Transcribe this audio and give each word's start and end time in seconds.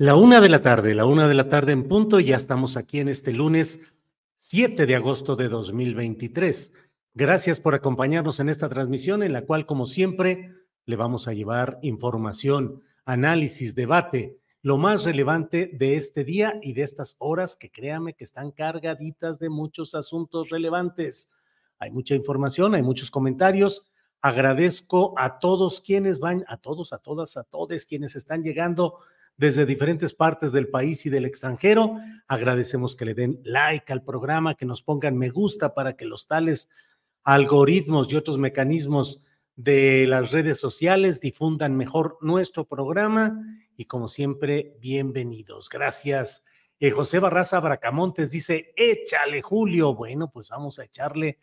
La 0.00 0.16
una 0.16 0.40
de 0.40 0.48
la 0.48 0.62
tarde, 0.62 0.94
la 0.94 1.04
una 1.04 1.28
de 1.28 1.34
la 1.34 1.50
tarde 1.50 1.72
en 1.72 1.86
punto, 1.86 2.20
ya 2.20 2.38
estamos 2.38 2.78
aquí 2.78 3.00
en 3.00 3.10
este 3.10 3.34
lunes 3.34 3.80
7 4.36 4.86
de 4.86 4.94
agosto 4.94 5.36
de 5.36 5.50
2023. 5.50 6.72
Gracias 7.12 7.60
por 7.60 7.74
acompañarnos 7.74 8.40
en 8.40 8.48
esta 8.48 8.70
transmisión 8.70 9.22
en 9.22 9.34
la 9.34 9.42
cual, 9.42 9.66
como 9.66 9.84
siempre, 9.84 10.54
le 10.86 10.96
vamos 10.96 11.28
a 11.28 11.34
llevar 11.34 11.78
información, 11.82 12.80
análisis, 13.04 13.74
debate, 13.74 14.38
lo 14.62 14.78
más 14.78 15.04
relevante 15.04 15.70
de 15.74 15.96
este 15.96 16.24
día 16.24 16.58
y 16.62 16.72
de 16.72 16.80
estas 16.80 17.16
horas 17.18 17.54
que 17.54 17.70
créame 17.70 18.14
que 18.14 18.24
están 18.24 18.52
cargaditas 18.52 19.38
de 19.38 19.50
muchos 19.50 19.94
asuntos 19.94 20.48
relevantes. 20.48 21.30
Hay 21.78 21.90
mucha 21.90 22.14
información, 22.14 22.74
hay 22.74 22.82
muchos 22.82 23.10
comentarios. 23.10 23.84
Agradezco 24.22 25.12
a 25.18 25.38
todos 25.40 25.82
quienes 25.82 26.20
van, 26.20 26.42
a 26.48 26.56
todos, 26.56 26.94
a 26.94 26.98
todas, 26.98 27.36
a 27.36 27.44
todos 27.44 27.84
quienes 27.84 28.16
están 28.16 28.42
llegando 28.42 28.96
desde 29.40 29.64
diferentes 29.64 30.12
partes 30.12 30.52
del 30.52 30.68
país 30.68 31.06
y 31.06 31.08
del 31.08 31.24
extranjero. 31.24 31.96
Agradecemos 32.28 32.94
que 32.94 33.06
le 33.06 33.14
den 33.14 33.40
like 33.42 33.90
al 33.90 34.04
programa, 34.04 34.54
que 34.54 34.66
nos 34.66 34.82
pongan 34.82 35.16
me 35.16 35.30
gusta 35.30 35.72
para 35.72 35.96
que 35.96 36.04
los 36.04 36.26
tales 36.26 36.68
algoritmos 37.24 38.12
y 38.12 38.16
otros 38.16 38.36
mecanismos 38.36 39.24
de 39.56 40.06
las 40.06 40.30
redes 40.30 40.60
sociales 40.60 41.22
difundan 41.22 41.74
mejor 41.74 42.18
nuestro 42.20 42.66
programa. 42.66 43.42
Y 43.78 43.86
como 43.86 44.08
siempre, 44.08 44.76
bienvenidos. 44.78 45.70
Gracias. 45.70 46.44
Eh, 46.78 46.90
José 46.90 47.18
Barraza 47.18 47.60
Bracamontes 47.60 48.30
dice, 48.30 48.74
échale 48.76 49.40
Julio. 49.40 49.94
Bueno, 49.94 50.30
pues 50.30 50.50
vamos 50.50 50.78
a 50.78 50.84
echarle 50.84 51.38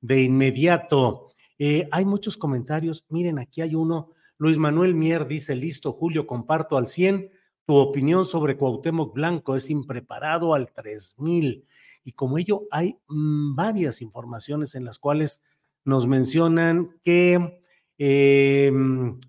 de 0.00 0.22
inmediato. 0.22 1.32
Eh, 1.58 1.88
hay 1.90 2.04
muchos 2.04 2.36
comentarios. 2.36 3.06
Miren, 3.08 3.40
aquí 3.40 3.60
hay 3.60 3.74
uno. 3.74 4.12
Luis 4.38 4.56
Manuel 4.56 4.94
Mier 4.94 5.26
dice, 5.26 5.56
listo, 5.56 5.92
Julio, 5.92 6.28
comparto 6.28 6.76
al 6.76 6.86
100 6.86 7.39
tu 7.70 7.76
opinión 7.76 8.26
sobre 8.26 8.56
Cuauhtémoc 8.56 9.14
Blanco 9.14 9.54
es 9.54 9.70
impreparado 9.70 10.54
al 10.54 10.72
3000. 10.72 11.64
Y 12.02 12.12
como 12.14 12.36
ello, 12.36 12.62
hay 12.72 12.98
mm, 13.06 13.54
varias 13.54 14.02
informaciones 14.02 14.74
en 14.74 14.84
las 14.84 14.98
cuales 14.98 15.44
nos 15.84 16.08
mencionan 16.08 16.98
que, 17.04 17.62
em, 17.96 19.20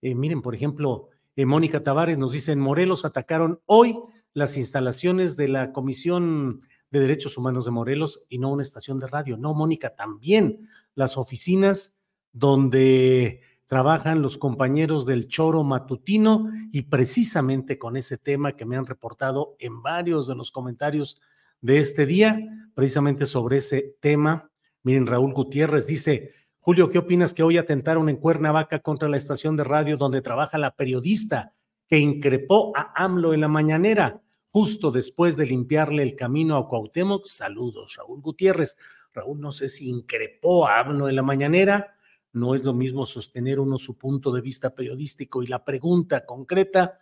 eh, 0.00 0.14
miren, 0.14 0.42
por 0.42 0.54
ejemplo, 0.54 1.08
eh, 1.34 1.44
Mónica 1.44 1.82
Tavares 1.82 2.16
nos 2.18 2.30
dice, 2.30 2.52
en 2.52 2.60
Morelos 2.60 3.04
atacaron 3.04 3.60
hoy 3.66 3.98
las 4.32 4.56
instalaciones 4.56 5.36
de 5.36 5.48
la 5.48 5.72
Comisión 5.72 6.60
de 6.92 7.00
Derechos 7.00 7.36
Humanos 7.36 7.64
de 7.64 7.72
Morelos 7.72 8.22
y 8.28 8.38
no 8.38 8.52
una 8.52 8.62
estación 8.62 9.00
de 9.00 9.08
radio. 9.08 9.36
No, 9.36 9.54
Mónica, 9.54 9.96
también 9.96 10.68
las 10.94 11.16
oficinas 11.16 12.00
donde 12.30 13.40
trabajan 13.72 14.20
los 14.20 14.36
compañeros 14.36 15.06
del 15.06 15.28
choro 15.28 15.64
matutino 15.64 16.50
y 16.72 16.82
precisamente 16.82 17.78
con 17.78 17.96
ese 17.96 18.18
tema 18.18 18.54
que 18.54 18.66
me 18.66 18.76
han 18.76 18.84
reportado 18.84 19.56
en 19.58 19.80
varios 19.80 20.26
de 20.26 20.34
los 20.34 20.50
comentarios 20.50 21.18
de 21.62 21.78
este 21.78 22.04
día, 22.04 22.38
precisamente 22.74 23.24
sobre 23.24 23.56
ese 23.56 23.96
tema. 23.98 24.50
Miren, 24.82 25.06
Raúl 25.06 25.32
Gutiérrez 25.32 25.86
dice, 25.86 26.34
Julio, 26.58 26.90
¿qué 26.90 26.98
opinas 26.98 27.32
que 27.32 27.42
hoy 27.42 27.56
atentaron 27.56 28.10
en 28.10 28.18
Cuernavaca 28.18 28.80
contra 28.80 29.08
la 29.08 29.16
estación 29.16 29.56
de 29.56 29.64
radio 29.64 29.96
donde 29.96 30.20
trabaja 30.20 30.58
la 30.58 30.76
periodista 30.76 31.54
que 31.88 31.98
increpó 31.98 32.76
a 32.76 32.92
AMLO 32.94 33.32
en 33.32 33.40
la 33.40 33.48
mañanera, 33.48 34.20
justo 34.50 34.90
después 34.90 35.34
de 35.38 35.46
limpiarle 35.46 36.02
el 36.02 36.14
camino 36.14 36.58
a 36.58 36.68
Cuauhtémoc? 36.68 37.24
Saludos, 37.24 37.94
Raúl 37.96 38.20
Gutiérrez. 38.20 38.76
Raúl, 39.14 39.40
no 39.40 39.50
sé 39.50 39.70
si 39.70 39.88
increpó 39.88 40.66
a 40.66 40.80
AMLO 40.80 41.08
en 41.08 41.16
la 41.16 41.22
mañanera 41.22 41.96
no 42.32 42.54
es 42.54 42.64
lo 42.64 42.72
mismo 42.72 43.06
sostener 43.06 43.60
uno 43.60 43.78
su 43.78 43.98
punto 43.98 44.32
de 44.32 44.40
vista 44.40 44.74
periodístico 44.74 45.42
y 45.42 45.46
la 45.46 45.64
pregunta 45.64 46.24
concreta 46.24 46.98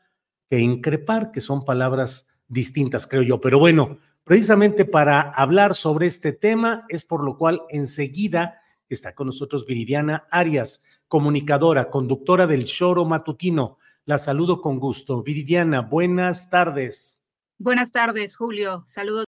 que 0.46 0.58
increpar, 0.58 1.30
que 1.30 1.40
son 1.40 1.64
palabras 1.64 2.34
distintas, 2.48 3.06
creo 3.06 3.22
yo. 3.22 3.40
Pero 3.40 3.58
bueno, 3.58 3.98
precisamente 4.24 4.84
para 4.84 5.20
hablar 5.20 5.74
sobre 5.74 6.06
este 6.06 6.32
tema 6.32 6.84
es 6.88 7.04
por 7.04 7.22
lo 7.24 7.38
cual 7.38 7.62
enseguida 7.70 8.60
está 8.88 9.14
con 9.14 9.28
nosotros 9.28 9.64
Viridiana 9.64 10.26
Arias, 10.30 10.82
comunicadora, 11.06 11.90
conductora 11.90 12.46
del 12.46 12.64
Choro 12.64 13.04
Matutino. 13.04 13.78
La 14.04 14.18
saludo 14.18 14.60
con 14.60 14.80
gusto. 14.80 15.22
Viridiana, 15.22 15.80
buenas 15.82 16.50
tardes. 16.50 17.22
Buenas 17.58 17.92
tardes, 17.92 18.36
Julio. 18.36 18.82
Saludos. 18.86 19.26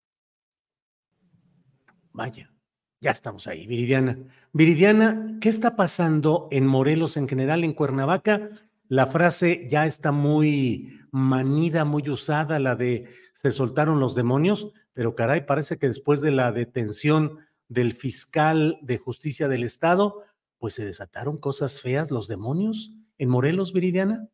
Vaya, 2.11 2.51
ya 2.99 3.11
estamos 3.11 3.47
ahí, 3.47 3.67
Viridiana. 3.67 4.17
Viridiana, 4.53 5.37
¿qué 5.39 5.49
está 5.49 5.75
pasando 5.75 6.47
en 6.51 6.65
Morelos 6.65 7.17
en 7.17 7.27
general, 7.27 7.63
en 7.63 7.73
Cuernavaca? 7.73 8.49
La 8.87 9.07
frase 9.07 9.67
ya 9.69 9.85
está 9.85 10.11
muy 10.11 10.99
manida, 11.11 11.85
muy 11.85 12.09
usada, 12.09 12.59
la 12.59 12.75
de 12.75 13.07
se 13.33 13.51
soltaron 13.51 13.99
los 13.99 14.15
demonios, 14.15 14.71
pero 14.93 15.15
caray, 15.15 15.45
parece 15.45 15.77
que 15.77 15.87
después 15.87 16.21
de 16.21 16.31
la 16.31 16.51
detención 16.51 17.39
del 17.67 17.93
fiscal 17.93 18.79
de 18.81 18.97
justicia 18.97 19.47
del 19.47 19.63
Estado, 19.63 20.23
pues 20.57 20.73
se 20.73 20.85
desataron 20.85 21.37
cosas 21.37 21.81
feas, 21.81 22.09
los 22.09 22.27
demonios 22.27 22.93
en 23.19 23.29
Morelos, 23.29 23.73
Viridiana. 23.73 24.27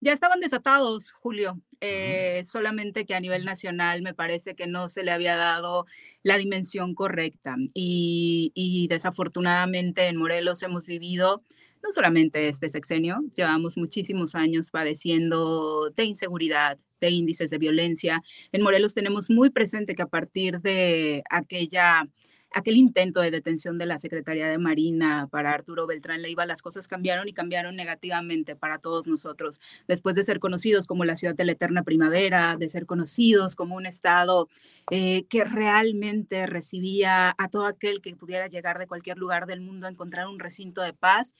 Ya 0.00 0.12
estaban 0.12 0.40
desatados, 0.40 1.10
Julio, 1.10 1.60
eh, 1.80 2.42
solamente 2.44 3.06
que 3.06 3.14
a 3.14 3.20
nivel 3.20 3.44
nacional 3.44 4.02
me 4.02 4.14
parece 4.14 4.54
que 4.54 4.66
no 4.66 4.88
se 4.88 5.02
le 5.02 5.10
había 5.10 5.36
dado 5.36 5.86
la 6.22 6.36
dimensión 6.36 6.94
correcta. 6.94 7.56
Y, 7.72 8.86
desafortunadamente 8.90 10.06
en 10.06 10.16
Morelos 10.16 10.62
hemos 10.62 10.86
vivido 10.86 11.42
no 11.82 11.92
solamente 11.92 12.48
este 12.48 12.68
sexenio, 12.68 13.22
llevamos 13.34 13.76
muchísimos 13.76 14.34
años 14.34 14.70
padeciendo 14.70 15.90
de 15.90 16.04
inseguridad, 16.04 16.78
de 17.00 17.10
índices 17.10 17.50
de 17.50 17.58
violencia. 17.58 18.22
En 18.52 18.62
Morelos 18.62 18.94
tenemos 18.94 19.30
muy 19.30 19.50
presente 19.50 19.94
que 19.94 20.02
a 20.02 20.08
partir 20.08 20.60
de 20.60 21.22
aquella 21.30 22.08
aquel 22.56 22.76
intento 22.76 23.20
de 23.20 23.30
detención 23.30 23.76
de 23.76 23.84
la 23.84 23.98
Secretaría 23.98 24.48
de 24.48 24.56
Marina 24.56 25.28
para 25.30 25.52
Arturo 25.52 25.86
Beltrán 25.86 26.22
Leiva, 26.22 26.46
las 26.46 26.62
cosas 26.62 26.88
cambiaron 26.88 27.28
y 27.28 27.34
cambiaron 27.34 27.76
negativamente 27.76 28.56
para 28.56 28.78
todos 28.78 29.06
nosotros. 29.06 29.60
Después 29.86 30.16
de 30.16 30.22
ser 30.22 30.40
conocidos 30.40 30.86
como 30.86 31.04
la 31.04 31.16
ciudad 31.16 31.34
de 31.34 31.44
la 31.44 31.52
eterna 31.52 31.82
primavera, 31.82 32.54
de 32.58 32.70
ser 32.70 32.86
conocidos 32.86 33.56
como 33.56 33.76
un 33.76 33.84
estado 33.84 34.48
eh, 34.90 35.24
que 35.28 35.44
realmente 35.44 36.46
recibía 36.46 37.34
a 37.36 37.48
todo 37.50 37.66
aquel 37.66 38.00
que 38.00 38.16
pudiera 38.16 38.46
llegar 38.46 38.78
de 38.78 38.86
cualquier 38.86 39.18
lugar 39.18 39.44
del 39.46 39.60
mundo 39.60 39.86
a 39.86 39.90
encontrar 39.90 40.26
un 40.26 40.38
recinto 40.38 40.80
de 40.80 40.94
paz, 40.94 41.34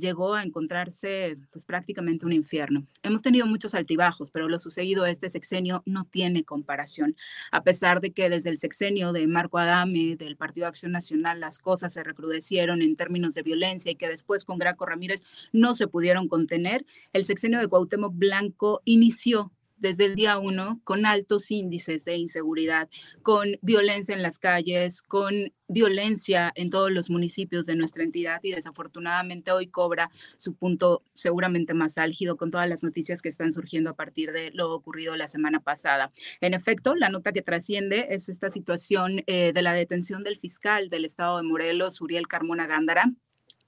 llegó 0.00 0.34
a 0.34 0.42
encontrarse 0.42 1.38
pues 1.52 1.64
prácticamente 1.64 2.26
un 2.26 2.32
infierno. 2.32 2.86
Hemos 3.02 3.22
tenido 3.22 3.46
muchos 3.46 3.74
altibajos, 3.74 4.30
pero 4.30 4.48
lo 4.48 4.58
sucedido 4.58 5.06
este 5.06 5.28
sexenio 5.28 5.82
no 5.86 6.04
tiene 6.04 6.44
comparación. 6.44 7.14
A 7.52 7.62
pesar 7.62 8.00
de 8.00 8.12
que 8.12 8.28
desde 8.28 8.50
el 8.50 8.58
sexenio 8.58 9.12
de 9.12 9.26
Marco 9.26 9.58
Adame, 9.58 10.16
del 10.16 10.36
Partido 10.36 10.66
Acción 10.66 10.92
Nacional, 10.92 11.38
las 11.40 11.58
cosas 11.58 11.92
se 11.92 12.02
recrudecieron 12.02 12.82
en 12.82 12.96
términos 12.96 13.34
de 13.34 13.42
violencia 13.42 13.92
y 13.92 13.96
que 13.96 14.08
después 14.08 14.44
con 14.44 14.58
Graco 14.58 14.86
Ramírez 14.86 15.24
no 15.52 15.74
se 15.74 15.86
pudieron 15.86 16.28
contener, 16.28 16.84
el 17.12 17.24
sexenio 17.24 17.60
de 17.60 17.68
Cuauhtémoc 17.68 18.14
Blanco 18.16 18.80
inició 18.84 19.52
desde 19.80 20.04
el 20.04 20.14
día 20.14 20.38
uno 20.38 20.80
con 20.84 21.06
altos 21.06 21.50
índices 21.50 22.04
de 22.04 22.16
inseguridad, 22.16 22.88
con 23.22 23.48
violencia 23.62 24.14
en 24.14 24.22
las 24.22 24.38
calles, 24.38 25.02
con 25.02 25.52
violencia 25.68 26.52
en 26.56 26.70
todos 26.70 26.90
los 26.90 27.10
municipios 27.10 27.64
de 27.66 27.76
nuestra 27.76 28.02
entidad 28.02 28.40
y 28.42 28.52
desafortunadamente 28.52 29.52
hoy 29.52 29.68
cobra 29.68 30.10
su 30.36 30.54
punto 30.54 31.02
seguramente 31.14 31.74
más 31.74 31.96
álgido 31.96 32.36
con 32.36 32.50
todas 32.50 32.68
las 32.68 32.82
noticias 32.82 33.22
que 33.22 33.28
están 33.28 33.52
surgiendo 33.52 33.90
a 33.90 33.94
partir 33.94 34.32
de 34.32 34.50
lo 34.52 34.72
ocurrido 34.72 35.16
la 35.16 35.28
semana 35.28 35.60
pasada. 35.60 36.12
En 36.40 36.54
efecto, 36.54 36.94
la 36.94 37.08
nota 37.08 37.32
que 37.32 37.42
trasciende 37.42 38.08
es 38.10 38.28
esta 38.28 38.50
situación 38.50 39.22
eh, 39.26 39.52
de 39.52 39.62
la 39.62 39.72
detención 39.72 40.24
del 40.24 40.38
fiscal 40.38 40.90
del 40.90 41.04
estado 41.04 41.36
de 41.36 41.44
Morelos, 41.44 42.00
Uriel 42.00 42.26
Carmona 42.26 42.66
Gándara, 42.66 43.12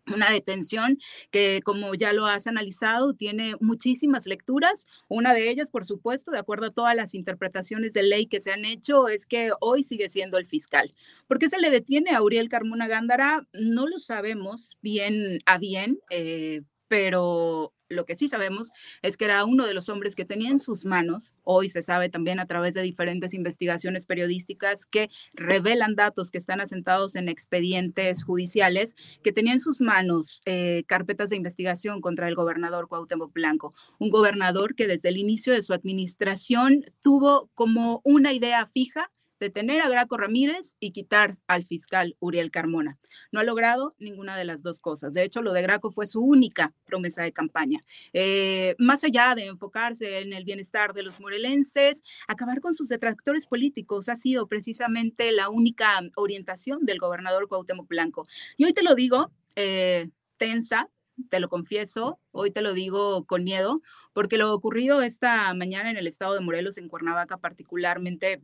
una 0.06 0.30
detención 0.30 0.98
que, 1.30 1.60
como 1.64 1.94
ya 1.94 2.12
lo 2.12 2.26
has 2.26 2.46
analizado, 2.46 3.14
tiene 3.14 3.54
muchísimas 3.60 4.26
lecturas. 4.26 4.86
Una 5.08 5.34
de 5.34 5.50
ellas, 5.50 5.70
por 5.70 5.84
supuesto, 5.84 6.30
de 6.30 6.38
acuerdo 6.38 6.66
a 6.66 6.72
todas 6.72 6.96
las 6.96 7.14
interpretaciones 7.14 7.92
de 7.92 8.02
ley 8.02 8.26
que 8.26 8.40
se 8.40 8.52
han 8.52 8.64
hecho, 8.64 9.08
es 9.08 9.26
que 9.26 9.50
hoy 9.60 9.82
sigue 9.82 10.08
siendo 10.08 10.38
el 10.38 10.46
fiscal. 10.46 10.90
¿Por 11.26 11.38
qué 11.38 11.48
se 11.48 11.60
le 11.60 11.70
detiene 11.70 12.10
a 12.12 12.22
Uriel 12.22 12.48
Carmona 12.48 12.88
Gándara? 12.88 13.46
No 13.52 13.86
lo 13.86 13.98
sabemos 13.98 14.76
bien 14.82 15.38
a 15.46 15.58
bien, 15.58 16.00
eh, 16.10 16.62
pero 16.92 17.72
lo 17.88 18.04
que 18.04 18.16
sí 18.16 18.28
sabemos 18.28 18.70
es 19.00 19.16
que 19.16 19.24
era 19.24 19.46
uno 19.46 19.66
de 19.66 19.72
los 19.72 19.88
hombres 19.88 20.14
que 20.14 20.26
tenía 20.26 20.50
en 20.50 20.58
sus 20.58 20.84
manos, 20.84 21.32
hoy 21.42 21.70
se 21.70 21.80
sabe 21.80 22.10
también 22.10 22.38
a 22.38 22.44
través 22.44 22.74
de 22.74 22.82
diferentes 22.82 23.32
investigaciones 23.32 24.04
periodísticas 24.04 24.84
que 24.84 25.08
revelan 25.32 25.94
datos 25.94 26.30
que 26.30 26.36
están 26.36 26.60
asentados 26.60 27.16
en 27.16 27.30
expedientes 27.30 28.24
judiciales, 28.24 28.94
que 29.22 29.32
tenía 29.32 29.54
en 29.54 29.60
sus 29.60 29.80
manos 29.80 30.42
eh, 30.44 30.84
carpetas 30.86 31.30
de 31.30 31.36
investigación 31.36 32.02
contra 32.02 32.28
el 32.28 32.34
gobernador 32.34 32.88
Cuauhtémoc 32.88 33.32
Blanco, 33.32 33.72
un 33.98 34.10
gobernador 34.10 34.74
que 34.74 34.86
desde 34.86 35.08
el 35.08 35.16
inicio 35.16 35.54
de 35.54 35.62
su 35.62 35.72
administración 35.72 36.84
tuvo 37.00 37.48
como 37.54 38.02
una 38.04 38.34
idea 38.34 38.66
fija 38.66 39.10
detener 39.42 39.80
a 39.80 39.88
Graco 39.88 40.16
Ramírez 40.16 40.76
y 40.78 40.92
quitar 40.92 41.36
al 41.48 41.64
fiscal 41.64 42.16
Uriel 42.20 42.52
Carmona. 42.52 42.98
No 43.32 43.40
ha 43.40 43.44
logrado 43.44 43.94
ninguna 43.98 44.36
de 44.36 44.44
las 44.44 44.62
dos 44.62 44.78
cosas. 44.78 45.14
De 45.14 45.24
hecho, 45.24 45.42
lo 45.42 45.52
de 45.52 45.62
Graco 45.62 45.90
fue 45.90 46.06
su 46.06 46.20
única 46.20 46.72
promesa 46.84 47.24
de 47.24 47.32
campaña. 47.32 47.80
Eh, 48.12 48.76
más 48.78 49.02
allá 49.02 49.34
de 49.34 49.46
enfocarse 49.46 50.20
en 50.20 50.32
el 50.32 50.44
bienestar 50.44 50.94
de 50.94 51.02
los 51.02 51.20
morelenses, 51.20 52.02
acabar 52.28 52.60
con 52.60 52.72
sus 52.72 52.88
detractores 52.88 53.46
políticos 53.46 54.08
ha 54.08 54.14
sido 54.14 54.46
precisamente 54.46 55.32
la 55.32 55.48
única 55.48 56.00
orientación 56.14 56.86
del 56.86 57.00
gobernador 57.00 57.48
Cuauhtémoc 57.48 57.88
Blanco. 57.88 58.22
Y 58.56 58.64
hoy 58.64 58.72
te 58.72 58.84
lo 58.84 58.94
digo, 58.94 59.32
eh, 59.56 60.08
tensa, 60.36 60.88
te 61.30 61.40
lo 61.40 61.48
confieso, 61.48 62.20
hoy 62.30 62.52
te 62.52 62.62
lo 62.62 62.74
digo 62.74 63.26
con 63.26 63.42
miedo, 63.42 63.80
porque 64.12 64.38
lo 64.38 64.54
ocurrido 64.54 65.02
esta 65.02 65.52
mañana 65.54 65.90
en 65.90 65.96
el 65.96 66.06
estado 66.06 66.34
de 66.34 66.40
Morelos, 66.40 66.78
en 66.78 66.88
Cuernavaca 66.88 67.38
particularmente, 67.38 68.40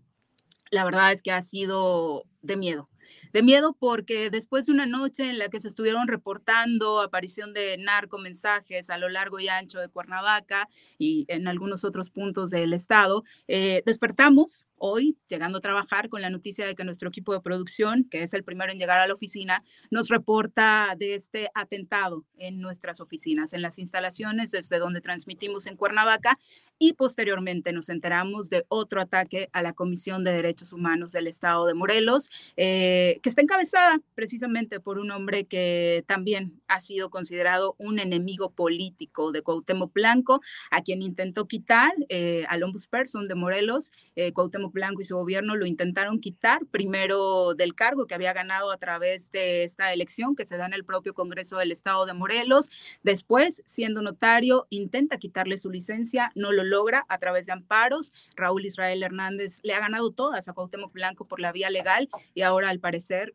la 0.70 0.84
verdad 0.84 1.12
es 1.12 1.22
que 1.22 1.32
ha 1.32 1.42
sido 1.42 2.24
de 2.42 2.56
miedo 2.56 2.88
de 3.32 3.42
miedo 3.42 3.76
porque 3.78 4.30
después 4.30 4.66
de 4.66 4.72
una 4.72 4.86
noche 4.86 5.28
en 5.28 5.38
la 5.38 5.48
que 5.48 5.60
se 5.60 5.68
estuvieron 5.68 6.08
reportando 6.08 7.00
aparición 7.00 7.52
de 7.52 7.76
narcomensajes 7.78 8.90
a 8.90 8.98
lo 8.98 9.08
largo 9.08 9.38
y 9.40 9.48
ancho 9.48 9.78
de 9.78 9.88
Cuernavaca 9.88 10.68
y 10.98 11.24
en 11.28 11.48
algunos 11.48 11.84
otros 11.84 12.10
puntos 12.10 12.50
del 12.50 12.72
estado, 12.72 13.24
eh, 13.46 13.82
despertamos 13.86 14.66
hoy, 14.78 15.16
llegando 15.28 15.58
a 15.58 15.60
trabajar 15.60 16.08
con 16.08 16.22
la 16.22 16.30
noticia 16.30 16.66
de 16.66 16.74
que 16.74 16.84
nuestro 16.84 17.08
equipo 17.08 17.32
de 17.32 17.40
producción, 17.40 18.04
que 18.10 18.22
es 18.22 18.34
el 18.34 18.44
primero 18.44 18.72
en 18.72 18.78
llegar 18.78 19.00
a 19.00 19.06
la 19.06 19.14
oficina, 19.14 19.62
nos 19.90 20.08
reporta 20.08 20.94
de 20.98 21.14
este 21.14 21.50
atentado 21.54 22.24
en 22.36 22.60
nuestras 22.60 23.00
oficinas, 23.00 23.52
en 23.52 23.62
las 23.62 23.78
instalaciones 23.78 24.50
desde 24.50 24.78
donde 24.78 25.00
transmitimos 25.00 25.66
en 25.66 25.76
Cuernavaca 25.76 26.38
y 26.78 26.92
posteriormente 26.92 27.72
nos 27.72 27.88
enteramos 27.88 28.50
de 28.50 28.64
otro 28.68 29.00
ataque 29.00 29.48
a 29.52 29.62
la 29.62 29.72
Comisión 29.72 30.24
de 30.24 30.32
Derechos 30.32 30.72
Humanos 30.72 31.12
del 31.12 31.26
Estado 31.26 31.66
de 31.66 31.74
Morelos. 31.74 32.30
Eh, 32.56 33.20
que 33.22 33.28
está 33.28 33.42
encabezada 33.42 34.00
precisamente 34.14 34.80
por 34.80 34.98
un 34.98 35.10
hombre 35.10 35.44
que 35.44 36.04
también 36.06 36.60
ha 36.68 36.80
sido 36.80 37.10
considerado 37.10 37.74
un 37.78 37.98
enemigo 37.98 38.50
político 38.50 39.32
de 39.32 39.42
Cuauhtémoc 39.42 39.92
Blanco, 39.92 40.40
a 40.70 40.82
quien 40.82 41.02
intentó 41.02 41.46
quitar 41.46 41.92
eh, 42.08 42.44
al 42.48 42.62
ombudsperson 42.62 43.28
de 43.28 43.34
Morelos, 43.34 43.92
eh, 44.16 44.32
Cuauhtémoc 44.32 44.67
Blanco 44.72 45.00
y 45.00 45.04
su 45.04 45.16
gobierno 45.16 45.56
lo 45.56 45.66
intentaron 45.66 46.20
quitar 46.20 46.64
primero 46.66 47.54
del 47.54 47.74
cargo 47.74 48.06
que 48.06 48.14
había 48.14 48.32
ganado 48.32 48.70
a 48.70 48.78
través 48.78 49.30
de 49.30 49.64
esta 49.64 49.92
elección 49.92 50.36
que 50.36 50.46
se 50.46 50.56
da 50.56 50.66
en 50.66 50.74
el 50.74 50.84
propio 50.84 51.14
Congreso 51.14 51.58
del 51.58 51.72
Estado 51.72 52.06
de 52.06 52.14
Morelos, 52.14 52.70
después 53.02 53.62
siendo 53.66 54.02
notario 54.02 54.66
intenta 54.70 55.18
quitarle 55.18 55.58
su 55.58 55.70
licencia, 55.70 56.32
no 56.34 56.52
lo 56.52 56.64
logra 56.64 57.04
a 57.08 57.18
través 57.18 57.46
de 57.46 57.52
amparos, 57.52 58.12
Raúl 58.36 58.66
Israel 58.66 59.02
Hernández 59.02 59.60
le 59.62 59.74
ha 59.74 59.80
ganado 59.80 60.10
todas 60.10 60.48
a 60.48 60.52
Cuauhtémoc 60.52 60.92
Blanco 60.92 61.26
por 61.26 61.40
la 61.40 61.52
vía 61.52 61.70
legal 61.70 62.08
y 62.34 62.42
ahora 62.42 62.70
al 62.70 62.80
parecer, 62.80 63.34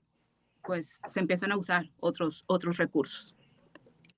pues 0.64 1.02
se 1.06 1.20
empiezan 1.20 1.52
a 1.52 1.58
usar 1.58 1.90
otros, 2.00 2.44
otros 2.48 2.78
recursos. 2.78 3.36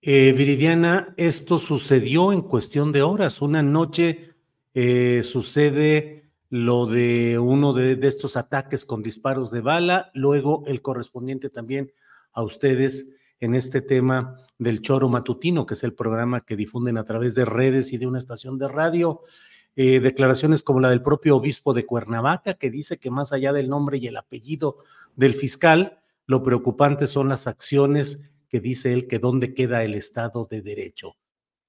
Eh, 0.07 0.33
Viridiana, 0.37 1.15
esto 1.17 1.57
sucedió 1.57 2.31
en 2.31 2.43
cuestión 2.43 2.91
de 2.91 3.01
horas. 3.01 3.41
Una 3.41 3.63
noche 3.63 4.35
eh, 4.75 5.23
sucede 5.23 6.24
lo 6.49 6.85
de 6.85 7.39
uno 7.39 7.73
de, 7.73 7.97
estos 8.07 8.37
ataques 8.37 8.85
con 8.85 9.01
disparos 9.01 9.51
de 9.51 9.61
bala, 9.61 10.11
luego 10.13 10.63
el 10.67 10.81
correspondiente 10.81 11.49
también 11.49 11.91
a 12.33 12.43
ustedes 12.43 13.13
en 13.39 13.55
este 13.55 13.81
tema 13.81 14.37
del 14.57 14.81
choro 14.81 15.09
matutino, 15.09 15.65
que 15.65 15.73
es 15.73 15.83
el 15.83 15.93
programa 15.93 16.41
que 16.41 16.55
difunden 16.55 16.97
a 16.97 17.03
través 17.03 17.35
de 17.35 17.45
redes 17.45 17.93
y 17.93 17.97
de 17.97 18.07
una 18.07 18.19
estación 18.19 18.57
de 18.57 18.67
radio. 18.67 19.21
Eh, 19.75 19.99
declaraciones 19.99 20.63
como 20.63 20.79
la 20.79 20.89
del 20.89 21.01
propio 21.01 21.35
obispo 21.35 21.73
de 21.73 21.85
Cuernavaca, 21.85 22.53
que 22.53 22.71
dice 22.71 22.97
que 22.97 23.11
más 23.11 23.33
allá 23.33 23.51
del 23.51 23.67
nombre 23.67 23.97
y 23.97 24.07
el 24.07 24.15
apellido 24.15 24.77
del 25.15 25.33
fiscal, 25.33 25.99
lo 26.27 26.43
preocupante 26.43 27.07
son 27.07 27.27
las 27.27 27.47
acciones 27.47 28.31
que 28.47 28.61
dice 28.61 28.93
él 28.93 29.07
que 29.07 29.19
dónde 29.19 29.53
queda 29.53 29.83
el 29.83 29.93
Estado 29.95 30.47
de 30.49 30.61
Derecho. 30.61 31.15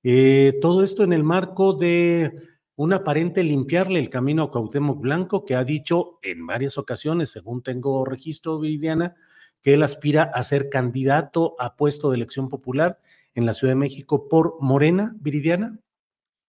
Eh, 0.05 0.59
todo 0.61 0.85
esto 0.85 1.03
en 1.03 1.13
el 1.13 1.25
marco 1.25 1.73
de 1.73 2.56
un 2.77 2.93
aparente 2.93 3.43
limpiarle 3.43 3.99
el 3.99 4.11
camino 4.11 4.45
a 4.45 4.51
Cuauhtémoc 4.51 5.01
Blanco, 5.01 5.45
que 5.45 5.55
ha 5.55 5.65
dicho 5.65 6.19
en 6.23 6.47
varias 6.47 6.77
ocasiones, 6.77 7.31
según 7.31 7.63
tengo 7.63 8.05
registro, 8.05 8.61
Viridiana, 8.61 9.15
que 9.63 9.75
él 9.75 9.83
aspira 9.83 10.23
a 10.23 10.43
ser 10.43 10.69
candidato 10.69 11.57
a 11.59 11.75
puesto 11.75 12.11
de 12.11 12.17
elección 12.17 12.49
popular 12.51 13.01
en 13.35 13.47
la 13.47 13.55
Ciudad 13.55 13.73
de 13.73 13.77
México 13.77 14.29
por 14.29 14.57
Morena, 14.61 15.17
Viridiana. 15.19 15.81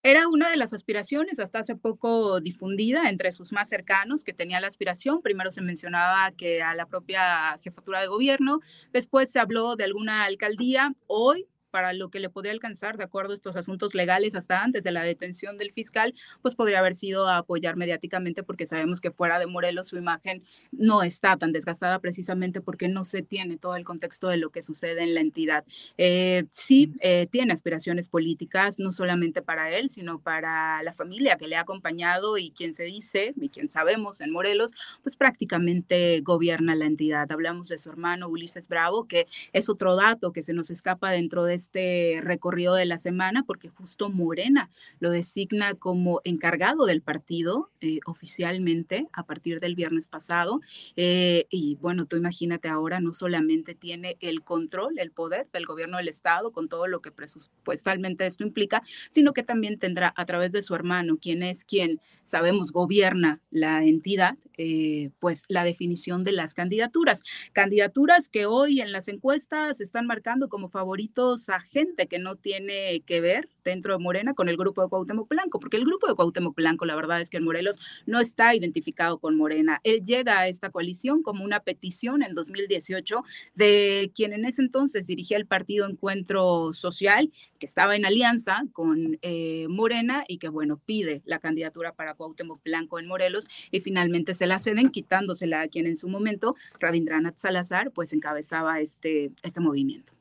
Era 0.04 0.28
una 0.28 0.50
de 0.50 0.58
las 0.58 0.74
aspiraciones 0.74 1.40
hasta 1.40 1.60
hace 1.60 1.76
poco 1.76 2.40
difundida 2.40 3.10
entre 3.10 3.32
sus 3.32 3.52
más 3.52 3.68
cercanos 3.68 4.24
que 4.24 4.34
tenía 4.34 4.62
la 4.62 4.68
aspiración. 4.68 5.22
Primero 5.22 5.52
se 5.52 5.62
mencionaba 5.62 6.32
que 6.32 6.62
a 6.62 6.74
la 6.76 6.86
propia 6.86 7.58
jefatura 7.62 8.02
de 8.02 8.08
gobierno, 8.08 8.60
después 8.94 9.32
se 9.32 9.40
habló 9.40 9.76
de 9.76 9.86
alguna 9.86 10.26
alcaldía. 10.26 10.94
Hoy 11.08 11.48
para 11.70 11.94
lo 11.94 12.10
que 12.10 12.20
le 12.20 12.30
podría 12.30 12.52
alcanzar 12.52 12.98
de 12.98 13.04
acuerdo 13.04 13.32
a 13.32 13.34
estos 13.34 13.56
asuntos 13.56 13.96
legales 13.96 14.36
hasta 14.36 14.64
antes 14.64 14.84
de 14.84 14.92
la 14.92 15.04
detención 15.04 15.58
del 15.58 15.72
fiscal, 15.72 16.14
pues 16.42 16.56
podría 16.56 16.80
haber 16.80 16.96
sido 16.96 17.28
a 17.28 17.38
apoyar 17.38 17.76
mediáticamente 17.76 18.44
porque 18.44 18.66
sabemos 18.66 19.02
que 19.02 19.12
fuera 19.12 19.40
de 19.40 19.48
Morelos 19.48 19.88
su 19.88 19.98
imagen 19.98 20.44
no 20.72 21.04
está 21.04 21.38
tan 21.38 21.52
desgastada 21.52 22.00
precisamente 22.00 22.62
porque 22.62 22.88
no 22.88 23.04
se 23.06 23.22
tiene 23.22 23.58
todo 23.58 23.76
el 23.76 23.84
contexto 23.84 24.28
de 24.28 24.38
lo 24.38 24.50
que 24.50 24.62
sucede 24.62 25.04
en 25.04 25.14
la 25.14 25.22
entidad. 25.22 25.66
Eh, 25.98 26.46
sí, 26.52 26.94
eh, 27.02 27.28
tiene 27.32 27.54
aspiraciones 27.54 28.08
políticas, 28.08 28.80
no 28.80 28.92
solamente 28.92 29.42
para 29.42 29.72
él, 29.72 29.90
sino 29.90 30.20
para 30.20 30.82
la 30.84 30.94
familia 30.94 31.38
que 31.38 31.48
le 31.48 31.56
ha 31.56 31.62
acompañado 31.62 32.38
y 32.38 32.52
quien 32.52 32.74
se 32.74 32.84
dice 32.84 33.34
y 33.40 33.50
quien 33.50 33.70
sabemos 33.70 34.22
en 34.22 34.32
Morelos, 34.32 34.72
pues 35.04 35.16
prácticamente 35.16 36.22
gobierna 36.22 36.76
la 36.76 36.86
entidad. 36.86 37.32
Hablamos 37.32 37.68
de 37.68 37.78
su 37.78 37.90
hermano 37.90 38.30
Ulises 38.30 38.68
Bravo, 38.68 39.08
que 39.08 39.28
es 39.54 39.70
otro 39.70 39.96
dato 39.96 40.32
que 40.32 40.42
se 40.42 40.54
nos 40.54 40.70
escapa 40.70 41.12
dentro 41.12 41.44
de 41.44 41.57
este 41.58 42.22
recorrido 42.24 42.76
de 42.76 42.86
la 42.86 42.98
semana, 42.98 43.44
porque 43.44 43.70
justo 43.70 44.10
Morena 44.10 44.70
lo 45.00 45.12
designa 45.12 45.74
como 45.74 46.22
encargado 46.24 46.86
del 46.86 47.02
partido 47.02 47.70
eh, 47.82 48.00
oficialmente 48.06 49.08
a 49.12 49.26
partir 49.26 49.60
del 49.60 49.76
viernes 49.76 50.08
pasado. 50.08 50.62
Eh, 50.96 51.46
y 51.50 51.76
bueno, 51.76 52.06
tú 52.06 52.16
imagínate 52.16 52.70
ahora, 52.70 53.00
no 53.00 53.14
solamente 53.14 53.76
tiene 53.76 54.18
el 54.20 54.44
control, 54.44 55.00
el 55.00 55.12
poder 55.12 55.48
del 55.52 55.66
gobierno 55.66 55.98
del 55.98 56.08
Estado 56.08 56.52
con 56.52 56.70
todo 56.70 56.88
lo 56.88 57.02
que 57.02 57.12
presupuestalmente 57.12 58.26
esto 58.26 58.44
implica, 58.44 58.82
sino 59.10 59.34
que 59.34 59.44
también 59.44 59.80
tendrá 59.80 60.14
a 60.16 60.26
través 60.26 60.52
de 60.52 60.62
su 60.62 60.76
hermano, 60.76 61.18
quien 61.18 61.44
es 61.44 61.66
quien 61.66 62.00
sabemos 62.24 62.72
gobierna 62.72 63.42
la 63.52 63.84
entidad, 63.84 64.38
eh, 64.58 65.12
pues 65.20 65.44
la 65.48 65.64
definición 65.64 66.24
de 66.24 66.34
las 66.34 66.54
candidaturas. 66.54 67.24
Candidaturas 67.54 68.28
que 68.30 68.46
hoy 68.46 68.82
en 68.82 68.92
las 68.92 69.08
encuestas 69.08 69.80
están 69.82 70.08
marcando 70.08 70.50
como 70.50 70.70
favoritos 70.70 71.47
a 71.50 71.60
gente 71.60 72.08
que 72.08 72.20
no 72.20 72.36
tiene 72.36 73.02
que 73.06 73.22
ver 73.22 73.50
dentro 73.64 73.94
de 73.94 74.00
Morena 74.00 74.34
con 74.34 74.50
el 74.50 74.58
grupo 74.58 74.82
de 74.82 74.90
Cuauhtémoc 74.90 75.28
Blanco, 75.28 75.60
porque 75.60 75.78
el 75.78 75.86
grupo 75.86 76.08
de 76.08 76.16
Cuauhtémoc 76.16 76.56
Blanco, 76.56 76.86
la 76.86 76.96
verdad 76.96 77.20
es 77.20 77.30
que 77.30 77.38
en 77.38 77.44
Morelos 77.44 77.80
no 78.06 78.20
está 78.20 78.56
identificado 78.56 79.20
con 79.20 79.36
Morena. 79.36 79.80
Él 79.84 80.04
llega 80.04 80.40
a 80.40 80.48
esta 80.48 80.70
coalición 80.70 81.22
como 81.22 81.44
una 81.44 81.60
petición 81.60 82.24
en 82.24 82.34
2018 82.34 83.24
de 83.56 84.12
quien 84.16 84.34
en 84.34 84.46
ese 84.46 84.62
entonces 84.62 85.08
dirigía 85.08 85.38
el 85.38 85.46
partido 85.46 85.88
Encuentro 85.88 86.72
Social, 86.74 87.32
que 87.60 87.66
estaba 87.66 87.96
en 87.96 88.06
alianza 88.06 88.64
con 88.72 89.18
eh, 89.22 89.68
Morena 89.70 90.24
y 90.28 90.38
que, 90.38 90.50
bueno, 90.50 90.80
pide 90.86 91.22
la 91.26 91.40
candidatura 91.40 91.94
para 91.94 92.14
Cuauhtémoc 92.14 92.64
Blanco 92.64 93.00
en 93.00 93.08
Morelos 93.08 93.48
y 93.72 93.82
finalmente 93.82 94.34
se 94.34 94.48
la 94.48 94.60
ceden 94.60 94.90
quitándosela 94.90 95.62
a 95.62 95.68
quien 95.68 95.88
en 95.88 95.98
su 95.98 96.08
momento, 96.08 96.56
Rabindranath 96.80 97.38
Salazar, 97.38 97.92
pues 97.92 98.14
encabezaba 98.14 98.80
este, 98.80 99.32
este 99.44 99.60
movimiento. 99.60 100.17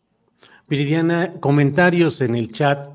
Viridiana, 0.69 1.35
comentarios 1.41 2.21
en 2.21 2.35
el 2.35 2.51
chat 2.51 2.89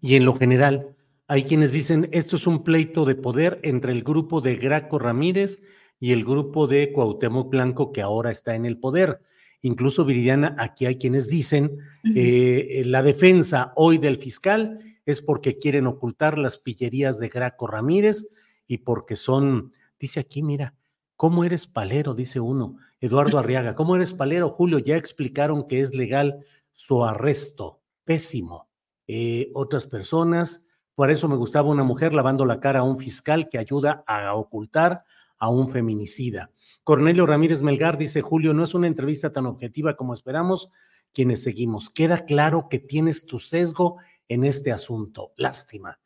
y 0.00 0.16
en 0.16 0.24
lo 0.24 0.34
general. 0.34 0.96
Hay 1.26 1.44
quienes 1.44 1.72
dicen, 1.72 2.08
esto 2.12 2.36
es 2.36 2.46
un 2.46 2.64
pleito 2.64 3.04
de 3.04 3.14
poder 3.14 3.60
entre 3.62 3.92
el 3.92 4.02
grupo 4.02 4.40
de 4.40 4.56
Graco 4.56 4.98
Ramírez 4.98 5.60
y 6.00 6.12
el 6.12 6.24
grupo 6.24 6.66
de 6.66 6.92
Cuauhtémoc 6.92 7.50
Blanco 7.50 7.92
que 7.92 8.00
ahora 8.00 8.30
está 8.30 8.54
en 8.54 8.64
el 8.64 8.78
poder. 8.78 9.20
Incluso 9.60 10.04
Viridiana, 10.04 10.54
aquí 10.58 10.86
hay 10.86 10.96
quienes 10.96 11.28
dicen, 11.28 11.78
eh, 12.14 12.82
la 12.86 13.02
defensa 13.02 13.72
hoy 13.76 13.98
del 13.98 14.16
fiscal 14.16 14.78
es 15.04 15.20
porque 15.20 15.58
quieren 15.58 15.86
ocultar 15.86 16.38
las 16.38 16.58
pillerías 16.58 17.18
de 17.18 17.28
Graco 17.28 17.66
Ramírez 17.66 18.28
y 18.66 18.78
porque 18.78 19.16
son, 19.16 19.72
dice 19.98 20.20
aquí, 20.20 20.42
mira, 20.42 20.74
¿cómo 21.16 21.44
eres 21.44 21.66
palero? 21.66 22.14
Dice 22.14 22.40
uno, 22.40 22.76
Eduardo 23.00 23.38
Arriaga, 23.38 23.74
¿cómo 23.74 23.96
eres 23.96 24.12
palero, 24.12 24.50
Julio? 24.50 24.78
Ya 24.78 24.96
explicaron 24.96 25.66
que 25.66 25.80
es 25.80 25.94
legal 25.94 26.44
su 26.78 27.04
arresto. 27.04 27.82
Pésimo. 28.04 28.68
Eh, 29.08 29.50
otras 29.54 29.84
personas, 29.84 30.68
por 30.94 31.10
eso 31.10 31.26
me 31.28 31.34
gustaba 31.34 31.68
una 31.70 31.82
mujer 31.82 32.14
lavando 32.14 32.44
la 32.44 32.60
cara 32.60 32.80
a 32.80 32.82
un 32.84 33.00
fiscal 33.00 33.48
que 33.48 33.58
ayuda 33.58 34.04
a 34.06 34.32
ocultar 34.34 35.02
a 35.38 35.50
un 35.50 35.68
feminicida. 35.70 36.52
Cornelio 36.84 37.26
Ramírez 37.26 37.62
Melgar 37.62 37.98
dice, 37.98 38.22
Julio, 38.22 38.54
no 38.54 38.62
es 38.62 38.74
una 38.74 38.86
entrevista 38.86 39.32
tan 39.32 39.46
objetiva 39.46 39.96
como 39.96 40.14
esperamos 40.14 40.70
quienes 41.12 41.42
seguimos. 41.42 41.90
Queda 41.90 42.24
claro 42.26 42.68
que 42.70 42.78
tienes 42.78 43.26
tu 43.26 43.40
sesgo 43.40 43.96
en 44.28 44.44
este 44.44 44.70
asunto. 44.70 45.32
Lástima. 45.36 45.98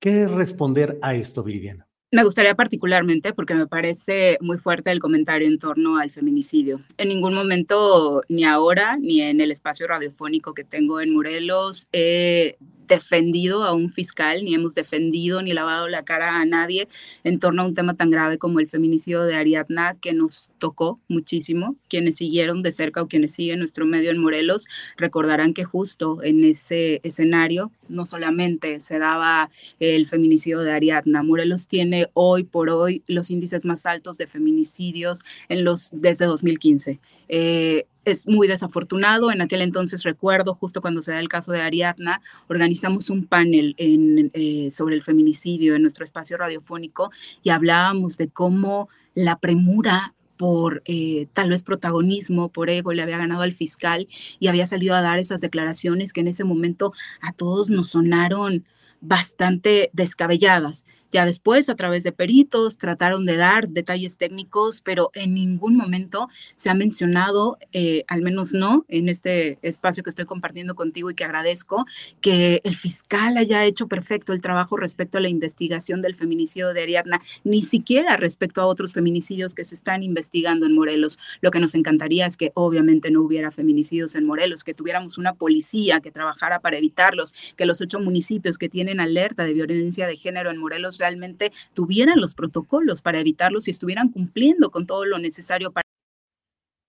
¿Qué 0.00 0.26
responder 0.26 0.98
a 1.02 1.14
esto, 1.14 1.42
Viridiana? 1.42 1.87
Me 2.10 2.24
gustaría 2.24 2.54
particularmente, 2.54 3.34
porque 3.34 3.54
me 3.54 3.66
parece 3.66 4.38
muy 4.40 4.56
fuerte 4.56 4.90
el 4.90 4.98
comentario 4.98 5.46
en 5.46 5.58
torno 5.58 5.98
al 5.98 6.10
feminicidio. 6.10 6.80
En 6.96 7.08
ningún 7.08 7.34
momento, 7.34 8.22
ni 8.30 8.44
ahora, 8.44 8.96
ni 8.98 9.20
en 9.20 9.42
el 9.42 9.50
espacio 9.50 9.86
radiofónico 9.86 10.54
que 10.54 10.64
tengo 10.64 11.02
en 11.02 11.12
Morelos, 11.12 11.86
he 11.92 12.56
defendido 12.88 13.64
a 13.64 13.72
un 13.72 13.92
fiscal, 13.92 14.44
ni 14.44 14.54
hemos 14.54 14.74
defendido 14.74 15.42
ni 15.42 15.52
lavado 15.52 15.88
la 15.88 16.04
cara 16.04 16.40
a 16.40 16.44
nadie 16.44 16.88
en 17.22 17.38
torno 17.38 17.62
a 17.62 17.66
un 17.66 17.74
tema 17.74 17.94
tan 17.94 18.10
grave 18.10 18.38
como 18.38 18.60
el 18.60 18.68
feminicidio 18.68 19.22
de 19.22 19.36
Ariadna, 19.36 19.96
que 20.00 20.12
nos 20.12 20.50
tocó 20.58 20.98
muchísimo. 21.08 21.76
Quienes 21.88 22.16
siguieron 22.16 22.62
de 22.62 22.72
cerca 22.72 23.02
o 23.02 23.08
quienes 23.08 23.32
siguen 23.32 23.60
nuestro 23.60 23.86
medio 23.86 24.10
en 24.10 24.18
Morelos 24.18 24.66
recordarán 24.96 25.54
que 25.54 25.64
justo 25.64 26.22
en 26.22 26.44
ese 26.44 27.00
escenario 27.04 27.70
no 27.88 28.06
solamente 28.06 28.80
se 28.80 28.98
daba 28.98 29.50
el 29.78 30.06
feminicidio 30.06 30.60
de 30.60 30.72
Ariadna, 30.72 31.22
Morelos 31.22 31.68
tiene 31.68 32.08
hoy 32.14 32.44
por 32.44 32.70
hoy 32.70 33.02
los 33.06 33.30
índices 33.30 33.64
más 33.64 33.86
altos 33.86 34.18
de 34.18 34.26
feminicidios 34.26 35.20
en 35.48 35.64
los, 35.64 35.90
desde 35.92 36.26
2015. 36.26 36.98
Eh, 37.28 37.86
es 38.04 38.26
muy 38.26 38.48
desafortunado. 38.48 39.30
En 39.30 39.40
aquel 39.40 39.62
entonces 39.62 40.02
recuerdo, 40.02 40.54
justo 40.54 40.80
cuando 40.80 41.02
se 41.02 41.12
da 41.12 41.20
el 41.20 41.28
caso 41.28 41.52
de 41.52 41.60
Ariadna, 41.60 42.20
organizamos 42.48 43.10
un 43.10 43.26
panel 43.26 43.74
eh, 43.78 44.70
sobre 44.70 44.94
el 44.94 45.02
feminicidio 45.02 45.74
en 45.76 45.82
nuestro 45.82 46.04
espacio 46.04 46.36
radiofónico 46.36 47.10
y 47.42 47.50
hablábamos 47.50 48.16
de 48.16 48.28
cómo 48.28 48.88
la 49.14 49.38
premura 49.38 50.14
por 50.36 50.82
eh, 50.86 51.26
tal 51.32 51.50
vez 51.50 51.64
protagonismo, 51.64 52.48
por 52.48 52.70
ego, 52.70 52.92
le 52.92 53.02
había 53.02 53.18
ganado 53.18 53.42
al 53.42 53.52
fiscal 53.52 54.08
y 54.38 54.46
había 54.46 54.66
salido 54.66 54.94
a 54.94 55.02
dar 55.02 55.18
esas 55.18 55.40
declaraciones 55.40 56.12
que 56.12 56.20
en 56.20 56.28
ese 56.28 56.44
momento 56.44 56.92
a 57.20 57.32
todos 57.32 57.68
nos 57.68 57.90
sonaron 57.90 58.64
bastante 59.00 59.90
descabelladas. 59.92 60.86
Ya 61.10 61.24
después, 61.24 61.68
a 61.70 61.74
través 61.74 62.02
de 62.02 62.12
peritos, 62.12 62.76
trataron 62.76 63.24
de 63.24 63.36
dar 63.36 63.68
detalles 63.68 64.18
técnicos, 64.18 64.82
pero 64.82 65.10
en 65.14 65.34
ningún 65.34 65.76
momento 65.76 66.28
se 66.54 66.68
ha 66.68 66.74
mencionado, 66.74 67.58
eh, 67.72 68.04
al 68.08 68.20
menos 68.20 68.52
no 68.52 68.84
en 68.88 69.08
este 69.08 69.58
espacio 69.62 70.02
que 70.02 70.10
estoy 70.10 70.26
compartiendo 70.26 70.74
contigo 70.74 71.10
y 71.10 71.14
que 71.14 71.24
agradezco, 71.24 71.86
que 72.20 72.60
el 72.64 72.76
fiscal 72.76 73.38
haya 73.38 73.64
hecho 73.64 73.88
perfecto 73.88 74.34
el 74.34 74.42
trabajo 74.42 74.76
respecto 74.76 75.16
a 75.16 75.20
la 75.22 75.28
investigación 75.28 76.02
del 76.02 76.14
feminicidio 76.14 76.74
de 76.74 76.82
Ariadna, 76.82 77.22
ni 77.42 77.62
siquiera 77.62 78.16
respecto 78.16 78.60
a 78.60 78.66
otros 78.66 78.92
feminicidios 78.92 79.54
que 79.54 79.64
se 79.64 79.74
están 79.74 80.02
investigando 80.02 80.66
en 80.66 80.74
Morelos. 80.74 81.18
Lo 81.40 81.50
que 81.50 81.60
nos 81.60 81.74
encantaría 81.74 82.26
es 82.26 82.36
que 82.36 82.52
obviamente 82.54 83.10
no 83.10 83.22
hubiera 83.22 83.50
feminicidios 83.50 84.14
en 84.14 84.24
Morelos, 84.24 84.62
que 84.62 84.74
tuviéramos 84.74 85.16
una 85.16 85.34
policía 85.34 86.00
que 86.00 86.10
trabajara 86.10 86.60
para 86.60 86.76
evitarlos, 86.76 87.32
que 87.56 87.64
los 87.64 87.80
ocho 87.80 87.98
municipios 88.00 88.58
que 88.58 88.68
tienen 88.68 89.00
alerta 89.00 89.44
de 89.44 89.54
violencia 89.54 90.06
de 90.06 90.16
género 90.16 90.50
en 90.50 90.58
Morelos 90.58 90.97
realmente 90.98 91.52
tuvieran 91.74 92.20
los 92.20 92.34
protocolos 92.34 93.02
para 93.02 93.20
evitarlos 93.20 93.68
y 93.68 93.70
estuvieran 93.70 94.10
cumpliendo 94.10 94.70
con 94.70 94.86
todo 94.86 95.04
lo 95.04 95.18
necesario 95.18 95.72
para 95.72 95.88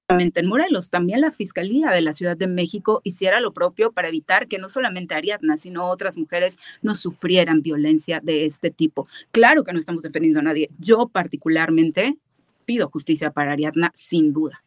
en 0.09 0.47
Morelos, 0.47 0.89
también 0.89 1.21
la 1.21 1.31
Fiscalía 1.31 1.91
de 1.91 2.01
la 2.01 2.13
Ciudad 2.13 2.35
de 2.35 2.47
México 2.47 2.99
hiciera 3.03 3.39
lo 3.39 3.53
propio 3.53 3.91
para 3.91 4.07
evitar 4.07 4.47
que 4.47 4.57
no 4.57 4.67
solamente 4.67 5.13
Ariadna, 5.13 5.55
sino 5.55 5.87
otras 5.87 6.17
mujeres 6.17 6.57
no 6.81 6.95
sufrieran 6.95 7.61
violencia 7.61 8.19
de 8.19 8.45
este 8.45 8.71
tipo. 8.71 9.07
Claro 9.31 9.63
que 9.63 9.71
no 9.71 9.77
estamos 9.77 10.01
defendiendo 10.01 10.39
a 10.39 10.43
nadie. 10.43 10.71
Yo 10.79 11.07
particularmente 11.09 12.17
pido 12.65 12.89
justicia 12.89 13.29
para 13.29 13.51
Ariadna, 13.51 13.91
sin 13.93 14.33
duda. 14.33 14.63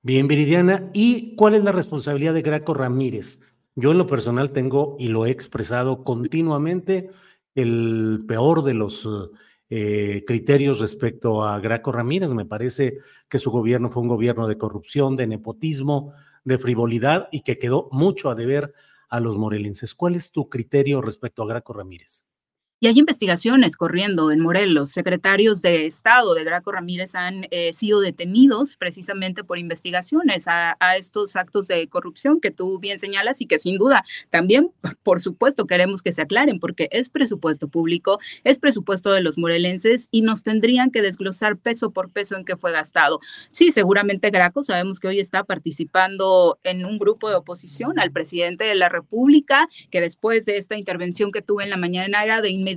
Bien, 0.00 0.26
Viridiana, 0.26 0.88
¿y 0.94 1.34
cuál 1.36 1.54
es 1.54 1.62
la 1.62 1.72
responsabilidad 1.72 2.32
de 2.32 2.42
Graco 2.42 2.72
Ramírez? 2.72 3.40
Yo 3.74 3.92
en 3.92 3.98
lo 3.98 4.06
personal 4.06 4.52
tengo, 4.52 4.96
y 4.98 5.08
lo 5.08 5.26
he 5.26 5.30
expresado 5.30 6.04
continuamente, 6.04 7.10
el 7.60 8.24
peor 8.28 8.62
de 8.62 8.74
los 8.74 9.08
eh, 9.68 10.22
criterios 10.26 10.78
respecto 10.78 11.44
a 11.44 11.58
Graco 11.58 11.90
Ramírez. 11.90 12.30
Me 12.30 12.44
parece 12.44 12.98
que 13.28 13.40
su 13.40 13.50
gobierno 13.50 13.90
fue 13.90 14.02
un 14.02 14.08
gobierno 14.08 14.46
de 14.46 14.56
corrupción, 14.56 15.16
de 15.16 15.26
nepotismo, 15.26 16.12
de 16.44 16.58
frivolidad 16.58 17.28
y 17.32 17.40
que 17.40 17.58
quedó 17.58 17.88
mucho 17.90 18.30
a 18.30 18.36
deber 18.36 18.72
a 19.08 19.18
los 19.18 19.36
morelenses. 19.36 19.96
¿Cuál 19.96 20.14
es 20.14 20.30
tu 20.30 20.48
criterio 20.48 21.00
respecto 21.00 21.42
a 21.42 21.46
Graco 21.46 21.72
Ramírez? 21.72 22.27
Y 22.80 22.86
hay 22.86 22.96
investigaciones 22.96 23.76
corriendo 23.76 24.30
en 24.30 24.38
Morelos. 24.38 24.90
Secretarios 24.90 25.62
de 25.62 25.86
Estado 25.86 26.32
de 26.34 26.44
Graco 26.44 26.70
Ramírez 26.70 27.16
han 27.16 27.48
eh, 27.50 27.72
sido 27.72 27.98
detenidos 27.98 28.76
precisamente 28.76 29.42
por 29.42 29.58
investigaciones 29.58 30.46
a, 30.46 30.76
estos 30.96 31.34
actos 31.34 31.66
de 31.66 31.88
corrupción 31.88 32.40
que 32.40 32.52
tú 32.52 32.78
bien 32.78 33.00
señalas 33.00 33.40
y 33.40 33.46
que 33.46 33.58
sin 33.58 33.78
duda 33.78 34.04
también, 34.30 34.70
por 35.02 35.20
supuesto, 35.20 35.66
queremos 35.66 36.02
que 36.02 36.12
se 36.12 36.22
aclaren 36.22 36.60
porque 36.60 36.88
es 36.92 37.10
presupuesto 37.10 37.66
público, 37.66 38.20
es 38.44 38.60
presupuesto 38.60 39.10
de 39.10 39.22
los 39.22 39.38
morelenses 39.38 40.06
y 40.12 40.22
nos 40.22 40.44
tendrían 40.44 40.92
que 40.92 41.02
desglosar 41.02 41.56
peso 41.56 41.90
por 41.90 42.10
peso 42.10 42.36
en 42.36 42.44
qué 42.44 42.56
fue 42.56 42.70
gastado. 42.70 43.18
Sí, 43.50 43.72
seguramente 43.72 44.30
Graco 44.30 44.62
sabemos 44.62 45.00
que 45.00 45.08
hoy 45.08 45.18
está 45.18 45.42
participando 45.42 46.60
en 46.62 46.86
un 46.86 46.98
grupo 46.98 47.28
de 47.28 47.34
oposición 47.34 47.98
al 47.98 48.12
presidente 48.12 48.64
de 48.64 48.76
la 48.76 48.88
República, 48.88 49.68
que 49.90 50.00
después 50.00 50.46
de 50.46 50.58
esta 50.58 50.76
intervención 50.76 51.32
que 51.32 51.42
tuve 51.42 51.64
en 51.64 51.70
la 51.70 51.76
mañana 51.76 52.22
era 52.22 52.40
de 52.40 52.50
inmediato 52.50 52.67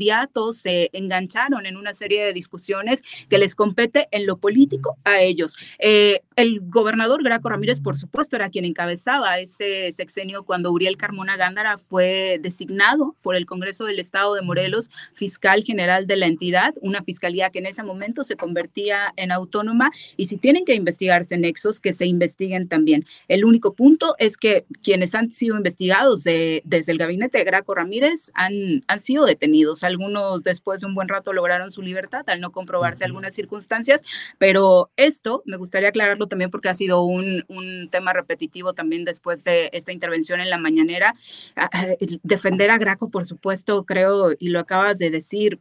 se 0.51 0.89
engancharon 0.93 1.65
en 1.65 1.77
una 1.77 1.93
serie 1.93 2.23
de 2.23 2.33
discusiones 2.33 3.03
que 3.29 3.37
les 3.37 3.55
compete 3.55 4.07
en 4.11 4.25
lo 4.25 4.37
político 4.37 4.97
a 5.03 5.21
ellos. 5.21 5.57
Eh, 5.79 6.21
el 6.35 6.61
gobernador 6.61 7.23
Graco 7.23 7.49
Ramírez, 7.49 7.79
por 7.79 7.97
supuesto, 7.97 8.35
era 8.35 8.49
quien 8.49 8.65
encabezaba 8.65 9.39
ese 9.39 9.91
sexenio 9.91 10.43
cuando 10.43 10.71
Uriel 10.71 10.97
Carmona 10.97 11.37
Gándara 11.37 11.77
fue 11.77 12.39
designado 12.41 13.15
por 13.21 13.35
el 13.35 13.45
Congreso 13.45 13.85
del 13.85 13.99
Estado 13.99 14.33
de 14.35 14.41
Morelos 14.41 14.89
fiscal 15.13 15.63
general 15.63 16.07
de 16.07 16.15
la 16.15 16.27
entidad, 16.27 16.73
una 16.81 17.03
fiscalía 17.03 17.49
que 17.49 17.59
en 17.59 17.65
ese 17.65 17.83
momento 17.83 18.23
se 18.23 18.35
convertía 18.35 19.13
en 19.17 19.31
autónoma 19.31 19.91
y 20.17 20.25
si 20.25 20.37
tienen 20.37 20.65
que 20.65 20.75
investigarse 20.75 21.37
nexos, 21.37 21.79
que 21.79 21.93
se 21.93 22.05
investiguen 22.05 22.67
también. 22.67 23.05
El 23.27 23.45
único 23.45 23.73
punto 23.73 24.15
es 24.17 24.37
que 24.37 24.65
quienes 24.83 25.15
han 25.15 25.31
sido 25.31 25.55
investigados 25.57 26.23
desde 26.23 26.91
el 26.91 26.97
gabinete 26.97 27.37
de 27.37 27.43
Graco 27.43 27.75
Ramírez 27.75 28.31
han, 28.33 28.83
han 28.87 28.99
sido 28.99 29.25
detenidos. 29.25 29.80
Algunos 29.83 30.43
después 30.43 30.81
de 30.81 30.87
un 30.87 30.95
buen 30.95 31.07
rato 31.07 31.33
lograron 31.33 31.71
su 31.71 31.81
libertad 31.81 32.23
al 32.27 32.41
no 32.41 32.51
comprobarse 32.51 33.03
algunas 33.03 33.33
circunstancias, 33.33 34.01
pero 34.37 34.91
esto 34.95 35.43
me 35.45 35.57
gustaría 35.57 35.89
aclararlo 35.89 36.27
también 36.27 36.51
porque 36.51 36.69
ha 36.69 36.75
sido 36.75 37.03
un, 37.03 37.43
un 37.47 37.89
tema 37.89 38.13
repetitivo 38.13 38.73
también 38.73 39.05
después 39.05 39.43
de 39.43 39.69
esta 39.73 39.91
intervención 39.91 40.39
en 40.39 40.49
la 40.49 40.57
mañanera. 40.57 41.13
Ah, 41.55 41.69
ah, 41.73 41.85
defender 42.23 42.69
a 42.71 42.77
Graco, 42.77 43.09
por 43.09 43.25
supuesto, 43.25 43.85
creo, 43.85 44.31
y 44.37 44.49
lo 44.49 44.59
acabas 44.59 44.97
de 44.97 45.09
decir, 45.09 45.59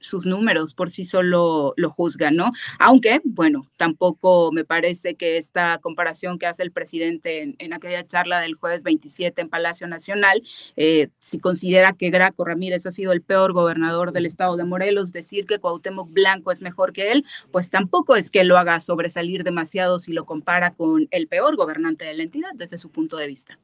sus 0.00 0.26
números 0.26 0.74
por 0.74 0.90
sí 0.90 1.04
solo 1.04 1.74
lo 1.76 1.90
juzgan, 1.90 2.36
¿no? 2.36 2.50
Aunque, 2.78 3.20
bueno, 3.24 3.66
tampoco 3.76 4.52
me 4.52 4.64
parece 4.64 5.14
que 5.14 5.36
esta 5.36 5.78
comparación 5.78 6.38
que 6.38 6.46
hace 6.46 6.62
el 6.62 6.72
presidente 6.72 7.54
en, 7.58 7.72
aquella 7.72 8.06
charla 8.06 8.40
del 8.40 8.54
jueves 8.54 8.82
27 8.82 9.42
en 9.42 9.48
Palacio 9.48 9.86
Nacional, 9.86 10.42
eh, 10.76 11.08
si 11.18 11.38
considera 11.38 11.92
que 11.92 12.10
Graco 12.10 12.44
Ramírez 12.44 12.86
ha 12.86 12.90
sido 12.90 13.12
el 13.12 13.22
peor 13.22 13.52
gobernador 13.52 14.12
del 14.12 14.26
estado 14.26 14.56
de 14.56 14.64
Morelos, 14.64 15.12
decir 15.12 15.46
que 15.46 15.58
Cuauhtémoc 15.58 16.10
Blanco 16.12 16.52
es 16.52 16.62
mejor 16.62 16.92
que 16.92 17.12
él, 17.12 17.24
pues 17.50 17.70
tampoco 17.70 18.16
es 18.16 18.30
que 18.30 18.44
lo 18.44 18.58
haga 18.58 18.80
sobresalir 18.80 19.44
demasiado 19.44 19.98
si 19.98 20.12
lo 20.12 20.24
compara 20.24 20.74
con 20.74 21.08
el 21.10 21.28
peor 21.28 21.56
gobernante 21.56 22.04
de 22.04 22.14
la 22.14 22.22
entidad 22.22 22.50
desde 22.54 22.78
su 22.78 22.90
punto 22.90 23.16
de 23.16 23.26
vista. 23.26 23.58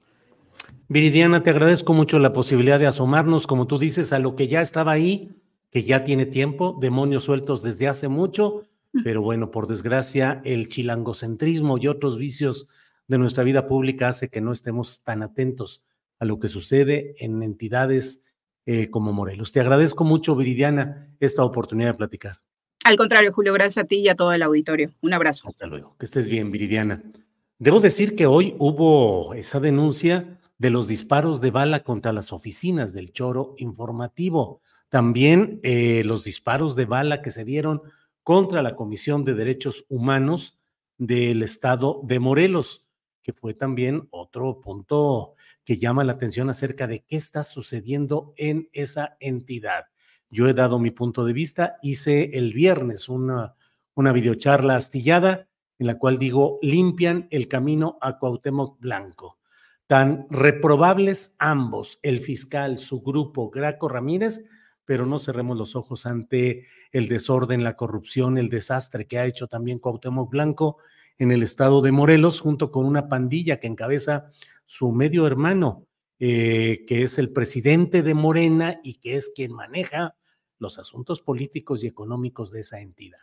Viridiana, 0.89 1.43
te 1.43 1.51
agradezco 1.51 1.95
mucho 1.95 2.19
la 2.19 2.33
posibilidad 2.33 2.79
de 2.79 2.87
asomarnos, 2.87 3.47
como 3.47 3.67
tú 3.67 3.79
dices, 3.79 4.13
a 4.13 4.19
lo 4.19 4.37
que 4.37 4.49
ya 4.49 4.61
estaba 4.61 4.93
ahí 4.93 5.31
que 5.75 5.83
ya 5.83 6.05
tiene 6.05 6.25
tiempo, 6.25 6.79
demonios 6.81 7.25
sueltos 7.25 7.61
desde 7.61 7.89
hace 7.89 8.07
mucho, 8.07 8.63
pero 9.03 9.23
bueno, 9.23 9.51
por 9.51 9.67
desgracia, 9.67 10.41
el 10.45 10.69
chilangocentrismo 10.69 11.79
y 11.79 11.89
otros 11.89 12.17
vicios 12.17 12.69
de 13.09 13.19
nuestra 13.19 13.43
vida 13.43 13.67
pública 13.67 14.07
hace 14.07 14.29
que 14.29 14.41
no 14.41 14.53
estemos 14.53 15.03
tan 15.03 15.25
atentos 15.25 15.83
a 16.21 16.27
lo 16.27 16.39
que 16.39 16.47
sucede 16.47 17.17
en 17.19 17.43
entidades 17.43 18.25
eh, 18.67 18.89
como 18.89 19.13
Morelos. 19.13 19.51
Te 19.51 19.59
agradezco 19.59 20.05
mucho, 20.05 20.37
Viridiana, 20.37 21.09
esta 21.19 21.43
oportunidad 21.43 21.89
de 21.89 21.95
platicar. 21.95 22.39
Al 22.85 22.95
contrario, 22.95 23.33
Julio, 23.33 23.53
gracias 23.53 23.85
a 23.85 23.89
ti 23.89 23.97
y 23.97 24.09
a 24.09 24.15
todo 24.15 24.33
el 24.33 24.45
auditorio. 24.45 24.93
Un 25.01 25.13
abrazo. 25.13 25.49
Hasta 25.49 25.67
luego. 25.67 25.97
Que 25.99 26.05
estés 26.05 26.29
bien, 26.29 26.53
Viridiana. 26.53 27.03
Debo 27.59 27.81
decir 27.81 28.15
que 28.15 28.27
hoy 28.27 28.55
hubo 28.61 29.35
esa 29.35 29.59
denuncia 29.59 30.39
de 30.57 30.71
los 30.71 30.87
disparos 30.87 31.41
de 31.41 31.51
bala 31.51 31.83
contra 31.83 32.13
las 32.13 32.33
oficinas 32.33 32.93
del 32.93 33.13
choro 33.13 33.57
informativo. 33.59 34.61
También 34.89 35.61
eh, 35.63 36.03
los 36.05 36.25
disparos 36.25 36.77
de 36.77 36.85
bala 36.87 37.23
que 37.23 37.31
se 37.31 37.45
dieron 37.45 37.83
contra 38.23 38.63
la 38.63 38.77
Comisión 38.77 39.25
de 39.25 39.35
Derechos 39.35 39.85
Humanos 39.89 40.61
del 40.99 41.43
Estado 41.43 42.01
de 42.05 42.21
Morelos, 42.21 42.87
que 43.23 43.33
fue 43.33 43.55
también 43.55 44.09
otro 44.11 44.61
punto 44.61 45.35
que 45.65 45.79
llama 45.79 46.05
la 46.05 46.13
atención 46.13 46.51
acerca 46.51 46.87
de 46.87 47.05
qué 47.05 47.17
está 47.17 47.43
sucediendo 47.43 48.35
en 48.37 48.69
esa 48.73 49.17
entidad. 49.21 49.87
Yo 50.31 50.49
he 50.49 50.55
dado 50.55 50.79
mi 50.79 50.91
punto 50.91 51.25
de 51.25 51.33
vista, 51.33 51.77
hice 51.83 52.31
el 52.35 52.53
viernes 52.53 53.09
una, 53.09 53.55
una 53.95 54.13
videocharla 54.13 54.77
astillada 54.77 55.49
en 55.79 55.87
la 55.87 55.99
cual 55.99 56.19
digo, 56.19 56.59
limpian 56.63 57.27
el 57.31 57.49
camino 57.49 57.99
a 58.01 58.19
Cuauhtémoc 58.19 58.81
Blanco. 58.81 59.39
Tan 59.87 60.27
reprobables 60.31 61.35
ambos, 61.39 61.99
el 62.03 62.21
fiscal, 62.21 62.79
su 62.79 63.03
grupo, 63.03 63.51
Graco 63.51 63.89
Ramírez, 63.89 64.45
pero 64.85 65.07
no 65.07 65.19
cerremos 65.19 65.57
los 65.57 65.77
ojos 65.77 66.07
ante 66.07 66.67
el 66.93 67.09
desorden, 67.09 67.65
la 67.65 67.77
corrupción, 67.77 68.39
el 68.39 68.49
desastre 68.49 69.07
que 69.07 69.19
ha 69.19 69.27
hecho 69.27 69.47
también 69.47 69.79
Cuauhtémoc 69.79 70.31
Blanco 70.31 70.79
en 71.19 71.31
el 71.31 71.43
estado 71.43 71.81
de 71.81 71.93
Morelos, 71.93 72.41
junto 72.41 72.71
con 72.71 72.87
una 72.87 73.09
pandilla 73.09 73.61
que 73.61 73.67
encabeza 73.67 74.31
su 74.67 74.93
medio 74.93 75.27
hermano, 75.27 75.87
eh, 76.19 76.85
que 76.87 77.03
es 77.03 77.19
el 77.19 77.33
presidente 77.33 78.03
de 78.03 78.15
Morena 78.15 78.81
y 78.83 78.95
que 78.95 79.17
es 79.17 79.33
quien 79.35 79.53
maneja 79.53 80.17
los 80.59 80.79
asuntos 80.79 81.21
políticos 81.21 81.85
y 81.85 81.87
económicos 81.87 82.51
de 82.51 82.61
esa 82.61 82.81
entidad. 82.81 83.21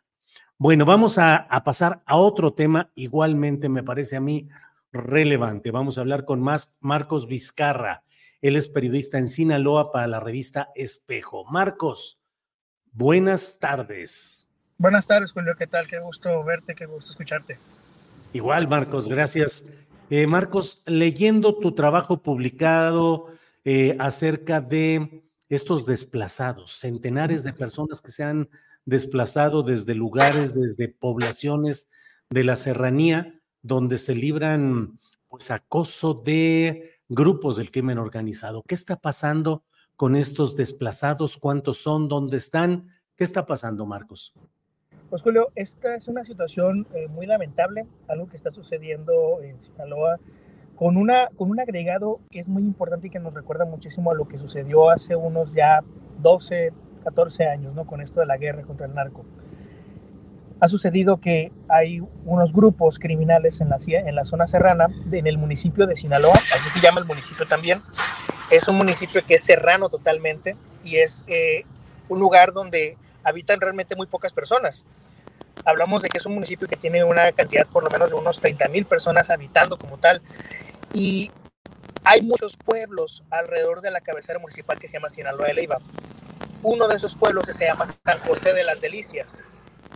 Bueno, 0.57 0.85
vamos 0.85 1.17
a, 1.17 1.35
a 1.35 1.63
pasar 1.63 2.03
a 2.05 2.17
otro 2.17 2.53
tema, 2.53 2.91
igualmente 2.95 3.67
me 3.69 3.83
parece 3.83 4.15
a 4.15 4.21
mí 4.21 4.47
relevante. 4.91 5.71
Vamos 5.71 5.97
a 5.97 6.01
hablar 6.01 6.25
con 6.25 6.41
más 6.41 6.77
Marcos 6.79 7.27
Vizcarra. 7.27 8.03
Él 8.41 8.55
es 8.55 8.67
periodista 8.67 9.19
en 9.19 9.27
Sinaloa 9.27 9.91
para 9.91 10.07
la 10.07 10.19
revista 10.19 10.69
Espejo. 10.75 11.45
Marcos, 11.45 12.19
buenas 12.91 13.59
tardes. 13.59 14.47
Buenas 14.79 15.05
tardes, 15.05 15.31
Julio. 15.31 15.53
¿Qué 15.55 15.67
tal? 15.67 15.85
Qué 15.87 15.99
gusto 15.99 16.43
verte, 16.43 16.73
qué 16.73 16.87
gusto 16.87 17.11
escucharte. 17.11 17.59
Igual, 18.33 18.67
Marcos, 18.67 19.07
gracias. 19.07 19.65
Eh, 20.09 20.25
Marcos, 20.25 20.81
leyendo 20.87 21.55
tu 21.59 21.73
trabajo 21.73 22.23
publicado 22.23 23.27
eh, 23.63 23.95
acerca 23.99 24.59
de 24.59 25.23
estos 25.47 25.85
desplazados, 25.85 26.71
centenares 26.71 27.43
de 27.43 27.53
personas 27.53 28.01
que 28.01 28.09
se 28.09 28.23
han 28.23 28.49
desplazado 28.85 29.61
desde 29.61 29.93
lugares, 29.93 30.55
desde 30.55 30.87
poblaciones 30.87 31.91
de 32.31 32.43
la 32.43 32.55
serranía, 32.55 33.39
donde 33.61 33.99
se 33.99 34.15
libran 34.15 34.97
pues 35.29 35.51
acoso 35.51 36.15
de 36.15 37.00
grupos 37.11 37.57
del 37.57 37.71
crimen 37.71 37.97
organizado. 37.97 38.63
¿Qué 38.65 38.73
está 38.73 38.95
pasando 38.95 39.63
con 39.97 40.15
estos 40.15 40.55
desplazados? 40.55 41.37
¿Cuántos 41.37 41.77
son? 41.77 42.07
¿Dónde 42.07 42.37
están? 42.37 42.87
¿Qué 43.17 43.25
está 43.25 43.45
pasando, 43.45 43.85
Marcos? 43.85 44.33
Pues 45.09 45.21
Julio, 45.21 45.49
esta 45.55 45.93
es 45.93 46.07
una 46.07 46.23
situación 46.23 46.87
eh, 46.95 47.09
muy 47.09 47.25
lamentable, 47.25 47.85
algo 48.07 48.29
que 48.29 48.37
está 48.37 48.53
sucediendo 48.53 49.41
en 49.41 49.59
Sinaloa, 49.59 50.19
con, 50.77 50.95
una, 50.95 51.27
con 51.35 51.51
un 51.51 51.59
agregado 51.59 52.21
que 52.29 52.39
es 52.39 52.47
muy 52.47 52.63
importante 52.63 53.07
y 53.07 53.09
que 53.09 53.19
nos 53.19 53.33
recuerda 53.33 53.65
muchísimo 53.65 54.11
a 54.11 54.15
lo 54.15 54.29
que 54.29 54.37
sucedió 54.37 54.89
hace 54.89 55.17
unos 55.17 55.53
ya 55.53 55.81
12, 56.19 56.71
14 57.03 57.43
años, 57.43 57.75
¿no? 57.75 57.85
Con 57.85 57.99
esto 57.99 58.21
de 58.21 58.25
la 58.25 58.37
guerra 58.37 58.61
contra 58.61 58.85
el 58.85 58.95
narco 58.95 59.25
ha 60.61 60.67
sucedido 60.67 61.19
que 61.19 61.51
hay 61.67 62.01
unos 62.23 62.53
grupos 62.53 62.99
criminales 62.99 63.61
en 63.61 63.69
la, 63.69 63.77
en 63.87 64.15
la 64.15 64.25
zona 64.25 64.45
serrana, 64.45 64.87
en 65.11 65.25
el 65.25 65.39
municipio 65.39 65.87
de 65.87 65.97
Sinaloa, 65.97 66.35
así 66.53 66.69
se 66.69 66.79
llama 66.79 67.01
el 67.01 67.07
municipio 67.07 67.47
también. 67.47 67.81
Es 68.51 68.67
un 68.67 68.77
municipio 68.77 69.25
que 69.25 69.35
es 69.35 69.43
serrano 69.43 69.89
totalmente 69.89 70.55
y 70.83 70.97
es 70.97 71.25
eh, 71.25 71.65
un 72.09 72.19
lugar 72.19 72.53
donde 72.53 72.95
habitan 73.23 73.59
realmente 73.59 73.95
muy 73.95 74.05
pocas 74.05 74.33
personas. 74.33 74.85
Hablamos 75.65 76.03
de 76.03 76.09
que 76.09 76.19
es 76.19 76.27
un 76.27 76.35
municipio 76.35 76.67
que 76.67 76.75
tiene 76.75 77.03
una 77.03 77.31
cantidad 77.31 77.65
por 77.65 77.83
lo 77.83 77.89
menos 77.89 78.11
de 78.11 78.17
unos 78.17 78.39
30 78.39 78.67
mil 78.67 78.85
personas 78.85 79.31
habitando 79.31 79.79
como 79.79 79.97
tal. 79.97 80.21
Y 80.93 81.31
hay 82.03 82.21
muchos 82.21 82.55
pueblos 82.55 83.23
alrededor 83.31 83.81
de 83.81 83.89
la 83.89 84.01
cabecera 84.01 84.37
municipal 84.37 84.77
que 84.77 84.87
se 84.87 84.97
llama 84.97 85.09
Sinaloa 85.09 85.47
de 85.47 85.55
Leiva. 85.55 85.79
Uno 86.61 86.87
de 86.87 86.97
esos 86.97 87.15
pueblos 87.15 87.45
se 87.47 87.65
llama 87.65 87.87
San 88.05 88.19
José 88.19 88.53
de 88.53 88.63
las 88.63 88.79
Delicias 88.79 89.41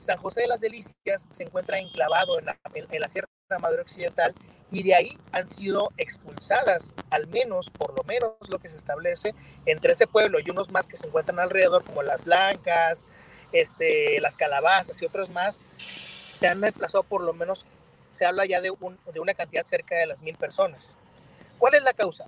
San 0.02 0.18
José 0.18 0.42
de 0.42 0.48
las 0.48 0.62
Delicias 0.62 1.28
se 1.32 1.44
encuentra 1.44 1.80
enclavado 1.80 2.40
en 2.40 2.46
la, 2.46 2.60
en, 2.74 3.02
la 3.02 3.08
Sierra 3.08 3.28
Madre 3.60 3.82
Occidental 3.82 4.34
y 4.72 4.84
de 4.84 4.96
ahí 4.96 5.18
han 5.32 5.50
sido 5.50 5.90
expulsadas, 5.98 6.94
al 7.10 7.28
menos, 7.28 7.70
por 7.70 7.96
lo 7.96 8.04
menos 8.04 8.34
lo 8.50 8.60
que 8.60 8.70
se 8.70 8.78
establece, 8.78 9.34
entre 9.66 9.94
ese 9.94 10.08
pueblo 10.08 10.40
y 10.40 10.50
unos 10.50 10.72
más 10.72 10.88
que 10.88 10.98
se 10.98 11.08
encuentran 11.08 11.40
alrededor, 11.40 11.84
como 11.84 12.04
las 12.04 12.26
Blancas, 12.26 13.08
este, 13.52 14.20
las 14.22 14.38
Calabazas 14.38 15.02
y 15.02 15.06
otros 15.06 15.30
más, 15.30 15.62
se 16.40 16.48
han 16.48 16.62
desplazado 16.62 17.04
por 17.04 17.22
lo 17.22 17.34
menos, 17.34 17.66
se 18.14 18.26
habla 18.26 18.46
ya 18.46 18.62
de, 18.62 18.72
de 19.14 19.20
una 19.20 19.34
cantidad 19.34 19.66
cerca 19.66 19.96
de 19.96 20.08
las 20.08 20.24
mil 20.24 20.36
personas. 20.36 20.96
¿Cuál 21.58 21.76
es 21.76 21.84
la 21.84 21.94
causa? 21.94 22.28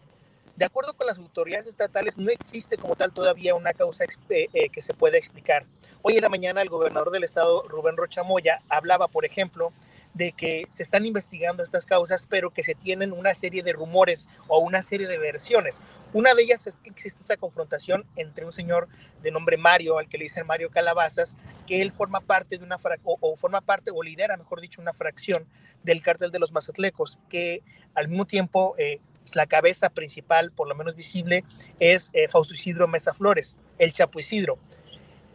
De 0.58 0.66
acuerdo 0.66 0.96
con 0.96 1.06
las 1.06 1.20
autoridades 1.20 1.68
estatales, 1.68 2.18
no 2.18 2.32
existe 2.32 2.78
como 2.78 2.96
tal 2.96 3.14
todavía 3.14 3.54
una 3.54 3.74
causa 3.74 4.06
eh, 4.30 4.48
eh, 4.52 4.70
que 4.70 4.82
se 4.82 4.96
pueda 4.96 5.16
explicar. 5.16 5.68
Hoy 6.02 6.16
en 6.16 6.24
la 6.24 6.30
mañana 6.30 6.64
el 6.64 6.70
gobernador 6.70 7.12
del 7.12 7.24
estado, 7.24 7.62
Rubén 7.68 7.96
Rochamoya, 7.96 8.64
hablaba, 8.68 9.08
por 9.08 9.24
ejemplo, 9.24 9.72
de 10.16 10.32
que 10.32 10.66
se 10.72 10.82
están 10.82 11.06
investigando 11.06 11.62
estas 11.62 11.86
causas, 11.86 12.26
pero 12.26 12.50
que 12.50 12.64
se 12.64 12.74
tienen 12.74 13.12
una 13.12 13.36
serie 13.36 13.62
de 13.62 13.72
rumores 13.72 14.28
o 14.48 14.58
una 14.58 14.82
serie 14.82 15.06
de 15.06 15.20
versiones. 15.20 15.80
Una 16.12 16.34
de 16.34 16.42
ellas 16.42 16.66
es 16.66 16.78
que 16.78 16.90
existe 16.90 17.22
esa 17.22 17.38
confrontación 17.38 18.04
entre 18.16 18.44
un 18.44 18.52
señor 18.52 18.88
de 19.22 19.30
nombre 19.30 19.58
Mario, 19.58 20.00
al 20.00 20.10
que 20.10 20.18
le 20.18 20.24
dicen 20.24 20.48
Mario 20.48 20.72
Calabazas, 20.72 21.38
que 21.68 21.84
él 21.84 21.92
forma 21.92 22.20
parte 22.20 22.58
de 22.58 22.64
una 22.64 22.80
o, 23.04 23.38
forma 23.38 23.62
parte 23.62 23.92
o 23.94 24.02
lidera, 24.02 24.38
mejor 24.38 24.60
dicho, 24.60 24.82
una 24.82 24.94
fracción 24.94 25.46
del 25.84 26.02
cártel 26.02 26.32
de 26.32 26.40
los 26.40 26.52
Mazatlecos, 26.52 27.20
que 27.30 27.62
al 27.94 28.08
mismo 28.08 28.26
tiempo 28.26 28.74
eh, 28.80 29.02
la 29.36 29.48
cabeza 29.48 29.90
principal, 29.90 30.52
por 30.52 30.68
lo 30.68 30.76
menos 30.76 30.96
visible, 30.96 31.44
es 31.80 32.10
eh, 32.14 32.28
Fausto 32.28 32.54
Isidro 32.54 32.88
Mesa 32.88 33.14
Flores. 33.14 33.58
el 33.78 33.92
Chapo 33.92 34.20
Isidro. 34.20 34.58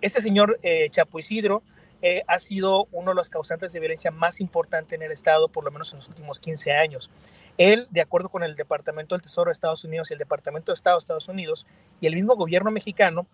Este 0.00 0.20
señor 0.20 0.58
eh, 0.62 0.88
Chapo 0.90 1.18
Isidro 1.18 1.62
eh, 2.02 2.24
ha 2.26 2.40
sido 2.40 2.88
uno 2.90 3.10
de 3.10 3.14
los 3.14 3.28
causantes 3.28 3.72
de 3.72 3.78
violencia 3.78 4.10
más 4.10 4.40
importante 4.40 4.96
en 4.96 5.02
el 5.02 5.12
Estado, 5.12 5.48
por 5.48 5.64
lo 5.64 5.70
menos 5.70 5.92
en 5.92 5.98
los 6.00 6.08
últimos 6.08 6.40
15 6.40 6.72
años. 6.72 7.10
Él, 7.58 7.86
de 7.90 8.00
acuerdo 8.00 8.28
con 8.28 8.42
el 8.42 8.56
Departamento 8.56 9.14
del 9.14 9.22
Tesoro 9.22 9.48
de 9.48 9.52
Estados 9.52 9.84
Unidos 9.84 10.10
y 10.10 10.14
el 10.14 10.18
Departamento 10.18 10.72
de 10.72 10.74
Estado 10.74 10.96
de 10.96 11.02
Estados 11.02 11.28
Unidos 11.28 11.66
y 12.00 12.08
el 12.08 12.16
mismo 12.16 12.34
gobierno 12.34 12.72
mexicano, 12.72 13.26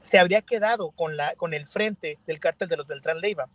se 0.00 0.18
habría 0.18 0.42
quedado 0.42 0.90
con, 0.90 1.16
la, 1.16 1.34
con 1.34 1.54
el 1.54 1.66
frente 1.66 2.18
del 2.26 2.38
cártel 2.38 2.68
de 2.68 2.76
los 2.76 2.86
Beltrán 2.86 3.20
Leiva. 3.20 3.48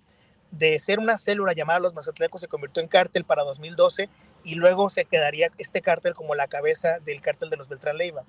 De 0.52 0.80
ser 0.80 1.00
una 1.00 1.18
célula 1.18 1.54
llamada 1.54 1.80
Los 1.80 1.94
Mazatlecos 1.94 2.42
se 2.42 2.48
convirtió 2.48 2.82
en 2.82 2.90
cártel 2.90 3.24
para 3.24 3.44
2012 3.44 4.10
y 4.44 4.56
luego 4.56 4.90
se 4.90 5.06
quedaría 5.06 5.52
este 5.58 5.82
cártel 5.82 6.16
como 6.16 6.36
la 6.36 6.48
cabeza 6.48 7.00
del 7.00 7.22
cártel 7.22 7.50
de 7.50 7.58
los 7.58 7.70
Beltrán 7.70 7.98
Leiva. 7.98 8.24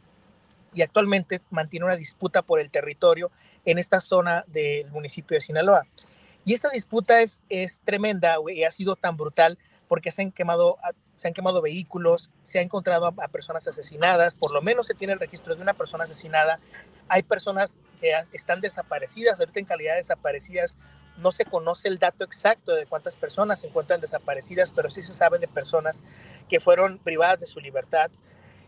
Y 0.72 0.83
actualmente 0.83 1.40
mantiene 1.50 1.87
una 1.87 1.96
disputa 1.96 2.42
por 2.42 2.61
el 2.61 2.70
territorio 2.70 3.30
en 3.64 3.78
esta 3.78 4.00
zona 4.00 4.44
del 4.46 4.90
municipio 4.92 5.35
de 5.35 5.40
Sinaloa. 5.40 5.87
Y 6.44 6.54
esta 6.54 6.70
disputa 6.70 7.20
es, 7.20 7.40
es 7.48 7.80
tremenda 7.80 8.37
y 8.52 8.64
ha 8.64 8.70
sido 8.70 8.96
tan 8.96 9.16
brutal 9.16 9.59
porque 9.88 10.11
se 10.12 10.22
han 10.22 10.33
quemado 10.33 10.78
se 11.20 11.28
han 11.28 11.35
quemado 11.35 11.61
vehículos, 11.61 12.30
se 12.40 12.61
ha 12.61 12.62
encontrado 12.62 13.06
a, 13.06 13.28
personas 13.28 13.68
asesinadas, 13.68 14.37
por 14.37 14.54
lo 14.54 14.62
menos 14.62 14.87
se 14.87 14.94
tiene 14.94 15.12
el 15.12 15.20
registro 15.20 15.54
de 15.54 15.61
una 15.61 15.74
persona 15.74 16.04
asesinada. 16.04 16.61
Hay 17.09 17.22
personas 17.22 17.83
que 18.00 18.14
están 18.33 18.62
desaparecidas, 18.62 19.38
ahorita 19.38 19.61
en 19.61 19.66
calidad 19.66 19.92
de 19.92 19.98
desaparecidas. 19.98 20.78
No 21.20 21.33
se 21.33 21.44
conoce 21.44 21.88
el 21.88 21.98
dato 21.98 22.24
exacto 22.24 22.74
de 22.74 22.87
cuántas 22.87 23.16
personas 23.16 23.61
se 23.61 23.68
encuentran 23.68 24.00
desaparecidas, 24.00 24.72
pero 24.72 24.90
sí 24.90 25.02
se 25.02 25.14
sabe 25.14 25.38
de 25.38 25.48
personas 25.48 26.02
que 26.48 26.61
fueron 26.61 26.98
privadas 26.98 27.40
de 27.40 27.46
su 27.46 27.61
libertad. 27.61 28.11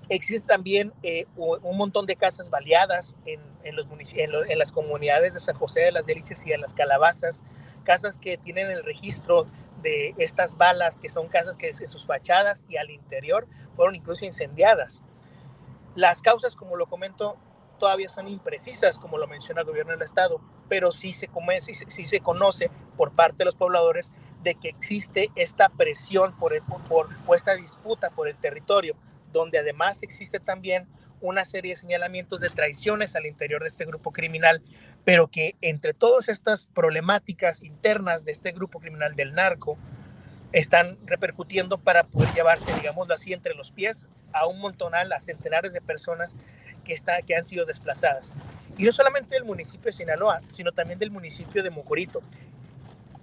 Existe 0.09 0.47
también 0.47 0.93
eh, 1.03 1.27
un 1.37 1.77
montón 1.77 2.07
de 2.07 2.17
casas 2.17 2.51
baleadas 2.51 3.17
en, 3.25 3.41
en, 3.63 3.77
los 3.77 3.87
en, 4.15 4.31
en 4.49 4.59
las 4.59 4.73
comunidades 4.73 5.35
de 5.35 5.41
San 5.41 5.57
José 5.57 5.81
de 5.81 5.93
las 5.93 6.07
Delicias 6.07 6.47
y 6.47 6.53
en 6.53 6.61
las 6.61 6.75
Calabazas, 6.75 7.43
casas 7.85 8.19
que 8.19 8.37
tienen 8.37 8.71
el 8.71 8.85
registro 8.85 9.47
de 9.83 10.15
estas 10.19 10.57
balas, 10.57 10.99
que 10.99 11.09
son 11.09 11.29
casas 11.29 11.57
que 11.57 11.69
en 11.69 11.91
sus 11.91 12.05
fachadas 12.07 12.65
y 12.69 12.77
al 12.77 12.91
interior 12.91 13.47
fueron 13.75 13.95
incluso 13.95 14.25
incendiadas. 14.25 15.03
Las 15.95 16.23
causas, 16.23 16.55
como 16.55 16.77
lo 16.77 16.87
comento, 16.87 17.37
todavía 17.83 18.09
son 18.09 18.29
imprecisas, 18.29 18.97
como 18.97 19.19
lo 19.19 19.27
menciona 19.27 19.63
el 19.63 19.67
gobierno 19.67 19.91
del 19.91 20.03
Estado, 20.03 20.41
pero 20.69 20.93
sí 20.93 21.13
se, 21.13 21.27
conoce 22.21 22.71
por 22.97 23.13
parte 23.13 23.39
de 23.39 23.45
los 23.47 23.57
pobladores 23.57 24.13
de 24.45 24.55
que 24.55 24.69
existe 24.69 25.33
esta 25.35 25.69
presión 25.69 26.33
por 26.39 26.55
esta 27.35 27.57
disputa 27.57 28.11
por 28.11 28.29
el 28.29 28.37
territorio, 28.37 28.95
donde 29.33 29.59
además 29.59 30.05
existe 30.05 30.39
también 30.39 30.87
una 31.21 31.45
serie 31.45 31.73
de 31.73 31.81
señalamientos 31.81 32.39
de 32.39 32.51
traiciones 32.51 33.17
al 33.17 33.27
interior 33.27 33.63
de 33.63 33.69
este 33.69 33.85
grupo 33.85 34.13
criminal, 34.13 34.63
pero 35.05 35.27
que 35.27 35.57
entre 35.61 35.93
todas 35.93 36.29
estas 36.29 36.67
problemáticas 36.67 37.65
internas 37.65 38.25
de 38.25 38.31
este 38.31 38.53
grupo 38.53 38.79
criminal 38.79 39.17
del 39.17 39.35
narco, 39.35 39.77
están 40.53 40.99
repercutiendo 41.05 41.79
para 41.79 42.05
poder 42.05 42.33
llevarse, 42.33 42.73
digámoslo 42.75 43.15
así, 43.15 43.33
entre 43.33 43.55
los 43.55 43.73
pies 43.73 44.07
a 44.33 44.47
un 44.47 44.61
montonal, 44.61 45.13
a 45.13 45.21
centenares 45.21 45.73
de 45.73 45.81
personas 45.81 46.37
que, 46.83 46.93
está, 46.93 47.23
que 47.23 47.37
han 47.37 47.45
sido 47.45 47.65
desplazadas. 47.65 48.35
Y 48.79 48.85
no 48.85 48.93
solamente 48.93 49.35
del 49.35 49.45
municipio 49.45 49.87
de 49.87 49.93
Sinaloa, 49.93 50.41
sino 50.51 50.73
también 50.73 50.99
del 50.99 51.11
municipio 51.11 51.63
de 51.63 51.71
Mocorito. 51.71 52.23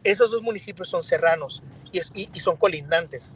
Esos 0.04 0.32
dos 0.32 0.42
municipios 0.42 0.90
son 0.90 1.04
serranos 1.04 1.64
y, 1.92 2.30
y 2.34 2.40
son 2.40 2.58
colindantes. 2.58 3.32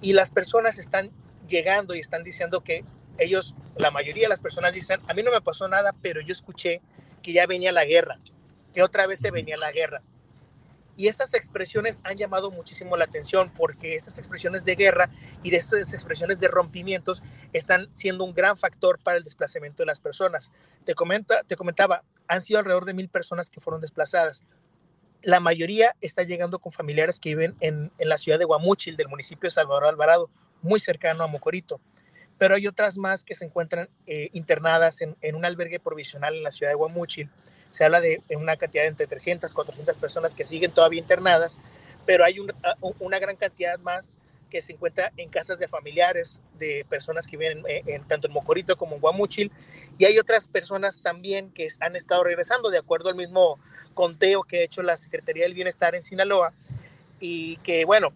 Y 0.00 0.12
las 0.12 0.30
personas 0.30 0.78
están 0.78 1.10
llegando 1.48 1.94
y 1.94 2.00
están 2.00 2.24
diciendo 2.24 2.62
que 2.62 2.84
ellos, 3.18 3.54
la 3.76 3.90
mayoría 3.90 4.24
de 4.24 4.28
las 4.30 4.40
personas 4.40 4.72
dicen, 4.72 5.00
a 5.06 5.14
mí 5.14 5.22
no 5.22 5.30
me 5.30 5.40
pasó 5.40 5.68
nada, 5.68 5.94
pero 6.00 6.20
yo 6.20 6.32
escuché 6.32 6.80
que 7.22 7.32
ya 7.32 7.46
venía 7.46 7.72
la 7.72 7.84
guerra, 7.84 8.18
que 8.72 8.82
otra 8.82 9.06
vez 9.06 9.20
se 9.20 9.30
venía 9.30 9.56
la 9.56 9.72
guerra. 9.72 10.00
Y 10.96 11.08
estas 11.08 11.34
expresiones 11.34 12.00
han 12.04 12.16
llamado 12.16 12.50
muchísimo 12.50 12.96
la 12.96 13.04
atención 13.04 13.52
porque 13.56 13.96
estas 13.96 14.18
expresiones 14.18 14.64
de 14.64 14.74
guerra 14.74 15.10
y 15.42 15.50
de 15.50 15.56
estas 15.56 15.92
expresiones 15.94 16.40
de 16.40 16.48
rompimientos 16.48 17.22
están 17.52 17.88
siendo 17.92 18.24
un 18.24 18.34
gran 18.34 18.56
factor 18.56 18.98
para 19.02 19.16
el 19.16 19.24
desplazamiento 19.24 19.82
de 19.82 19.86
las 19.86 20.00
personas. 20.00 20.52
Te, 20.84 20.94
comenta, 20.94 21.42
te 21.44 21.56
comentaba, 21.56 22.04
han 22.26 22.42
sido 22.42 22.58
alrededor 22.58 22.84
de 22.84 22.94
mil 22.94 23.08
personas 23.08 23.50
que 23.50 23.60
fueron 23.60 23.80
desplazadas. 23.80 24.42
La 25.22 25.40
mayoría 25.40 25.96
está 26.00 26.22
llegando 26.22 26.58
con 26.58 26.72
familiares 26.72 27.20
que 27.20 27.30
viven 27.30 27.56
en, 27.60 27.92
en 27.98 28.08
la 28.08 28.18
ciudad 28.18 28.38
de 28.38 28.44
Guamúchil, 28.44 28.96
del 28.96 29.08
municipio 29.08 29.48
de 29.48 29.54
Salvador 29.54 29.84
Alvarado, 29.84 30.30
muy 30.62 30.80
cercano 30.80 31.24
a 31.24 31.26
Mocorito 31.26 31.80
pero 32.40 32.54
hay 32.54 32.66
otras 32.66 32.96
más 32.96 33.22
que 33.22 33.34
se 33.34 33.44
encuentran 33.44 33.90
eh, 34.06 34.30
internadas 34.32 35.02
en, 35.02 35.34
un 35.34 35.44
albergue 35.44 35.78
provisional 35.78 36.34
en 36.34 36.42
la 36.42 36.50
ciudad 36.50 36.72
de 36.72 36.74
Guamúchil. 36.74 37.28
Se 37.70 37.84
habla 37.84 38.00
de 38.00 38.22
una 38.30 38.56
cantidad 38.56 38.82
de 38.82 38.88
entre 38.88 39.06
300, 39.06 39.54
400 39.54 39.96
personas 39.96 40.34
que 40.34 40.44
siguen 40.44 40.72
todavía 40.72 41.00
internadas, 41.00 41.58
pero 42.04 42.24
hay 42.24 42.36
ah, 42.62 42.74
una 42.98 43.18
gran 43.18 43.36
cantidad 43.36 43.78
más 43.78 44.08
que 44.50 44.60
se 44.60 44.72
encuentra 44.72 45.12
en 45.16 45.30
casas 45.30 45.58
de 45.58 45.68
familiares 45.68 46.40
de 46.58 46.84
personas 46.90 47.26
que 47.26 47.36
viven 47.36 47.62
en, 47.66 48.06
tanto 48.06 48.26
en 48.26 48.32
Mocorito 48.32 48.76
como 48.76 48.96
en 48.96 49.00
Guamúchil, 49.00 49.50
y 49.96 50.04
hay 50.04 50.18
otras 50.18 50.46
personas 50.46 51.00
también 51.00 51.52
que 51.52 51.68
han 51.78 51.96
estado 51.96 52.24
regresando, 52.24 52.68
de 52.68 52.78
acuerdo 52.78 53.08
al 53.08 53.14
mismo 53.14 53.58
conteo 53.94 54.42
que 54.42 54.58
ha 54.58 54.64
hecho 54.64 54.82
la 54.82 54.96
Secretaría 54.96 55.44
del 55.44 55.54
Bienestar 55.54 55.94
en 55.94 56.02
Sinaloa, 56.02 56.52
y 57.20 57.58
que, 57.58 57.84
bueno, 57.84 58.12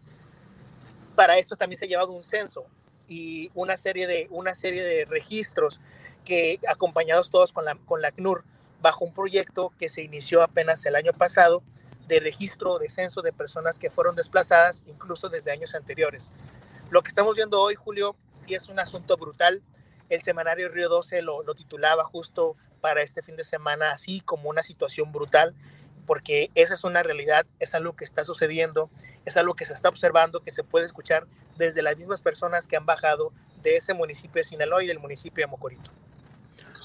para 1.14 1.38
esto 1.38 1.57
también 1.57 1.79
se 1.79 1.85
ha 1.85 1.88
llevado 1.88 2.11
un 2.11 2.25
censo 2.25 2.67
y 3.07 3.51
una 3.55 3.77
serie 3.77 4.07
de, 4.07 4.27
una 4.31 4.55
serie 4.55 4.83
de 4.83 5.05
registros 5.05 5.81
que 6.25 6.59
acompañados 6.67 7.31
todos 7.31 7.53
con 7.53 7.64
la, 7.64 7.77
con 7.77 8.03
la 8.03 8.11
CNUR 8.11 8.45
bajo 8.85 9.03
un 9.07 9.14
proyecto 9.14 9.73
que 9.79 9.88
se 9.88 10.03
inició 10.03 10.42
apenas 10.42 10.85
el 10.85 10.94
año 10.94 11.14
pasado 11.14 11.62
de 12.07 12.20
registro 12.20 12.79
de 12.79 12.90
censo 12.90 13.23
de 13.23 13.33
personas 13.33 13.79
que 13.79 13.90
fueron 13.90 14.14
desplazadas 14.14 14.83
incluso 14.87 15.31
desde 15.31 15.51
años 15.51 15.75
anteriores. 15.75 16.33
Lo 16.90 17.03
que 17.03 17.09
estamos 17.09 17.35
viendo 17.35 17.62
hoy, 17.62 17.77
Julio, 17.77 18.14
sí 18.35 18.55
es 18.55 18.68
un 18.68 18.79
asunto 18.79 19.16
brutal. 19.16 19.62
El 20.11 20.20
semanario 20.20 20.68
Río 20.68 20.90
12 20.90 21.23
lo, 21.23 21.42
lo 21.42 21.55
titulaba 21.55 22.05
justo 22.05 22.57
para 22.83 23.01
este 23.01 23.23
fin 23.23 23.37
de 23.37 23.44
semana 23.44 23.90
así 23.90 24.20
como 24.20 24.51
una 24.51 24.62
situación 24.62 25.12
brutal 25.12 25.55
porque 26.05 26.51
esa 26.55 26.75
es 26.75 26.85
una 26.85 27.03
realidad, 27.03 27.47
es 27.61 27.75
algo 27.75 27.97
que 27.97 28.05
está 28.05 28.23
sucediendo, 28.23 28.90
es 29.25 29.38
algo 29.38 29.55
que 29.55 29.64
se 29.64 29.73
está 29.73 29.88
observando, 29.88 30.40
que 30.40 30.51
se 30.51 30.62
puede 30.62 30.85
escuchar 30.85 31.27
desde 31.57 31.81
las 31.81 31.97
mismas 31.97 32.20
personas 32.20 32.66
que 32.66 32.77
han 32.77 32.85
bajado 32.85 33.33
de 33.62 33.77
ese 33.77 33.94
municipio 33.94 34.42
de 34.42 34.49
Sinaloa 34.49 34.85
y 34.85 34.87
del 34.87 34.99
municipio 34.99 35.42
de 35.42 35.51
Mocorito. 35.51 35.90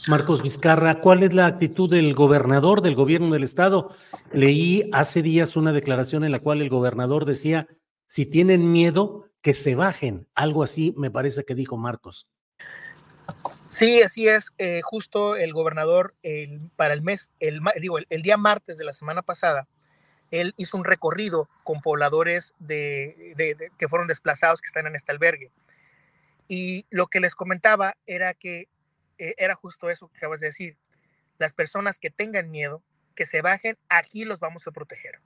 Marcos 0.08 0.42
Vizcarra, 0.42 1.02
¿cuál 1.02 1.24
es 1.24 1.34
la 1.34 1.46
actitud 1.46 1.90
del 1.90 2.14
gobernador 2.14 2.82
del 2.82 2.96
gobierno 2.96 3.34
del 3.34 3.44
estado? 3.44 3.96
Leí 4.32 4.90
hace 4.94 5.22
días 5.22 5.56
una 5.56 5.74
declaración 5.74 6.24
en 6.24 6.32
la 6.32 6.40
cual 6.40 6.62
el 6.62 6.70
gobernador 6.70 7.26
decía, 7.26 7.68
si 8.08 8.26
tienen 8.26 8.72
miedo, 8.72 9.30
que 9.42 9.54
se 9.54 9.76
bajen. 9.76 10.28
Algo 10.36 10.64
así 10.64 10.94
me 10.98 11.12
parece 11.12 11.44
que 11.46 11.56
dijo 11.56 11.78
Marcos. 11.78 12.28
Sí, 13.68 14.02
así 14.02 14.28
es. 14.28 14.52
Eh, 14.58 14.82
justo 14.84 15.36
el 15.36 15.54
gobernador 15.54 16.16
para 16.76 16.94
el 16.94 17.02
mes, 17.02 17.30
el, 17.40 17.62
digo, 17.80 18.00
el, 18.10 18.22
día 18.22 18.36
martes 18.36 18.78
de 18.78 18.86
la 18.86 18.94
semana 18.94 19.22
pasada, 19.22 19.68
él 20.32 20.54
hizo 20.58 20.78
un 20.78 20.84
recorrido 20.84 21.50
con 21.64 21.82
pobladores 21.82 22.54
de, 22.60 23.36
que 23.78 23.88
fueron 23.88 24.08
desplazados 24.08 24.62
que 24.62 24.68
están 24.68 24.88
en 24.88 24.96
este 24.96 25.12
albergue. 25.12 25.52
Y 26.48 26.86
lo 26.90 27.08
que 27.08 27.20
les 27.20 27.36
comentaba 27.36 27.96
era 28.08 28.34
que 28.34 28.68
eh, 29.20 29.36
era 29.38 29.54
justo 29.54 29.90
eso 29.90 30.08
que 30.08 30.18
acabas 30.18 30.40
de 30.40 30.48
decir. 30.48 30.78
Las 31.38 31.54
personas 31.54 32.00
que 32.00 32.10
tengan 32.10 32.50
miedo, 32.50 32.84
que 33.16 33.26
se 33.26 33.42
bajen, 33.42 33.78
aquí 33.90 34.26
los 34.26 34.40
vamos 34.40 34.66
a 34.68 34.72
proteger. 34.72 35.22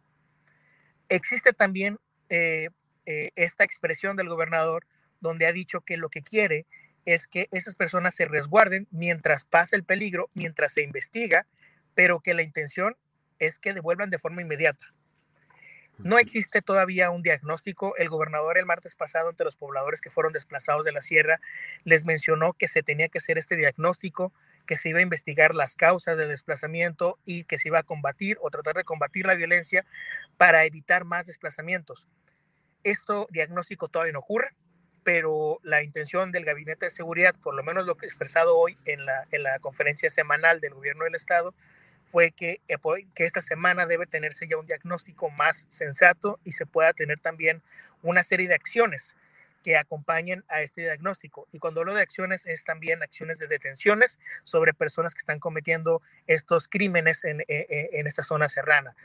Existe 1.10 1.54
también 1.54 2.00
eh, 2.30 2.70
esta 3.06 3.64
expresión 3.64 4.16
del 4.16 4.30
gobernador 4.30 4.86
donde 5.22 5.46
ha 5.46 5.54
dicho 5.54 5.82
que 5.82 5.98
lo 5.98 6.10
que 6.10 6.22
quiere 6.22 6.66
es 7.06 7.28
que 7.28 7.48
esas 7.52 7.76
personas 7.76 8.16
se 8.16 8.26
resguarden 8.26 8.88
mientras 8.92 9.46
pasa 9.46 9.76
el 9.76 9.84
peligro, 9.84 10.30
mientras 10.34 10.74
se 10.74 10.82
investiga, 10.82 11.48
pero 11.96 12.20
que 12.20 12.34
la 12.34 12.44
intención 12.44 12.96
es 13.40 13.60
que 13.60 13.74
devuelvan 13.74 14.10
de 14.10 14.20
forma 14.20 14.42
inmediata. 14.42 14.86
No 16.00 16.18
existe 16.18 16.62
todavía 16.62 17.12
un 17.12 17.22
diagnóstico. 17.22 17.96
El 17.98 18.10
gobernador 18.10 18.58
el 18.58 18.66
martes 18.66 18.96
pasado, 18.96 19.30
entre 19.30 19.46
los 19.46 19.56
pobladores 19.56 20.02
que 20.02 20.10
fueron 20.10 20.34
desplazados 20.34 20.86
de 20.86 20.92
la 20.92 21.02
sierra, 21.02 21.40
les 21.84 22.06
mencionó 22.06 22.54
que 22.54 22.68
se 22.68 22.84
tenía 22.84 23.10
que 23.10 23.20
hacer 23.20 23.38
este 23.38 23.56
diagnóstico, 23.56 24.34
que 24.66 24.76
se 24.76 24.90
iba 24.90 25.00
a 25.00 25.04
investigar 25.04 25.56
las 25.56 25.76
causas 25.76 26.18
del 26.18 26.30
desplazamiento 26.30 27.20
y 27.26 27.44
que 27.44 27.58
se 27.58 27.70
iba 27.70 27.80
a 27.80 27.84
combatir 27.84 28.38
o 28.42 28.50
tratar 28.50 28.76
de 28.76 28.84
combatir 28.84 29.26
la 29.26 29.36
violencia 29.36 29.86
para 30.38 30.66
evitar 30.66 31.06
más 31.06 31.28
desplazamientos. 31.28 32.08
Esto 32.84 33.28
diagnóstico 33.30 33.88
todavía 33.88 34.14
no 34.14 34.20
ocurre 34.20 34.56
pero 35.04 35.60
la 35.64 35.84
intención 35.84 36.32
del 36.32 36.46
Gabinete 36.46 36.86
de 36.86 36.92
Seguridad, 36.92 37.36
por 37.42 37.56
lo 37.56 37.64
menos 37.64 37.86
lo 37.86 37.96
que 37.96 38.06
expresado 38.06 38.58
hoy 38.58 38.78
en 38.86 39.06
la, 39.06 39.28
en 39.32 39.44
la 39.44 39.60
conferencia 39.60 40.10
semanal 40.10 40.62
del 40.62 40.74
Gobierno 40.74 41.04
del 41.04 41.16
Estado, 41.16 41.54
fue 42.14 42.30
que, 42.30 42.62
eh, 42.68 42.78
que 43.16 43.26
esta 43.26 43.42
semana 43.42 43.88
debe 43.88 44.06
tenerse 44.06 44.48
ya 44.48 44.58
un 44.58 44.68
diagnóstico 44.68 45.32
más 45.32 45.66
sensato 45.68 46.40
y 46.44 46.52
se 46.52 46.68
pueda 46.68 46.94
tener 46.94 47.20
también 47.20 47.64
una 48.04 48.24
serie 48.24 48.48
de 48.48 48.54
acciones 48.54 49.16
que 49.64 49.78
acompañen 49.78 50.46
a 50.48 50.62
este 50.62 50.82
diagnóstico. 50.82 51.48
Y 51.52 51.58
cuando 51.58 51.80
hablo 51.80 51.96
de 51.96 52.04
acciones 52.04 52.46
es 52.46 52.66
también 52.66 53.02
acciones 53.02 53.40
de 53.40 53.48
detenciones 53.48 54.20
sobre 54.44 54.76
personas 54.76 55.16
que 55.16 55.20
están 55.26 55.40
cometiendo 55.40 56.04
estos 56.28 56.68
crímenes 56.68 57.26
en, 57.26 57.44
esta 57.48 58.22
zona 58.22 58.48
serrana. 58.48 58.96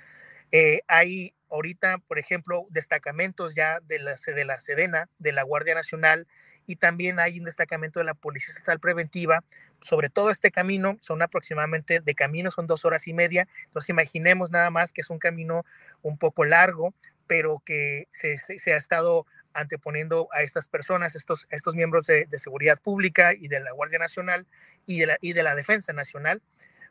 Eh, 0.52 0.82
hay 0.86 1.32
ahorita, 1.50 1.98
por 1.98 2.18
ejemplo, 2.18 2.66
destacamentos 2.70 3.54
ya 3.54 3.80
de 3.80 3.98
la, 3.98 4.16
de 4.16 4.44
la 4.44 4.60
Sedena, 4.60 5.08
de 5.18 5.32
la 5.32 5.42
Guardia 5.42 5.74
Nacional, 5.74 6.26
y 6.66 6.76
también 6.76 7.18
hay 7.18 7.38
un 7.38 7.46
destacamento 7.46 7.98
de 7.98 8.04
la 8.04 8.14
Policía 8.14 8.52
Estatal 8.52 8.78
Preventiva 8.78 9.42
sobre 9.80 10.10
todo 10.10 10.30
este 10.30 10.50
camino, 10.50 10.96
son 11.00 11.22
aproximadamente 11.22 12.00
de 12.00 12.14
camino, 12.14 12.50
son 12.50 12.66
dos 12.66 12.84
horas 12.84 13.06
y 13.08 13.14
media, 13.14 13.46
entonces 13.66 13.90
imaginemos 13.90 14.50
nada 14.50 14.70
más 14.70 14.92
que 14.92 15.02
es 15.02 15.10
un 15.10 15.18
camino 15.18 15.64
un 16.02 16.18
poco 16.18 16.44
largo, 16.44 16.94
pero 17.26 17.62
que 17.64 18.08
se, 18.10 18.36
se 18.36 18.72
ha 18.72 18.76
estado 18.76 19.26
anteponiendo 19.54 20.28
a 20.32 20.42
estas 20.42 20.68
personas, 20.68 21.14
estos, 21.14 21.46
estos 21.50 21.74
miembros 21.74 22.06
de, 22.06 22.26
seguridad 22.38 22.80
pública 22.80 23.34
y 23.34 23.48
de 23.48 23.60
la 23.60 23.72
Guardia 23.72 23.98
Nacional 23.98 24.46
y 24.86 25.00
de 25.00 25.06
la, 25.06 25.18
y 25.20 25.32
de 25.32 25.42
la 25.42 25.54
Defensa 25.54 25.92
Nacional 25.92 26.42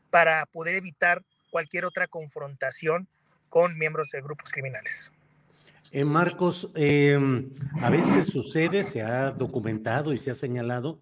para 0.09 0.45
poder 0.45 0.75
evitar 0.75 1.23
cualquier 1.49 1.85
otra 1.85 2.07
confrontación 2.07 3.07
con 3.47 3.77
miembros 3.77 4.11
de 4.11 4.21
grupos 4.21 4.51
criminales. 4.51 5.11
Eh, 5.91 6.03
Marcos, 6.03 6.69
em, 6.75 7.49
a 7.81 7.89
veces 7.89 8.27
sucede, 8.27 8.83
se 8.83 9.01
ha 9.01 9.31
documentado 9.31 10.13
y 10.13 10.17
se 10.17 10.31
ha 10.31 10.35
señalado 10.35 11.01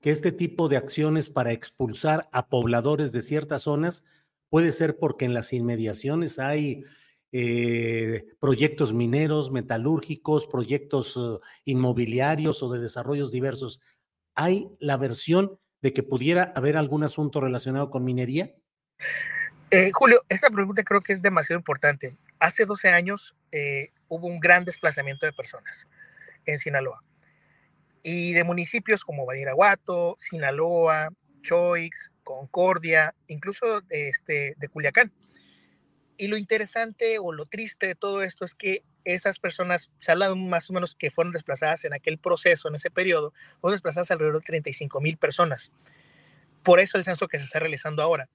que 0.00 0.10
este 0.10 0.32
tipo 0.32 0.68
de 0.68 0.76
acciones 0.76 1.30
para 1.30 1.52
expulsar 1.52 2.28
a 2.32 2.48
pobladores 2.48 3.12
de 3.12 3.22
ciertas 3.22 3.62
zonas 3.62 4.04
puede 4.50 4.72
ser 4.72 4.98
porque 4.98 5.24
en 5.24 5.34
las 5.34 5.52
inmediaciones 5.52 6.38
hay 6.38 6.84
eh, 7.32 8.26
proyectos 8.38 8.92
mineros, 8.92 9.50
metalúrgicos, 9.50 10.46
proyectos 10.46 11.16
eh, 11.16 11.40
inmobiliarios 11.64 12.62
o 12.62 12.70
de 12.72 12.80
desarrollos 12.80 13.32
diversos. 13.32 13.80
¿Hay 14.34 14.68
la 14.78 14.96
versión 14.96 15.58
de 15.80 15.92
que 15.92 16.02
pudiera 16.02 16.52
haber 16.54 16.76
algún 16.76 17.02
asunto 17.02 17.40
relacionado 17.40 17.90
con 17.90 18.04
minería? 18.04 18.54
Eh, 19.76 19.90
Julio, 19.92 20.24
esta 20.28 20.50
pregunta 20.50 20.84
creo 20.84 21.00
que 21.00 21.12
es 21.12 21.20
demasiado 21.20 21.58
importante. 21.58 22.12
Hace 22.38 22.64
12 22.64 22.90
años 22.90 23.34
hubo 24.06 24.28
un 24.28 24.38
gran 24.38 24.64
desplazamiento 24.64 25.26
de 25.26 25.32
personas 25.32 25.88
en 26.46 26.58
Sinaloa 26.58 27.02
y 28.00 28.34
de 28.34 28.44
municipios 28.44 29.04
como 29.04 29.26
Badiraguato, 29.26 30.14
Sinaloa, 30.16 31.08
Choix, 31.42 32.12
Concordia, 32.22 33.16
incluso 33.26 33.80
de, 33.80 34.10
este, 34.10 34.54
de 34.58 34.68
Culiacán. 34.68 35.12
Y 36.18 36.28
lo 36.28 36.36
interesante 36.36 37.18
o 37.18 37.32
lo 37.32 37.44
triste 37.44 37.88
de 37.88 37.94
todo 37.96 38.22
esto 38.22 38.44
es 38.44 38.54
que 38.54 38.84
esas 39.02 39.40
personas, 39.40 39.90
se 39.98 40.12
habla 40.12 40.32
más 40.36 40.70
o 40.70 40.72
menos 40.72 40.94
que 40.94 41.10
fueron 41.10 41.32
desplazadas 41.32 41.84
en 41.84 41.94
aquel 41.94 42.18
proceso, 42.18 42.68
en 42.68 42.76
ese 42.76 42.92
periodo, 42.92 43.32
fueron 43.60 43.74
desplazadas 43.74 44.12
alrededor 44.12 44.38
de 44.40 44.46
35 44.46 45.00
mil 45.00 45.16
personas. 45.16 45.72
Por 46.62 46.78
eso 46.78 46.96
el 46.96 47.04
censo 47.04 47.26
que 47.26 47.40
se 47.40 47.44
está 47.44 47.58
realizando 47.58 48.04
ahora. 48.04 48.28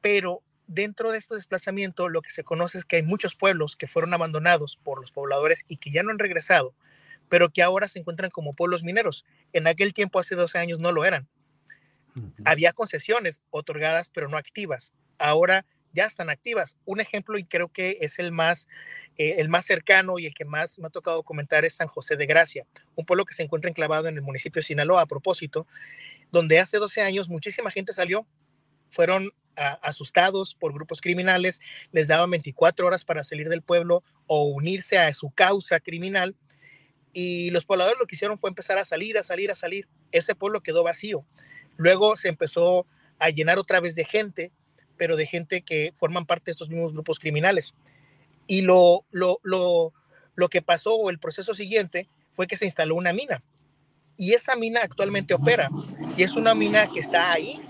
Pero 0.00 0.42
dentro 0.68 1.10
de 1.10 1.18
este 1.18 1.34
desplazamiento, 1.34 2.08
lo 2.08 2.22
que 2.22 2.30
se 2.30 2.44
conoce 2.44 2.78
es 2.78 2.84
que 2.84 2.96
hay 2.96 3.02
muchos 3.02 3.34
pueblos 3.34 3.74
que 3.74 3.88
fueron 3.88 4.14
abandonados 4.14 4.76
por 4.76 5.00
los 5.00 5.10
pobladores 5.10 5.64
y 5.66 5.78
que 5.78 5.90
ya 5.90 6.02
no 6.02 6.10
han 6.10 6.18
regresado, 6.18 6.74
pero 7.28 7.48
que 7.48 7.62
ahora 7.62 7.88
se 7.88 7.98
encuentran 7.98 8.30
como 8.30 8.54
pueblos 8.54 8.84
mineros. 8.84 9.24
En 9.52 9.66
aquel 9.66 9.92
tiempo, 9.92 10.20
hace 10.20 10.36
12 10.36 10.58
años, 10.58 10.78
no 10.78 10.92
lo 10.92 11.04
eran. 11.04 11.28
Había 12.44 12.72
concesiones 12.72 13.42
otorgadas, 13.50 14.10
pero 14.10 14.28
no 14.28 14.36
activas. 14.36 14.92
Ahora 15.18 15.64
ya 15.92 16.04
están 16.04 16.30
activas. 16.30 16.76
Un 16.84 17.00
ejemplo, 17.00 17.38
y 17.38 17.44
creo 17.44 17.68
que 17.68 17.96
es 18.00 18.18
el 18.18 18.32
más, 18.32 18.68
eh, 19.16 19.36
el 19.38 19.48
más 19.48 19.64
cercano 19.64 20.18
y 20.18 20.26
el 20.26 20.34
que 20.34 20.44
más 20.44 20.78
me 20.78 20.88
ha 20.88 20.90
tocado 20.90 21.22
comentar, 21.22 21.64
es 21.64 21.76
San 21.76 21.88
José 21.88 22.16
de 22.16 22.26
Gracia, 22.26 22.66
un 22.94 23.06
pueblo 23.06 23.24
que 23.24 23.34
se 23.34 23.42
encuentra 23.42 23.70
enclavado 23.70 24.08
en 24.08 24.16
el 24.16 24.22
municipio 24.22 24.60
de 24.60 24.66
Sinaloa, 24.66 25.02
a 25.02 25.06
propósito, 25.06 25.66
donde 26.30 26.58
hace 26.58 26.78
12 26.78 27.00
años 27.00 27.28
muchísima 27.28 27.70
gente 27.70 27.92
salió, 27.92 28.26
fueron 28.90 29.30
asustados 29.82 30.54
por 30.54 30.72
grupos 30.72 31.00
criminales, 31.00 31.60
les 31.92 32.08
daban 32.08 32.30
24 32.30 32.86
horas 32.86 33.04
para 33.04 33.22
salir 33.22 33.48
del 33.48 33.62
pueblo 33.62 34.02
o 34.26 34.44
unirse 34.44 34.98
a 34.98 35.12
su 35.12 35.30
causa 35.30 35.80
criminal. 35.80 36.36
Y 37.12 37.50
los 37.50 37.64
pobladores 37.64 37.98
lo 37.98 38.06
que 38.06 38.14
hicieron 38.14 38.38
fue 38.38 38.50
empezar 38.50 38.78
a 38.78 38.84
salir, 38.84 39.18
a 39.18 39.22
salir, 39.22 39.50
a 39.50 39.54
salir. 39.54 39.88
Ese 40.12 40.34
pueblo 40.34 40.62
quedó 40.62 40.82
vacío. 40.84 41.18
Luego 41.76 42.16
se 42.16 42.28
empezó 42.28 42.86
a 43.18 43.30
llenar 43.30 43.58
otra 43.58 43.80
vez 43.80 43.94
de 43.94 44.04
gente 44.04 44.52
pero 44.98 45.16
de 45.16 45.24
gente 45.24 45.62
que 45.62 45.92
forman 45.94 46.26
parte 46.26 46.46
de 46.46 46.52
estos 46.52 46.68
mismos 46.68 46.92
grupos 46.92 47.18
criminales. 47.18 47.72
Y 48.46 48.60
lo, 48.60 49.06
lo, 49.10 49.40
lo, 49.42 49.94
lo 50.34 50.48
que 50.50 50.60
pasó 50.60 50.94
o 50.94 51.08
el 51.08 51.18
proceso 51.18 51.54
siguiente 51.54 52.08
fue 52.32 52.46
que 52.46 52.56
se 52.58 52.66
instaló 52.66 52.96
una 52.96 53.14
mina. 53.14 53.38
Y 54.18 54.32
esa 54.32 54.56
mina 54.56 54.80
actualmente 54.82 55.32
opera. 55.32 55.70
Y 56.16 56.24
es 56.24 56.32
una 56.32 56.54
mina 56.54 56.88
que 56.88 57.00
está 57.00 57.32
ahí, 57.32 57.60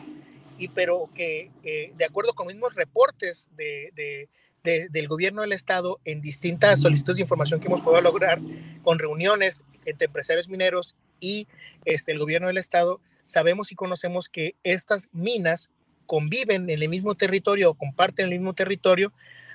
pero 0.66 1.08
que 1.14 1.52
eh, 1.62 1.92
de 1.96 2.04
acuerdo 2.04 2.34
con 2.34 2.48
mismos 2.48 2.74
reportes 2.74 3.48
de, 3.56 3.92
de, 3.94 4.88
del 4.90 5.06
gobierno 5.06 5.42
del 5.42 5.52
estado 5.52 6.00
en 6.04 6.20
distintas 6.20 6.80
solicitudes 6.80 7.18
de 7.18 7.22
información 7.22 7.60
que 7.60 7.68
hemos 7.68 7.80
podido 7.80 8.00
lograr 8.00 8.40
con 8.82 8.98
reuniones 8.98 9.64
entre 9.84 10.06
empresarios 10.06 10.48
mineros 10.48 10.96
y 11.20 11.46
este, 11.84 12.12
el 12.12 12.18
gobierno 12.18 12.48
del 12.48 12.58
estado, 12.58 13.00
sabemos 13.22 13.72
y 13.72 13.76
conocemos 13.76 14.28
que 14.28 14.56
estas 14.62 15.08
minas 15.12 15.70
conviven 16.06 16.68
en 16.70 16.82
el 16.82 16.88
mismo 16.88 17.14
territorio 17.14 17.70
o 17.70 17.74
comparten 17.74 18.26
el 18.26 18.32
mismo 18.32 18.54
territorio, 18.54 19.12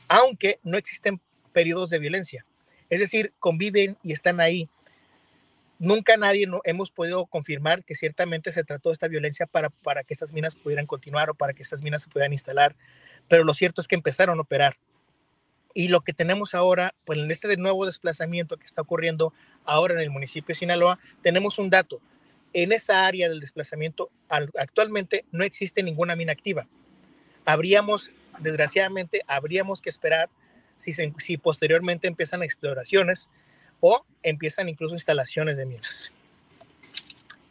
aunque 0.07 0.59
no 0.63 0.77
existen 0.77 1.19
periodos 1.51 1.89
de 1.89 1.99
violencia. 1.99 2.43
Es 2.89 2.99
decir, 2.99 3.33
conviven 3.39 3.97
y 4.03 4.13
están 4.13 4.39
ahí. 4.39 4.69
Nunca 5.83 6.15
nadie 6.15 6.47
no, 6.47 6.61
hemos 6.63 6.91
podido 6.91 7.25
confirmar 7.25 7.83
que 7.83 7.93
ciertamente 7.93 8.53
se 8.53 8.63
trató 8.63 8.87
de 8.87 8.93
esta 8.93 9.09
violencia 9.09 9.47
para, 9.47 9.69
para 9.69 10.05
que 10.05 10.13
estas 10.13 10.31
minas 10.31 10.55
pudieran 10.55 10.85
continuar 10.85 11.29
o 11.29 11.35
para 11.35 11.53
que 11.53 11.61
estas 11.61 11.83
minas 11.83 12.03
se 12.03 12.09
pudieran 12.09 12.31
instalar, 12.31 12.73
pero 13.27 13.43
lo 13.43 13.53
cierto 13.53 13.81
es 13.81 13.89
que 13.89 13.95
empezaron 13.95 14.37
a 14.37 14.43
operar. 14.43 14.77
Y 15.73 15.89
lo 15.89 15.99
que 15.99 16.13
tenemos 16.13 16.53
ahora, 16.53 16.95
pues 17.03 17.19
en 17.19 17.29
este 17.29 17.57
nuevo 17.57 17.85
desplazamiento 17.85 18.55
que 18.55 18.65
está 18.65 18.81
ocurriendo 18.81 19.33
ahora 19.65 19.95
en 19.95 19.99
el 19.99 20.09
municipio 20.09 20.53
de 20.53 20.59
Sinaloa, 20.59 20.99
tenemos 21.21 21.59
un 21.59 21.69
dato 21.69 21.99
en 22.53 22.71
esa 22.71 23.05
área 23.05 23.27
del 23.27 23.41
desplazamiento 23.41 24.09
actualmente 24.29 25.25
no 25.31 25.43
existe 25.43 25.83
ninguna 25.83 26.15
mina 26.15 26.31
activa. 26.31 26.65
Habríamos, 27.43 28.11
desgraciadamente, 28.39 29.21
habríamos 29.27 29.81
que 29.81 29.89
esperar 29.89 30.29
si, 30.77 30.93
si 30.93 31.37
posteriormente 31.37 32.07
empiezan 32.07 32.41
exploraciones 32.41 33.29
o 33.85 34.05
empiezan 34.23 34.69
incluso 34.69 34.95
instalaciones 34.95 35.57
de 35.57 35.65
minas. 35.65 36.13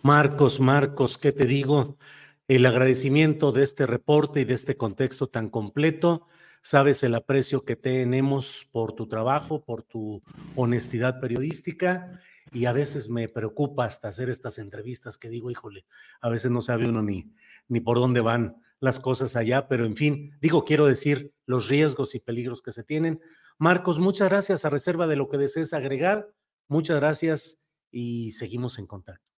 Marcos, 0.00 0.60
Marcos, 0.60 1.18
¿qué 1.18 1.30
te 1.30 1.44
digo? 1.44 1.98
El 2.48 2.64
agradecimiento 2.64 3.52
de 3.52 3.62
este 3.62 3.86
reporte 3.86 4.40
y 4.40 4.44
de 4.46 4.54
este 4.54 4.78
contexto 4.78 5.28
tan 5.28 5.50
completo. 5.50 6.26
Sabes 6.62 7.02
el 7.02 7.14
aprecio 7.14 7.66
que 7.66 7.76
tenemos 7.76 8.66
por 8.72 8.94
tu 8.94 9.08
trabajo, 9.08 9.62
por 9.62 9.82
tu 9.82 10.22
honestidad 10.56 11.20
periodística 11.20 12.10
y 12.50 12.64
a 12.64 12.72
veces 12.72 13.10
me 13.10 13.28
preocupa 13.28 13.84
hasta 13.84 14.08
hacer 14.08 14.30
estas 14.30 14.56
entrevistas 14.56 15.18
que 15.18 15.28
digo, 15.28 15.50
híjole, 15.50 15.84
a 16.22 16.30
veces 16.30 16.50
no 16.50 16.62
sabe 16.62 16.88
uno 16.88 17.02
ni, 17.02 17.30
ni 17.68 17.80
por 17.80 17.98
dónde 17.98 18.22
van 18.22 18.56
las 18.80 19.00
cosas 19.00 19.36
allá, 19.36 19.68
pero 19.68 19.84
en 19.84 19.96
fin, 19.96 20.34
digo, 20.40 20.64
quiero 20.64 20.86
decir 20.86 21.34
los 21.44 21.68
riesgos 21.68 22.14
y 22.14 22.20
peligros 22.20 22.62
que 22.62 22.72
se 22.72 22.84
tienen. 22.84 23.20
Marcos, 23.58 23.98
muchas 23.98 24.28
gracias 24.28 24.64
a 24.64 24.70
reserva 24.70 25.06
de 25.06 25.16
lo 25.16 25.28
que 25.28 25.38
desees 25.38 25.72
agregar. 25.72 26.32
Muchas 26.68 26.96
gracias 26.96 27.62
y 27.90 28.32
seguimos 28.32 28.78
en 28.78 28.86
contacto. 28.86 29.32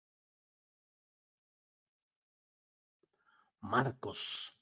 Marcos. 3.62 4.58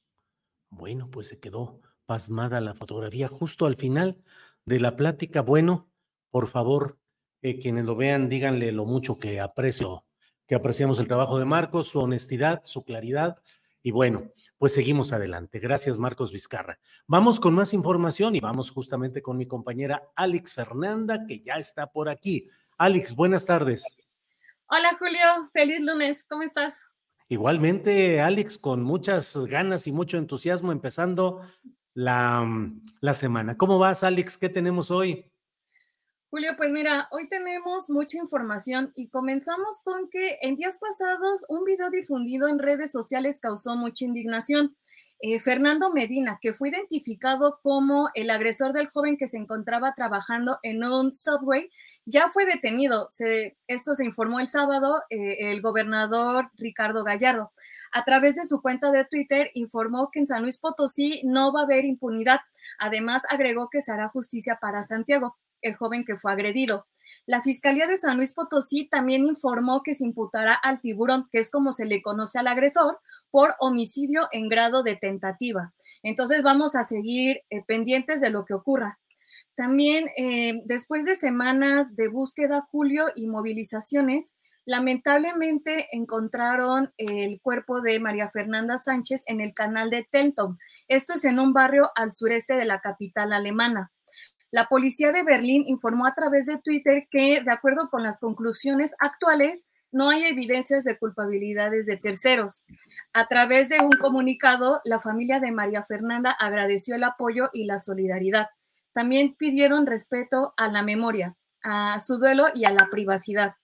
Bueno, 0.70 1.10
pues 1.10 1.28
se 1.28 1.40
quedó 1.40 1.82
pasmada 2.06 2.62
la 2.62 2.74
fotografía 2.74 3.28
justo 3.28 3.66
al 3.66 3.76
final 3.76 4.24
de 4.66 4.80
la 4.80 4.96
plática. 4.96 5.42
Bueno, 5.42 5.90
por 6.30 6.48
favor, 6.48 7.00
eh, 7.42 7.60
quienes 7.60 7.86
lo 7.86 7.96
vean, 7.96 8.30
díganle 8.30 8.72
lo 8.72 8.86
mucho 8.86 9.18
que 9.18 9.40
aprecio, 9.40 10.06
que 10.48 10.56
apreciamos 10.56 11.00
el 11.00 11.08
trabajo 11.08 11.40
de 11.40 11.46
Marcos, 11.46 11.88
su 11.88 12.00
honestidad, 12.00 12.62
su 12.64 12.84
claridad. 12.84 13.42
Y 13.84 13.92
bueno, 13.92 14.32
pues 14.58 14.74
seguimos 14.74 15.12
adelante. 15.12 15.60
Gracias, 15.60 15.98
Marcos 15.98 16.32
Vizcarra. 16.32 16.80
Vamos 17.08 17.40
con 17.40 17.56
más 17.56 17.74
información 17.74 18.36
y 18.36 18.40
vamos 18.40 18.70
justamente 18.70 19.22
con 19.22 19.38
mi 19.38 19.48
compañera 19.48 20.04
Alex 20.16 20.54
Fernanda, 20.54 21.26
que 21.28 21.42
ya 21.42 21.56
está 21.56 21.88
por 21.92 22.10
aquí. 22.10 22.48
Alex, 22.78 23.16
buenas 23.16 23.46
tardes. 23.46 23.84
Hola, 24.68 24.96
Julio. 25.00 25.50
Feliz 25.54 25.82
lunes. 25.82 26.26
¿Cómo 26.30 26.44
estás? 26.44 26.84
Igualmente, 27.28 28.20
Alex, 28.22 28.58
con 28.58 28.84
muchas 28.84 29.36
ganas 29.38 29.88
y 29.88 29.92
mucho 29.92 30.18
entusiasmo 30.18 30.72
empezando 30.72 31.42
la, 31.94 32.46
la 33.00 33.14
semana. 33.14 33.58
¿Cómo 33.58 33.80
vas, 33.80 34.04
Alex? 34.04 34.38
¿Qué 34.38 34.50
tenemos 34.50 34.92
hoy? 34.92 35.31
Julio, 36.32 36.54
pues 36.56 36.72
mira, 36.72 37.10
hoy 37.12 37.28
tenemos 37.28 37.90
mucha 37.90 38.18
información 38.18 38.94
y 38.96 39.10
comenzamos 39.10 39.82
con 39.84 40.10
que 40.10 40.38
en 40.42 40.56
días 40.56 40.78
pasados 40.78 41.44
un 41.50 41.66
video 41.66 41.90
difundido 41.90 42.48
en 42.48 42.58
redes 42.58 42.90
sociales 42.90 43.42
causó 43.42 43.76
mucha 43.76 44.06
indignación. 44.06 44.78
Eh, 45.20 45.42
Fernando 45.42 45.92
Medina, 45.92 46.40
que 46.42 46.54
fue 46.54 46.70
identificado 46.70 47.60
como 47.62 48.08
el 48.14 48.30
agresor 48.30 48.72
del 48.72 48.88
joven 48.88 49.18
que 49.18 49.28
se 49.28 49.36
encontraba 49.36 49.94
trabajando 49.94 50.58
en 50.64 50.86
un 50.86 51.14
subway, 51.14 51.70
ya 52.06 52.30
fue 52.30 52.46
detenido. 52.46 53.10
esto 53.68 53.94
se 53.94 54.06
informó 54.06 54.40
el 54.40 54.48
sábado 54.48 55.04
eh, 55.10 55.52
el 55.52 55.62
gobernador 55.62 56.50
Ricardo 56.56 57.04
Gallardo. 57.04 57.52
A 57.92 58.06
través 58.06 58.38
de 58.38 58.46
su 58.46 58.62
cuenta 58.62 58.94
de 58.94 59.04
Twitter 59.04 59.52
informó 59.54 60.10
que 60.10 60.20
en 60.20 60.28
San 60.28 60.44
Luis 60.44 60.60
Potosí 60.60 61.24
no 61.26 61.52
va 61.52 61.62
a 61.62 61.64
haber 61.66 61.84
impunidad. 61.84 62.40
Además, 62.80 63.24
agregó 63.30 63.68
que 63.70 63.82
se 63.82 63.92
hará 63.92 64.08
justicia 64.08 64.60
para 64.62 64.82
Santiago 64.82 65.36
el 65.62 65.76
joven 65.76 66.04
que 66.04 66.16
fue 66.16 66.32
agredido. 66.32 66.88
La 67.26 67.42
Fiscalía 67.42 67.88
de 67.88 67.98
San 67.98 68.18
Luis 68.18 68.34
Potosí 68.34 68.88
también 68.90 69.26
informó 69.26 69.84
que 69.84 69.96
se 69.96 70.06
imputará 70.06 70.54
al 70.54 70.80
tiburón, 70.82 71.28
que 71.32 71.40
es 71.40 71.52
como 71.52 71.74
se 71.74 71.86
le 71.86 72.02
conoce 72.02 72.40
al 72.40 72.48
agresor, 72.48 73.00
por 73.30 73.56
homicidio 73.60 74.28
en 74.32 74.50
grado 74.50 74.84
de 74.84 74.96
tentativa. 74.96 75.74
Entonces 76.04 76.44
vamos 76.44 76.76
a 76.76 76.84
seguir 76.84 77.42
eh, 77.50 77.64
pendientes 77.66 78.22
de 78.22 78.30
lo 78.30 78.46
que 78.46 78.54
ocurra. 78.54 79.00
También, 79.56 80.06
eh, 80.18 80.62
después 80.66 81.06
de 81.06 81.16
semanas 81.16 81.96
de 81.96 82.08
búsqueda, 82.08 82.68
Julio, 82.72 83.06
y 83.16 83.28
movilizaciones, 83.28 84.36
lamentablemente 84.66 85.88
encontraron 85.92 86.94
el 86.98 87.42
cuerpo 87.42 87.82
de 87.82 88.00
María 88.00 88.30
Fernanda 88.30 88.78
Sánchez 88.78 89.24
en 89.28 89.42
el 89.42 89.54
canal 89.54 89.90
de 89.90 90.08
Telton. 90.10 90.60
Esto 90.88 91.14
es 91.14 91.26
en 91.26 91.40
un 91.40 91.54
barrio 91.54 91.90
al 91.96 92.12
sureste 92.12 92.54
de 92.56 92.66
la 92.66 92.80
capital 92.80 93.34
alemana. 93.34 93.92
La 94.52 94.68
policía 94.68 95.14
de 95.14 95.24
Berlín 95.24 95.64
informó 95.66 96.06
a 96.06 96.14
través 96.14 96.46
de 96.46 96.60
Twitter 96.60 97.08
que, 97.10 97.42
de 97.42 97.52
acuerdo 97.52 97.90
con 97.90 98.04
las 98.04 98.20
conclusiones 98.20 98.96
actuales, 99.00 99.66
no 99.92 100.10
hay 100.10 100.26
evidencias 100.26 100.84
de 100.84 100.98
culpabilidades 100.98 101.86
de 101.86 101.98
terceros. 101.98 102.64
A 103.14 103.28
través 103.28 103.70
de 103.70 103.80
un 103.80 103.92
comunicado, 103.92 104.82
la 104.84 105.00
familia 105.00 105.40
de 105.40 105.52
María 105.52 105.84
Fernanda 105.84 106.32
agradeció 106.32 106.96
el 106.96 107.04
apoyo 107.04 107.50
y 107.54 107.66
la 107.66 107.78
solidaridad. 107.78 108.48
También 108.94 109.36
pidieron 109.38 109.86
respeto 109.86 110.54
a 110.58 110.68
la 110.68 110.84
memoria, 110.84 111.36
a 111.64 111.98
su 112.00 112.18
duelo 112.18 112.48
y 112.54 112.66
a 112.66 112.72
la 112.72 112.88
privacidad. 112.92 113.56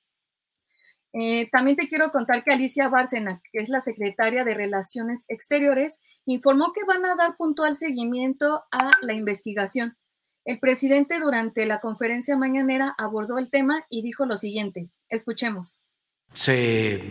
Eh, 1.14 1.50
también 1.52 1.76
te 1.76 1.88
quiero 1.88 2.12
contar 2.12 2.44
que 2.44 2.54
Alicia 2.54 2.90
Bárcena, 2.90 3.42
que 3.52 3.60
es 3.60 3.70
la 3.70 3.80
secretaria 3.80 4.44
de 4.44 4.54
Relaciones 4.54 5.26
Exteriores, 5.30 6.00
informó 6.26 6.72
que 6.74 6.86
van 6.86 7.06
a 7.06 7.16
dar 7.16 7.36
puntual 7.38 7.76
seguimiento 7.76 8.64
a 8.72 8.92
la 9.02 9.14
investigación. 9.14 9.98
El 10.48 10.60
presidente 10.60 11.20
durante 11.20 11.66
la 11.66 11.82
conferencia 11.82 12.38
mañanera 12.38 12.96
abordó 12.98 13.38
el 13.38 13.50
tema 13.50 13.84
y 13.90 14.02
dijo 14.02 14.26
lo 14.26 14.38
siguiente. 14.38 14.90
Escuchemos. 15.10 15.82
Se 16.34 17.04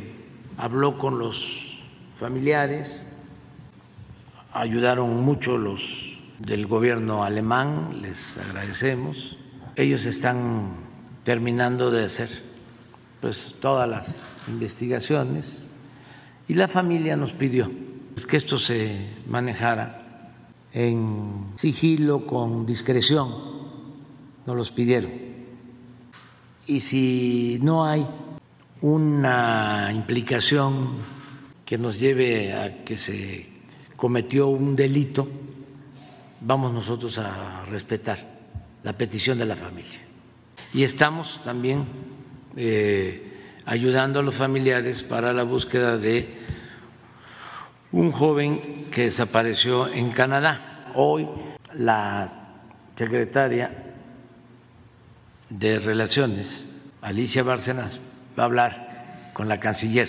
habló 0.56 0.96
con 0.96 1.18
los 1.18 1.78
familiares, 2.18 3.04
ayudaron 4.54 5.22
mucho 5.22 5.58
los 5.58 6.18
del 6.38 6.66
gobierno 6.66 7.24
alemán, 7.24 8.00
les 8.00 8.38
agradecemos. 8.38 9.36
Ellos 9.74 10.06
están 10.06 10.70
terminando 11.22 11.90
de 11.90 12.06
hacer 12.06 12.30
pues 13.20 13.54
todas 13.60 13.86
las 13.86 14.28
investigaciones 14.48 15.62
y 16.48 16.54
la 16.54 16.68
familia 16.68 17.16
nos 17.16 17.34
pidió 17.34 17.70
que 18.30 18.38
esto 18.38 18.56
se 18.56 19.10
manejara 19.26 20.05
en 20.76 21.52
sigilo, 21.54 22.26
con 22.26 22.66
discreción, 22.66 23.34
nos 24.44 24.56
los 24.56 24.70
pidieron. 24.72 25.10
Y 26.66 26.80
si 26.80 27.58
no 27.62 27.86
hay 27.86 28.06
una 28.82 29.90
implicación 29.94 30.98
que 31.64 31.78
nos 31.78 31.98
lleve 31.98 32.52
a 32.52 32.84
que 32.84 32.98
se 32.98 33.46
cometió 33.96 34.48
un 34.48 34.76
delito, 34.76 35.26
vamos 36.42 36.74
nosotros 36.74 37.16
a 37.16 37.64
respetar 37.70 38.18
la 38.82 38.92
petición 38.92 39.38
de 39.38 39.46
la 39.46 39.56
familia. 39.56 40.00
Y 40.74 40.82
estamos 40.82 41.40
también 41.42 41.86
eh, 42.54 43.32
ayudando 43.64 44.20
a 44.20 44.22
los 44.22 44.34
familiares 44.34 45.02
para 45.02 45.32
la 45.32 45.44
búsqueda 45.44 45.96
de 45.96 46.34
un 47.92 48.12
joven 48.12 48.88
que 48.90 49.04
desapareció 49.04 49.88
en 49.88 50.10
Canadá. 50.10 50.65
Hoy 50.98 51.28
la 51.74 52.26
secretaria 52.94 53.70
de 55.50 55.78
Relaciones, 55.78 56.66
Alicia 57.02 57.42
Bárcenas, 57.42 58.00
va 58.38 58.44
a 58.44 58.46
hablar 58.46 59.30
con 59.34 59.46
la 59.46 59.60
canciller 59.60 60.08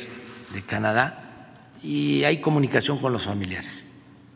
de 0.54 0.62
Canadá 0.62 1.50
y 1.84 2.24
hay 2.24 2.40
comunicación 2.40 3.00
con 3.00 3.12
los 3.12 3.26
familiares. 3.26 3.86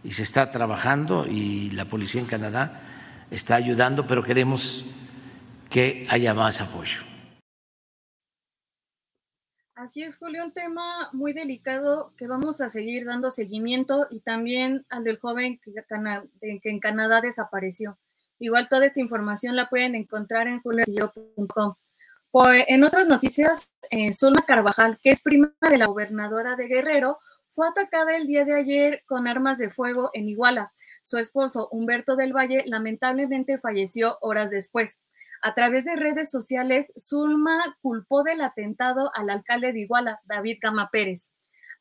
Y 0.03 0.11
se 0.11 0.23
está 0.23 0.51
trabajando 0.51 1.25
y 1.25 1.69
la 1.69 1.85
policía 1.85 2.19
en 2.19 2.27
Canadá 2.27 2.81
está 3.31 3.55
ayudando, 3.55 4.05
pero 4.05 4.21
queremos 4.21 4.83
que 5.69 6.05
haya 6.09 6.33
más 6.33 6.59
apoyo. 6.59 7.10
Así 9.81 10.03
es, 10.03 10.15
Julio, 10.17 10.45
un 10.45 10.53
tema 10.53 11.09
muy 11.11 11.33
delicado 11.33 12.13
que 12.15 12.27
vamos 12.27 12.61
a 12.61 12.69
seguir 12.69 13.03
dando 13.03 13.31
seguimiento 13.31 14.05
y 14.11 14.19
también 14.19 14.85
al 14.89 15.03
del 15.03 15.17
joven 15.17 15.59
que, 15.59 15.73
en 16.69 16.79
Canadá 16.79 17.19
desapareció. 17.19 17.97
Igual 18.37 18.69
toda 18.69 18.85
esta 18.85 18.99
información 18.99 19.55
la 19.55 19.69
pueden 19.69 19.95
encontrar 19.95 20.47
en 20.47 20.61
julio.com. 20.61 21.73
En 22.67 22.83
otras 22.83 23.07
noticias, 23.07 23.71
eh, 23.89 24.13
Zulma 24.13 24.45
Carvajal, 24.45 24.99
que 25.01 25.09
es 25.09 25.23
prima 25.23 25.51
de 25.67 25.79
la 25.79 25.87
gobernadora 25.87 26.55
de 26.55 26.67
Guerrero, 26.67 27.17
fue 27.49 27.67
atacada 27.67 28.15
el 28.15 28.27
día 28.27 28.45
de 28.45 28.53
ayer 28.53 29.03
con 29.07 29.27
armas 29.27 29.57
de 29.57 29.71
fuego 29.71 30.11
en 30.13 30.29
Iguala. 30.29 30.73
Su 31.01 31.17
esposo, 31.17 31.69
Humberto 31.71 32.15
del 32.15 32.33
Valle, 32.33 32.61
lamentablemente 32.67 33.57
falleció 33.57 34.19
horas 34.21 34.51
después. 34.51 34.99
A 35.43 35.55
través 35.55 35.85
de 35.85 35.95
redes 35.95 36.29
sociales, 36.29 36.93
Zulma 36.99 37.75
culpó 37.81 38.21
del 38.21 38.41
atentado 38.41 39.11
al 39.15 39.31
alcalde 39.31 39.73
de 39.73 39.79
Iguala, 39.79 40.21
David 40.25 40.59
Gama 40.61 40.89
Pérez. 40.91 41.31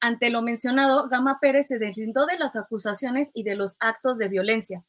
Ante 0.01 0.31
lo 0.31 0.41
mencionado, 0.41 1.11
Gama 1.11 1.41
Pérez 1.43 1.67
se 1.67 1.79
deslindó 1.79 2.25
de 2.25 2.39
las 2.39 2.57
acusaciones 2.57 3.31
y 3.35 3.43
de 3.43 3.57
los 3.57 3.77
actos 3.81 4.17
de 4.17 4.29
violencia. 4.29 4.83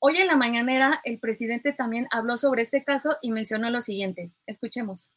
Hoy 0.00 0.18
en 0.18 0.26
la 0.26 0.36
mañanera, 0.36 1.00
el 1.04 1.18
presidente 1.18 1.72
también 1.72 2.08
habló 2.10 2.36
sobre 2.36 2.60
este 2.60 2.84
caso 2.84 3.16
y 3.22 3.32
mencionó 3.32 3.70
lo 3.70 3.80
siguiente. 3.80 4.32
Escuchemos. 4.46 5.10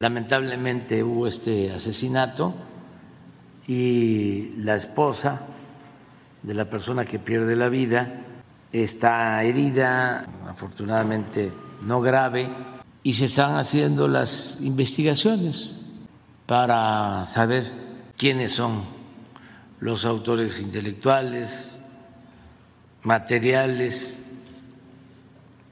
Lamentablemente 0.00 1.04
hubo 1.04 1.28
este 1.28 1.70
asesinato 1.70 2.54
y 3.68 4.52
la 4.56 4.74
esposa 4.74 5.46
de 6.42 6.54
la 6.54 6.68
persona 6.68 7.04
que 7.04 7.20
pierde 7.20 7.54
la 7.54 7.68
vida 7.68 8.24
está 8.72 9.44
herida, 9.44 10.26
afortunadamente 10.48 11.52
no 11.84 12.00
grave, 12.00 12.48
y 13.02 13.14
se 13.14 13.24
están 13.24 13.56
haciendo 13.56 14.08
las 14.08 14.58
investigaciones 14.60 15.74
para 16.46 17.24
saber 17.26 17.72
quiénes 18.16 18.52
son 18.52 18.84
los 19.80 20.04
autores 20.04 20.60
intelectuales, 20.60 21.80
materiales 23.02 24.20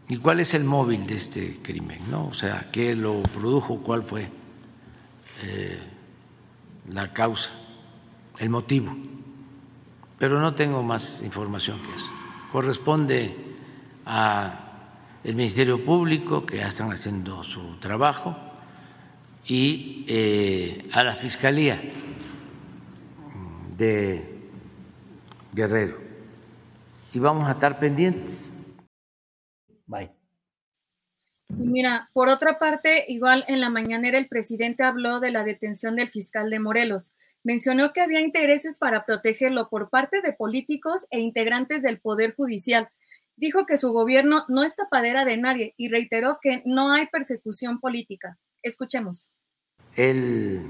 y 0.09 0.16
cuál 0.16 0.40
es 0.40 0.55
el 0.55 0.64
móvil 0.64 1.07
de 1.07 1.14
este 1.14 1.61
crimen, 1.62 2.11
¿no? 2.11 2.27
O 2.27 2.35
sea, 2.35 2.68
qué 2.73 2.96
lo 2.96 3.23
produjo, 3.23 3.79
cuál 3.79 4.03
fue 4.03 4.29
eh, 5.44 5.79
la 6.92 7.12
causa, 7.12 7.51
el 8.38 8.51
motivo. 8.51 8.96
Pero 10.18 10.40
no 10.40 10.55
tengo 10.55 10.83
más 10.83 11.23
información 11.23 11.81
que 11.83 11.94
eso. 11.94 12.11
Corresponde 12.51 13.37
a 14.05 14.69
el 15.22 15.35
Ministerio 15.35 15.85
Público, 15.85 16.46
que 16.46 16.59
ya 16.59 16.68
están 16.68 16.92
haciendo 16.92 17.44
su 17.44 17.78
trabajo, 17.78 18.37
y 19.46 20.04
eh, 20.09 20.88
a 20.92 21.02
la 21.02 21.14
Fiscalía 21.14 21.80
de 23.76 24.24
Guerrero. 25.52 25.98
Y 27.12 27.18
vamos 27.18 27.48
a 27.48 27.52
estar 27.52 27.78
pendientes. 27.78 28.54
Bye. 29.87 30.11
Mira, 31.48 32.09
por 32.12 32.28
otra 32.28 32.59
parte, 32.59 33.04
igual 33.09 33.44
en 33.48 33.61
la 33.61 33.70
mañanera 33.70 34.18
el 34.18 34.28
presidente 34.28 34.85
habló 34.85 35.18
de 35.18 35.33
la 35.33 35.42
detención 35.42 35.96
del 35.96 36.11
fiscal 36.11 36.48
de 36.48 36.61
Morelos. 36.61 37.12
Mencionó 37.42 37.92
que 37.92 38.00
había 38.00 38.20
intereses 38.20 38.78
para 38.78 39.04
protegerlo 39.04 39.68
por 39.68 39.90
parte 39.90 40.20
de 40.22 40.33
políticos 40.33 41.06
e 41.11 41.18
integrantes 41.20 41.83
del 41.83 41.98
Poder 41.98 42.37
Judicial 42.37 42.88
dijo 43.40 43.64
que 43.64 43.79
su 43.79 43.92
gobierno 43.92 44.44
no 44.48 44.62
es 44.62 44.76
tapadera 44.76 45.24
de 45.24 45.38
nadie 45.38 45.74
y 45.79 45.88
reiteró 45.88 46.38
que 46.40 46.62
no 46.66 46.92
hay 46.92 47.07
persecución 47.07 47.81
política. 47.81 48.38
Escuchemos. 48.62 49.31
Él 49.96 50.66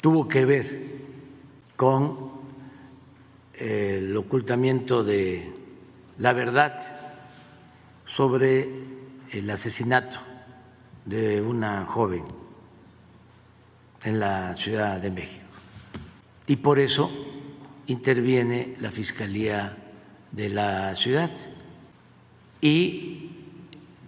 tuvo 0.00 0.26
que 0.26 0.44
ver 0.46 0.80
con 1.76 2.32
el 3.52 4.16
ocultamiento 4.16 5.04
de 5.04 5.52
la 6.18 6.32
verdad 6.32 6.76
sobre 8.06 8.68
el 9.30 9.50
asesinato 9.50 10.18
de 11.04 11.42
una 11.42 11.84
joven 11.84 12.24
en 14.02 14.18
la 14.18 14.54
Ciudad 14.56 14.98
de 14.98 15.10
México. 15.10 15.44
Y 16.46 16.56
por 16.56 16.78
eso 16.78 17.10
interviene 17.86 18.76
la 18.80 18.90
Fiscalía 18.90 19.76
de 20.32 20.48
la 20.48 20.94
ciudad. 20.94 21.30
Y 22.64 23.28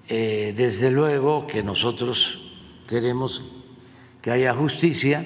eh, 0.09 0.55
desde 0.57 0.91
luego 0.91 1.47
que 1.47 1.63
nosotros 1.63 2.41
queremos 2.89 3.45
que 4.23 4.31
haya 4.31 4.55
justicia 4.55 5.23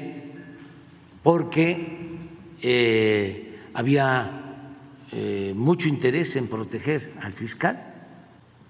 porque 1.22 2.18
eh, 2.60 3.60
había 3.72 4.66
eh, 5.12 5.52
mucho 5.54 5.86
interés 5.86 6.34
en 6.34 6.48
proteger 6.48 7.12
al 7.22 7.32
fiscal 7.32 7.94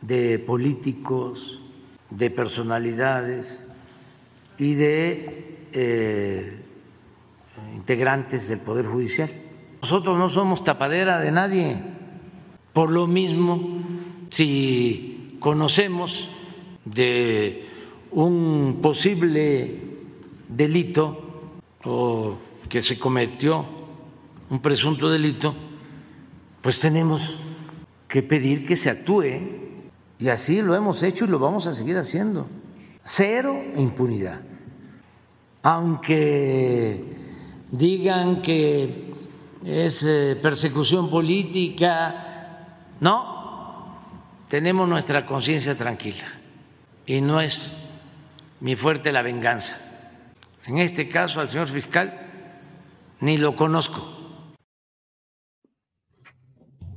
de 0.03 0.39
políticos, 0.39 1.59
de 2.11 2.29
personalidades 2.29 3.67
y 4.59 4.75
de 4.75 5.57
integrantes 7.77 8.47
del 8.49 8.59
Poder 8.59 8.85
Judicial. 8.85 9.31
Nosotros 9.81 10.19
no 10.19 10.29
somos 10.29 10.63
tapadera 10.63 11.19
de 11.19 11.33
nadie. 11.33 11.83
Por 12.75 12.91
lo 12.91 13.07
mismo, 13.07 13.81
si 14.31 15.37
conocemos 15.39 16.28
de 16.85 17.66
un 18.12 18.78
posible 18.81 19.81
delito 20.49 21.51
o 21.85 22.37
que 22.68 22.81
se 22.81 22.99
cometió 22.99 23.64
un 24.51 24.61
presunto 24.61 25.11
delito, 25.11 25.55
pues 26.61 26.81
tenemos 26.81 27.43
que 28.09 28.22
pedir 28.22 28.66
que 28.66 28.76
se 28.76 28.91
actúe. 28.91 29.61
Y 30.18 30.28
así 30.28 30.61
lo 30.61 30.74
hemos 30.74 31.03
hecho 31.03 31.24
y 31.24 31.28
lo 31.28 31.39
vamos 31.39 31.66
a 31.66 31.74
seguir 31.74 31.97
haciendo. 31.97 32.47
Cero 33.05 33.57
impunidad. 33.76 34.43
Aunque 35.62 37.03
digan 37.70 38.43
que 38.43 39.14
es 39.64 40.03
eh, 40.03 40.37
persecución 40.41 41.09
política. 41.09 42.66
No, 43.01 43.39
tenemos 44.51 44.89
nuestra 44.89 45.25
conciencia 45.25 45.77
tranquila 45.77 46.27
y 47.07 47.21
no 47.21 47.41
es 47.41 47.73
mi 48.59 48.75
fuerte 48.75 49.13
la 49.13 49.23
venganza. 49.23 49.79
En 50.67 50.79
este 50.79 51.09
caso 51.09 51.41
al 51.41 51.49
señor 51.49 51.69
fiscal 51.69 52.13
ni 53.21 53.39
lo 53.39 53.55
conozco. 53.55 54.17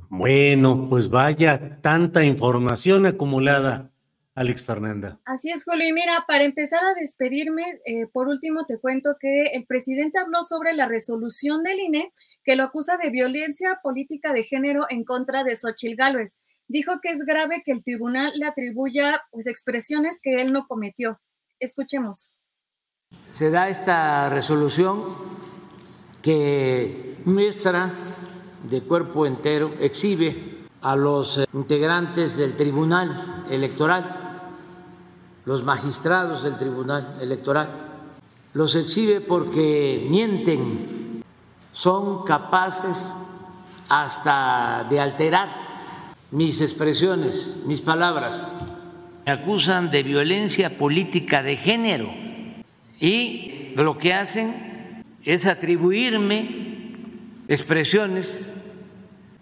Bueno, 0.08 0.88
pues 0.90 1.08
vaya 1.08 1.80
tanta 1.80 2.24
información 2.24 3.06
acumulada 3.06 3.90
Alex 4.34 4.64
Fernanda. 4.64 5.20
Así 5.24 5.50
es, 5.50 5.64
Julio. 5.64 5.88
Y 5.88 5.92
mira, 5.92 6.24
para 6.26 6.44
empezar 6.44 6.80
a 6.84 6.94
despedirme, 6.98 7.62
eh, 7.84 8.06
por 8.12 8.26
último 8.26 8.64
te 8.66 8.80
cuento 8.80 9.16
que 9.20 9.44
el 9.54 9.64
presidente 9.66 10.18
habló 10.18 10.42
sobre 10.42 10.72
la 10.74 10.88
resolución 10.88 11.62
del 11.62 11.78
INE 11.78 12.10
que 12.42 12.56
lo 12.56 12.64
acusa 12.64 12.96
de 12.96 13.10
violencia 13.10 13.80
política 13.82 14.32
de 14.32 14.42
género 14.42 14.86
en 14.88 15.04
contra 15.04 15.44
de 15.44 15.56
Xochil 15.56 15.96
Gálvez. 15.96 16.38
Dijo 16.68 16.92
que 17.02 17.10
es 17.10 17.24
grave 17.24 17.62
que 17.64 17.72
el 17.72 17.82
tribunal 17.82 18.32
le 18.34 18.46
atribuya 18.46 19.22
pues, 19.30 19.46
expresiones 19.46 20.20
que 20.22 20.40
él 20.40 20.52
no 20.52 20.66
cometió. 20.66 21.20
Escuchemos. 21.60 22.30
Se 23.26 23.50
da 23.50 23.68
esta 23.68 24.28
resolución 24.30 25.16
que 26.22 27.18
muestra 27.24 27.92
de 28.68 28.80
cuerpo 28.82 29.26
entero, 29.26 29.74
exhibe 29.78 30.66
a 30.80 30.96
los 30.96 31.38
eh, 31.38 31.46
integrantes 31.52 32.36
del 32.36 32.56
tribunal 32.56 33.46
electoral 33.50 34.24
los 35.44 35.62
magistrados 35.62 36.42
del 36.42 36.56
Tribunal 36.56 37.18
Electoral. 37.20 37.68
Los 38.54 38.74
exhibe 38.74 39.20
porque 39.20 40.06
mienten, 40.08 41.22
son 41.72 42.24
capaces 42.24 43.14
hasta 43.88 44.86
de 44.88 45.00
alterar 45.00 45.63
mis 46.30 46.60
expresiones, 46.60 47.62
mis 47.66 47.80
palabras. 47.80 48.52
Me 49.26 49.32
acusan 49.32 49.90
de 49.90 50.02
violencia 50.02 50.76
política 50.76 51.42
de 51.42 51.56
género 51.56 52.12
y 53.00 53.72
lo 53.76 53.98
que 53.98 54.12
hacen 54.12 55.04
es 55.24 55.46
atribuirme 55.46 56.96
expresiones 57.48 58.50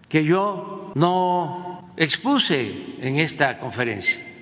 que 0.09 0.25
yo 0.25 0.93
no 0.95 1.93
expuse 1.97 2.97
en 3.01 3.19
esta 3.19 3.59
conferencia 3.59 4.33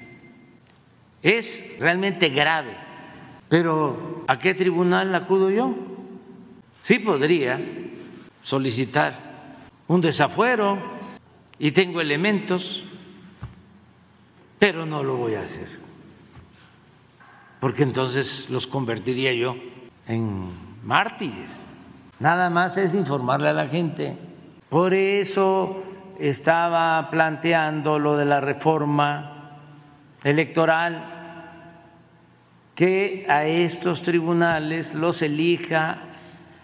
es 1.23 1.77
realmente 1.79 2.29
grave. 2.31 2.73
Pero 3.49 4.25
¿a 4.27 4.39
qué 4.39 4.55
tribunal 4.55 5.15
acudo 5.15 5.51
yo? 5.51 5.75
Sí 6.83 6.99
podría 6.99 7.61
solicitar 8.43 9.59
un 9.89 10.01
desafuero 10.01 10.79
y 11.61 11.73
tengo 11.73 12.01
elementos, 12.01 12.83
pero 14.59 14.87
no 14.87 15.05
lo 15.05 15.17
voy 15.17 15.35
a 15.35 15.43
hacer, 15.43 15.69
porque 17.61 17.83
entonces 17.83 18.49
los 18.49 18.67
convertiría 18.67 19.35
yo 19.35 19.57
en 20.09 20.49
mártires. 20.83 21.67
Nada 22.19 22.49
más 22.49 22.79
es 22.79 22.95
informarle 22.95 23.51
a 23.51 23.53
la 23.53 23.69
gente. 23.69 24.17
Por 24.71 24.95
eso 24.95 25.83
estaba 26.19 27.11
planteando 27.11 27.99
lo 27.99 28.17
de 28.17 28.25
la 28.25 28.41
reforma 28.41 29.59
electoral 30.25 31.19
que 32.75 33.27
a 33.29 33.45
estos 33.45 34.01
tribunales 34.01 34.95
los 34.95 35.21
elija, 35.21 35.99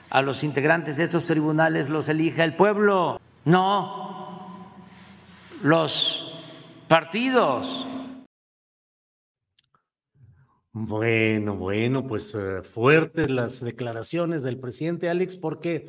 a 0.09 0.23
los 0.23 0.43
integrantes 0.43 0.97
de 0.97 1.05
estos 1.05 1.27
tribunales 1.27 1.91
los 1.91 2.09
elija 2.09 2.45
el 2.45 2.55
pueblo, 2.55 3.21
no 3.45 4.06
los 5.67 6.33
partidos. 6.89 7.87
Bueno, 10.73 11.57
bueno, 11.57 12.07
pues 12.07 12.35
eh, 12.35 12.63
fuertes 12.63 13.31
las 13.31 13.65
declaraciones 13.65 14.43
del 14.43 14.61
presidente 14.61 15.09
Alex 15.09 15.37
porque 15.37 15.87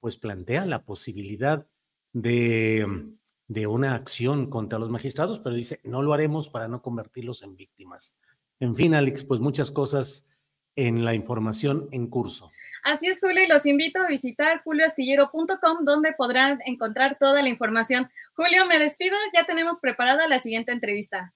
pues 0.00 0.16
plantea 0.16 0.66
la 0.66 0.84
posibilidad 0.84 1.66
de 2.12 3.14
de 3.46 3.66
una 3.66 3.94
acción 3.94 4.48
contra 4.48 4.78
los 4.78 4.90
magistrados, 4.90 5.40
pero 5.40 5.54
dice, 5.54 5.80
no 5.84 6.02
lo 6.02 6.12
haremos 6.14 6.48
para 6.48 6.68
no 6.68 6.80
convertirlos 6.80 7.42
en 7.42 7.56
víctimas. 7.56 8.16
En 8.58 8.74
fin, 8.74 8.94
Alex, 8.94 9.24
pues 9.24 9.40
muchas 9.40 9.70
cosas 9.70 10.30
en 10.76 11.04
la 11.04 11.14
información 11.14 11.88
en 11.92 12.08
curso. 12.08 12.48
Así 12.84 13.06
es, 13.06 13.18
Julio, 13.18 13.42
y 13.42 13.46
los 13.46 13.64
invito 13.64 13.98
a 13.98 14.06
visitar 14.06 14.62
julioastillero.com, 14.62 15.84
donde 15.84 16.12
podrán 16.12 16.58
encontrar 16.66 17.16
toda 17.18 17.42
la 17.42 17.48
información. 17.48 18.10
Julio, 18.34 18.66
me 18.66 18.78
despido, 18.78 19.16
ya 19.32 19.44
tenemos 19.44 19.80
preparada 19.80 20.28
la 20.28 20.38
siguiente 20.38 20.70
entrevista. 20.70 21.32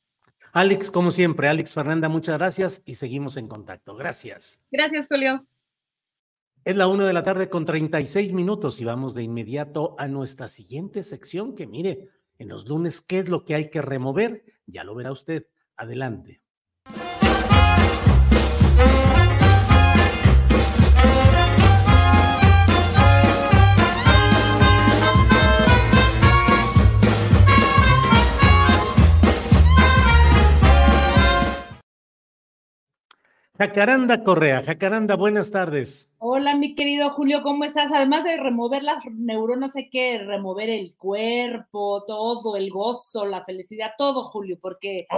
Alex, 0.52 0.90
como 0.90 1.10
siempre, 1.10 1.48
Alex 1.48 1.72
Fernanda, 1.72 2.10
muchas 2.10 2.36
gracias 2.36 2.82
y 2.84 2.96
seguimos 2.96 3.38
en 3.38 3.48
contacto. 3.48 3.96
Gracias. 3.96 4.60
Gracias, 4.70 5.06
Julio. 5.08 5.46
Es 6.64 6.76
la 6.76 6.86
una 6.86 7.06
de 7.06 7.14
la 7.14 7.24
tarde 7.24 7.48
con 7.48 7.64
36 7.64 8.34
minutos 8.34 8.78
y 8.82 8.84
vamos 8.84 9.14
de 9.14 9.22
inmediato 9.22 9.96
a 9.98 10.06
nuestra 10.06 10.48
siguiente 10.48 11.02
sección 11.02 11.54
que 11.54 11.66
mire, 11.66 12.10
en 12.36 12.48
los 12.48 12.68
lunes, 12.68 13.00
¿qué 13.00 13.20
es 13.20 13.30
lo 13.30 13.46
que 13.46 13.54
hay 13.54 13.70
que 13.70 13.80
remover? 13.80 14.44
Ya 14.66 14.84
lo 14.84 14.94
verá 14.94 15.12
usted. 15.12 15.46
Adelante. 15.76 16.42
Jacaranda 33.58 34.22
Correa. 34.22 34.62
Jacaranda, 34.62 35.16
buenas 35.16 35.50
tardes. 35.50 36.12
Hola, 36.18 36.54
mi 36.54 36.76
querido 36.76 37.10
Julio, 37.10 37.42
¿cómo 37.42 37.64
estás? 37.64 37.90
Además 37.92 38.22
de 38.22 38.36
remover 38.36 38.84
las 38.84 39.04
neuronas, 39.06 39.74
hay 39.74 39.90
que 39.90 40.18
remover 40.18 40.70
el 40.70 40.94
cuerpo, 40.94 42.04
todo, 42.06 42.56
el 42.56 42.70
gozo, 42.70 43.26
la 43.26 43.44
felicidad, 43.44 43.94
todo, 43.98 44.22
Julio, 44.22 44.60
porque 44.62 45.08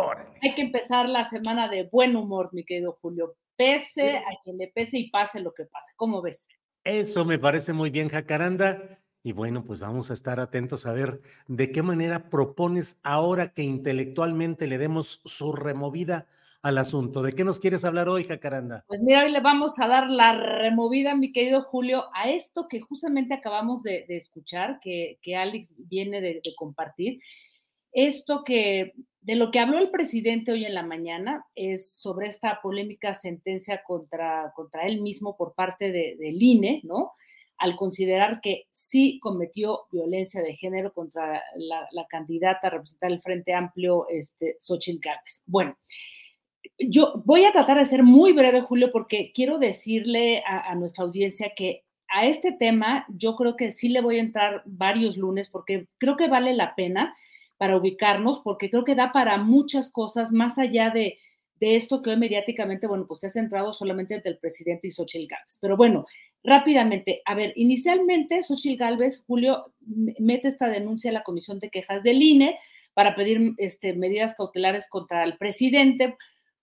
hay 0.40 0.54
que 0.54 0.62
empezar 0.62 1.06
la 1.06 1.28
semana 1.28 1.68
de 1.68 1.82
buen 1.92 2.16
humor, 2.16 2.48
mi 2.52 2.64
querido 2.64 2.96
Julio. 3.02 3.36
Pese 3.56 4.16
a 4.16 4.40
quien 4.42 4.56
le 4.56 4.68
pese 4.68 4.96
y 4.96 5.10
pase 5.10 5.40
lo 5.40 5.52
que 5.52 5.66
pase. 5.66 5.92
¿Cómo 5.96 6.22
ves? 6.22 6.48
Eso 6.82 7.26
me 7.26 7.38
parece 7.38 7.74
muy 7.74 7.90
bien, 7.90 8.08
Jacaranda. 8.08 9.00
Y 9.22 9.32
bueno, 9.32 9.64
pues 9.64 9.80
vamos 9.80 10.10
a 10.10 10.14
estar 10.14 10.40
atentos 10.40 10.86
a 10.86 10.94
ver 10.94 11.20
de 11.46 11.70
qué 11.70 11.82
manera 11.82 12.30
propones 12.30 13.00
ahora 13.02 13.52
que 13.52 13.64
intelectualmente 13.64 14.66
le 14.66 14.78
demos 14.78 15.20
su 15.26 15.52
removida 15.52 16.26
al 16.62 16.78
asunto. 16.78 17.22
¿De 17.22 17.32
qué 17.32 17.44
nos 17.44 17.60
quieres 17.60 17.84
hablar 17.84 18.08
hoy, 18.08 18.24
Jacaranda? 18.24 18.84
Pues 18.86 19.00
mira, 19.00 19.24
hoy 19.24 19.32
le 19.32 19.40
vamos 19.40 19.78
a 19.78 19.86
dar 19.86 20.10
la 20.10 20.32
removida, 20.34 21.14
mi 21.14 21.32
querido 21.32 21.62
Julio, 21.62 22.04
a 22.14 22.30
esto 22.30 22.66
que 22.68 22.80
justamente 22.80 23.34
acabamos 23.34 23.82
de, 23.82 24.04
escuchar, 24.08 24.78
que, 24.80 25.18
que, 25.22 25.36
Alex 25.36 25.74
viene 25.76 26.20
de, 26.20 26.40
compartir. 26.56 27.20
esto 27.92 28.44
que 28.44 28.92
de 29.22 29.36
lo 29.36 29.50
que 29.50 29.58
habló 29.58 29.78
el 29.78 29.90
presidente 29.90 30.52
hoy 30.52 30.64
en 30.64 30.74
la 30.74 30.82
mañana 30.82 31.44
es 31.54 31.92
sobre 31.98 32.26
esta 32.26 32.60
polémica 32.62 33.12
sentencia 33.14 33.82
contra, 33.86 34.52
contra 34.54 34.86
él 34.86 35.02
mismo 35.02 35.36
por 35.36 35.54
parte 35.54 35.92
del 35.92 36.42
INE, 36.42 36.80
¿no? 36.84 37.12
Al 37.58 37.76
considerar 37.76 38.40
que 38.40 38.64
sí 38.70 39.18
cometió 39.20 39.80
violencia 39.92 40.40
de 40.40 40.56
género 40.56 40.94
contra 40.94 41.42
la, 41.56 42.06
candidata 42.08 42.68
a 42.68 42.70
representar 42.70 43.12
el 43.12 43.20
Frente 43.20 43.52
Amplio, 43.52 44.06
este, 44.08 44.56
Xochitl. 44.58 45.06
Bueno, 45.44 45.76
yo 46.88 47.22
voy 47.24 47.44
a 47.44 47.52
tratar 47.52 47.78
de 47.78 47.84
ser 47.84 48.02
muy 48.02 48.32
breve, 48.32 48.62
Julio, 48.62 48.90
porque 48.92 49.32
quiero 49.34 49.58
decirle 49.58 50.42
a, 50.46 50.74
nuestra 50.74 51.04
audiencia 51.04 51.52
que 51.54 51.84
a 52.08 52.26
este 52.26 52.52
tema 52.52 53.06
yo 53.08 53.36
creo 53.36 53.56
que 53.56 53.70
sí 53.70 53.88
le 53.88 54.00
voy 54.00 54.16
a 54.16 54.22
entrar 54.22 54.62
varios 54.64 55.16
lunes 55.16 55.48
porque 55.48 55.86
creo 55.98 56.16
que 56.16 56.28
vale 56.28 56.54
la 56.54 56.74
pena 56.74 57.14
para 57.58 57.76
ubicarnos, 57.76 58.40
porque 58.40 58.70
creo 58.70 58.84
que 58.84 58.94
da 58.94 59.12
para 59.12 59.36
muchas 59.36 59.90
cosas 59.90 60.32
más 60.32 60.58
allá 60.58 60.90
de, 60.90 61.18
esto 61.60 62.00
que 62.00 62.08
hoy 62.08 62.16
mediáticamente, 62.16 62.86
bueno, 62.86 63.06
pues 63.06 63.20
se 63.20 63.26
ha 63.26 63.30
centrado 63.30 63.74
solamente 63.74 64.14
entre 64.14 64.32
el 64.32 64.38
presidente 64.38 64.88
y 64.88 64.90
Xochitl 64.92 65.26
Gálvez. 65.26 65.58
Pero 65.60 65.76
bueno, 65.76 66.06
rápidamente, 66.42 67.20
a 67.26 67.34
ver, 67.34 67.52
inicialmente 67.54 68.42
Xochitl 68.42 68.78
Gálvez, 68.78 69.22
Julio, 69.26 69.74
mete 70.18 70.48
esta 70.48 70.68
denuncia 70.68 71.10
a 71.10 71.12
la 71.12 71.22
Comisión 71.22 71.60
de 71.60 71.68
Quejas 71.68 72.02
del 72.02 72.22
INE 72.22 72.56
para 72.94 73.14
pedir 73.14 73.52
este, 73.58 73.92
medidas 73.92 74.34
cautelares 74.34 74.88
contra 74.88 75.22
el 75.22 75.36
presidente 75.36 76.16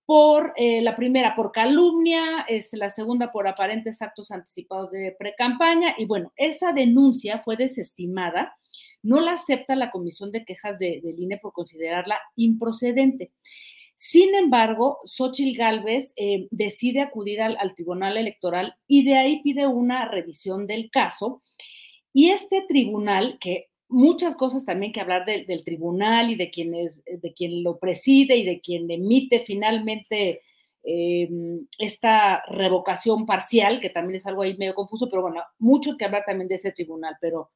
por 0.08 0.54
eh, 0.56 0.82
la 0.82 0.96
primera 0.96 1.36
por 1.36 1.52
calumnia, 1.52 2.46
este, 2.48 2.78
la 2.78 2.90
segunda 2.90 3.32
por 3.32 3.48
aparentes 3.48 4.02
actos 4.02 4.32
anticipados 4.32 4.90
de 4.90 5.16
precampaña 5.20 5.94
y 6.00 6.06
bueno, 6.06 6.34
esa 6.36 6.74
denuncia 6.74 7.38
fue 7.40 7.58
desestimada 7.58 8.58
no 9.04 9.22
la 9.22 9.34
acepta 9.34 9.76
la 9.76 9.92
Comisión 9.92 10.32
de 10.32 10.44
Quejas 10.44 10.80
de, 10.80 11.02
del 11.02 11.20
INE 11.20 11.38
por 11.38 11.54
considerarla 11.54 12.20
improcedente. 12.36 13.32
Sin 13.96 14.36
embargo, 14.36 15.00
Xochitl 15.06 15.58
Gálvez 15.58 16.14
eh, 16.18 16.48
decide 16.52 17.02
acudir 17.02 17.42
al, 17.42 17.74
Tribunal 17.74 18.18
Electoral 18.18 18.76
y 18.86 19.06
de 19.06 19.18
ahí 19.18 19.42
pide 19.42 19.66
una 19.66 20.08
revisión 20.08 20.68
del 20.68 20.92
caso. 20.92 21.42
Y 22.14 22.30
este 22.30 22.64
tribunal, 22.68 23.38
que 23.40 23.70
muchas 23.90 24.36
cosas 24.36 24.66
también 24.66 24.92
que 24.92 25.02
hablar 25.02 25.26
del 25.26 25.64
tribunal 25.64 26.30
y 26.30 26.36
de 26.36 26.50
quien, 26.50 26.72
de 26.72 27.34
quien 27.34 27.64
lo 27.64 27.80
preside 27.80 28.36
y 28.36 28.46
de 28.46 28.60
quien 28.60 28.90
emite 28.92 29.42
finalmente 29.42 30.42
em, 30.84 31.68
esta 31.80 32.44
revocación 32.48 33.26
parcial, 33.26 33.80
que 33.80 33.90
también 33.90 34.18
es 34.18 34.26
algo 34.28 34.42
ahí 34.42 34.58
medio 34.58 34.76
confuso, 34.76 35.10
pero 35.10 35.22
bueno, 35.22 35.42
mucho 35.60 35.98
que 35.98 36.06
hablar 36.06 36.24
también 36.26 36.48
de 36.48 36.56
ese 36.56 36.72
tribunal, 36.72 37.18
pero 37.22 37.52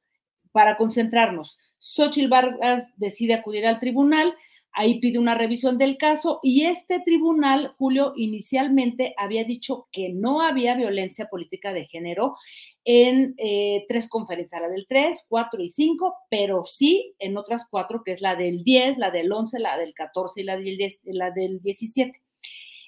para 0.51 0.77
concentrarnos. 0.77 1.57
Xochitl 1.77 2.29
Vargas 2.29 2.91
decide 2.97 3.33
acudir 3.33 3.65
al 3.65 3.79
tribunal, 3.79 4.33
ahí 4.73 4.99
pide 4.99 5.19
una 5.19 5.35
revisión 5.35 5.77
del 5.77 5.97
caso 5.97 6.39
y 6.43 6.65
este 6.65 6.99
tribunal, 7.01 7.73
Julio, 7.77 8.13
inicialmente 8.15 9.13
había 9.17 9.43
dicho 9.43 9.87
que 9.91 10.09
no 10.09 10.41
había 10.41 10.75
violencia 10.75 11.27
política 11.27 11.73
de 11.73 11.87
género 11.87 12.35
en 12.83 13.35
eh, 13.37 13.85
tres 13.87 14.09
conferencias, 14.09 14.61
la 14.61 14.69
del 14.69 14.87
3, 14.87 15.25
4 15.27 15.61
y 15.61 15.69
5, 15.69 16.15
pero 16.29 16.63
sí 16.63 17.15
en 17.19 17.37
otras 17.37 17.67
cuatro, 17.69 18.03
que 18.03 18.13
es 18.13 18.21
la 18.21 18.35
del 18.35 18.63
10, 18.63 18.97
la 18.97 19.11
del 19.11 19.31
11, 19.31 19.59
la 19.59 19.77
del 19.77 19.93
14 19.93 20.41
y 20.41 20.43
la 20.43 20.57
del, 20.57 20.77
la 21.05 21.31
del 21.31 21.61
17. 21.61 22.21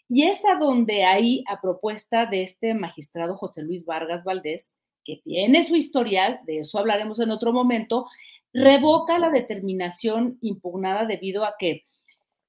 Y 0.10 0.24
es 0.24 0.44
a 0.46 0.56
donde 0.56 1.06
ahí, 1.06 1.44
a 1.48 1.62
propuesta 1.62 2.26
de 2.26 2.44
este 2.44 2.74
magistrado 2.74 3.38
José 3.38 3.62
Luis 3.62 3.86
Vargas 3.86 4.24
Valdés, 4.24 4.74
que 5.06 5.22
tiene 5.24 5.64
su 5.64 5.76
historial, 5.76 6.40
de 6.46 6.60
eso 6.60 6.80
hablaremos 6.80 7.20
en 7.20 7.32
otro 7.32 7.52
momento, 7.52 8.08
revoca 8.54 9.18
la 9.20 9.30
determinación 9.30 10.38
impugnada 10.42 11.06
debido 11.06 11.44
a 11.44 11.56
que, 11.58 11.86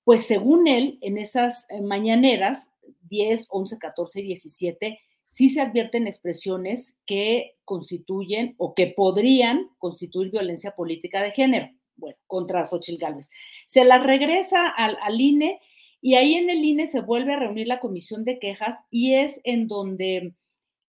pues 0.04 0.26
según 0.26 0.68
él, 0.68 0.98
en 1.00 1.18
esas 1.18 1.66
eh, 1.70 1.80
mañaneras, 1.80 2.70
10, 3.08 3.46
11, 3.48 3.78
14 3.78 4.20
y 4.20 4.22
17, 4.24 5.00
sí 5.26 5.50
se 5.50 5.60
advierten 5.60 6.06
expresiones 6.06 6.96
que 7.06 7.56
constituyen 7.64 8.54
o 8.58 8.74
que 8.74 8.88
podrían 8.88 9.70
constituir 9.78 10.30
violencia 10.30 10.72
política 10.76 11.22
de 11.22 11.32
género, 11.32 11.70
bueno, 11.96 12.18
contra 12.26 12.64
Xochitl 12.64 12.98
Gálvez. 12.98 13.30
Se 13.66 13.84
la 13.84 13.98
regresa 13.98 14.68
al, 14.68 14.98
al 15.02 15.20
INE 15.20 15.60
y 16.00 16.16
ahí 16.16 16.34
en 16.34 16.50
el 16.50 16.62
INE 16.64 16.86
se 16.86 17.00
vuelve 17.00 17.32
a 17.32 17.38
reunir 17.38 17.66
la 17.66 17.80
comisión 17.80 18.24
de 18.24 18.38
quejas 18.38 18.84
y 18.90 19.14
es 19.14 19.40
en 19.42 19.68
donde 19.68 20.34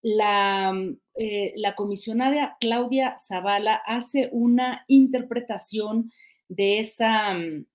la, 0.05 0.71
mm, 0.71 0.97
eh, 1.15 1.53
la 1.55 1.73
comisionada 1.73 2.57
Claudia 2.59 3.17
Zavala 3.17 3.73
hace 3.87 4.29
una 4.31 4.85
interpretación 4.87 6.11
de 6.47 6.77
esa 6.77 7.33
mm, 7.33 7.65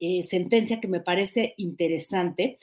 eh, 0.00 0.22
sentencia 0.22 0.80
que 0.80 0.88
me 0.88 1.00
parece 1.00 1.52
interesante, 1.58 2.58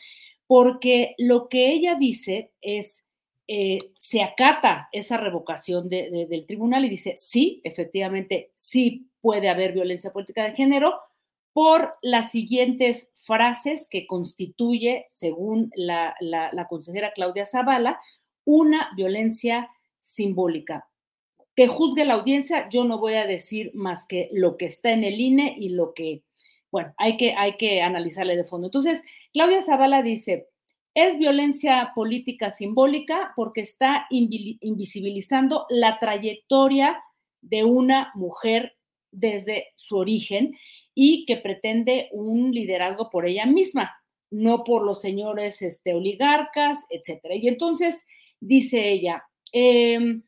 porque 0.48 1.14
lo 1.20 1.50
que 1.50 1.72
ella 1.72 1.94
dice 1.94 2.52
es, 2.62 3.06
eh, 3.48 3.78
se 3.96 4.24
acata 4.24 4.90
esa 4.92 5.18
revocación 5.18 5.88
del 5.88 6.46
tribunal 6.48 6.84
y 6.86 6.90
dice, 6.90 7.14
sí, 7.20 7.62
efectivamente, 7.64 8.50
sí 8.56 9.08
puede 9.22 9.50
haber 9.50 9.74
violencia 9.74 10.12
política 10.12 10.46
de 10.46 10.56
género 10.56 10.96
por 11.54 11.94
las 12.02 12.32
siguientes 12.32 13.12
frases 13.14 13.88
que 13.88 14.08
constituye, 14.08 15.06
según 15.12 15.72
la, 15.76 16.16
la 16.22 16.68
consejera 16.68 17.14
Claudia 17.14 17.46
Zavala, 17.46 18.00
una 18.46 18.90
violencia 18.96 19.70
simbólica. 20.00 20.88
Que 21.56 21.68
juzgue 21.68 22.06
la 22.06 22.16
audiencia, 22.16 22.70
yo 22.70 22.84
no 22.84 23.00
voy 23.00 23.16
a 23.16 23.26
decir 23.26 23.72
más 23.74 24.06
que 24.06 24.30
lo 24.32 24.58
que 24.58 24.66
está 24.66 24.92
en 24.92 25.04
el 25.04 25.20
INE 25.20 25.56
y 25.58 25.70
lo 25.70 25.94
que, 25.94 26.24
bueno, 26.72 26.94
hay 26.98 27.18
que, 27.18 27.34
hay 27.34 27.58
que 27.58 27.82
analizarle 27.82 28.36
de 28.36 28.44
fondo. 28.44 28.68
Entonces, 28.68 29.04
Claudia 29.34 29.62
Zavala 29.62 30.02
dice, 30.02 30.50
es 30.94 31.18
violencia 31.18 31.92
política 31.94 32.50
simbólica 32.50 33.34
porque 33.36 33.62
está 33.62 34.08
invisibilizando 34.10 35.66
la 35.70 36.00
trayectoria 36.00 37.02
de 37.42 37.64
una 37.64 38.12
mujer 38.16 38.78
desde 39.12 39.74
su 39.76 39.98
origen 39.98 40.56
y 40.94 41.26
que 41.26 41.38
pretende 41.38 42.10
un 42.12 42.52
liderazgo 42.52 43.10
por 43.10 43.26
ella 43.26 43.46
misma, 43.46 43.94
no 44.32 44.64
por 44.64 44.86
los 44.86 45.02
señores 45.02 45.62
este, 45.62 45.94
oligarcas, 45.94 46.86
etcétera. 46.90 47.36
Y 47.36 47.50
entonces, 47.50 48.06
dice 48.46 48.92
ella, 48.92 49.24
em, 49.52 50.24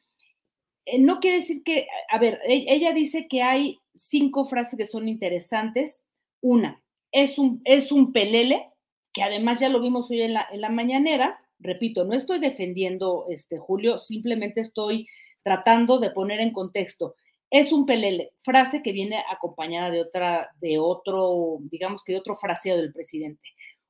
eh, 0.86 1.00
no 1.00 1.20
quiere 1.20 1.38
decir 1.38 1.64
que, 1.64 1.88
a 2.10 2.18
ver, 2.18 2.40
e-, 2.48 2.66
ella 2.68 2.94
dice 2.94 3.28
que 3.28 3.42
hay 3.44 3.78
cinco 3.94 4.46
frases 4.46 4.78
que 4.78 4.88
son 4.88 5.08
interesantes. 5.08 6.06
Una, 6.42 6.82
es 7.12 7.38
un, 7.38 7.62
es 7.66 7.92
un 7.92 8.14
pelele, 8.14 8.66
que 9.14 9.24
además 9.24 9.60
ya 9.60 9.70
lo 9.70 9.82
vimos 9.82 10.10
hoy 10.12 10.22
en 10.22 10.34
la, 10.34 10.48
en 10.52 10.62
la 10.62 10.70
mañanera. 10.70 11.40
Repito, 11.60 12.06
no 12.06 12.14
estoy 12.14 12.40
defendiendo, 12.40 13.26
este, 13.30 13.58
Julio, 13.58 14.00
simplemente 14.00 14.62
estoy 14.62 15.08
tratando 15.44 16.00
de 16.00 16.12
poner 16.12 16.40
en 16.40 16.52
contexto. 16.52 17.16
Es 17.50 17.72
un 17.72 17.86
pelele, 17.86 18.34
frase 18.42 18.82
que 18.84 18.92
viene 18.92 19.24
acompañada 19.32 19.90
de 19.90 20.02
otra, 20.02 20.50
de 20.60 20.80
otro, 20.80 21.60
digamos 21.62 22.04
que 22.04 22.14
de 22.14 22.20
otro 22.20 22.36
fraseo 22.36 22.78
del 22.78 22.92
presidente 22.92 23.50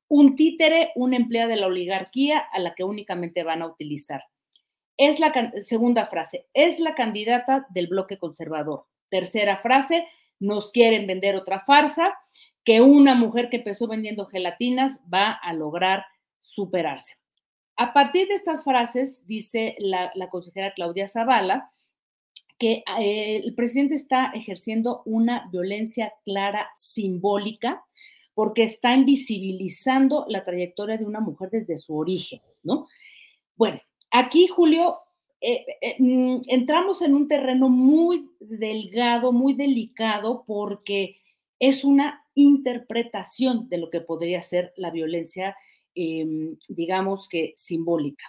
un 0.09 0.35
títere, 0.35 0.91
una 0.95 1.17
empleada 1.17 1.49
de 1.49 1.57
la 1.57 1.67
oligarquía 1.67 2.39
a 2.39 2.59
la 2.59 2.75
que 2.75 2.83
únicamente 2.83 3.43
van 3.43 3.61
a 3.61 3.67
utilizar. 3.67 4.23
Es 4.97 5.19
la 5.19 5.31
segunda 5.63 6.07
frase, 6.07 6.47
es 6.53 6.79
la 6.79 6.95
candidata 6.95 7.67
del 7.69 7.87
bloque 7.87 8.17
conservador. 8.17 8.85
Tercera 9.09 9.57
frase, 9.57 10.07
nos 10.39 10.71
quieren 10.71 11.07
vender 11.07 11.35
otra 11.35 11.59
farsa, 11.59 12.13
que 12.63 12.81
una 12.81 13.15
mujer 13.15 13.49
que 13.49 13.57
empezó 13.57 13.87
vendiendo 13.87 14.25
gelatinas 14.25 14.99
va 15.11 15.31
a 15.31 15.53
lograr 15.53 16.05
superarse. 16.41 17.15
A 17.77 17.93
partir 17.93 18.27
de 18.27 18.33
estas 18.33 18.63
frases, 18.63 19.25
dice 19.27 19.75
la, 19.79 20.11
consejera 20.31 20.73
Claudia 20.73 21.07
Zavala, 21.07 21.71
que 22.57 22.83
eh, 22.99 23.41
el 23.43 23.53
presidente 23.53 23.93
está 23.93 24.31
ejerciendo 24.33 25.03
una 25.05 25.47
violencia 25.51 26.11
clara 26.25 26.71
simbólica 26.75 27.85
porque 28.37 28.61
está 28.61 28.93
invisibilizando 28.93 30.27
la 30.29 30.45
trayectoria 30.45 30.95
de 30.95 31.05
una 31.05 31.19
mujer 31.19 31.49
desde 31.49 31.79
su 31.79 31.97
origen, 31.97 32.39
¿no? 32.61 32.85
Bueno, 33.55 33.81
aquí, 34.11 34.45
Julio, 34.45 34.99
eh, 35.41 35.65
eh, 35.81 35.95
mm, 35.97 36.41
entramos 36.45 37.01
en 37.01 37.15
un 37.15 37.27
terreno 37.27 37.67
muy 37.67 38.29
delgado, 38.39 39.31
muy 39.31 39.55
delicado, 39.55 40.43
porque 40.45 41.17
es 41.57 41.83
una 41.83 42.27
interpretación 42.35 43.67
de 43.69 43.79
lo 43.79 43.89
que 43.89 44.01
podría 44.01 44.43
ser 44.43 44.71
la 44.77 44.91
violencia, 44.91 45.55
em, 45.95 46.57
digamos 46.67 47.27
que 47.27 47.53
simbólica. 47.55 48.25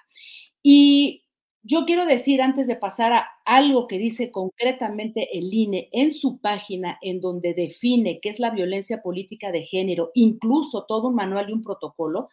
Y 0.63 1.27
yo 1.69 1.85
quiero 1.85 2.07
decir, 2.07 2.41
antes 2.41 2.67
de 2.67 2.77
pasar 2.77 3.13
a 3.13 3.29
algo 3.45 3.87
que 3.89 3.99
dice 3.99 4.33
concretamente 4.33 5.39
el 5.39 5.53
INE 5.53 5.91
en 5.93 6.15
su 6.15 6.41
página, 6.41 6.99
en 7.03 7.21
donde 7.21 7.53
define 7.53 8.21
qué 8.23 8.31
es 8.31 8.39
la 8.39 8.49
violencia 8.49 9.03
política 9.03 9.53
de 9.53 9.67
género, 9.67 10.11
incluso 10.15 10.87
todo 10.87 11.09
un 11.09 11.15
manual 11.15 11.51
y 11.51 11.53
un 11.53 11.63
protocolo, 11.63 12.31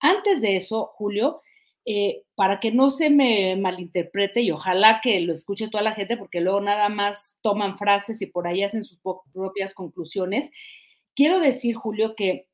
antes 0.00 0.42
de 0.42 0.56
eso, 0.56 0.90
Julio, 0.96 1.40
eh, 1.86 2.24
para 2.34 2.60
que 2.60 2.72
no 2.72 2.90
se 2.90 3.08
me 3.08 3.56
malinterprete 3.56 4.42
y 4.42 4.50
ojalá 4.50 5.00
que 5.02 5.18
lo 5.22 5.32
escuche 5.32 5.68
toda 5.68 5.82
la 5.82 5.92
gente, 5.92 6.18
porque 6.18 6.42
luego 6.42 6.60
nada 6.60 6.90
más 6.90 7.38
toman 7.40 7.78
frases 7.78 8.20
y 8.20 8.26
por 8.26 8.46
ahí 8.46 8.62
hacen 8.64 8.84
sus 8.84 8.98
propias 9.32 9.72
conclusiones, 9.72 10.50
quiero 11.16 11.40
decir, 11.40 11.74
Julio, 11.74 12.14
que, 12.16 12.48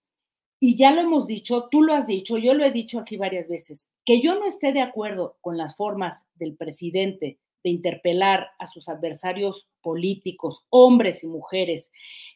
y 0.63 0.77
ya 0.77 0.93
lo 0.93 1.01
hemos 1.01 1.27
dicho, 1.27 1.69
tú 1.71 1.83
lo 1.83 1.95
has 1.95 2.07
dicho, 2.07 2.37
yo 2.37 2.53
lo 2.53 2.65
he 2.65 2.71
dicho 2.71 3.01
aquí 3.01 3.17
varias 3.17 3.49
veces, 3.49 3.89
que 4.05 4.21
yo 4.21 4.39
no 4.39 4.47
esté 4.47 4.75
de 4.75 4.83
acuerdo 4.83 5.39
con 5.41 5.57
las 5.57 5.75
formas 5.75 6.27
del 6.35 6.55
presidente 6.55 7.39
de 7.65 7.71
interpelar 7.71 8.49
a 8.59 8.67
sus 8.67 8.89
adversarios 8.89 9.67
políticos, 9.81 10.67
hombres 10.69 11.25
y 11.25 11.29
mujeres, 11.29 11.91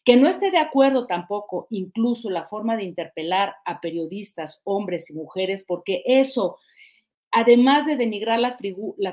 que 0.05 0.16
no 0.16 0.29
esté 0.29 0.51
de 0.51 0.59
acuerdo 0.59 1.07
tampoco 1.07 1.66
incluso 1.70 2.31
la 2.31 2.45
forma 2.47 2.77
de 2.77 2.85
interpelar 2.85 3.55
a 3.66 3.81
periodistas, 3.81 4.62
hombres 4.64 5.11
y 5.11 5.14
mujeres, 5.14 5.62
porque 5.66 6.03
eso, 6.07 6.57
además 7.31 7.87
de 7.87 7.97
denigrar 7.97 8.39
la, 8.39 8.57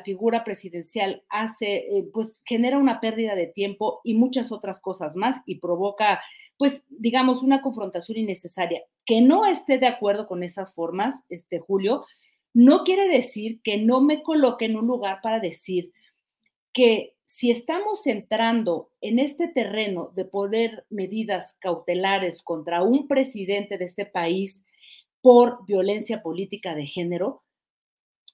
figura 0.03 0.43
presidencial, 0.45 1.23
hace, 1.29 1.77
eh, 1.77 2.07
pues 2.13 2.39
genera 2.45 2.77
una 2.77 3.01
pérdida 3.01 3.35
de 3.35 3.47
tiempo 3.47 3.99
y 4.03 4.13
muchas 4.13 4.51
otras 4.53 4.79
cosas 4.79 5.15
más 5.15 5.41
y 5.45 5.59
provoca, 5.59 6.21
pues, 6.61 6.85
digamos, 6.89 7.41
una 7.41 7.59
confrontación 7.59 8.19
innecesaria. 8.19 8.83
Que 9.03 9.19
no 9.19 9.47
esté 9.47 9.79
de 9.79 9.87
acuerdo 9.87 10.27
con 10.27 10.43
esas 10.43 10.75
formas, 10.75 11.23
este 11.27 11.57
Julio, 11.57 12.05
no 12.53 12.83
quiere 12.83 13.07
decir 13.09 13.61
que 13.63 13.79
no 13.79 13.99
me 13.99 14.21
coloque 14.21 14.65
en 14.65 14.75
un 14.75 14.85
lugar 14.85 15.21
para 15.23 15.39
decir, 15.39 15.91
que 16.71 17.15
si 17.25 17.49
estamos 17.49 18.05
entrando 18.05 18.91
en 19.01 19.17
este 19.17 19.47
terreno 19.47 20.11
de 20.15 20.25
poder 20.25 20.85
medidas 20.91 21.57
cautelares 21.59 22.43
contra 22.43 22.83
un 22.83 23.07
presidente 23.07 23.79
de 23.79 23.85
este 23.85 24.05
país 24.05 24.63
por 25.19 25.65
violencia 25.65 26.21
política 26.21 26.75
de 26.75 26.85
género, 26.85 27.41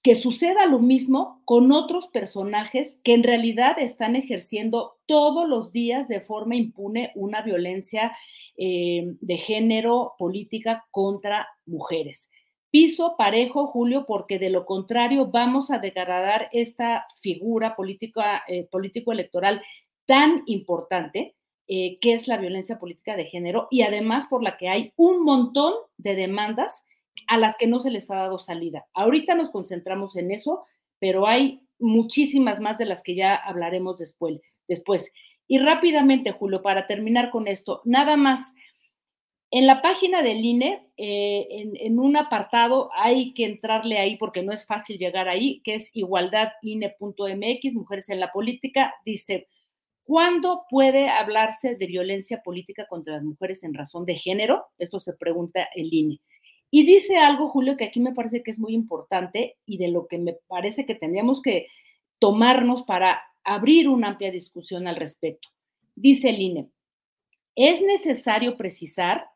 que 0.08 0.16
suceda 0.16 0.68
lo 0.68 0.80
mismo 0.80 1.42
con 1.44 1.74
otros 1.74 2.08
personajes 2.08 2.98
que 3.04 3.14
en 3.14 3.24
realidad 3.24 3.78
están 3.78 4.16
ejerciendo 4.16 4.96
todos 5.06 5.50
los 5.50 5.74
días 5.74 6.08
de 6.08 6.22
forma 6.22 6.56
impune 6.56 7.12
una 7.14 7.42
violencia 7.42 8.14
eh, 8.56 9.16
de 9.20 9.38
género 9.38 10.14
política 10.18 10.86
contra 10.92 11.50
mujeres. 11.66 12.30
Piso 12.72 13.16
parejo, 13.18 13.68
Julio, 13.68 14.06
porque 14.08 14.40
de 14.40 14.50
lo 14.50 14.66
contrario 14.66 15.30
vamos 15.30 15.72
a 15.72 15.80
degradar 15.80 16.48
esta 16.54 17.06
figura 17.20 17.76
política, 17.76 18.44
eh, 18.48 18.66
político-electoral 18.72 19.62
tan 20.06 20.44
importante 20.46 21.36
eh, 21.68 22.00
que 22.00 22.14
es 22.14 22.30
la 22.30 22.38
violencia 22.38 22.80
política 22.80 23.18
de 23.18 23.26
género 23.26 23.68
y 23.72 23.82
además 23.82 24.26
por 24.28 24.42
la 24.42 24.56
que 24.56 24.70
hay 24.70 24.94
un 24.96 25.26
montón 25.26 25.74
de 25.98 26.16
demandas 26.16 26.86
a 27.28 27.38
las 27.38 27.58
que 27.58 27.68
no 27.68 27.80
se 27.80 27.92
les 27.92 28.10
ha 28.12 28.16
dado 28.16 28.40
salida. 28.40 28.86
Ahorita 28.94 29.36
nos 29.36 29.50
concentramos 29.50 30.16
en 30.16 30.32
eso, 30.32 30.66
pero 31.00 31.28
hay 31.28 31.62
muchísimas 31.80 32.60
más 32.60 32.78
de 32.78 32.86
las 32.86 33.04
que 33.04 33.16
ya 33.16 33.36
hablaremos 33.36 33.98
después. 33.98 34.40
después. 34.68 35.12
Y 35.48 35.60
rápidamente, 35.60 36.32
Julio, 36.32 36.62
para 36.62 36.88
terminar 36.88 37.32
con 37.32 37.48
esto, 37.48 37.82
nada 37.86 38.18
más 38.18 38.54
en 39.50 39.66
la 39.66 39.82
página 39.82 40.22
del 40.22 40.44
INE, 40.44 40.90
eh, 40.98 41.48
en, 41.50 42.00
un 42.00 42.18
apartado, 42.18 42.90
hay 42.94 43.34
que 43.34 43.46
entrarle 43.46 43.98
ahí 43.98 44.18
porque 44.18 44.44
no 44.44 44.52
es 44.52 44.66
fácil 44.66 44.98
llegar 44.98 45.30
ahí, 45.30 45.62
que 45.64 45.76
es 45.76 45.90
igualdadine.mx, 45.94 47.74
Mujeres 47.74 48.10
en 48.10 48.20
la 48.20 48.32
Política, 48.34 48.94
dice, 49.06 49.48
¿cuándo 50.04 50.66
puede 50.70 51.08
hablarse 51.08 51.76
de 51.76 51.88
violencia 51.88 52.42
política 52.44 52.88
contra 52.90 53.14
las 53.14 53.24
mujeres 53.24 53.64
en 53.64 53.74
razón 53.74 54.06
de 54.06 54.18
género? 54.18 54.66
Esto 54.78 55.00
se 55.00 55.14
pregunta 55.14 55.70
el 55.76 55.94
INE. 55.94 56.20
Y 56.70 56.86
dice 56.86 57.18
algo, 57.18 57.50
Julio, 57.50 57.78
que 57.78 57.86
aquí 57.86 58.00
me 58.00 58.14
parece 58.14 58.44
que 58.44 58.52
es 58.52 58.60
muy 58.60 58.74
importante 58.74 59.58
y 59.66 59.78
de 59.78 59.88
lo 59.88 60.08
que 60.08 60.18
me 60.18 60.34
parece 60.48 60.86
que 60.86 60.96
tendríamos 60.96 61.42
que 61.42 61.68
tomarnos 62.20 62.84
para 62.84 63.22
abrir 63.44 63.88
una 63.88 64.10
amplia 64.10 64.32
discusión 64.32 64.88
al 64.88 64.98
respecto. 64.98 65.48
Dice 65.96 66.30
el 66.30 66.42
INE, 66.42 66.70
es 67.56 67.82
necesario 67.82 68.58
precisar 68.58 69.30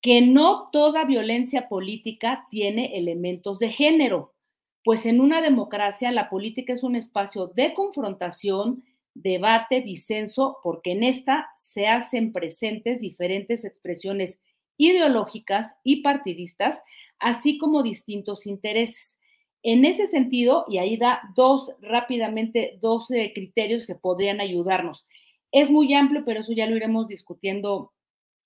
que 0.00 0.22
no 0.22 0.70
toda 0.70 1.04
violencia 1.04 1.68
política 1.68 2.46
tiene 2.50 2.96
elementos 2.98 3.58
de 3.58 3.70
género, 3.70 4.34
pues 4.82 5.06
en 5.06 5.20
una 5.20 5.40
democracia 5.40 6.12
la 6.12 6.28
política 6.28 6.72
es 6.72 6.82
un 6.82 6.94
espacio 6.94 7.46
de 7.46 7.72
confrontación, 7.72 8.84
debate, 9.14 9.80
disenso, 9.80 10.58
porque 10.62 10.92
en 10.92 11.04
esta 11.04 11.48
se 11.56 11.86
hacen 11.86 12.32
presentes 12.32 13.00
diferentes 13.00 13.64
expresiones 13.64 14.40
ideológicas 14.76 15.76
y 15.84 16.02
partidistas, 16.02 16.82
así 17.18 17.58
como 17.58 17.82
distintos 17.82 18.46
intereses. 18.46 19.16
En 19.62 19.84
ese 19.84 20.06
sentido, 20.06 20.66
y 20.68 20.78
ahí 20.78 20.96
da 20.96 21.22
dos 21.34 21.72
rápidamente, 21.80 22.78
dos 22.80 23.10
eh, 23.10 23.32
criterios 23.34 23.86
que 23.86 23.94
podrían 23.94 24.40
ayudarnos. 24.40 25.06
Es 25.52 25.70
muy 25.70 25.94
amplio, 25.94 26.22
pero 26.24 26.40
eso 26.40 26.52
ya 26.52 26.66
lo 26.66 26.76
iremos 26.76 27.08
discutiendo 27.08 27.92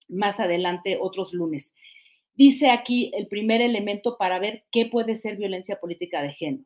más 0.09 0.41
adelante 0.41 0.99
otros 1.01 1.33
lunes. 1.33 1.73
Dice 2.35 2.71
aquí 2.71 3.11
el 3.15 3.27
primer 3.27 3.61
elemento 3.61 4.17
para 4.17 4.39
ver 4.39 4.65
qué 4.71 4.87
puede 4.87 5.17
ser 5.17 5.37
violencia 5.37 5.81
política 5.81 6.23
de 6.23 6.35
género. 6.35 6.65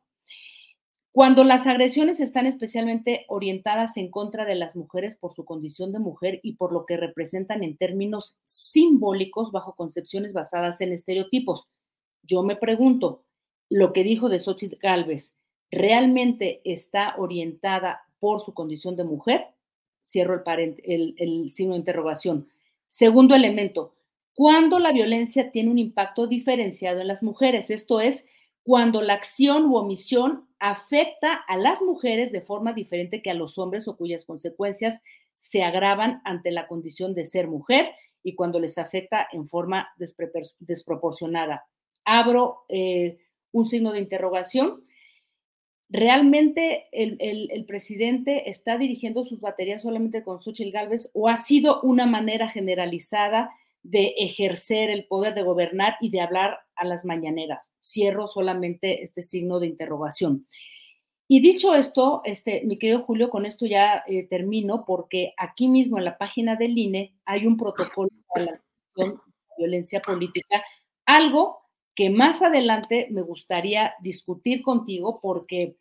Cuando 1.13 1.43
las 1.43 1.67
agresiones 1.67 2.19
están 2.19 2.47
especialmente 2.47 3.25
orientadas 3.27 3.97
en 3.97 4.09
contra 4.09 4.45
de 4.45 4.55
las 4.55 4.75
mujeres 4.75 5.15
por 5.15 5.35
su 5.35 5.45
condición 5.45 5.91
de 5.91 5.99
mujer 5.99 6.39
y 6.41 6.53
por 6.55 6.73
lo 6.73 6.87
que 6.87 6.97
representan 6.97 7.63
en 7.63 7.77
términos 7.77 8.35
simbólicos 8.45 9.51
bajo 9.51 9.75
concepciones 9.75 10.33
basadas 10.33 10.81
en 10.81 10.91
estereotipos. 10.91 11.67
Yo 12.23 12.41
me 12.41 12.55
pregunto, 12.55 13.25
lo 13.69 13.93
que 13.93 14.03
dijo 14.03 14.27
de 14.27 14.39
Xochitl 14.39 14.79
Galvez, 14.81 15.35
¿realmente 15.69 16.61
está 16.63 17.13
orientada 17.19 18.01
por 18.17 18.41
su 18.41 18.55
condición 18.55 18.95
de 18.95 19.03
mujer? 19.03 19.45
Cierro 20.03 20.43
el, 20.43 21.51
signo 21.51 21.73
de 21.73 21.79
interrogación. 21.79 22.49
Segundo 22.87 23.35
elemento, 23.35 23.93
cuando 24.33 24.79
la 24.79 24.91
violencia 24.91 25.51
tiene 25.51 25.69
un 25.69 25.77
impacto 25.77 26.25
diferenciado 26.25 27.01
en 27.01 27.07
las 27.07 27.21
mujeres, 27.21 27.69
esto 27.69 28.01
es, 28.01 28.25
cuando 28.63 29.03
la 29.03 29.13
acción 29.13 29.65
u 29.65 29.75
omisión 29.75 30.47
afecta 30.65 31.33
a 31.33 31.57
las 31.57 31.81
mujeres 31.81 32.31
de 32.31 32.41
forma 32.41 32.71
diferente 32.71 33.21
que 33.21 33.29
a 33.29 33.33
los 33.33 33.57
hombres 33.57 33.87
o 33.87 33.97
cuyas 33.97 34.23
consecuencias 34.23 35.01
se 35.35 35.61
agravan 35.61 36.21
ante 36.23 36.51
la 36.51 36.67
condición 36.67 37.13
de 37.13 37.25
ser 37.25 37.47
mujer 37.47 37.91
y 38.23 38.35
cuando 38.35 38.61
les 38.61 38.77
afecta 38.77 39.27
en 39.33 39.47
forma 39.47 39.89
desproporcionada. 40.59 41.65
Abro 42.05 42.63
eh, 42.69 43.19
un 43.51 43.65
signo 43.65 43.91
de 43.91 43.99
interrogación 43.99 44.85
¿Realmente 45.93 46.87
el, 46.91 47.65
presidente 47.67 48.49
está 48.49 48.79
dirigiendo 48.79 49.25
sus 49.25 49.39
baterías 49.39 49.83
solamente 49.83 50.23
con 50.23 50.41
Xochitl 50.41 50.71
Galvez 50.71 51.11
o 51.13 51.29
ha 51.29 51.35
sido 51.35 51.81
una 51.81 52.07
manera 52.07 52.49
generalizada 52.49 53.51
de 53.83 54.15
ejercer 54.17 54.89
el 54.89 55.05
poder 55.05 55.33
de 55.33 55.43
gobernar 55.43 55.95
y 56.01 56.09
de 56.09 56.21
hablar 56.21 56.59
a 56.75 56.85
las 56.85 57.05
mañaneras? 57.05 57.69
Cierro 57.81 58.27
solamente 58.27 59.03
este 59.03 59.23
signo 59.23 59.59
de 59.59 59.67
interrogación. 59.67 60.45
Y 61.27 61.41
dicho 61.41 61.73
esto, 61.75 62.21
este, 62.25 62.63
mi 62.65 62.77
querido 62.77 63.03
Julio, 63.03 63.29
con 63.29 63.45
esto 63.45 63.65
ya 63.65 64.03
eh, 64.07 64.27
termino, 64.27 64.85
porque 64.85 65.33
aquí 65.37 65.67
mismo 65.67 65.97
en 65.97 66.05
la 66.05 66.17
página 66.17 66.55
del 66.55 66.77
INE 66.77 67.13
hay 67.25 67.47
un 67.47 67.57
protocolo 67.57 68.09
para 68.33 68.61
la 68.95 69.13
violencia 69.57 70.01
política, 70.01 70.63
algo 71.05 71.59
que 71.95 72.09
más 72.09 72.41
adelante 72.41 73.07
me 73.11 73.21
gustaría 73.21 73.93
discutir 74.01 74.61
contigo, 74.63 75.19
porque 75.21 75.77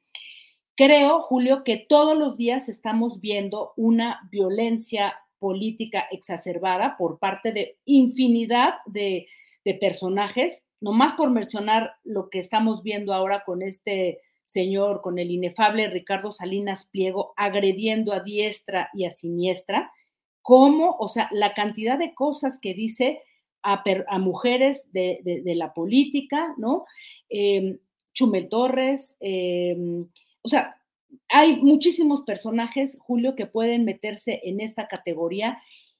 Creo, 0.74 1.20
Julio, 1.20 1.64
que 1.64 1.76
todos 1.76 2.16
los 2.18 2.38
días 2.38 2.68
estamos 2.70 3.20
viendo 3.20 3.72
una 3.76 4.26
violencia 4.30 5.14
política 5.42 6.06
exacerbada 6.12 6.96
por 6.96 7.18
parte 7.18 7.50
de 7.50 7.76
infinidad 7.84 8.74
de, 8.86 9.26
personajes, 9.80 10.62
nomás 10.80 11.14
por 11.14 11.30
mencionar 11.30 11.94
lo 12.04 12.30
que 12.30 12.38
estamos 12.38 12.82
viendo 12.84 13.12
ahora 13.12 13.42
con 13.44 13.62
este 13.62 14.18
señor, 14.46 15.00
con 15.00 15.18
el 15.18 15.32
inefable 15.32 15.88
Ricardo 15.88 16.30
Salinas 16.30 16.84
Pliego, 16.84 17.32
agrediendo 17.36 18.12
a 18.12 18.20
diestra 18.20 18.88
y 18.94 19.04
a 19.04 19.10
siniestra, 19.10 19.90
cómo, 20.42 20.96
o 20.98 21.08
sea, 21.08 21.28
la 21.32 21.54
cantidad 21.54 21.98
de 21.98 22.14
cosas 22.14 22.60
que 22.60 22.74
dice 22.74 23.20
a, 23.62 23.82
mujeres 24.18 24.92
de, 24.92 25.42
la 25.56 25.72
política, 25.74 26.54
¿no? 26.56 26.84
Eh, 27.28 27.78
Chumel 28.14 28.48
Torres, 28.48 29.16
em, 29.20 30.06
o 30.42 30.48
sea, 30.48 30.76
hay 31.28 31.56
muchísimos 31.56 32.22
personajes, 32.22 32.96
Julio, 33.00 33.34
que 33.34 33.46
pueden 33.46 33.84
meterse 33.84 34.40
en 34.44 34.60
esta 34.60 34.88
categoría. 34.88 35.58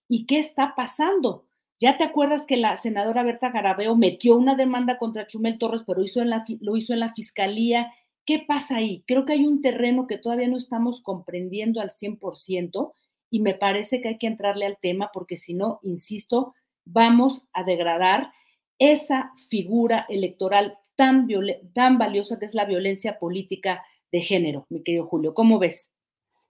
¿Y 0.08 0.26
qué 0.26 0.38
está 0.38 0.74
pasando? 0.76 1.46
Ya 1.80 1.96
te 1.96 2.04
acuerdas 2.04 2.46
que 2.46 2.56
la 2.56 2.76
senadora 2.76 3.22
Berta 3.22 3.50
Garabeo 3.50 3.96
metió 3.96 4.36
una 4.36 4.54
demanda 4.54 4.98
contra 4.98 5.26
Chumel 5.26 5.58
Torres, 5.58 5.82
pero 5.86 6.00
lo 6.00 6.76
hizo 6.76 6.92
en 6.92 7.00
la 7.00 7.14
fiscalía. 7.14 7.92
¿Qué 8.24 8.44
pasa 8.46 8.76
ahí? 8.76 9.02
Creo 9.06 9.24
que 9.24 9.32
hay 9.32 9.46
un 9.46 9.60
terreno 9.60 10.06
que 10.06 10.18
todavía 10.18 10.48
no 10.48 10.56
estamos 10.56 11.00
comprendiendo 11.02 11.80
al 11.80 11.90
100% 11.90 12.92
y 13.30 13.40
me 13.40 13.54
parece 13.54 14.00
que 14.00 14.10
hay 14.10 14.18
que 14.18 14.28
entrarle 14.28 14.66
al 14.66 14.78
tema 14.80 15.10
porque 15.12 15.36
si 15.36 15.54
no, 15.54 15.80
insisto, 15.82 16.54
vamos 16.84 17.42
a 17.52 17.64
degradar 17.64 18.32
esa 18.78 19.32
figura 19.48 20.06
electoral 20.08 20.78
tan, 20.94 21.26
tan 21.72 21.98
valiosa 21.98 22.38
que 22.38 22.46
es 22.46 22.54
la 22.54 22.64
violencia 22.64 23.18
política 23.18 23.82
de 24.12 24.20
género, 24.20 24.66
mi 24.68 24.82
querido 24.82 25.06
Julio. 25.06 25.34
¿Cómo 25.34 25.58
ves? 25.58 25.90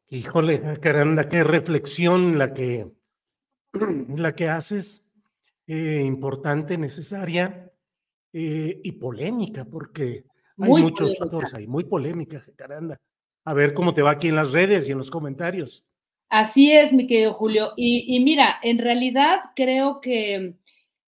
Híjole, 0.09 0.61
caramba, 0.81 1.29
qué 1.29 1.45
reflexión 1.45 2.37
la 2.37 2.53
que, 2.53 2.91
la 4.17 4.35
que 4.35 4.49
haces. 4.49 5.09
eh, 5.67 6.03
importante, 6.05 6.77
necesaria 6.77 7.73
eh, 8.33 8.81
y 8.83 8.93
polémica, 8.93 9.65
porque 9.65 10.25
hay 10.59 10.71
muchos 10.71 11.17
factores 11.17 11.55
ahí, 11.55 11.67
muy 11.67 11.85
polémica, 11.85 12.43
caramba. 12.57 12.99
A 13.45 13.55
ver 13.55 13.73
cómo 13.73 13.95
te 13.95 14.03
va 14.03 14.11
aquí 14.11 14.29
en 14.29 14.37
las 14.37 14.53
redes 14.53 14.89
y 14.89 14.93
en 14.93 14.99
los 14.99 15.11
comentarios. 15.11 15.89
Así 16.29 16.73
es, 16.73 16.93
mi 16.93 17.07
querido 17.07 17.33
Julio. 17.33 17.73
Y, 17.77 18.19
mira, 18.21 18.59
en 18.63 18.79
realidad 18.79 19.41
creo 19.55 20.01
que 20.01 20.57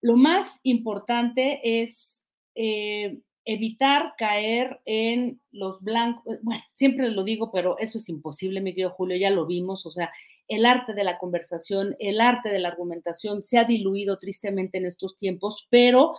lo 0.00 0.16
más 0.16 0.60
importante 0.62 1.82
es 1.82 2.22
eh, 2.54 3.20
evitar 3.44 4.14
caer 4.16 4.80
en 4.84 5.40
los 5.52 5.80
blancos. 5.82 6.38
Bueno, 6.42 6.62
siempre 6.74 7.08
lo 7.10 7.24
digo, 7.24 7.50
pero 7.52 7.78
eso 7.78 7.98
es 7.98 8.08
imposible, 8.08 8.60
mi 8.60 8.72
querido 8.72 8.90
Julio, 8.90 9.16
ya 9.16 9.30
lo 9.30 9.46
vimos. 9.46 9.86
O 9.86 9.90
sea, 9.90 10.10
el 10.48 10.66
arte 10.66 10.94
de 10.94 11.04
la 11.04 11.18
conversación, 11.18 11.96
el 11.98 12.20
arte 12.20 12.50
de 12.50 12.58
la 12.58 12.68
argumentación 12.68 13.44
se 13.44 13.58
ha 13.58 13.64
diluido 13.64 14.18
tristemente 14.18 14.78
en 14.78 14.86
estos 14.86 15.16
tiempos, 15.16 15.66
pero 15.70 16.14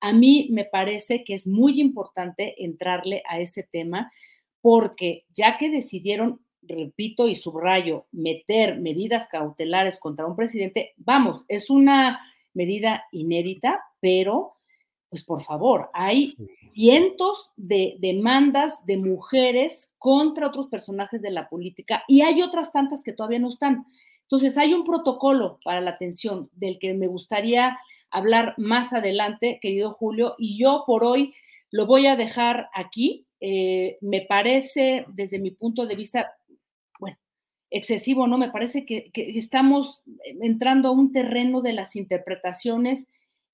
a 0.00 0.12
mí 0.12 0.48
me 0.50 0.64
parece 0.64 1.24
que 1.24 1.34
es 1.34 1.46
muy 1.46 1.80
importante 1.80 2.64
entrarle 2.64 3.22
a 3.28 3.40
ese 3.40 3.64
tema 3.64 4.10
porque 4.60 5.24
ya 5.30 5.56
que 5.56 5.70
decidieron, 5.70 6.40
repito 6.62 7.28
y 7.28 7.36
subrayo, 7.36 8.06
meter 8.12 8.80
medidas 8.80 9.28
cautelares 9.28 9.98
contra 9.98 10.26
un 10.26 10.36
presidente, 10.36 10.92
vamos, 10.96 11.44
es 11.48 11.70
una 11.70 12.20
medida 12.54 13.04
inédita, 13.12 13.80
pero 14.00 14.57
pues 15.10 15.24
por 15.24 15.42
favor, 15.42 15.90
hay 15.94 16.36
cientos 16.70 17.50
de 17.56 17.96
demandas 17.98 18.84
de 18.84 18.98
mujeres 18.98 19.94
contra 19.98 20.48
otros 20.48 20.66
personajes 20.66 21.22
de 21.22 21.30
la 21.30 21.48
política 21.48 22.04
y 22.08 22.22
hay 22.22 22.42
otras 22.42 22.72
tantas 22.72 23.02
que 23.02 23.12
todavía 23.12 23.38
no 23.38 23.48
están. 23.48 23.86
Entonces, 24.22 24.58
hay 24.58 24.74
un 24.74 24.84
protocolo 24.84 25.58
para 25.64 25.80
la 25.80 25.92
atención 25.92 26.50
del 26.52 26.78
que 26.78 26.92
me 26.92 27.06
gustaría 27.06 27.78
hablar 28.10 28.54
más 28.58 28.92
adelante, 28.92 29.58
querido 29.62 29.92
Julio, 29.92 30.34
y 30.36 30.58
yo 30.58 30.84
por 30.86 31.02
hoy 31.02 31.34
lo 31.70 31.86
voy 31.86 32.06
a 32.06 32.16
dejar 32.16 32.68
aquí. 32.74 33.26
Eh, 33.40 33.96
me 34.02 34.20
parece, 34.20 35.06
desde 35.14 35.38
mi 35.38 35.50
punto 35.50 35.86
de 35.86 35.96
vista, 35.96 36.36
bueno, 37.00 37.16
excesivo, 37.70 38.26
¿no? 38.26 38.36
Me 38.36 38.50
parece 38.50 38.84
que, 38.84 39.10
que 39.12 39.30
estamos 39.38 40.02
entrando 40.42 40.88
a 40.88 40.92
un 40.92 41.12
terreno 41.12 41.62
de 41.62 41.72
las 41.72 41.96
interpretaciones 41.96 43.06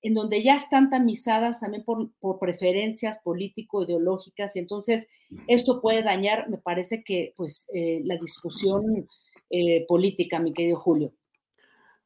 en 0.05 0.13
donde 0.13 0.43
ya 0.43 0.55
están 0.55 0.91
tamizadas 0.91 1.61
también 1.61 1.83
por, 1.83 2.11
preferencias 2.39 3.17
político-ideológicas 3.23 4.55
y 4.55 4.59
entonces 4.59 5.07
esto 5.47 5.81
puede 5.81 6.03
dañar, 6.03 6.47
me 6.47 6.59
parece 6.59 7.03
que, 7.03 7.33
pues, 7.35 7.65
eh, 7.73 8.01
la 8.03 8.15
discusión 8.17 9.07
eh, 9.49 9.83
política, 9.87 10.39
mi 10.39 10.53
querido 10.53 10.77
Julio. 10.79 11.11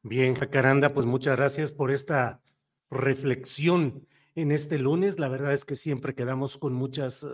Bien, 0.02 0.34
Jacaranda, 0.34 0.94
pues 0.94 1.04
muchas 1.04 1.36
gracias 1.36 1.72
por 1.72 1.90
esta 1.90 2.40
reflexión 2.88 4.06
en 4.34 4.50
este 4.50 4.78
lunes. 4.78 5.18
La 5.18 5.28
verdad 5.28 5.52
es 5.52 5.66
que 5.66 5.76
siempre 5.76 6.14
quedamos 6.14 6.56
con 6.56 6.72
muchas, 6.72 7.26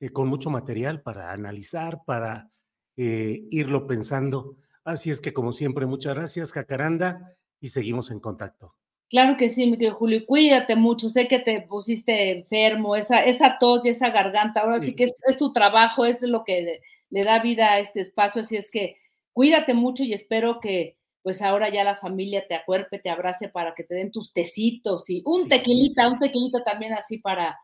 eh, 0.00 0.08
con 0.08 0.26
mucho 0.26 0.48
material 0.48 1.02
para 1.02 1.32
analizar, 1.32 2.00
para 2.06 2.50
irlo 2.96 3.86
pensando. 3.86 4.56
Así 4.84 5.10
es 5.10 5.20
que, 5.20 5.34
como 5.34 5.52
siempre, 5.52 5.84
muchas 5.84 6.14
gracias, 6.14 6.52
Jacaranda, 6.52 7.36
y 7.60 7.68
seguimos 7.68 8.10
en 8.10 8.20
contacto. 8.20 8.74
Claro 9.12 9.36
que 9.36 9.50
sí, 9.50 9.66
mi 9.66 9.72
querido 9.72 9.94
Julio, 9.96 10.24
cuídate 10.26 10.74
mucho, 10.74 11.10
sé 11.10 11.28
que 11.28 11.38
te 11.38 11.60
pusiste 11.60 12.30
enfermo, 12.30 12.96
esa, 12.96 13.22
esa 13.22 13.58
tos 13.58 13.84
y 13.84 13.90
esa 13.90 14.08
garganta, 14.08 14.60
ahora 14.60 14.80
sí, 14.80 14.94
que 14.94 15.04
es, 15.04 15.14
tu 15.38 15.52
trabajo, 15.52 16.06
es 16.06 16.22
lo 16.22 16.44
que 16.44 16.80
le, 17.10 17.22
da 17.22 17.38
vida 17.42 17.72
a 17.72 17.78
este 17.78 18.00
espacio, 18.00 18.40
así 18.40 18.56
es 18.56 18.70
que 18.70 18.96
cuídate 19.34 19.74
mucho 19.74 20.02
y 20.02 20.14
espero 20.14 20.60
que 20.60 20.96
pues 21.20 21.42
ahora 21.42 21.68
ya 21.68 21.84
la 21.84 21.94
familia 21.94 22.48
te 22.48 22.54
acuerpe, 22.54 23.00
te 23.00 23.10
abrace 23.10 23.50
para 23.50 23.74
que 23.74 23.84
te 23.84 23.94
den 23.94 24.10
tus 24.10 24.32
tecitos 24.32 25.10
y 25.10 25.22
un 25.26 25.46
tequilita, 25.46 26.08
un 26.08 26.18
tequilita 26.18 26.64
también 26.64 26.94
así 26.94 27.18
para, 27.18 27.58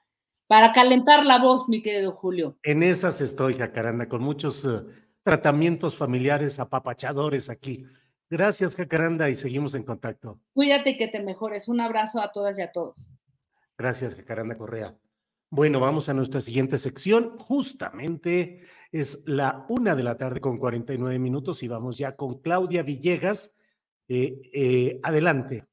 para 0.49 0.73
calentar 0.73 1.25
la 1.25 1.39
voz, 1.39 1.67
mi 1.67 1.81
querido 1.81 2.13
Julio. 2.13 2.59
En 2.63 2.83
esas 2.83 3.23
estoy, 3.23 3.55
Jacaranda, 3.55 4.07
con 4.07 4.23
muchos 4.23 4.67
eh, 4.67 4.83
tratamientos 5.23 5.97
familiares 5.97 6.59
apapachadores 6.59 7.49
aquí. 7.49 7.87
Gracias, 8.31 8.77
Jacaranda, 8.77 9.31
y 9.31 9.35
seguimos 9.35 9.75
en 9.75 9.85
contacto. 9.85 10.39
Cuídate 10.53 10.91
y 10.91 10.97
que 10.99 11.09
te 11.09 11.21
mejores. 11.21 11.69
Un 11.69 11.81
abrazo 11.81 12.21
a 12.21 12.31
todas 12.31 12.59
y 12.59 12.63
a 12.63 12.71
todos. 12.71 12.97
Gracias, 13.77 14.15
Jacaranda 14.17 14.59
Correa. 14.59 14.95
Bueno, 15.51 15.81
vamos 15.81 16.11
a 16.11 16.15
nuestra 16.15 16.43
siguiente 16.43 16.77
sección. 16.77 17.39
Justamente 17.39 18.61
es 18.93 19.23
la 19.27 19.65
una 19.71 19.97
de 19.97 20.03
la 20.03 20.19
tarde 20.19 20.41
con 20.41 20.59
49 20.59 21.19
minutos 21.19 21.63
y 21.63 21.69
vamos 21.69 21.97
ya 21.97 22.17
con 22.17 22.41
Claudia 22.41 22.83
Villegas. 22.83 23.57
Eh, 24.09 24.41
eh, 24.53 25.01
adelante. 25.03 25.67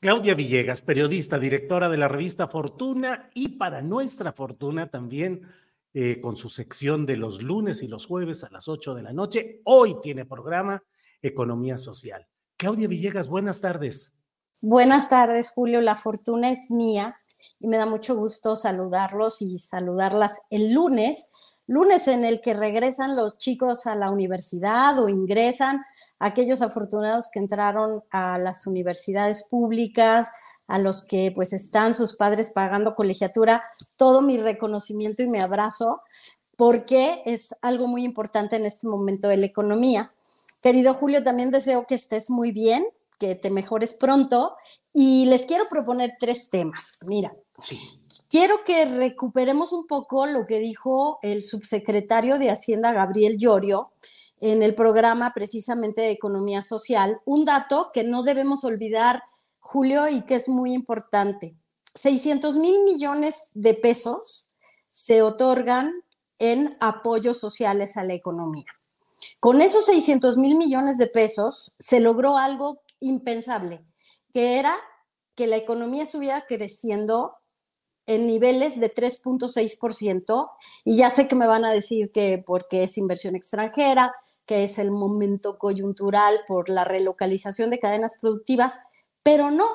Claudia 0.00 0.36
Villegas, 0.36 0.80
periodista, 0.80 1.40
directora 1.40 1.88
de 1.88 1.96
la 1.96 2.06
revista 2.06 2.46
Fortuna 2.46 3.30
y 3.34 3.48
para 3.56 3.82
nuestra 3.82 4.32
fortuna 4.32 4.88
también 4.88 5.42
eh, 5.92 6.20
con 6.20 6.36
su 6.36 6.48
sección 6.48 7.04
de 7.04 7.16
los 7.16 7.42
lunes 7.42 7.82
y 7.82 7.88
los 7.88 8.06
jueves 8.06 8.44
a 8.44 8.50
las 8.50 8.68
8 8.68 8.94
de 8.94 9.02
la 9.02 9.12
noche. 9.12 9.60
Hoy 9.64 9.96
tiene 10.00 10.24
programa 10.24 10.84
Economía 11.20 11.78
Social. 11.78 12.28
Claudia 12.56 12.86
Villegas, 12.86 13.28
buenas 13.28 13.60
tardes. 13.60 14.14
Buenas 14.60 15.10
tardes, 15.10 15.50
Julio. 15.50 15.80
La 15.80 15.96
fortuna 15.96 16.50
es 16.50 16.70
mía 16.70 17.16
y 17.58 17.66
me 17.66 17.76
da 17.76 17.86
mucho 17.86 18.14
gusto 18.14 18.54
saludarlos 18.54 19.42
y 19.42 19.58
saludarlas 19.58 20.38
el 20.50 20.72
lunes, 20.74 21.28
lunes 21.66 22.06
en 22.06 22.24
el 22.24 22.40
que 22.40 22.54
regresan 22.54 23.16
los 23.16 23.36
chicos 23.38 23.88
a 23.88 23.96
la 23.96 24.12
universidad 24.12 24.96
o 25.02 25.08
ingresan 25.08 25.82
aquellos 26.18 26.62
afortunados 26.62 27.28
que 27.32 27.38
entraron 27.38 28.02
a 28.10 28.38
las 28.38 28.66
universidades 28.66 29.44
públicas, 29.44 30.32
a 30.66 30.78
los 30.78 31.04
que 31.04 31.32
pues 31.34 31.52
están 31.52 31.94
sus 31.94 32.14
padres 32.14 32.50
pagando 32.50 32.94
colegiatura, 32.94 33.64
todo 33.96 34.20
mi 34.20 34.38
reconocimiento 34.38 35.22
y 35.22 35.28
mi 35.28 35.40
abrazo, 35.40 36.02
porque 36.56 37.22
es 37.24 37.54
algo 37.62 37.86
muy 37.86 38.04
importante 38.04 38.56
en 38.56 38.66
este 38.66 38.86
momento 38.86 39.28
de 39.28 39.36
la 39.36 39.46
economía. 39.46 40.12
Querido 40.60 40.94
Julio, 40.94 41.22
también 41.22 41.50
deseo 41.50 41.86
que 41.86 41.94
estés 41.94 42.30
muy 42.30 42.52
bien, 42.52 42.84
que 43.18 43.34
te 43.34 43.50
mejores 43.50 43.94
pronto 43.94 44.56
y 44.92 45.26
les 45.26 45.46
quiero 45.46 45.68
proponer 45.68 46.16
tres 46.18 46.50
temas. 46.50 46.98
Mira, 47.06 47.32
quiero 48.28 48.64
que 48.64 48.84
recuperemos 48.84 49.72
un 49.72 49.86
poco 49.86 50.26
lo 50.26 50.46
que 50.46 50.58
dijo 50.58 51.18
el 51.22 51.42
subsecretario 51.42 52.38
de 52.38 52.50
Hacienda, 52.50 52.92
Gabriel 52.92 53.38
Llorio, 53.38 53.92
en 54.40 54.62
el 54.62 54.74
programa 54.74 55.32
precisamente 55.34 56.02
de 56.02 56.10
economía 56.10 56.62
social, 56.62 57.20
un 57.24 57.44
dato 57.44 57.90
que 57.92 58.04
no 58.04 58.22
debemos 58.22 58.64
olvidar, 58.64 59.22
Julio, 59.58 60.08
y 60.08 60.24
que 60.24 60.36
es 60.36 60.48
muy 60.48 60.72
importante. 60.72 61.56
600 61.94 62.54
mil 62.56 62.84
millones 62.84 63.50
de 63.54 63.74
pesos 63.74 64.48
se 64.88 65.22
otorgan 65.22 65.92
en 66.38 66.76
apoyos 66.80 67.38
sociales 67.38 67.96
a 67.96 68.04
la 68.04 68.14
economía. 68.14 68.66
Con 69.40 69.60
esos 69.60 69.86
600 69.86 70.36
mil 70.36 70.56
millones 70.56 70.96
de 70.96 71.08
pesos 71.08 71.72
se 71.78 72.00
logró 72.00 72.36
algo 72.36 72.82
impensable, 73.00 73.84
que 74.32 74.58
era 74.58 74.74
que 75.34 75.46
la 75.46 75.56
economía 75.56 76.04
estuviera 76.04 76.46
creciendo 76.46 77.34
en 78.06 78.26
niveles 78.26 78.80
de 78.80 78.92
3.6%, 78.92 80.50
y 80.84 80.96
ya 80.96 81.10
sé 81.10 81.28
que 81.28 81.34
me 81.34 81.46
van 81.46 81.64
a 81.64 81.70
decir 81.70 82.10
que 82.10 82.40
porque 82.46 82.84
es 82.84 82.96
inversión 82.96 83.36
extranjera, 83.36 84.14
que 84.48 84.64
es 84.64 84.78
el 84.78 84.90
momento 84.90 85.58
coyuntural 85.58 86.40
por 86.48 86.70
la 86.70 86.82
relocalización 86.82 87.68
de 87.68 87.78
cadenas 87.78 88.14
productivas, 88.18 88.72
pero 89.22 89.50
no. 89.50 89.66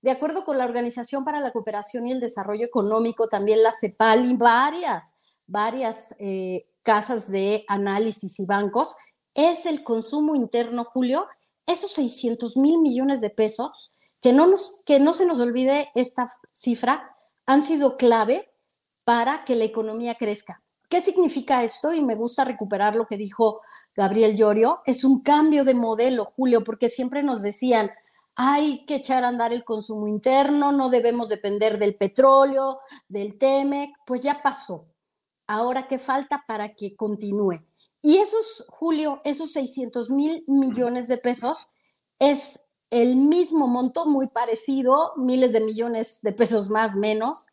De 0.00 0.10
acuerdo 0.10 0.44
con 0.46 0.56
la 0.56 0.64
Organización 0.64 1.22
para 1.24 1.38
la 1.38 1.52
Cooperación 1.52 2.08
y 2.08 2.12
el 2.12 2.18
Desarrollo 2.18 2.64
Económico, 2.64 3.28
también 3.28 3.62
la 3.62 3.72
CEPAL 3.72 4.24
y 4.24 4.34
varias, 4.34 5.14
varias 5.46 6.14
eh, 6.18 6.66
casas 6.82 7.30
de 7.30 7.64
análisis 7.68 8.40
y 8.40 8.46
bancos, 8.46 8.96
es 9.34 9.66
el 9.66 9.84
consumo 9.84 10.34
interno, 10.34 10.84
Julio, 10.84 11.28
esos 11.66 11.92
600 11.92 12.56
mil 12.56 12.78
millones 12.78 13.20
de 13.20 13.28
pesos, 13.28 13.92
que 14.22 14.32
no, 14.32 14.46
nos, 14.46 14.80
que 14.86 14.98
no 14.98 15.12
se 15.12 15.26
nos 15.26 15.40
olvide 15.40 15.90
esta 15.94 16.30
cifra, 16.50 17.14
han 17.44 17.64
sido 17.64 17.98
clave 17.98 18.50
para 19.04 19.44
que 19.44 19.56
la 19.56 19.64
economía 19.64 20.14
crezca. 20.14 20.61
¿Qué 20.92 21.00
significa 21.00 21.64
esto? 21.64 21.94
Y 21.94 22.02
me 22.02 22.16
gusta 22.16 22.44
recuperar 22.44 22.96
lo 22.96 23.06
que 23.06 23.16
dijo 23.16 23.62
Gabriel 23.96 24.36
Llorio. 24.36 24.82
Es 24.84 25.04
un 25.04 25.22
cambio 25.22 25.64
de 25.64 25.72
modelo, 25.72 26.26
Julio, 26.36 26.62
porque 26.62 26.90
siempre 26.90 27.22
nos 27.22 27.40
decían, 27.40 27.90
hay 28.34 28.84
que 28.84 28.96
echar 28.96 29.24
a 29.24 29.28
andar 29.28 29.54
el 29.54 29.64
consumo 29.64 30.06
interno, 30.06 30.70
no 30.70 30.90
debemos 30.90 31.30
depender 31.30 31.78
del 31.78 31.94
petróleo, 31.94 32.80
del 33.08 33.38
TEMEC, 33.38 33.88
pues 34.04 34.22
ya 34.22 34.42
pasó. 34.42 34.84
Ahora, 35.46 35.88
¿qué 35.88 35.98
falta 35.98 36.44
para 36.46 36.74
que 36.74 36.94
continúe? 36.94 37.64
Y 38.02 38.18
esos, 38.18 38.66
Julio, 38.68 39.22
esos 39.24 39.50
600 39.52 40.10
mil 40.10 40.44
millones 40.46 41.08
de 41.08 41.16
pesos 41.16 41.68
es 42.18 42.60
el 42.90 43.16
mismo 43.16 43.66
monto, 43.66 44.04
muy 44.04 44.26
parecido, 44.26 45.14
miles 45.16 45.54
de 45.54 45.62
millones 45.62 46.18
de 46.20 46.32
pesos 46.32 46.68
más 46.68 46.96
menos, 46.96 47.46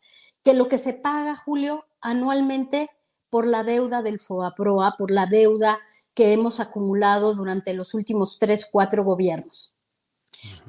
que 0.44 0.52
lo 0.52 0.68
que 0.68 0.76
se 0.76 0.92
paga, 0.92 1.36
Julio, 1.36 1.86
anualmente 2.02 2.90
por 3.30 3.46
la 3.46 3.64
deuda 3.64 4.02
del 4.02 4.20
FOAPROA, 4.20 4.96
por 4.98 5.10
la 5.10 5.26
deuda 5.26 5.80
que 6.14 6.32
hemos 6.32 6.60
acumulado 6.60 7.34
durante 7.34 7.72
los 7.72 7.94
últimos 7.94 8.38
tres, 8.38 8.68
cuatro 8.70 9.04
gobiernos. 9.04 9.74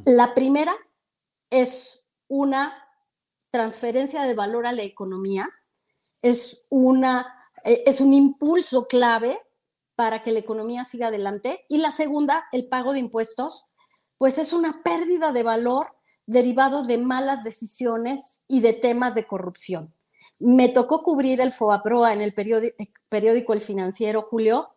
La 0.06 0.34
primera 0.34 0.72
es 1.50 2.00
una 2.28 2.88
transferencia 3.52 4.24
de 4.24 4.34
valor 4.34 4.66
a 4.66 4.72
la 4.72 4.84
economía, 4.84 5.50
es, 6.22 6.62
una, 6.70 7.50
eh, 7.64 7.84
es 7.86 8.00
un 8.00 8.14
impulso 8.14 8.88
clave 8.88 9.40
para 9.96 10.24
que 10.24 10.32
la 10.32 10.40
economía 10.40 10.86
siga 10.86 11.08
adelante. 11.08 11.66
Y 11.68 11.80
la 11.80 11.92
segunda, 11.92 12.46
el 12.52 12.68
pago 12.68 12.94
de 12.94 13.00
impuestos, 13.00 13.66
pues 14.18 14.38
es 14.38 14.54
una 14.54 14.82
pérdida 14.84 15.32
de 15.32 15.44
valor 15.44 15.96
derivado 16.26 16.84
de 16.84 16.98
malas 16.98 17.44
decisiones 17.44 18.42
y 18.48 18.62
de 18.62 18.74
temas 18.74 19.16
de 19.16 19.28
corrupción. 19.28 19.94
Me 20.42 20.70
tocó 20.70 21.04
cubrir 21.04 21.40
el 21.40 21.54
FOAPROA 21.54 22.14
en 22.14 22.22
el 22.22 22.34
periódico, 22.34 23.54
El 23.54 23.62
Financiero, 23.62 24.24
Julio, 24.24 24.70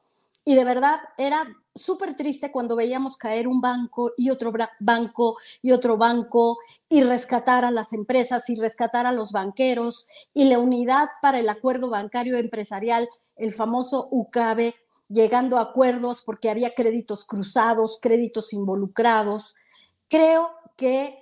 y 0.44 0.56
de 0.56 0.64
verdad 0.64 1.00
era 1.16 1.42
súper 1.74 2.14
triste 2.16 2.52
cuando 2.52 2.76
veíamos 2.76 3.16
caer 3.16 3.48
un 3.48 3.62
banco 3.62 4.12
y 4.18 4.28
otro 4.28 4.52
banco 4.78 5.38
y 5.62 5.72
otro 5.72 5.96
banco 5.96 6.58
y 6.90 7.02
rescatar 7.02 7.64
a 7.64 7.70
las 7.70 7.94
empresas 7.94 8.48
y 8.50 8.56
rescatar 8.56 9.06
a 9.06 9.12
los 9.12 9.32
banqueros 9.32 10.06
y 10.34 10.44
la 10.44 10.58
unidad 10.58 11.08
para 11.22 11.40
el 11.40 11.48
acuerdo 11.48 11.88
bancario 11.88 12.36
empresarial, 12.36 13.08
el 13.36 13.54
famoso 13.54 14.08
UCABE, 14.10 14.74
llegando 15.08 15.56
a 15.56 15.62
acuerdos 15.62 16.22
porque 16.22 16.50
había 16.50 16.74
créditos 16.74 17.24
cruzados, 17.24 17.98
créditos 18.02 18.52
involucrados. 18.52 19.54
Creo 20.08 20.50
que 20.76 21.18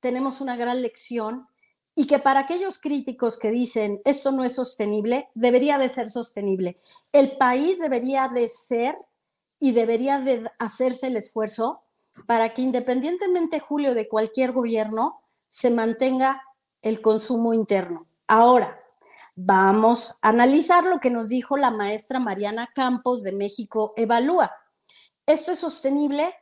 tenemos 0.00 0.40
una 0.40 0.56
gran 0.56 0.82
lección 0.82 1.46
y 1.94 2.06
que 2.06 2.18
para 2.18 2.40
aquellos 2.40 2.78
críticos 2.78 3.38
que 3.38 3.50
dicen 3.50 4.00
esto 4.04 4.32
no 4.32 4.44
es 4.44 4.54
sostenible, 4.54 5.28
debería 5.34 5.78
de 5.78 5.88
ser 5.88 6.10
sostenible. 6.10 6.76
El 7.12 7.36
país 7.36 7.78
debería 7.78 8.28
de 8.28 8.48
ser 8.48 8.96
y 9.60 9.72
debería 9.72 10.20
de 10.20 10.50
hacerse 10.58 11.06
el 11.06 11.16
esfuerzo 11.16 11.82
para 12.26 12.50
que 12.50 12.62
independientemente, 12.62 13.60
Julio, 13.60 13.94
de 13.94 14.08
cualquier 14.08 14.52
gobierno, 14.52 15.20
se 15.48 15.70
mantenga 15.70 16.42
el 16.82 17.00
consumo 17.00 17.54
interno. 17.54 18.06
Ahora, 18.26 18.80
vamos 19.36 20.14
a 20.20 20.28
analizar 20.30 20.84
lo 20.84 21.00
que 21.00 21.10
nos 21.10 21.28
dijo 21.28 21.56
la 21.56 21.70
maestra 21.70 22.20
Mariana 22.20 22.68
Campos 22.74 23.22
de 23.22 23.32
México 23.32 23.94
Evalúa. 23.96 24.52
¿Esto 25.26 25.52
es 25.52 25.58
sostenible? 25.60 26.34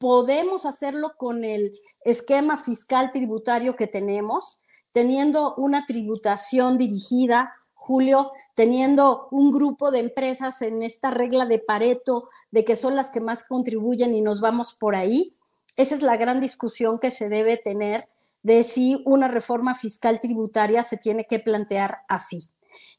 podemos 0.00 0.64
hacerlo 0.64 1.12
con 1.18 1.44
el 1.44 1.78
esquema 2.04 2.56
fiscal 2.56 3.12
tributario 3.12 3.76
que 3.76 3.86
tenemos, 3.86 4.62
teniendo 4.92 5.54
una 5.56 5.86
tributación 5.86 6.78
dirigida, 6.78 7.54
Julio, 7.74 8.32
teniendo 8.54 9.28
un 9.30 9.52
grupo 9.52 9.90
de 9.90 10.00
empresas 10.00 10.62
en 10.62 10.82
esta 10.82 11.10
regla 11.10 11.46
de 11.46 11.58
Pareto, 11.58 12.28
de 12.50 12.64
que 12.64 12.76
son 12.76 12.94
las 12.94 13.10
que 13.10 13.20
más 13.20 13.44
contribuyen 13.44 14.14
y 14.14 14.20
nos 14.20 14.40
vamos 14.40 14.74
por 14.74 14.94
ahí. 14.94 15.36
Esa 15.76 15.94
es 15.94 16.02
la 16.02 16.16
gran 16.16 16.40
discusión 16.40 16.98
que 16.98 17.10
se 17.10 17.28
debe 17.28 17.56
tener 17.56 18.08
de 18.42 18.62
si 18.62 19.02
una 19.06 19.28
reforma 19.28 19.74
fiscal 19.74 20.20
tributaria 20.20 20.82
se 20.82 20.96
tiene 20.96 21.24
que 21.24 21.38
plantear 21.38 22.02
así. 22.08 22.50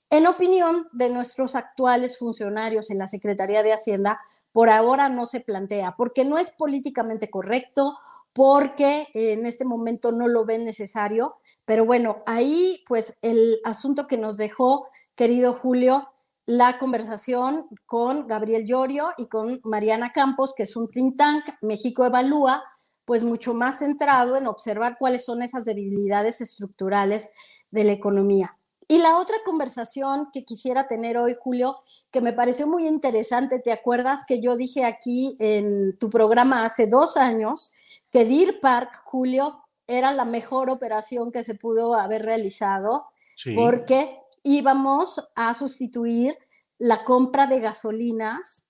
En 0.10 0.28
opinión 0.28 0.90
de 0.92 1.10
nuestros 1.10 1.56
actuales 1.56 2.20
funcionarios 2.20 2.90
en 2.90 2.98
la 2.98 3.08
Secretaría 3.08 3.64
de 3.64 3.72
Hacienda, 3.72 4.20
por 4.52 4.70
ahora 4.70 5.08
no 5.08 5.26
se 5.26 5.40
plantea, 5.40 5.96
porque 5.96 6.26
no 6.26 6.38
es 6.38 6.52
políticamente 6.52 7.30
correcto, 7.30 7.98
porque 8.34 9.08
en 9.14 9.46
este 9.46 9.66
momento 9.66 10.12
no 10.12 10.28
lo 10.28 10.46
ven 10.46 10.66
necesario. 10.66 11.38
Pero 11.66 11.86
bueno, 11.86 12.24
ahí 12.26 12.84
pues 12.88 13.18
el 13.22 13.60
asunto 13.64 14.08
que 14.08 14.18
nos 14.18 14.38
dejó, 14.38 14.88
querido 15.16 15.54
Julio, 15.54 16.08
la 16.46 16.78
conversación 16.78 17.68
con 17.86 18.28
Gabriel 18.28 18.66
Llorio 18.66 19.10
y 19.18 19.28
con 19.28 19.62
Mariana 19.64 20.12
Campos, 20.12 20.54
que 20.56 20.64
es 20.64 20.76
un 20.76 20.90
think 20.90 21.18
tank, 21.18 21.44
México 21.62 22.06
Evalúa, 22.06 22.64
pues 23.06 23.24
mucho 23.24 23.54
más 23.54 23.80
centrado 23.80 24.38
en 24.38 24.48
observar 24.48 24.98
cuáles 24.98 25.26
son 25.26 25.42
esas 25.42 25.66
debilidades 25.66 26.42
estructurales 26.42 27.30
de 27.70 27.84
la 27.84 27.92
economía. 27.92 28.58
Y 28.92 28.98
la 28.98 29.16
otra 29.16 29.38
conversación 29.46 30.32
que 30.34 30.44
quisiera 30.44 30.90
tener 30.90 31.18
hoy, 31.18 31.34
Julio, 31.42 31.78
que 32.12 32.20
me 32.20 32.34
pareció 32.34 32.68
muy 32.68 32.86
interesante, 32.86 33.60
¿te 33.60 33.72
acuerdas 33.72 34.26
que 34.28 34.42
yo 34.42 34.58
dije 34.58 34.84
aquí 34.84 35.38
en 35.40 35.98
tu 35.98 36.10
programa 36.10 36.66
hace 36.66 36.88
dos 36.88 37.16
años 37.16 37.72
que 38.12 38.26
Deer 38.26 38.60
Park, 38.60 39.02
Julio, 39.06 39.64
era 39.88 40.12
la 40.12 40.26
mejor 40.26 40.70
operación 40.70 41.32
que 41.32 41.46
se 41.46 41.56
pudo 41.56 41.96
haber 41.96 42.24
realizado 42.24 43.08
porque 43.56 44.20
íbamos 44.44 45.26
a 45.36 45.54
sustituir 45.54 46.38
la 46.78 47.06
compra 47.06 47.48
de 47.48 47.62
gasolinas 47.62 48.68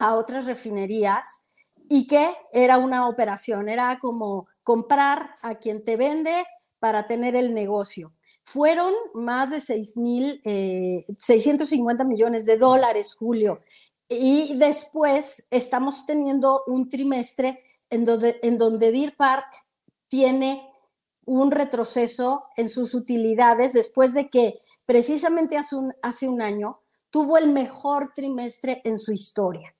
a 0.00 0.16
otras 0.16 0.46
refinerías 0.46 1.44
y 1.88 2.08
que 2.08 2.34
era 2.52 2.78
una 2.78 3.06
operación, 3.06 3.68
era 3.68 3.96
como 4.00 4.48
comprar 4.64 5.36
a 5.40 5.54
quien 5.54 5.84
te 5.84 5.96
vende 5.96 6.34
para 6.80 7.06
tener 7.06 7.36
el 7.36 7.54
negocio. 7.54 8.12
Fueron 8.44 8.92
más 9.14 9.50
de 9.50 9.60
6 9.60 9.96
mil, 9.96 10.40
650 11.18 12.02
eh, 12.02 12.06
millones 12.06 12.44
de 12.44 12.58
dólares, 12.58 13.14
Julio. 13.14 13.60
Y 14.08 14.56
después 14.56 15.46
estamos 15.50 16.04
teniendo 16.04 16.62
un 16.66 16.88
trimestre 16.88 17.62
en 17.88 18.04
donde, 18.04 18.40
en 18.42 18.58
donde 18.58 18.92
Deer 18.92 19.16
Park 19.16 19.46
tiene 20.08 20.68
un 21.24 21.50
retroceso 21.50 22.44
en 22.56 22.68
sus 22.68 22.94
utilidades 22.94 23.72
después 23.72 24.12
de 24.12 24.28
que 24.28 24.58
precisamente 24.84 25.56
hace 25.56 25.76
un, 25.76 25.94
hace 26.02 26.28
un 26.28 26.42
año 26.42 26.80
tuvo 27.10 27.38
el 27.38 27.50
mejor 27.50 28.12
trimestre 28.14 28.80
en 28.84 28.98
su 28.98 29.12
historia. 29.12 29.74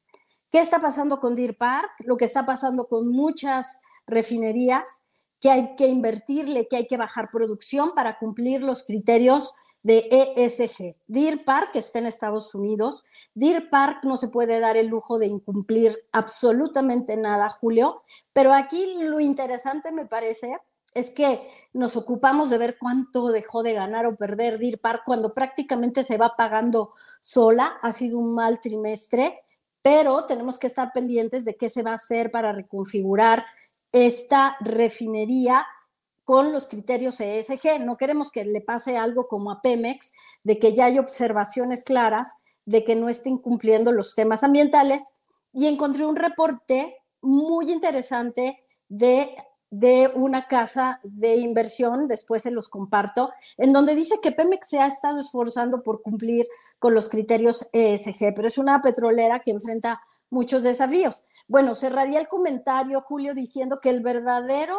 ¿Qué 0.50 0.60
está 0.60 0.80
pasando 0.80 1.18
con 1.18 1.34
Deer 1.34 1.56
Park? 1.56 1.90
Lo 2.00 2.16
que 2.16 2.26
está 2.26 2.44
pasando 2.44 2.86
con 2.86 3.08
muchas 3.08 3.80
refinerías 4.06 5.02
que 5.42 5.50
hay 5.50 5.74
que 5.74 5.88
invertirle, 5.88 6.68
que 6.68 6.76
hay 6.76 6.86
que 6.86 6.96
bajar 6.96 7.30
producción 7.30 7.94
para 7.94 8.18
cumplir 8.18 8.62
los 8.62 8.84
criterios 8.84 9.54
de 9.82 10.08
ESG. 10.36 10.96
Deer 11.08 11.44
Park 11.44 11.70
está 11.74 11.98
en 11.98 12.06
Estados 12.06 12.54
Unidos. 12.54 13.04
Deer 13.34 13.68
Park 13.68 14.04
no 14.04 14.16
se 14.16 14.28
puede 14.28 14.60
dar 14.60 14.76
el 14.76 14.86
lujo 14.86 15.18
de 15.18 15.26
incumplir 15.26 15.98
absolutamente 16.12 17.16
nada, 17.16 17.50
Julio, 17.50 18.02
pero 18.32 18.54
aquí 18.54 18.94
lo 19.00 19.18
interesante 19.18 19.90
me 19.90 20.06
parece 20.06 20.56
es 20.94 21.10
que 21.10 21.50
nos 21.72 21.96
ocupamos 21.96 22.50
de 22.50 22.58
ver 22.58 22.76
cuánto 22.78 23.28
dejó 23.28 23.64
de 23.64 23.72
ganar 23.72 24.06
o 24.06 24.14
perder 24.14 24.58
Deer 24.58 24.78
Park 24.78 25.02
cuando 25.04 25.34
prácticamente 25.34 26.04
se 26.04 26.18
va 26.18 26.36
pagando 26.36 26.92
sola. 27.20 27.78
Ha 27.82 27.92
sido 27.92 28.18
un 28.18 28.34
mal 28.34 28.60
trimestre, 28.60 29.40
pero 29.80 30.26
tenemos 30.26 30.58
que 30.58 30.68
estar 30.68 30.92
pendientes 30.92 31.44
de 31.44 31.56
qué 31.56 31.68
se 31.68 31.82
va 31.82 31.92
a 31.92 31.94
hacer 31.96 32.30
para 32.30 32.52
reconfigurar 32.52 33.44
esta 33.92 34.56
refinería 34.60 35.66
con 36.24 36.52
los 36.52 36.66
criterios 36.66 37.20
ESG. 37.20 37.80
No 37.80 37.96
queremos 37.96 38.30
que 38.30 38.44
le 38.44 38.60
pase 38.60 38.96
algo 38.96 39.28
como 39.28 39.50
a 39.50 39.60
Pemex, 39.60 40.12
de 40.44 40.58
que 40.58 40.74
ya 40.74 40.86
hay 40.86 40.98
observaciones 40.98 41.84
claras 41.84 42.28
de 42.64 42.84
que 42.84 42.96
no 42.96 43.08
estén 43.08 43.38
cumpliendo 43.38 43.92
los 43.92 44.14
temas 44.14 44.42
ambientales. 44.42 45.02
Y 45.52 45.66
encontré 45.66 46.06
un 46.06 46.16
reporte 46.16 46.96
muy 47.20 47.70
interesante 47.70 48.64
de 48.88 49.34
de 49.72 50.12
una 50.14 50.48
casa 50.48 51.00
de 51.02 51.36
inversión, 51.36 52.06
después 52.06 52.42
se 52.42 52.50
los 52.50 52.68
comparto, 52.68 53.32
en 53.56 53.72
donde 53.72 53.94
dice 53.94 54.20
que 54.22 54.30
Pemex 54.30 54.68
se 54.68 54.78
ha 54.78 54.86
estado 54.86 55.18
esforzando 55.18 55.82
por 55.82 56.02
cumplir 56.02 56.46
con 56.78 56.94
los 56.94 57.08
criterios 57.08 57.66
ESG, 57.72 58.34
pero 58.36 58.48
es 58.48 58.58
una 58.58 58.82
petrolera 58.82 59.38
que 59.38 59.50
enfrenta 59.50 60.02
muchos 60.28 60.62
desafíos. 60.62 61.24
Bueno, 61.48 61.74
cerraría 61.74 62.20
el 62.20 62.28
comentario, 62.28 63.00
Julio, 63.00 63.34
diciendo 63.34 63.80
que 63.80 63.88
el 63.88 64.02
verdadero, 64.02 64.76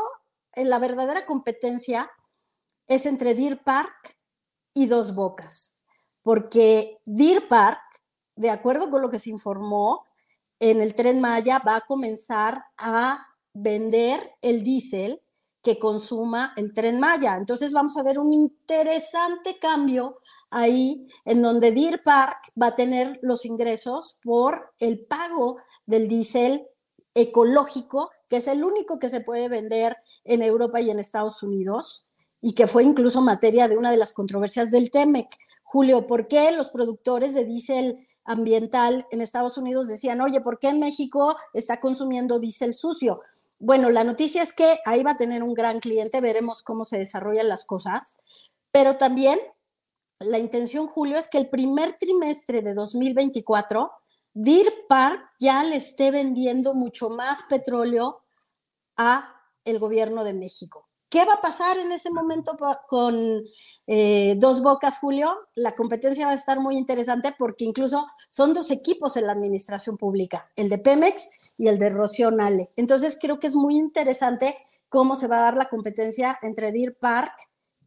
la 0.56 0.78
verdadera 0.78 1.26
competencia 1.26 2.12
es 2.86 3.08
entre 3.08 3.34
Deer 3.34 3.64
Park 3.64 4.16
y 4.76 4.86
Dos 4.86 5.16
Bocas, 5.16 5.82
porque 6.22 7.00
Deer 7.06 7.48
Park, 7.48 7.82
de 8.36 8.52
acuerdo 8.52 8.92
con 8.92 9.02
lo 9.02 9.10
que 9.10 9.18
se 9.18 9.32
informó, 9.32 10.06
en 10.60 10.82
el 10.82 10.94
tren 10.94 11.20
Maya 11.20 11.60
va 11.66 11.78
a 11.78 11.82
comenzar 11.82 12.64
a 12.78 13.33
vender 13.54 14.36
el 14.42 14.64
diésel 14.64 15.22
que 15.64 15.80
consuma 15.80 16.54
el 16.58 16.74
tren 16.74 17.00
Maya. 17.00 17.38
Entonces 17.38 17.72
vamos 17.72 17.96
a 17.98 18.04
ver 18.04 18.20
un 18.20 18.34
interesante 18.34 19.58
cambio 19.60 20.20
ahí 20.50 21.08
en 21.24 21.42
donde 21.42 21.72
Deer 21.72 22.04
Park 22.04 22.52
va 22.62 22.68
a 22.68 22.76
tener 22.76 23.18
los 23.22 23.46
ingresos 23.46 24.18
por 24.22 24.74
el 24.80 25.00
pago 25.06 25.58
del 25.86 26.08
diésel 26.08 26.68
ecológico, 27.16 28.12
que 28.28 28.38
es 28.38 28.48
el 28.48 28.64
único 28.64 29.00
que 29.00 29.10
se 29.10 29.22
puede 29.22 29.48
vender 29.48 29.96
en 30.26 30.42
Europa 30.42 30.82
y 30.82 30.90
en 30.90 31.00
Estados 31.00 31.42
Unidos 31.44 32.06
y 32.42 32.54
que 32.56 32.68
fue 32.68 32.84
incluso 32.84 33.22
materia 33.22 33.70
de 33.70 33.78
una 33.78 33.90
de 33.90 33.98
las 33.98 34.12
controversias 34.12 34.70
del 34.70 34.92
TEMEC. 34.92 35.30
Julio, 35.64 36.06
¿por 36.06 36.28
qué 36.28 36.52
los 36.52 36.70
productores 36.70 37.34
de 37.34 37.46
diésel 37.46 38.06
ambiental 38.26 39.08
en 39.12 39.22
Estados 39.22 39.58
Unidos 39.58 39.88
decían, 39.88 40.20
oye, 40.22 40.42
¿por 40.42 40.60
qué 40.60 40.74
México 40.74 41.36
está 41.54 41.80
consumiendo 41.80 42.40
diésel 42.40 42.74
sucio? 42.74 43.22
Bueno, 43.64 43.90
la 43.90 44.04
noticia 44.04 44.44
es 44.44 44.52
que 44.52 44.80
ahí 44.86 45.04
va 45.04 45.12
a 45.12 45.18
tener 45.18 45.42
un 45.42 45.54
gran 45.54 45.80
cliente, 45.80 46.20
veremos 46.20 46.62
cómo 46.64 46.84
se 46.84 46.98
desarrollan 46.98 47.48
las 47.48 47.64
cosas, 47.64 48.18
pero 48.72 48.98
también 48.98 49.40
la 50.20 50.38
intención, 50.38 50.88
Julio, 50.88 51.18
es 51.18 51.30
que 51.30 51.38
el 51.38 51.50
primer 51.50 51.94
trimestre 51.94 52.62
de 52.62 52.74
2024, 52.74 53.90
Deer 54.34 54.74
Park 54.90 55.32
ya 55.40 55.64
le 55.64 55.78
esté 55.78 56.12
vendiendo 56.12 56.74
mucho 56.74 57.10
más 57.10 57.44
petróleo 57.44 58.22
a 58.98 59.34
el 59.64 59.80
gobierno 59.80 60.26
de 60.26 60.34
México. 60.34 60.83
¿Qué 61.14 61.24
va 61.26 61.36
a 61.36 61.42
pasar 61.42 61.78
en 61.78 61.92
ese 61.92 62.10
momento 62.10 62.58
con 62.88 63.16
eh, 63.86 64.34
Dos 64.40 64.64
Bocas, 64.64 64.98
Julio? 64.98 65.30
La 65.54 65.76
competencia 65.76 66.26
va 66.26 66.32
a 66.32 66.36
estar 66.36 66.60
muy 66.60 66.76
interesante 66.76 67.36
porque 67.38 67.66
incluso 67.66 68.08
son 68.30 68.52
dos 68.56 68.72
equipos 68.72 69.16
en 69.16 69.28
la 69.28 69.34
administración 69.34 69.96
pública, 69.96 70.50
el 70.56 70.70
de 70.70 70.80
Pemex 70.80 71.30
y 71.56 71.68
el 71.68 71.78
de 71.78 71.92
Rocío 71.92 72.32
Nale. 72.32 72.72
Entonces 72.78 73.20
creo 73.22 73.40
que 73.40 73.46
es 73.46 73.54
muy 73.54 73.76
interesante 73.76 74.58
cómo 74.90 75.16
se 75.16 75.28
va 75.28 75.38
a 75.38 75.44
dar 75.44 75.56
la 75.56 75.70
competencia 75.70 76.40
entre 76.42 76.72
Deer 76.72 76.98
Park 76.98 77.34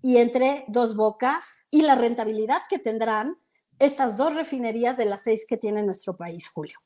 y 0.03 0.19
entre 0.19 0.65
Dos 0.69 0.95
Bocas 0.95 1.67
y 1.73 1.83
la 1.83 1.97
rentabilidad 1.97 2.59
que 2.71 2.79
tendrán 2.79 3.37
estas 3.81 4.17
dos 4.17 4.37
refinerías 4.37 4.97
de 4.97 5.07
las 5.07 5.25
seis 5.25 5.47
que 5.49 5.57
tiene 5.57 5.83
nuestro 5.83 6.17
país, 6.17 6.49
Julio. 6.49 6.79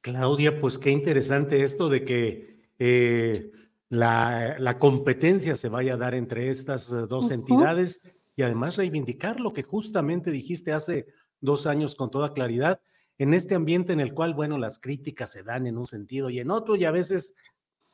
Claudia, 0.00 0.60
pues 0.60 0.78
qué 0.78 0.90
interesante 0.90 1.64
esto 1.64 1.88
de 1.88 2.04
que 2.04 2.68
eh, 2.78 3.50
la, 3.88 4.76
competencia 4.78 5.56
se 5.56 5.68
vaya 5.68 5.94
a 5.94 5.96
dar 5.96 6.14
entre 6.14 6.50
estas 6.50 6.92
eh, 6.92 7.06
dos 7.08 7.30
entidades 7.30 8.02
y 8.36 8.42
además 8.42 8.76
reivindicar 8.76 9.40
lo 9.40 9.52
que 9.52 9.62
justamente 9.62 10.30
dijiste 10.30 10.72
hace 10.72 11.06
dos 11.40 11.66
años 11.66 11.94
con 11.94 12.10
toda 12.10 12.34
claridad, 12.34 12.80
en 13.18 13.34
este 13.34 13.54
ambiente 13.54 13.92
en 13.92 14.00
el 14.00 14.14
cual, 14.14 14.34
bueno, 14.34 14.58
las 14.58 14.78
críticas 14.78 15.32
se 15.32 15.42
dan 15.42 15.66
en 15.66 15.76
un 15.76 15.86
sentido 15.86 16.30
y 16.30 16.38
en 16.38 16.50
otro, 16.50 16.76
y 16.76 16.84
a 16.84 16.90
veces 16.90 17.34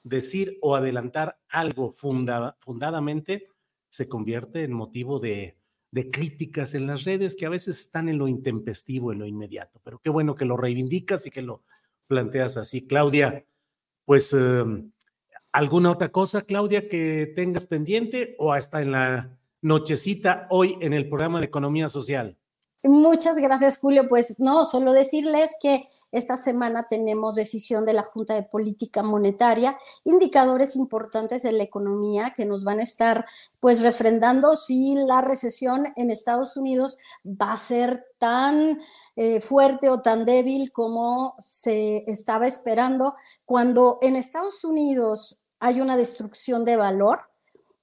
decir 0.03 0.59
o 0.61 0.77
adelantar 0.77 1.39
algo 1.49 1.93
fundadamente 1.93 3.49
se 3.89 4.07
convierte 4.07 4.65
en 4.65 4.73
motivo 4.73 5.19
de, 5.19 5.57
de 5.95 6.11
críticas 6.11 6.75
en 6.75 6.89
las 6.89 7.05
redes 7.05 7.37
que 7.37 7.47
a 7.47 7.51
veces 7.51 7.79
están 7.79 8.09
en 8.09 8.19
lo 8.19 8.27
intempestivo, 8.27 9.13
en 9.13 9.21
lo 9.21 9.27
inmediato. 9.27 9.81
Pero 9.85 10.01
qué 10.01 10.11
bueno 10.11 10.35
que 10.35 10.45
lo 10.45 10.57
reivindicas 10.57 11.25
y 11.25 11.31
que 11.31 11.41
lo 11.41 11.63
planteas 12.09 12.57
así. 12.57 12.85
Claudia, 12.85 13.47
pues 14.05 14.33
em, 14.33 14.91
¿Alguna 15.55 15.93
otra 15.93 16.11
cosa, 16.11 16.43
Claudia, 16.43 16.89
que 16.89 17.33
tengas 17.37 17.65
pendiente 17.65 18.35
o 18.41 18.53
hasta 18.53 18.83
en 18.83 18.91
la 18.91 19.39
nochecita 19.63 20.49
hoy 20.51 20.77
en 20.81 20.93
el 20.93 21.09
programa 21.09 21.39
de 21.39 21.47
Economía 21.47 21.89
Social? 21.89 22.37
Muchas 22.83 23.37
gracias, 23.37 23.79
Julio. 23.79 24.09
Pues 24.09 24.41
no, 24.41 24.67
solo 24.67 24.93
decirles 24.93 25.55
que 25.61 25.89
esta 26.11 26.37
semana 26.37 26.89
tenemos 26.89 27.37
decisión 27.37 27.87
de 27.87 27.93
la 27.93 28.03
Junta 28.03 28.35
de 28.35 28.43
Política 28.43 29.05
Monetaria, 29.05 29.79
indicadores 30.03 30.75
importantes 30.75 31.45
en 31.45 31.59
la 31.59 31.63
economía 31.63 32.35
que 32.37 32.47
nos 32.47 32.65
van 32.65 32.81
a 32.81 32.83
estar 32.83 33.25
pues 33.61 33.81
refrendando 33.81 34.57
si 34.57 34.97
la 34.97 35.21
recesión 35.21 35.87
en 35.95 36.11
Estados 36.11 36.57
Unidos 36.57 36.99
va 37.25 37.53
a 37.53 37.59
ser 37.59 38.05
tan 38.19 38.81
eh, 39.15 39.41
fuerte 39.41 39.89
o 39.89 40.03
tan 40.03 40.25
débil 40.25 40.73
como 40.73 41.37
se 41.39 42.03
estaba 42.11 42.49
esperando. 42.49 43.15
Cuando 43.45 44.01
en 44.03 44.17
Estados 44.17 44.65
Unidos 44.65 45.41
hay 45.65 45.81
una 45.81 45.97
destrucción 45.97 46.67
de 46.67 46.77
valor. 46.77 47.21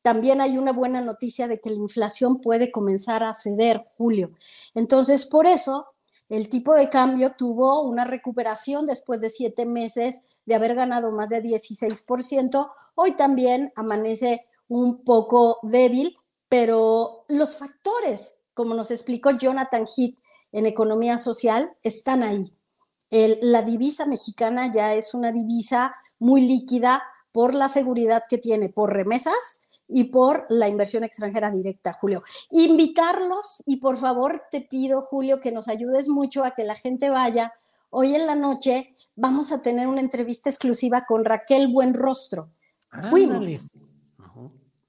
También 0.04 0.40
hay 0.40 0.60
una 0.60 0.72
buena 0.72 1.02
noticia 1.02 1.48
de 1.48 1.60
que 1.60 1.72
la 1.72 1.78
inflación 1.78 2.40
puede 2.40 2.72
comenzar 2.72 3.24
a 3.24 3.34
ceder, 3.34 3.88
Julio. 3.98 4.34
Entonces, 4.76 5.26
por 5.26 5.48
eso, 5.48 5.88
el 6.30 6.48
tipo 6.48 6.76
de 6.76 6.92
cambio 6.92 7.32
tuvo 7.32 7.82
una 7.82 8.06
recuperación 8.06 8.86
después 8.86 9.20
de 9.20 9.32
siete 9.32 9.66
meses 9.66 10.22
de 10.46 10.54
haber 10.54 10.76
ganado 10.76 11.12
más 11.12 11.30
de 11.30 11.42
16%. 11.42 12.72
Hoy 12.94 13.14
también 13.14 13.74
amanece 13.76 14.46
un 14.68 15.04
poco 15.04 15.58
débil, 15.64 16.16
pero 16.50 17.26
los 17.30 17.58
factores, 17.58 18.42
como 18.54 18.76
nos 18.76 18.92
explicó 18.92 19.32
Jonathan 19.32 19.88
Heath 19.88 20.20
en 20.52 20.68
Economía 20.68 21.18
Social, 21.18 21.76
están 21.82 22.22
ahí. 22.22 22.44
la 23.10 23.64
divisa 23.64 24.06
mexicana 24.06 24.72
ya 24.72 24.94
es 24.94 25.16
una 25.16 25.32
divisa 25.32 25.96
muy 26.20 26.42
líquida, 26.42 27.02
por 27.32 27.54
la 27.54 27.70
seguridad 27.70 28.24
que 28.30 28.38
tiene 28.38 28.70
por 28.70 28.94
remesas 28.94 29.64
y 29.88 30.06
por 30.06 30.46
la 30.50 30.70
inversión 30.70 31.04
extranjera 31.04 31.52
directa, 31.52 31.94
Julio. 31.94 32.24
Invitarlos 32.50 33.62
y 33.66 33.78
por 33.78 33.98
favor 33.98 34.44
te 34.50 34.62
pido, 34.62 35.02
Julio, 35.02 35.40
que 35.40 35.52
nos 35.52 35.68
ayudes 35.68 36.08
mucho 36.08 36.44
a 36.44 36.52
que 36.52 36.64
la 36.64 36.76
gente 36.76 37.10
vaya. 37.10 37.54
Hoy 37.90 38.16
en 38.16 38.26
la 38.26 38.36
noche 38.36 38.96
vamos 39.16 39.52
a 39.52 39.62
tener 39.62 39.88
una 39.88 40.00
entrevista 40.00 40.50
exclusiva 40.50 41.06
con 41.06 41.26
Raquel 41.26 41.68
Buenrostro. 41.68 42.50
Fuimos. 43.10 43.74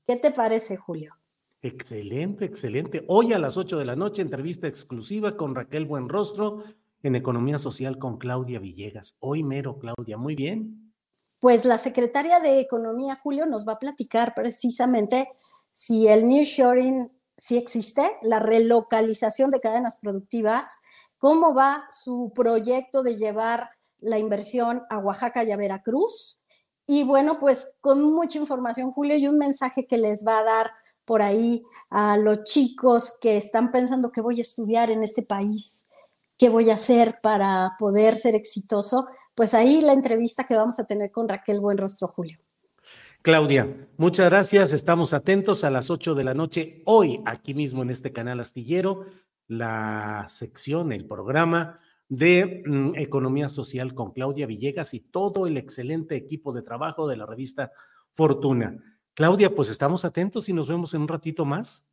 ¿Qué 0.06 0.16
te 0.16 0.30
parece, 0.30 0.76
Julio? 0.76 1.14
Excelente, 1.62 2.44
excelente. 2.44 3.04
Hoy 3.08 3.32
a 3.32 3.38
las 3.38 3.56
8 3.56 3.78
de 3.78 3.84
la 3.84 3.96
noche, 3.96 4.22
entrevista 4.22 4.66
exclusiva 4.66 5.36
con 5.36 5.54
Raquel 5.54 5.86
Buenrostro 5.86 6.64
en 7.04 7.14
Economía 7.16 7.58
Social 7.58 7.98
con 7.98 8.18
Claudia 8.18 8.58
Villegas. 8.58 9.16
Hoy 9.20 9.42
mero, 9.42 9.78
Claudia, 9.78 10.16
muy 10.16 10.34
bien 10.34 10.81
pues 11.42 11.64
la 11.64 11.76
secretaria 11.76 12.38
de 12.38 12.60
Economía, 12.60 13.18
Julio, 13.20 13.46
nos 13.46 13.66
va 13.66 13.72
a 13.72 13.78
platicar 13.80 14.32
precisamente 14.32 15.28
si 15.72 16.06
el 16.06 16.24
nearshoring 16.24 17.10
sí 17.36 17.56
existe, 17.56 18.02
la 18.22 18.38
relocalización 18.38 19.50
de 19.50 19.58
cadenas 19.58 19.98
productivas, 20.00 20.78
cómo 21.18 21.52
va 21.52 21.84
su 21.90 22.30
proyecto 22.32 23.02
de 23.02 23.16
llevar 23.16 23.70
la 23.98 24.20
inversión 24.20 24.84
a 24.88 24.98
Oaxaca 24.98 25.42
y 25.42 25.50
a 25.50 25.56
Veracruz. 25.56 26.38
Y 26.86 27.02
bueno, 27.02 27.40
pues 27.40 27.76
con 27.80 28.04
mucha 28.12 28.38
información, 28.38 28.92
Julio, 28.92 29.16
y 29.16 29.26
un 29.26 29.38
mensaje 29.38 29.84
que 29.84 29.98
les 29.98 30.24
va 30.24 30.38
a 30.38 30.44
dar 30.44 30.70
por 31.04 31.22
ahí 31.22 31.64
a 31.90 32.18
los 32.18 32.44
chicos 32.44 33.18
que 33.20 33.36
están 33.36 33.72
pensando 33.72 34.12
que 34.12 34.20
voy 34.20 34.38
a 34.38 34.42
estudiar 34.42 34.92
en 34.92 35.02
este 35.02 35.24
país, 35.24 35.86
qué 36.38 36.50
voy 36.50 36.70
a 36.70 36.74
hacer 36.74 37.18
para 37.20 37.74
poder 37.80 38.16
ser 38.16 38.36
exitoso 38.36 39.08
pues 39.34 39.54
ahí 39.54 39.80
la 39.80 39.92
entrevista 39.92 40.44
que 40.44 40.56
vamos 40.56 40.78
a 40.78 40.84
tener 40.84 41.10
con 41.10 41.28
Raquel 41.28 41.60
Buenrostro, 41.60 42.08
Julio. 42.08 42.38
Claudia, 43.22 43.88
muchas 43.98 44.28
gracias. 44.28 44.72
Estamos 44.72 45.12
atentos 45.12 45.62
a 45.62 45.70
las 45.70 45.90
8 45.90 46.14
de 46.14 46.24
la 46.24 46.34
noche, 46.34 46.82
hoy 46.86 47.22
aquí 47.24 47.54
mismo 47.54 47.82
en 47.82 47.90
este 47.90 48.12
canal 48.12 48.40
astillero, 48.40 49.06
la 49.46 50.24
sección, 50.28 50.92
el 50.92 51.06
programa 51.06 51.78
de 52.08 52.62
mm, 52.66 52.96
Economía 52.96 53.48
Social 53.48 53.94
con 53.94 54.12
Claudia 54.12 54.46
Villegas 54.46 54.92
y 54.92 55.00
todo 55.00 55.46
el 55.46 55.56
excelente 55.56 56.16
equipo 56.16 56.52
de 56.52 56.62
trabajo 56.62 57.06
de 57.06 57.16
la 57.16 57.26
revista 57.26 57.70
Fortuna. 58.12 58.76
Claudia, 59.14 59.54
pues 59.54 59.70
estamos 59.70 60.04
atentos 60.04 60.48
y 60.48 60.52
nos 60.52 60.68
vemos 60.68 60.92
en 60.94 61.02
un 61.02 61.08
ratito 61.08 61.44
más. 61.44 61.92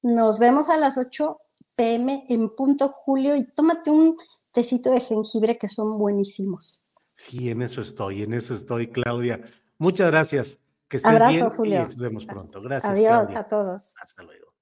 Nos 0.00 0.38
vemos 0.38 0.68
a 0.70 0.76
las 0.76 0.96
8 0.96 1.38
pm 1.74 2.24
en 2.28 2.54
punto, 2.54 2.88
Julio, 2.88 3.34
y 3.36 3.44
tómate 3.52 3.90
un 3.90 4.16
tecito 4.58 4.90
de 4.90 5.00
jengibre 5.00 5.56
que 5.56 5.68
son 5.68 5.98
buenísimos. 5.98 6.88
Sí, 7.14 7.48
en 7.48 7.62
eso 7.62 7.80
estoy, 7.80 8.22
en 8.22 8.32
eso 8.32 8.54
estoy, 8.54 8.88
Claudia. 8.90 9.40
Muchas 9.78 10.10
gracias. 10.10 10.60
Que 10.88 10.96
estés 10.96 11.12
Abrazo, 11.12 11.50
Julio. 11.50 11.82
Y 11.82 11.84
nos 11.84 11.96
vemos 11.96 12.26
pronto. 12.26 12.60
Gracias. 12.60 12.92
Adiós 12.92 13.36
a 13.36 13.44
todos. 13.44 13.94
Hasta 14.02 14.24
luego. 14.24 14.52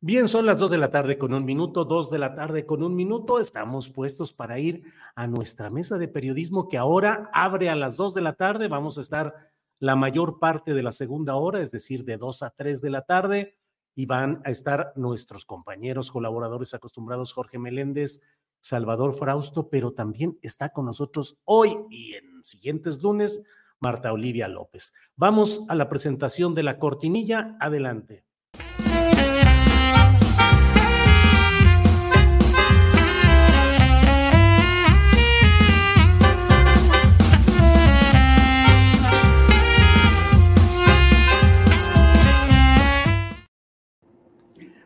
Bien, 0.00 0.28
son 0.28 0.44
las 0.44 0.58
dos 0.58 0.70
de 0.70 0.76
la 0.76 0.90
tarde 0.90 1.16
con 1.16 1.32
un 1.32 1.46
minuto, 1.46 1.86
dos 1.86 2.10
de 2.10 2.18
la 2.18 2.34
tarde 2.34 2.66
con 2.66 2.82
un 2.82 2.94
minuto. 2.94 3.40
Estamos 3.40 3.88
puestos 3.88 4.34
para 4.34 4.58
ir 4.58 4.84
a 5.14 5.26
nuestra 5.26 5.70
mesa 5.70 5.96
de 5.96 6.08
periodismo 6.08 6.68
que 6.68 6.76
ahora 6.76 7.30
abre 7.32 7.70
a 7.70 7.76
las 7.76 7.96
dos 7.96 8.12
de 8.12 8.20
la 8.20 8.34
tarde. 8.34 8.68
Vamos 8.68 8.98
a 8.98 9.00
estar 9.00 9.34
la 9.78 9.96
mayor 9.96 10.38
parte 10.38 10.74
de 10.74 10.82
la 10.82 10.92
segunda 10.92 11.36
hora, 11.36 11.62
es 11.62 11.70
decir, 11.70 12.04
de 12.04 12.18
dos 12.18 12.42
a 12.42 12.50
tres 12.50 12.82
de 12.82 12.90
la 12.90 13.06
tarde. 13.06 13.56
Y 13.94 14.04
van 14.04 14.42
a 14.44 14.50
estar 14.50 14.92
nuestros 14.96 15.46
compañeros 15.46 16.10
colaboradores 16.10 16.74
acostumbrados, 16.74 17.32
Jorge 17.32 17.58
Meléndez, 17.58 18.20
Salvador 18.60 19.16
Frausto, 19.16 19.68
pero 19.68 19.92
también 19.92 20.38
está 20.42 20.70
con 20.70 20.86
nosotros 20.86 21.38
hoy 21.44 21.76
y 21.90 22.14
en 22.14 22.44
siguientes 22.44 23.02
lunes 23.02 23.44
Marta 23.80 24.12
Olivia 24.12 24.48
López. 24.48 24.92
Vamos 25.16 25.62
a 25.68 25.74
la 25.74 25.88
presentación 25.88 26.54
de 26.54 26.62
la 26.62 26.78
cortinilla. 26.78 27.56
Adelante. 27.60 28.27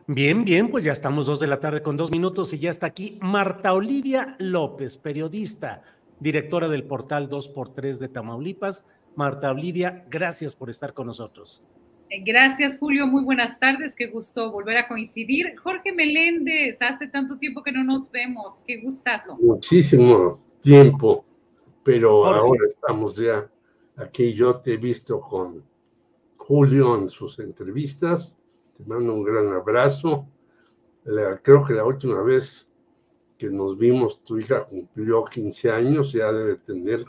Bien, 0.07 0.43
bien, 0.43 0.69
pues 0.69 0.83
ya 0.83 0.91
estamos 0.91 1.25
dos 1.25 1.39
de 1.39 1.47
la 1.47 1.59
tarde 1.59 1.81
con 1.81 1.97
dos 1.97 2.11
minutos 2.11 2.53
y 2.53 2.59
ya 2.59 2.69
está 2.69 2.87
aquí 2.87 3.17
Marta 3.21 3.73
Olivia 3.73 4.35
López, 4.39 4.97
periodista, 4.97 5.83
directora 6.19 6.67
del 6.67 6.83
portal 6.83 7.29
2x3 7.29 7.99
de 7.99 8.07
Tamaulipas. 8.09 8.87
Marta 9.15 9.51
Olivia, 9.51 10.05
gracias 10.09 10.55
por 10.55 10.69
estar 10.69 10.93
con 10.93 11.07
nosotros. 11.07 11.63
Eh, 12.09 12.21
gracias, 12.25 12.77
Julio. 12.77 13.07
Muy 13.07 13.23
buenas 13.23 13.59
tardes. 13.59 13.95
Qué 13.95 14.07
gusto 14.07 14.51
volver 14.51 14.77
a 14.77 14.87
coincidir. 14.87 15.55
Jorge 15.57 15.93
Meléndez, 15.93 16.81
hace 16.81 17.07
tanto 17.07 17.37
tiempo 17.37 17.63
que 17.63 17.71
no 17.71 17.83
nos 17.83 18.11
vemos. 18.11 18.61
Qué 18.65 18.81
gustazo. 18.81 19.37
Muchísimo 19.37 20.39
tiempo, 20.61 21.23
pero 21.83 22.25
ahora 22.25 22.65
estamos 22.67 23.15
ya 23.15 23.47
Aquí 23.95 24.33
yo 24.33 24.55
te 24.55 24.73
he 24.73 24.77
visto 24.77 25.19
con 25.19 25.63
Julio 26.37 26.97
en 26.97 27.09
sus 27.09 27.39
entrevistas. 27.39 28.37
Te 28.77 28.83
mando 28.85 29.13
un 29.13 29.23
gran 29.23 29.51
abrazo. 29.53 30.27
creo 31.43 31.65
que 31.65 31.73
la 31.73 31.85
última 31.85 32.21
vez 32.21 32.69
que 33.37 33.49
nos 33.49 33.77
vimos, 33.77 34.23
tu 34.23 34.37
hija 34.37 34.65
cumplió 34.65 35.23
15 35.23 35.71
años, 35.71 36.11
ya 36.11 36.31
debe 36.31 36.55
tener 36.55 37.03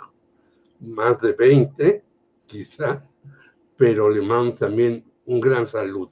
más 0.80 1.20
de 1.20 1.32
20, 1.32 2.02
quizá, 2.46 3.04
pero 3.76 4.10
le 4.10 4.20
mando 4.20 4.54
también 4.54 5.04
un 5.26 5.40
gran 5.40 5.66
saludo. 5.66 6.10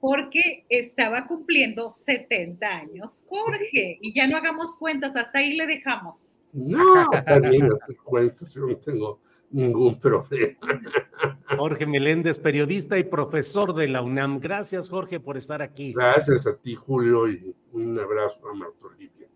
Porque 0.00 0.64
estaba 0.68 1.26
cumpliendo 1.26 1.90
70 1.90 2.66
años, 2.66 3.22
Jorge, 3.26 3.98
y 4.00 4.14
ya 4.14 4.26
no 4.26 4.36
hagamos 4.36 4.74
cuentas, 4.74 5.14
hasta 5.14 5.40
ahí 5.40 5.56
le 5.56 5.66
dejamos. 5.66 6.30
No, 6.52 7.08
también 7.26 7.64
hacer 7.64 7.96
cuentas, 8.02 8.54
yo 8.54 8.66
no 8.66 8.76
tengo 8.76 9.20
ningún 9.50 9.98
problema. 9.98 10.58
Jorge 11.56 11.86
Meléndez, 11.86 12.38
periodista 12.38 12.98
y 12.98 13.04
profesor 13.04 13.74
de 13.74 13.88
la 13.88 14.02
UNAM. 14.02 14.40
Gracias, 14.40 14.88
Jorge, 14.88 15.20
por 15.20 15.36
estar 15.36 15.62
aquí. 15.62 15.92
Gracias 15.92 16.46
a 16.46 16.56
ti, 16.56 16.74
Julio, 16.74 17.28
y 17.28 17.54
un 17.72 17.98
abrazo 17.98 18.48
a 18.48 18.54
Marta 18.54 18.86
Olivia. 18.86 19.28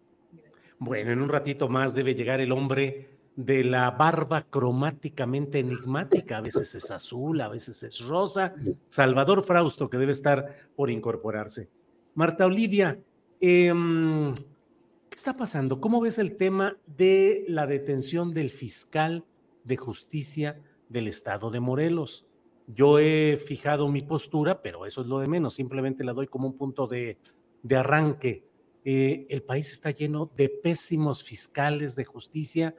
Bueno, 0.79 1.12
en 1.12 1.21
un 1.21 1.29
ratito 1.29 1.69
más 1.69 1.95
debe 1.95 2.15
llegar 2.15 2.41
el 2.41 2.53
hombre 2.53 3.09
de 3.37 3.65
la 3.65 3.91
barba 3.91 4.47
cromáticamente 4.49 5.59
enigmática. 5.59 6.39
A 6.39 6.41
veces 6.41 6.75
es 6.75 6.91
azul, 6.91 7.41
a 7.41 7.49
veces 7.49 7.83
es 7.83 8.01
rosa. 8.01 8.55
Salvador 8.89 9.45
Frausto, 9.45 9.91
que 9.91 9.99
debe 9.99 10.12
estar 10.12 10.69
por 10.77 10.91
incorporarse. 10.91 11.69
Marta 12.15 12.47
Olivia, 12.47 12.99
em, 13.41 14.33
¿qué 14.35 15.17
está 15.17 15.37
pasando? 15.37 15.81
¿Cómo 15.81 16.01
ves 16.01 16.19
el 16.19 16.37
tema 16.37 16.77
de 16.87 17.45
la 17.49 17.67
detención 17.67 18.33
del 18.33 18.51
fiscal 18.51 19.25
de 19.65 19.77
justicia 19.77 20.62
del 20.89 21.09
estado 21.09 21.51
de 21.51 21.61
Morelos? 21.61 22.27
Yo 22.67 22.99
he 22.99 23.37
fijado 23.37 23.89
mi 23.89 24.03
postura, 24.03 24.62
pero 24.62 24.87
eso 24.87 25.03
es 25.03 25.07
lo 25.07 25.19
de 25.19 25.27
menos, 25.27 25.55
simplemente 25.55 26.05
la 26.05 26.12
doy 26.12 26.27
como 26.29 26.47
un 26.47 26.57
punto 26.57 26.87
de, 26.87 27.19
arranque. 27.77 28.47
Eh, 28.85 29.27
el 29.29 29.43
país 29.43 29.73
está 29.73 29.91
lleno 29.91 30.31
de 30.37 30.49
pésimos 30.49 31.23
fiscales 31.23 31.97
de 31.97 32.05
justicia 32.05 32.75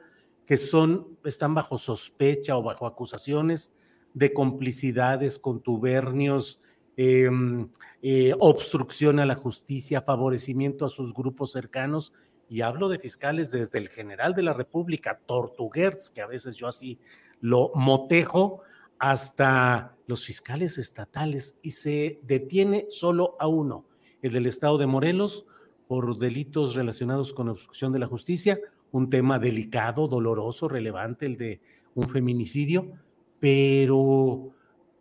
que 0.46 0.56
son, 0.56 1.18
están 1.24 1.54
bajo 1.54 1.76
sospecha 1.76 2.56
o 2.56 2.62
bajo 2.62 2.86
acusaciones 2.86 3.72
de 4.14 4.32
complicidades, 4.32 5.38
contubernios, 5.38 6.62
em, 6.96 7.68
eh, 8.00 8.32
obstrucción 8.38 9.18
a 9.18 9.26
la 9.26 9.34
justicia, 9.34 10.00
favorecimiento 10.00 10.84
a 10.84 10.88
sus 10.88 11.12
grupos 11.12 11.52
cercanos. 11.52 12.12
Y 12.48 12.60
hablo 12.60 12.88
de 12.88 12.98
fiscales 12.98 13.50
desde 13.50 13.78
el 13.78 13.88
general 13.88 14.34
de 14.34 14.42
la 14.42 14.52
República, 14.52 15.20
Tortuguerz, 15.26 16.10
que 16.10 16.22
a 16.22 16.26
veces 16.26 16.56
yo 16.56 16.68
así 16.68 16.98
lo 17.40 17.72
motejo, 17.74 18.62
hasta 18.98 19.94
los 20.06 20.24
fiscales 20.24 20.78
estatales 20.78 21.58
y 21.62 21.72
se 21.72 22.20
detiene 22.22 22.86
solo 22.88 23.36
a 23.38 23.46
uno, 23.46 23.84
el 24.22 24.32
del 24.32 24.46
estado 24.46 24.78
de 24.78 24.86
Morelos, 24.86 25.46
por 25.88 26.18
delitos 26.18 26.74
relacionados 26.74 27.32
con 27.32 27.48
obstrucción 27.48 27.92
de 27.92 27.98
la 27.98 28.06
justicia, 28.06 28.58
un 28.90 29.10
tema 29.10 29.38
delicado, 29.38 30.08
doloroso, 30.08 30.68
relevante, 30.68 31.26
el 31.26 31.36
de 31.36 31.60
un 31.94 32.08
feminicidio, 32.08 32.92
pero 33.38 34.50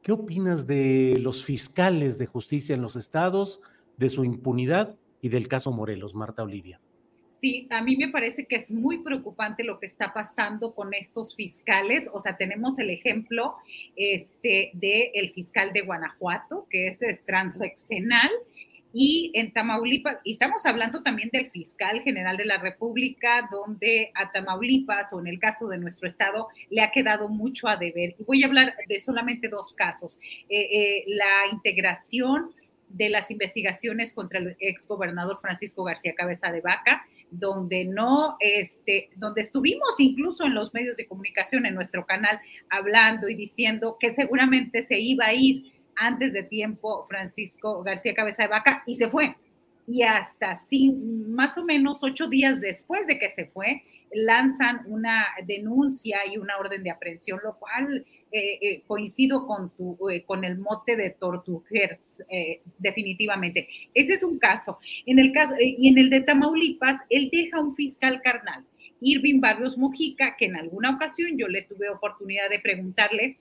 ¿qué 0.02 0.12
opinas 0.12 0.68
de 0.68 1.18
los 1.22 1.43
fiscales 1.43 2.18
de 2.18 2.26
justicia 2.26 2.76
en 2.76 2.82
los 2.82 2.96
estados, 2.96 3.62
de 3.98 4.10
su 4.10 4.24
impunidad 4.24 4.96
y 5.22 5.30
del 5.30 5.48
caso 5.48 5.72
Morelos, 5.72 6.14
Marta 6.14 6.43
Olivia? 6.43 6.82
Sí, 7.46 7.68
a 7.70 7.80
mí 7.84 7.96
me 7.96 8.08
parece 8.08 8.48
que 8.48 8.56
es 8.56 8.72
muy 8.72 9.04
preocupante 9.04 9.64
lo 9.64 9.80
que 9.80 9.86
está 9.86 10.12
pasando 10.12 10.74
con 10.74 10.96
estos 10.96 11.36
fiscales. 11.36 12.10
O 12.12 12.18
sea, 12.18 12.38
tenemos 12.38 12.80
el 12.80 12.89
ejemplo 12.89 13.54
este, 13.96 14.72
del 14.74 15.30
fiscal 15.32 15.72
de 15.72 15.82
Guanajuato, 15.82 16.66
que 16.72 16.88
es 16.88 17.04
transeccional, 17.28 18.32
y 18.98 19.30
en 19.36 19.52
Tamaulipas, 19.52 20.18
y 20.24 20.32
estamos 20.32 20.66
hablando 20.66 21.04
también 21.04 21.30
del 21.32 21.52
fiscal 21.52 22.02
general 22.02 22.36
de 22.36 22.46
la 22.46 22.58
República, 22.58 23.48
donde 23.52 24.10
a 24.16 24.32
Tamaulipas, 24.32 25.14
o 25.14 25.20
en 25.20 25.28
el 25.28 25.38
caso 25.38 25.68
de 25.68 25.78
nuestro 25.78 26.08
estado, 26.08 26.48
le 26.72 26.82
ha 26.82 26.89
quedado 26.89 27.30
mucho 27.30 27.68
a 27.68 27.78
deber. 27.78 28.16
Y 28.18 28.24
voy 28.24 28.41
a 28.41 28.48
hablar 28.48 28.74
de 28.88 28.98
solamente 28.98 29.50
dos 29.50 29.74
casos. 29.74 30.18
Eh, 30.50 30.62
eh, 30.72 31.04
la 31.08 31.46
integración 31.52 32.50
de 32.90 33.10
las 33.10 33.32
investigaciones 33.32 34.14
contra 34.14 34.40
el 34.40 34.56
exgobernador 34.60 35.40
Francisco 35.40 35.84
García 35.84 36.16
Cabeza 36.16 36.52
de 36.52 36.62
Vaca, 36.62 37.06
donde 37.32 37.86
no, 37.86 38.38
este, 38.40 39.10
donde 39.16 39.42
estuvimos 39.42 40.00
incluso 40.00 40.46
en 40.46 40.54
los 40.54 40.74
medios 40.74 40.96
de 40.96 41.08
comunicación 41.08 41.66
en 41.66 41.76
nuestro 41.76 42.06
canal 42.06 42.40
hablando 42.70 43.28
y 43.28 43.36
diciendo 43.36 43.98
que 44.00 44.12
seguramente 44.12 44.84
se 44.84 45.00
iba 45.00 45.26
a 45.26 45.34
ir 45.34 45.74
antes 45.96 46.34
de 46.34 46.44
tiempo 46.44 47.04
Francisco 47.04 47.84
García 47.84 48.14
Cabeza 48.14 48.44
de 48.44 48.50
Vaca 48.50 48.84
y 48.86 48.96
se 48.96 49.10
fue. 49.10 49.36
Y 49.88 50.02
hasta 50.04 50.56
sin, 50.68 51.34
más 51.34 51.58
o 51.58 51.64
menos 51.64 52.00
ocho 52.02 52.28
días 52.28 52.60
después 52.60 53.06
de 53.08 53.20
que 53.20 53.30
se 53.30 53.46
fue, 53.46 53.84
lanzan 54.14 54.82
una 54.88 55.26
denuncia 55.46 56.20
y 56.32 56.38
una 56.38 56.58
orden 56.58 56.84
de 56.84 56.92
aprehensión, 56.92 57.40
lo 57.44 57.58
cual 57.58 58.06
eh, 58.32 58.58
eh, 58.62 58.84
coincido 58.86 59.48
con, 59.48 59.70
tu, 59.78 60.10
eh, 60.10 60.24
con 60.26 60.44
el 60.44 60.58
mote 60.58 60.96
de 60.96 61.12
Tortuguers, 61.12 62.24
definitivamente. 62.78 63.70
Ese 63.94 64.14
es 64.14 64.24
un 64.24 64.40
caso. 64.40 64.80
En 65.06 65.20
el 65.20 65.32
caso, 65.32 65.54
y 65.60 65.88
en 65.88 65.98
el 65.98 66.10
de 66.10 66.22
Tamaulipas, 66.22 67.02
él 67.10 67.30
deja 67.32 67.62
un 67.62 67.74
fiscal 67.74 68.22
carnal, 68.22 68.66
Irving 69.00 69.40
Barrios 69.40 69.78
Mojica, 69.78 70.36
que 70.38 70.46
en 70.46 70.58
alguna 70.58 70.96
ocasión 70.96 71.38
yo 71.38 71.48
le 71.48 71.62
tuve 71.62 71.90
oportunidad 71.90 72.50
de 72.50 72.60
preguntarle 72.60 73.38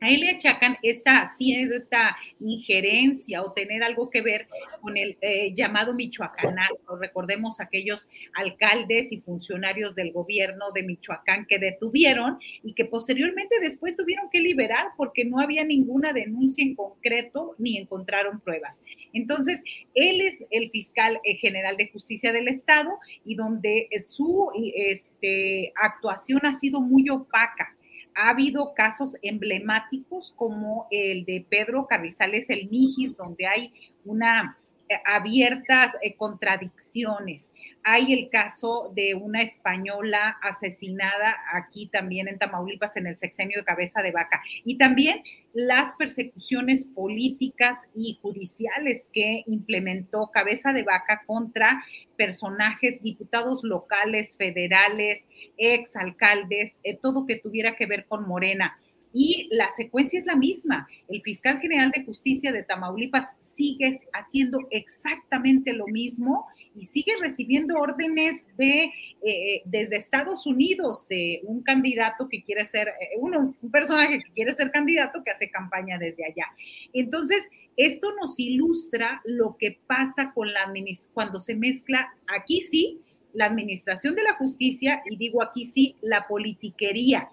a 0.00 0.08
él 0.08 0.20
le 0.20 0.30
achacan 0.30 0.78
esta 0.82 1.30
cierta 1.36 2.16
injerencia 2.40 3.42
o 3.42 3.52
tener 3.52 3.82
algo 3.82 4.08
que 4.08 4.22
ver 4.22 4.48
con 4.80 4.96
el 4.96 5.18
eh, 5.20 5.52
llamado 5.54 5.92
Michoacanazo. 5.94 6.96
Recordemos 6.98 7.60
aquellos 7.60 8.08
alcaldes 8.34 9.12
y 9.12 9.20
funcionarios 9.20 9.94
del 9.94 10.12
gobierno 10.12 10.72
de 10.72 10.84
Michoacán 10.84 11.44
que 11.46 11.58
detuvieron 11.58 12.38
y 12.62 12.72
que 12.72 12.86
posteriormente 12.86 13.56
después 13.60 13.94
tuvieron 13.96 14.30
que 14.30 14.40
liberar 14.40 14.88
porque 14.96 15.26
no 15.26 15.38
había 15.38 15.64
ninguna 15.64 16.14
denuncia 16.14 16.64
en 16.64 16.74
concreto 16.74 17.54
ni 17.58 17.76
encontraron 17.76 18.40
pruebas. 18.40 18.82
Entonces, 19.12 19.62
él 19.94 20.22
es 20.22 20.44
el 20.50 20.70
fiscal 20.70 21.20
eh, 21.24 21.36
general 21.36 21.76
de 21.76 21.90
justicia 21.90 22.32
del 22.32 22.48
Estado 22.48 22.98
y 23.24 23.34
donde 23.34 23.88
su 23.98 24.50
este, 24.74 25.72
actuación 25.76 26.40
ha 26.44 26.54
sido 26.54 26.80
muy 26.80 27.10
opaca 27.10 27.76
ha 28.14 28.30
habido 28.30 28.74
casos 28.74 29.16
emblemáticos 29.22 30.32
como 30.36 30.86
el 30.90 31.24
de 31.24 31.46
Pedro 31.48 31.86
Carrizales 31.86 32.50
el 32.50 32.68
Mijis, 32.68 33.16
donde 33.16 33.46
hay 33.46 33.72
una 34.04 34.58
eh, 34.88 34.94
abiertas 35.06 35.94
eh, 36.02 36.14
contradicciones. 36.16 37.52
Hay 37.82 38.12
el 38.12 38.28
caso 38.28 38.92
de 38.94 39.14
una 39.14 39.42
española 39.42 40.36
asesinada 40.42 41.36
aquí 41.54 41.88
también 41.88 42.28
en 42.28 42.38
Tamaulipas 42.38 42.96
en 42.96 43.06
el 43.06 43.18
sexenio 43.18 43.58
de 43.58 43.64
cabeza 43.64 44.02
de 44.02 44.12
vaca 44.12 44.42
y 44.64 44.76
también 44.76 45.22
las 45.52 45.92
persecuciones 45.96 46.84
políticas 46.84 47.78
y 47.94 48.18
judiciales 48.20 49.08
que 49.12 49.44
implementó 49.46 50.30
cabeza 50.32 50.72
de 50.72 50.82
vaca 50.82 51.22
contra 51.26 51.82
personajes, 52.16 53.02
diputados 53.02 53.64
locales, 53.64 54.36
federales, 54.36 55.26
exalcaldes, 55.56 56.76
eh, 56.82 56.98
todo 57.00 57.24
que 57.24 57.36
tuviera 57.36 57.76
que 57.76 57.86
ver 57.86 58.06
con 58.06 58.28
Morena. 58.28 58.76
Y 59.12 59.48
la 59.50 59.70
secuencia 59.70 60.20
es 60.20 60.26
la 60.26 60.36
misma. 60.36 60.86
El 61.08 61.20
fiscal 61.22 61.60
general 61.60 61.90
de 61.90 62.04
justicia 62.04 62.52
de 62.52 62.62
Tamaulipas 62.62 63.36
sigue 63.40 64.00
haciendo 64.12 64.60
exactamente 64.70 65.72
lo 65.72 65.86
mismo 65.86 66.46
y 66.74 66.84
sigue 66.84 67.12
recibiendo 67.20 67.78
órdenes 67.78 68.46
de 68.56 68.92
eh, 69.22 69.62
desde 69.66 69.96
Estados 69.96 70.46
Unidos 70.46 71.06
de 71.08 71.40
un 71.44 71.62
candidato 71.62 72.28
que 72.28 72.42
quiere 72.42 72.64
ser, 72.64 72.88
eh, 72.88 73.18
un 73.18 73.54
personaje 73.70 74.18
que 74.20 74.32
quiere 74.32 74.52
ser 74.54 74.70
candidato 74.70 75.22
que 75.22 75.30
hace 75.30 75.50
campaña 75.50 75.98
desde 75.98 76.24
allá. 76.24 76.46
Entonces, 76.92 77.48
esto 77.76 78.14
nos 78.20 78.38
ilustra 78.38 79.20
lo 79.24 79.56
que 79.58 79.78
pasa 79.86 80.32
con 80.34 80.52
la 80.52 80.72
cuando 81.12 81.38
se 81.40 81.54
mezcla 81.54 82.12
aquí 82.34 82.62
sí 82.62 83.00
la 83.32 83.46
administración 83.46 84.14
de 84.14 84.22
la 84.22 84.34
justicia 84.34 85.02
y 85.08 85.16
digo 85.16 85.42
aquí 85.42 85.64
sí 85.64 85.96
la 86.00 86.26
politiquería. 86.26 87.28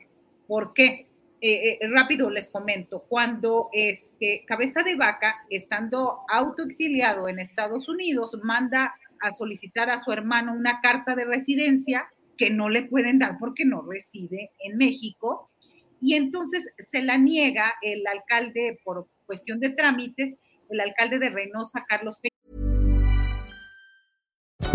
¿Por 0.48 0.74
qué? 0.74 1.06
Eh, 1.40 1.78
rápido 1.92 2.32
les 2.32 2.50
comento, 2.50 3.06
cuando 3.08 3.70
este, 3.72 4.44
Cabeza 4.48 4.82
de 4.84 4.96
Vaca, 4.96 5.36
estando 5.52 6.22
autoexiliado 6.28 7.30
en 7.30 7.38
Estados 7.38 7.88
Unidos, 7.88 8.39
manda 8.42 8.96
a 9.22 9.32
solicitar 9.32 9.89
a 9.89 10.00
su 10.00 10.12
hermano 10.12 10.54
una 10.54 10.82
carta 10.82 11.16
de 11.16 11.26
residencia 11.26 12.08
que 12.38 12.50
no 12.50 12.70
le 12.70 12.84
pueden 12.84 13.20
dar 13.20 13.38
porque 13.39 13.66
no 13.66 13.82
reside 13.82 14.52
en 14.60 14.78
México. 14.78 15.50
Y 16.00 16.14
entonces 16.16 16.70
se 16.78 17.02
la 17.02 17.18
niega 17.18 17.74
el 17.82 18.06
alcalde 18.06 18.80
por 18.84 19.08
cuestión 19.26 19.60
de 19.60 19.72
trámites, 19.72 20.36
el 20.70 20.80
alcalde 20.80 21.20
de 21.20 21.30
Reynosa, 21.30 21.86
Carlos 21.88 22.18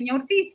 Señor 0.00 0.22
Ortiz, 0.22 0.54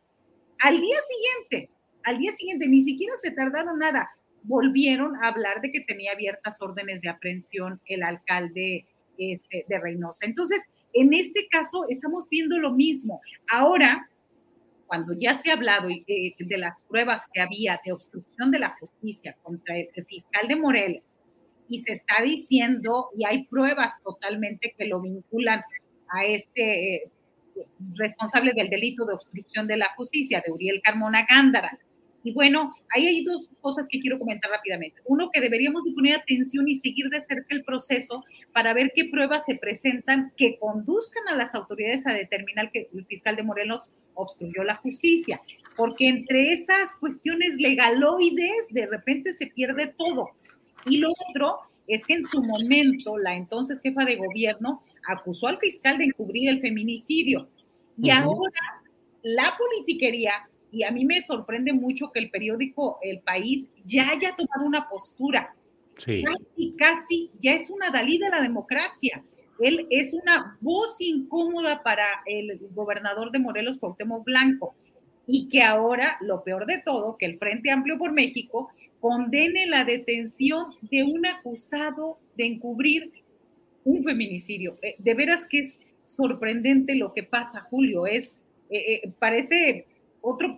al 0.57 0.81
día 0.81 0.97
siguiente, 1.07 1.69
al 2.03 2.17
día 2.17 2.35
siguiente, 2.35 2.67
ni 2.67 2.81
siquiera 2.81 3.13
se 3.21 3.29
tardaron 3.29 3.77
nada, 3.77 4.09
volvieron 4.41 5.15
a 5.17 5.27
hablar 5.27 5.61
de 5.61 5.71
que 5.71 5.81
tenía 5.81 6.13
abiertas 6.13 6.59
órdenes 6.63 7.01
de 7.01 7.09
aprehensión 7.09 7.79
el 7.85 8.01
alcalde 8.01 8.87
este, 9.19 9.63
de 9.69 9.79
Reynosa. 9.79 10.25
Entonces, 10.25 10.63
en 10.93 11.13
este 11.13 11.47
caso, 11.47 11.85
estamos 11.89 12.27
viendo 12.27 12.57
lo 12.57 12.71
mismo. 12.71 13.21
Ahora, 13.51 14.09
cuando 14.87 15.13
ya 15.13 15.35
se 15.35 15.51
ha 15.51 15.53
hablado 15.53 15.89
eh, 15.89 16.33
de 16.39 16.57
las 16.57 16.81
pruebas 16.81 17.21
que 17.31 17.41
había 17.41 17.79
de 17.85 17.91
obstrucción 17.91 18.49
de 18.49 18.57
la 18.57 18.75
justicia 18.79 19.37
contra 19.43 19.77
el, 19.77 19.89
fiscal 20.07 20.47
de 20.47 20.55
Morelos, 20.55 21.03
y 21.69 21.79
se 21.79 21.93
está 21.93 22.23
diciendo, 22.23 23.09
y 23.15 23.25
hay 23.25 23.45
pruebas 23.45 23.93
totalmente 24.03 24.73
que 24.75 24.85
lo 24.85 25.01
vinculan 25.01 25.61
a 26.09 26.25
este 26.25 26.95
eh, 26.95 27.11
responsable 27.93 28.53
del 28.53 28.69
delito 28.69 29.05
de 29.05 29.13
obstrucción 29.13 29.67
de 29.67 29.77
la 29.77 29.89
justicia, 29.95 30.41
de 30.45 30.51
Uriel 30.51 30.81
Carmona 30.83 31.25
Gándara. 31.29 31.77
Y 32.25 32.33
bueno, 32.33 32.73
ahí 32.89 33.05
hay 33.05 33.23
dos 33.23 33.49
cosas 33.61 33.85
que 33.87 33.99
quiero 33.99 34.17
comentar 34.17 34.49
rápidamente. 34.49 34.99
Uno, 35.05 35.29
que 35.31 35.39
deberíamos 35.39 35.83
de 35.83 35.91
poner 35.91 36.15
atención 36.15 36.67
y 36.67 36.73
seguir 36.73 37.07
de 37.09 37.21
cerca 37.21 37.53
el 37.53 37.63
proceso 37.63 38.23
para 38.51 38.73
ver 38.73 38.91
qué 38.95 39.05
pruebas 39.05 39.45
se 39.45 39.53
presentan 39.53 40.33
que 40.35 40.57
conduzcan 40.57 41.27
a 41.27 41.35
las 41.35 41.53
autoridades 41.53 42.07
a 42.07 42.13
determinar 42.13 42.71
que 42.71 42.89
el 42.91 43.05
fiscal 43.05 43.35
de 43.35 43.43
Morelos 43.43 43.91
obstruyó 44.15 44.63
la 44.63 44.77
justicia. 44.77 45.39
Porque 45.77 46.07
entre 46.07 46.51
esas 46.53 46.89
cuestiones 46.99 47.57
legaloides, 47.57 48.69
de 48.71 48.87
repente 48.87 49.33
se 49.33 49.45
pierde 49.45 49.93
todo. 49.95 50.31
Y 50.87 50.97
lo 50.97 51.13
otro 51.29 51.59
es 51.87 52.05
que 52.05 52.15
en 52.15 52.23
su 52.27 52.41
momento 52.41 53.19
la 53.19 53.35
entonces 53.35 53.81
jefa 53.81 54.03
de 54.03 54.15
gobierno 54.15 54.81
acusó 55.07 55.47
al 55.47 55.57
fiscal 55.59 55.97
de 55.97 56.05
encubrir 56.05 56.49
el 56.49 56.61
feminicidio. 56.61 57.47
Y 57.97 58.09
ahora 58.09 58.83
la 59.23 59.55
politiquería, 59.57 60.49
y 60.71 60.83
a 60.83 60.91
mí 60.91 61.05
me 61.05 61.21
sorprende 61.21 61.73
mucho 61.73 62.11
que 62.11 62.19
el 62.19 62.29
periódico 62.29 62.99
El 63.01 63.21
País 63.21 63.67
ya 63.83 64.09
haya 64.09 64.35
tomado 64.35 64.65
una 64.65 64.87
postura. 64.87 65.51
Sí. 65.97 66.23
Casi, 66.23 66.75
casi 66.77 67.31
ya 67.39 67.53
es 67.53 67.69
una 67.69 67.89
Dalí 67.89 68.17
de 68.17 68.29
la 68.29 68.41
democracia. 68.41 69.23
Él 69.59 69.87
es 69.89 70.13
una 70.13 70.57
voz 70.59 70.99
incómoda 70.99 71.81
para 71.81 72.05
el 72.25 72.59
gobernador 72.71 73.31
de 73.31 73.39
Morelos, 73.39 73.77
Cuauhtémoc 73.77 74.25
Blanco. 74.25 74.75
Y 75.25 75.49
que 75.49 75.63
ahora, 75.63 76.17
lo 76.21 76.43
peor 76.43 76.65
de 76.65 76.81
todo, 76.85 77.17
que 77.17 77.25
el 77.25 77.37
Frente 77.39 77.71
Amplio 77.71 77.97
por 77.97 78.11
México 78.11 78.69
condene 78.99 79.65
la 79.67 79.85
detención 79.85 80.67
de 80.81 81.03
un 81.03 81.25
acusado 81.25 82.19
de 82.35 82.45
encubrir 82.45 83.11
un 83.85 84.03
feminicidio. 84.03 84.77
Eh, 84.81 84.95
de 84.97 85.13
veras 85.13 85.47
que 85.47 85.59
es 85.59 85.79
sorprendente 86.03 86.95
lo 86.95 87.13
que 87.13 87.23
pasa, 87.23 87.61
Julio. 87.69 88.05
Es, 88.05 88.35
eh, 88.69 89.01
eh, 89.03 89.11
parece 89.17 89.87
otro, 90.21 90.57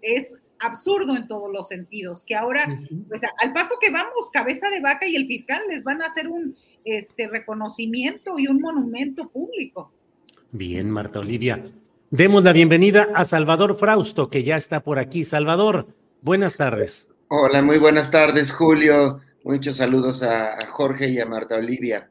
es 0.00 0.34
absurdo 0.60 1.16
en 1.16 1.26
todos 1.26 1.52
los 1.52 1.68
sentidos, 1.68 2.24
que 2.24 2.36
ahora, 2.36 2.78
pues 3.08 3.22
al 3.42 3.52
paso 3.52 3.74
que 3.80 3.90
vamos, 3.90 4.30
cabeza 4.32 4.70
de 4.70 4.80
vaca 4.80 5.06
y 5.06 5.16
el 5.16 5.26
fiscal 5.26 5.60
les 5.68 5.82
van 5.82 6.00
a 6.00 6.06
hacer 6.06 6.28
un 6.28 6.56
este, 6.84 7.26
reconocimiento 7.26 8.38
y 8.38 8.46
un 8.46 8.60
monumento 8.60 9.28
público. 9.28 9.92
Bien, 10.52 10.88
Marta 10.88 11.18
Olivia. 11.18 11.64
Demos 12.10 12.44
la 12.44 12.52
bienvenida 12.52 13.08
a 13.14 13.24
Salvador 13.24 13.76
Frausto, 13.76 14.30
que 14.30 14.44
ya 14.44 14.54
está 14.54 14.80
por 14.80 15.00
aquí. 15.00 15.24
Salvador, 15.24 15.88
buenas 16.20 16.56
tardes. 16.56 17.08
Hola, 17.28 17.62
muy 17.62 17.78
buenas 17.78 18.10
tardes, 18.10 18.52
Julio. 18.52 19.18
Muchos 19.44 19.78
saludos 19.78 20.22
a, 20.22 20.66
Jorge 20.66 21.08
y 21.10 21.18
a 21.18 21.26
Marta 21.26 21.56
Olivia. 21.56 22.08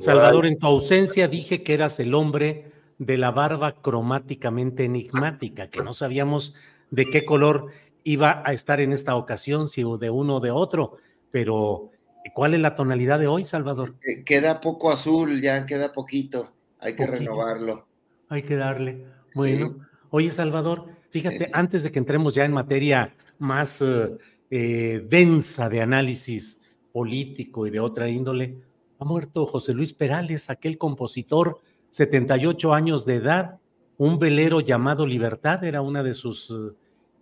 Salvador, 0.00 0.46
en 0.46 0.58
tu 0.58 0.66
ausencia 0.66 1.28
dije 1.28 1.62
que 1.62 1.74
eras 1.74 2.00
el 2.00 2.14
hombre 2.14 2.72
de 2.98 3.18
la 3.18 3.30
barba 3.30 3.80
cromáticamente 3.82 4.84
enigmática, 4.84 5.68
que 5.68 5.82
no 5.82 5.92
sabíamos 5.92 6.54
de 6.90 7.06
qué 7.06 7.24
color 7.24 7.66
iba 8.04 8.42
a 8.44 8.52
estar 8.52 8.80
en 8.80 8.92
esta 8.92 9.16
ocasión, 9.16 9.68
si 9.68 9.82
de 9.82 10.10
uno 10.10 10.36
o 10.36 10.40
de 10.40 10.50
otro, 10.50 10.96
pero 11.30 11.90
¿cuál 12.34 12.54
es 12.54 12.60
la 12.60 12.74
tonalidad 12.74 13.18
de 13.18 13.26
hoy, 13.26 13.44
Salvador? 13.44 13.94
Queda 14.24 14.60
poco 14.60 14.90
azul, 14.90 15.40
ya 15.42 15.66
queda 15.66 15.92
poquito, 15.92 16.52
hay 16.80 16.94
que 16.94 17.06
renovarlo. 17.06 17.86
Hay 18.28 18.42
que 18.42 18.56
darle. 18.56 19.06
Bueno, 19.34 19.76
oye, 20.10 20.30
Salvador, 20.30 20.86
fíjate, 21.10 21.50
antes 21.52 21.82
de 21.82 21.92
que 21.92 21.98
entremos 21.98 22.34
ya 22.34 22.44
en 22.44 22.52
materia 22.52 23.14
más... 23.38 23.82
Eh, 23.82 24.16
eh, 24.50 25.04
densa 25.08 25.68
de 25.68 25.80
análisis 25.80 26.60
político 26.92 27.66
y 27.66 27.70
de 27.70 27.80
otra 27.80 28.08
índole, 28.08 28.58
ha 28.98 29.04
muerto 29.04 29.44
José 29.44 29.74
Luis 29.74 29.92
Perales, 29.92 30.48
aquel 30.50 30.78
compositor, 30.78 31.60
78 31.90 32.72
años 32.72 33.04
de 33.04 33.16
edad, 33.16 33.58
un 33.98 34.18
velero 34.18 34.60
llamado 34.60 35.06
Libertad, 35.06 35.64
era 35.64 35.82
una 35.82 36.02
de 36.02 36.14
sus 36.14 36.54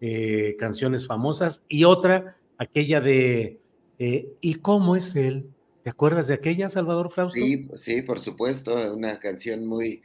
eh, 0.01 0.55
canciones 0.59 1.07
famosas, 1.07 1.65
y 1.69 1.85
otra, 1.85 2.37
aquella 2.59 3.01
de 3.01 3.61
eh, 3.99 4.29
¿Y 4.41 4.55
cómo 4.57 4.97
es 4.97 5.15
él? 5.17 5.49
¿Te 5.83 5.91
acuerdas 5.91 6.29
de 6.29 6.35
aquella, 6.35 6.69
Salvador 6.69 7.11
Frausto? 7.11 7.39
Sí, 7.39 7.69
sí, 7.75 8.03
por 8.03 8.19
supuesto, 8.21 8.93
una 8.93 9.19
canción 9.19 9.67
muy, 9.67 10.03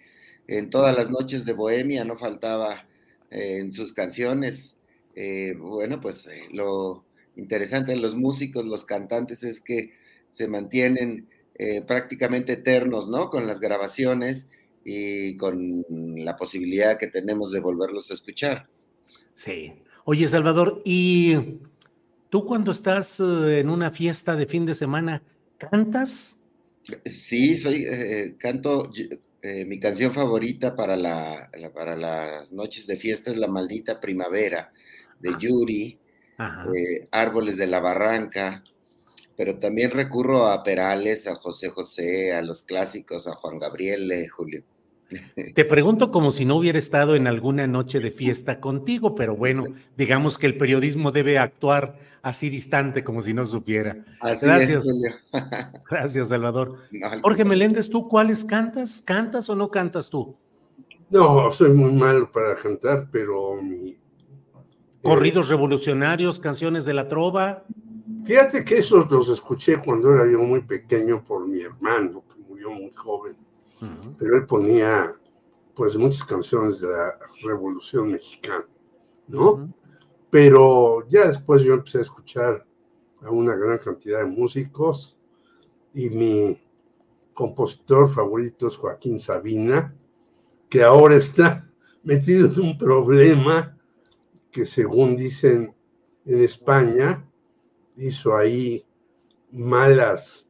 en 0.47 0.69
todas 0.69 0.95
las 0.95 1.09
noches 1.09 1.45
de 1.45 1.53
Bohemia 1.53 2.05
no 2.05 2.15
faltaba 2.15 2.87
en 3.31 3.71
sus 3.71 3.93
canciones. 3.93 4.75
bueno, 5.57 5.99
pues 5.99 6.27
lo, 6.51 7.03
interesante 7.39 7.93
en 7.93 8.01
los 8.01 8.15
músicos, 8.15 8.65
los 8.65 8.85
cantantes, 8.85 9.43
es 9.43 9.61
que 9.61 9.93
se 10.29 10.47
mantienen 10.47 11.27
eh, 11.55 11.81
prácticamente 11.81 12.53
eternos, 12.53 13.09
¿no? 13.09 13.29
Con 13.29 13.47
las 13.47 13.59
grabaciones 13.59 14.47
y 14.85 15.35
con 15.37 15.83
la 15.89 16.37
posibilidad 16.37 16.97
que 16.97 17.07
tenemos 17.07 17.51
de 17.51 17.59
volverlos 17.59 18.11
a 18.11 18.13
escuchar. 18.13 18.67
Sí. 19.33 19.73
Oye, 20.05 20.27
Salvador, 20.27 20.81
¿y 20.85 21.35
tú 22.29 22.45
cuando 22.45 22.71
estás 22.71 23.19
eh, 23.19 23.59
en 23.59 23.69
una 23.69 23.91
fiesta 23.91 24.35
de 24.35 24.45
fin 24.45 24.65
de 24.65 24.75
semana, 24.75 25.21
cantas? 25.57 26.39
Sí, 27.05 27.57
soy, 27.57 27.85
eh, 27.85 28.35
canto, 28.39 28.89
mi 29.67 29.79
canción 29.79 30.13
favorita 30.13 30.75
para, 30.75 30.95
la, 30.95 31.51
para 31.73 31.95
las 31.95 32.51
noches 32.51 32.87
de 32.87 32.97
fiesta 32.97 33.31
es 33.31 33.37
La 33.37 33.47
Maldita 33.47 33.99
Primavera 33.99 34.71
de 35.19 35.35
Yuri. 35.39 35.97
Eh, 36.73 37.07
árboles 37.11 37.57
de 37.57 37.67
la 37.67 37.81
barranca, 37.81 38.63
pero 39.35 39.59
también 39.59 39.91
recurro 39.91 40.47
a 40.47 40.63
Perales, 40.63 41.27
a 41.27 41.35
José 41.35 41.69
José, 41.69 42.33
a 42.33 42.41
los 42.41 42.61
clásicos, 42.61 43.27
a 43.27 43.33
Juan 43.33 43.59
Gabriel, 43.59 44.09
eh, 44.11 44.27
Julio. 44.27 44.63
Te 45.55 45.65
pregunto 45.65 46.11
como 46.11 46.31
si 46.31 46.45
no 46.45 46.55
hubiera 46.55 46.79
estado 46.79 47.15
en 47.15 47.27
alguna 47.27 47.67
noche 47.67 47.99
de 47.99 48.11
fiesta 48.11 48.59
contigo, 48.59 49.15
pero 49.15 49.35
bueno, 49.35 49.65
digamos 49.97 50.37
que 50.37 50.47
el 50.47 50.57
periodismo 50.57 51.11
debe 51.11 51.39
actuar 51.39 51.97
así 52.21 52.49
distante 52.49 53.03
como 53.03 53.21
si 53.21 53.33
no 53.33 53.45
supiera. 53.45 53.97
Gracias. 54.41 54.85
Gracias, 55.89 56.29
Salvador. 56.29 56.77
Jorge 57.21 57.43
Meléndez, 57.43 57.89
¿tú 57.89 58.07
cuáles 58.07 58.45
cantas? 58.45 59.01
¿Cantas 59.01 59.49
o 59.49 59.55
no 59.55 59.69
cantas 59.69 60.09
tú? 60.09 60.37
No, 61.09 61.49
soy 61.49 61.71
muy 61.71 61.91
malo 61.91 62.31
para 62.31 62.55
cantar, 62.55 63.09
pero 63.11 63.59
mi, 63.61 63.97
Corridos 65.09 65.49
revolucionarios, 65.49 66.39
canciones 66.39 66.85
de 66.85 66.93
la 66.93 67.07
trova. 67.07 67.65
Fíjate 68.25 68.63
que 68.63 68.77
esos 68.77 69.09
los 69.09 69.27
escuché 69.29 69.77
cuando 69.77 70.13
era 70.13 70.31
yo 70.31 70.39
muy 70.39 70.61
pequeño 70.61 71.23
por 71.23 71.47
mi 71.47 71.61
hermano, 71.61 72.23
que 72.31 72.39
murió 72.47 72.69
muy 72.69 72.91
joven. 72.93 73.35
Pero 74.19 74.37
él 74.37 74.45
ponía 74.45 75.11
pues 75.73 75.97
muchas 75.97 76.23
canciones 76.23 76.79
de 76.79 76.89
la 76.89 77.17
Revolución 77.41 78.11
Mexicana, 78.11 78.67
¿no? 79.27 79.73
Pero 80.29 81.07
ya 81.07 81.25
después 81.25 81.63
yo 81.63 81.73
empecé 81.73 81.97
a 81.97 82.01
escuchar 82.01 82.67
a 83.23 83.31
una 83.31 83.55
gran 83.55 83.79
cantidad 83.79 84.19
de 84.19 84.25
músicos 84.25 85.17
y 85.91 86.11
mi 86.11 86.61
compositor 87.33 88.07
favorito 88.07 88.67
es 88.67 88.77
Joaquín 88.77 89.19
Sabina, 89.19 89.95
que 90.69 90.83
ahora 90.83 91.15
está 91.15 91.67
metido 92.03 92.47
en 92.47 92.59
un 92.59 92.77
problema 92.77 93.78
que 94.51 94.65
según 94.65 95.15
dicen 95.15 95.73
en 96.25 96.39
España, 96.41 97.25
hizo 97.97 98.35
ahí 98.35 98.85
malas 99.51 100.49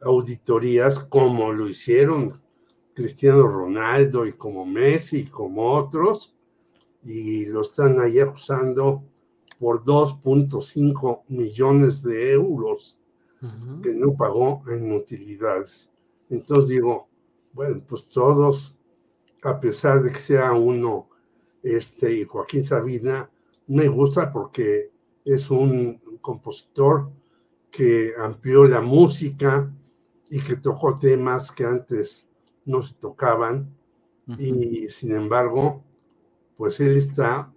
auditorías 0.00 0.98
como 0.98 1.52
lo 1.52 1.68
hicieron 1.68 2.28
Cristiano 2.94 3.46
Ronaldo 3.46 4.26
y 4.26 4.32
como 4.32 4.64
Messi 4.64 5.20
y 5.20 5.26
como 5.26 5.72
otros, 5.72 6.36
y 7.02 7.46
lo 7.46 7.62
están 7.62 8.00
ahí 8.00 8.20
acusando 8.20 9.04
por 9.58 9.82
2.5 9.84 11.22
millones 11.28 12.02
de 12.02 12.32
euros 12.32 12.98
que 13.82 13.92
no 13.92 14.14
pagó 14.14 14.62
en 14.68 14.90
utilidades. 14.92 15.90
Entonces 16.30 16.68
digo, 16.68 17.08
bueno, 17.52 17.82
pues 17.86 18.08
todos, 18.08 18.78
a 19.42 19.60
pesar 19.60 20.02
de 20.02 20.10
que 20.10 20.18
sea 20.18 20.52
uno, 20.52 21.10
este, 21.64 22.12
y 22.12 22.24
Joaquín 22.24 22.62
Sabina, 22.62 23.28
me 23.66 23.88
gusta 23.88 24.30
porque 24.30 24.90
es 25.24 25.50
un 25.50 26.00
compositor 26.20 27.10
que 27.70 28.12
amplió 28.16 28.64
la 28.66 28.80
música 28.80 29.72
y 30.30 30.40
que 30.40 30.56
tocó 30.56 30.98
temas 30.98 31.50
que 31.50 31.64
antes 31.64 32.28
no 32.66 32.82
se 32.82 32.94
tocaban 32.94 33.74
y 34.38 34.88
sin 34.88 35.12
embargo, 35.12 35.82
pues 36.56 36.80
él 36.80 36.96
está 36.96 37.52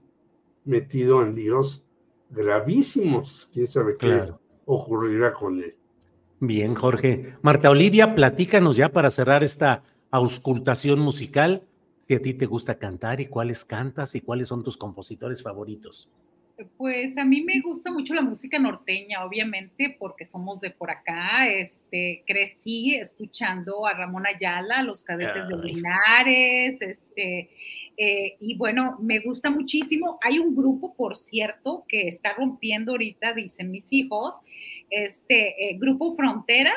metido 0.66 1.24
en 1.24 1.34
líos 1.36 1.86
gravísimos. 2.30 3.50
¿Quién 3.54 3.68
sabe 3.68 3.96
qué 3.98 4.34
ocurrirá 4.66 5.32
con 5.32 5.60
él? 5.60 5.76
Bien, 6.40 6.76
Jorge. 6.76 7.36
Marta 7.42 7.70
Olivia, 7.70 8.16
platícanos 8.16 8.76
ya 8.76 8.92
para 8.92 9.12
cerrar 9.12 9.44
esta 9.44 9.84
auscultación 10.12 11.00
musical, 11.00 11.64
si 12.08 12.16
a 12.16 12.22
ti 12.22 12.34
te 12.34 12.46
gusta 12.46 12.80
cantar 12.80 13.20
y 13.20 13.26
cuáles 13.26 13.66
cantas 13.66 14.16
y 14.16 14.22
cuáles 14.22 14.48
son 14.48 14.64
tus 14.64 14.78
compositores 14.78 15.44
favoritos. 15.44 16.10
Pues 16.78 17.18
a 17.18 17.26
mí 17.26 17.42
me 17.42 17.60
gusta 17.60 17.92
mucho 17.92 18.14
la 18.14 18.22
música 18.22 18.58
norteña, 18.58 19.26
obviamente, 19.26 19.94
porque 20.00 20.24
somos 20.24 20.62
de 20.62 20.72
por 20.72 20.90
acá. 20.90 21.50
Este, 21.50 22.24
crecí 22.26 22.96
escuchando 22.96 23.86
a 23.86 23.94
Ramón 23.94 24.26
Ayala, 24.26 24.84
los 24.84 25.04
cadetes 25.04 25.50
de 25.50 25.58
Linares, 25.58 26.82
este, 26.82 27.50
eh, 27.98 28.38
y 28.40 28.56
bueno, 28.56 28.98
me 29.02 29.20
gusta 29.20 29.50
muchísimo. 29.50 30.18
Hay 30.22 30.40
un 30.40 30.56
grupo, 30.56 30.96
por 30.96 31.18
cierto, 31.18 31.84
que 31.90 32.08
está 32.08 32.36
rompiendo 32.36 32.94
ahorita, 32.94 33.34
dicen 33.34 33.70
mis 33.70 33.92
hijos, 33.92 34.34
este 34.90 35.72
eh, 35.72 35.78
grupo 35.78 36.16
Frontera, 36.16 36.74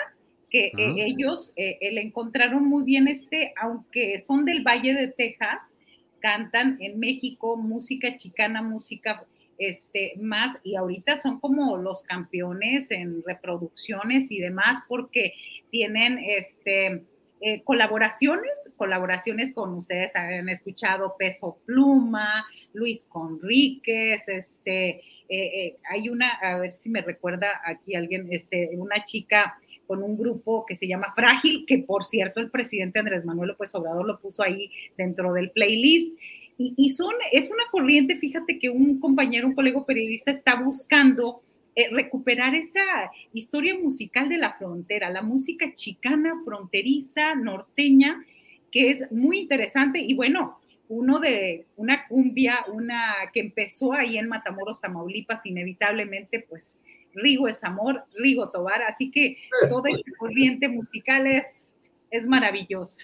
que 0.51 0.67
eh, 0.67 0.73
ellos 0.77 1.53
le 1.57 2.01
encontraron 2.01 2.65
muy 2.69 2.85
bien 2.85 3.09
este, 3.09 3.55
aunque 3.61 4.19
son 4.19 4.45
del 4.45 4.63
Valle 4.63 4.95
de 4.95 5.09
Texas, 5.09 5.75
cantan 6.21 6.77
en 6.81 6.99
México 6.99 7.57
música 7.57 8.17
chicana, 8.17 8.63
música 8.63 9.25
este, 9.61 10.15
más, 10.21 10.59
y 10.65 10.75
ahorita 10.75 11.19
son 11.19 11.39
como 11.39 11.77
los 11.77 12.03
campeones 12.03 12.91
en 12.91 13.23
reproducciones 13.23 14.31
y 14.31 14.41
demás, 14.41 14.79
porque 14.89 15.35
tienen 15.71 16.19
este, 16.19 17.05
eh, 17.43 17.63
colaboraciones, 17.63 18.71
colaboraciones 18.77 19.53
con 19.53 19.75
ustedes 19.75 20.17
han 20.17 20.49
escuchado 20.49 21.15
Peso 21.19 21.59
Pluma, 21.67 22.47
Luis 22.73 23.05
Conríquez, 23.05 24.29
este, 24.29 24.89
eh, 24.89 25.03
eh, 25.29 25.77
hay 25.91 26.09
una, 26.09 26.33
a 26.43 26.59
ver 26.59 26.75
si 26.75 26.89
me 26.89 27.03
recuerda 27.03 27.61
aquí 27.65 27.95
alguien, 27.95 28.29
este, 28.31 28.71
una 28.75 29.05
chica 29.05 29.59
con 29.91 30.05
un 30.05 30.17
grupo 30.17 30.65
que 30.65 30.77
se 30.77 30.87
llama 30.87 31.13
Frágil, 31.17 31.65
que 31.67 31.79
por 31.79 32.05
cierto 32.05 32.39
el 32.39 32.49
presidente 32.49 33.01
Andrés 33.01 33.25
Manuel 33.25 33.49
López 33.49 33.75
Obrador 33.75 34.07
lo 34.07 34.21
puso 34.21 34.45
ahí 34.45 34.71
dentro 34.97 35.33
del 35.33 35.51
playlist. 35.51 36.17
Y, 36.57 36.91
son, 36.91 37.13
es 37.33 37.51
una 37.51 37.65
corriente, 37.73 38.15
fíjate 38.15 38.61
que 38.61 38.71
un 38.71 39.01
compañero, 39.01 39.49
un 39.49 39.55
colega 39.57 39.85
periodista 39.85 40.31
está 40.31 40.63
buscando 40.63 41.43
eh, 41.75 41.89
recuperar 41.91 42.55
esa 42.55 42.85
historia 43.33 43.77
musical 43.77 44.29
de 44.29 44.39
la 44.39 44.53
frontera, 44.53 45.11
la 45.11 45.23
música 45.23 45.75
chicana, 45.75 46.41
fronteriza, 46.45 47.35
norteña, 47.35 48.25
que 48.71 48.93
es 48.93 49.11
muy 49.11 49.41
interesante. 49.41 49.99
Y 49.99 50.15
bueno, 50.15 50.61
uno 50.87 51.19
de 51.19 51.67
una 51.75 52.07
cumbia, 52.07 52.65
una 52.73 53.13
que 53.33 53.41
empezó 53.41 53.93
ahí 53.93 54.19
en 54.19 54.29
Matamoros, 54.29 54.81
Tamaulipas, 54.81 55.45
inevitablemente, 55.47 56.47
pues 56.49 56.79
Rigo 57.15 57.49
es 57.49 57.63
amor, 57.65 58.05
Rigo 58.15 58.51
Tobar, 58.51 58.83
así 58.83 59.11
que 59.11 59.39
toda 59.69 59.91
esta 59.91 60.11
corriente 60.19 60.69
musical 60.69 61.27
es, 61.27 61.77
es 62.11 62.27
maravillosa. 62.27 63.03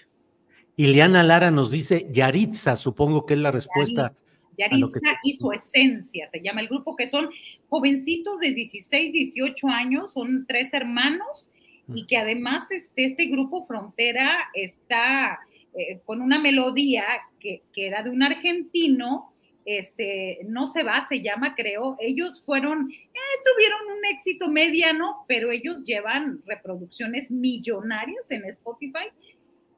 Ileana 0.75 1.23
Lara 1.23 1.49
nos 1.49 1.71
dice 1.71 2.07
Yaritza, 2.11 2.75
supongo 2.75 3.25
que 3.25 3.33
es 3.33 3.39
la 3.39 3.51
respuesta. 3.51 4.13
Yaritza 4.57 5.19
y 5.23 5.33
su 5.33 5.51
esencia, 5.51 6.29
se 6.31 6.41
llama 6.41 6.61
el 6.61 6.67
grupo, 6.67 6.95
que 6.95 7.07
son 7.07 7.29
jovencitos 7.69 8.39
de 8.39 8.51
16, 8.53 9.11
18 9.11 9.67
años, 9.67 10.13
son 10.13 10.45
tres 10.47 10.73
hermanos 10.73 11.49
y 11.93 12.05
que 12.05 12.17
además 12.17 12.69
este, 12.71 13.05
este 13.05 13.25
grupo 13.25 13.63
Frontera 13.65 14.49
está 14.53 15.39
eh, 15.73 15.99
con 16.05 16.21
una 16.21 16.39
melodía 16.39 17.05
que, 17.39 17.63
que, 17.73 17.87
era 17.87 18.03
de 18.03 18.09
un 18.09 18.23
argentino, 18.23 19.31
este, 19.67 20.39
no 20.45 20.67
se 20.67 20.81
va, 20.81 21.05
se 21.09 21.21
llama, 21.21 21.53
creo, 21.53 21.97
ellos 21.99 22.41
fueron, 22.41 22.89
eh, 22.89 23.17
tuvieron 23.43 23.97
un 23.97 24.05
éxito 24.05 24.47
mediano, 24.47 25.25
pero 25.27 25.51
ellos 25.51 25.83
llevan 25.83 26.41
reproducciones 26.45 27.29
millonarias 27.29 28.31
en 28.31 28.45
Spotify 28.45 29.09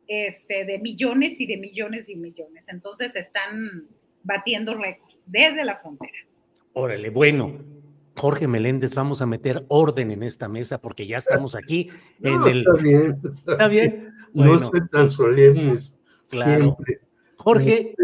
este, 0.07 0.63
de 0.65 0.77
millones 0.77 1.41
y 1.41 1.47
de 1.47 1.57
millones 1.57 2.07
y 2.07 2.15
millones. 2.15 2.69
Entonces 2.69 3.15
están 3.15 3.87
batiendo 4.21 4.77
récords 4.77 5.17
desde 5.25 5.65
la 5.65 5.77
frontera. 5.77 6.19
Órale, 6.73 7.09
bueno, 7.09 7.57
Jorge 8.15 8.47
Meléndez, 8.47 8.93
vamos 8.93 9.23
a 9.23 9.25
meter 9.25 9.65
orden 9.69 10.11
en 10.11 10.21
esta 10.21 10.47
mesa 10.47 10.79
porque 10.79 11.07
ya 11.07 11.17
estamos 11.17 11.55
aquí 11.55 11.89
en 12.21 12.41
el. 12.43 12.59
Está 12.59 12.73
bien, 12.83 13.21
está, 13.33 13.67
bien. 13.67 14.13
No 14.33 14.59
soy 14.59 14.87
tan 14.91 15.09
solemnes. 15.09 15.95
Claro. 16.29 16.75
Siempre. 16.75 17.08
Jorge, 17.53 17.95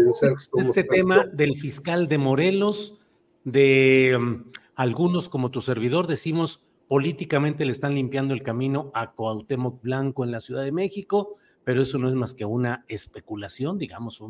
este 0.58 0.84
tema 0.84 1.24
del 1.32 1.56
fiscal 1.56 2.08
de 2.08 2.18
Morelos, 2.18 3.00
de 3.44 4.16
um, 4.18 4.44
algunos 4.74 5.28
como 5.28 5.50
tu 5.50 5.60
servidor, 5.60 6.06
decimos 6.06 6.62
políticamente 6.88 7.64
le 7.64 7.72
están 7.72 7.94
limpiando 7.94 8.34
el 8.34 8.42
camino 8.42 8.90
a 8.94 9.12
Cuauhtémoc 9.12 9.82
Blanco 9.82 10.24
en 10.24 10.30
la 10.30 10.40
Ciudad 10.40 10.62
de 10.62 10.72
México 10.72 11.36
pero 11.66 11.82
eso 11.82 11.98
no 11.98 12.06
es 12.06 12.14
más 12.14 12.32
que 12.32 12.44
una 12.44 12.84
especulación, 12.86 13.76
digamos, 13.76 14.22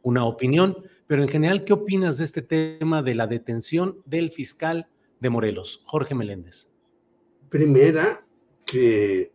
una 0.00 0.24
opinión. 0.24 0.74
Pero 1.06 1.20
en 1.20 1.28
general, 1.28 1.62
¿qué 1.64 1.74
opinas 1.74 2.16
de 2.16 2.24
este 2.24 2.40
tema 2.40 3.02
de 3.02 3.14
la 3.14 3.26
detención 3.26 3.98
del 4.06 4.30
fiscal 4.30 4.88
de 5.20 5.28
Morelos, 5.28 5.82
Jorge 5.84 6.14
Meléndez? 6.14 6.70
Primera, 7.50 8.22
que 8.64 9.30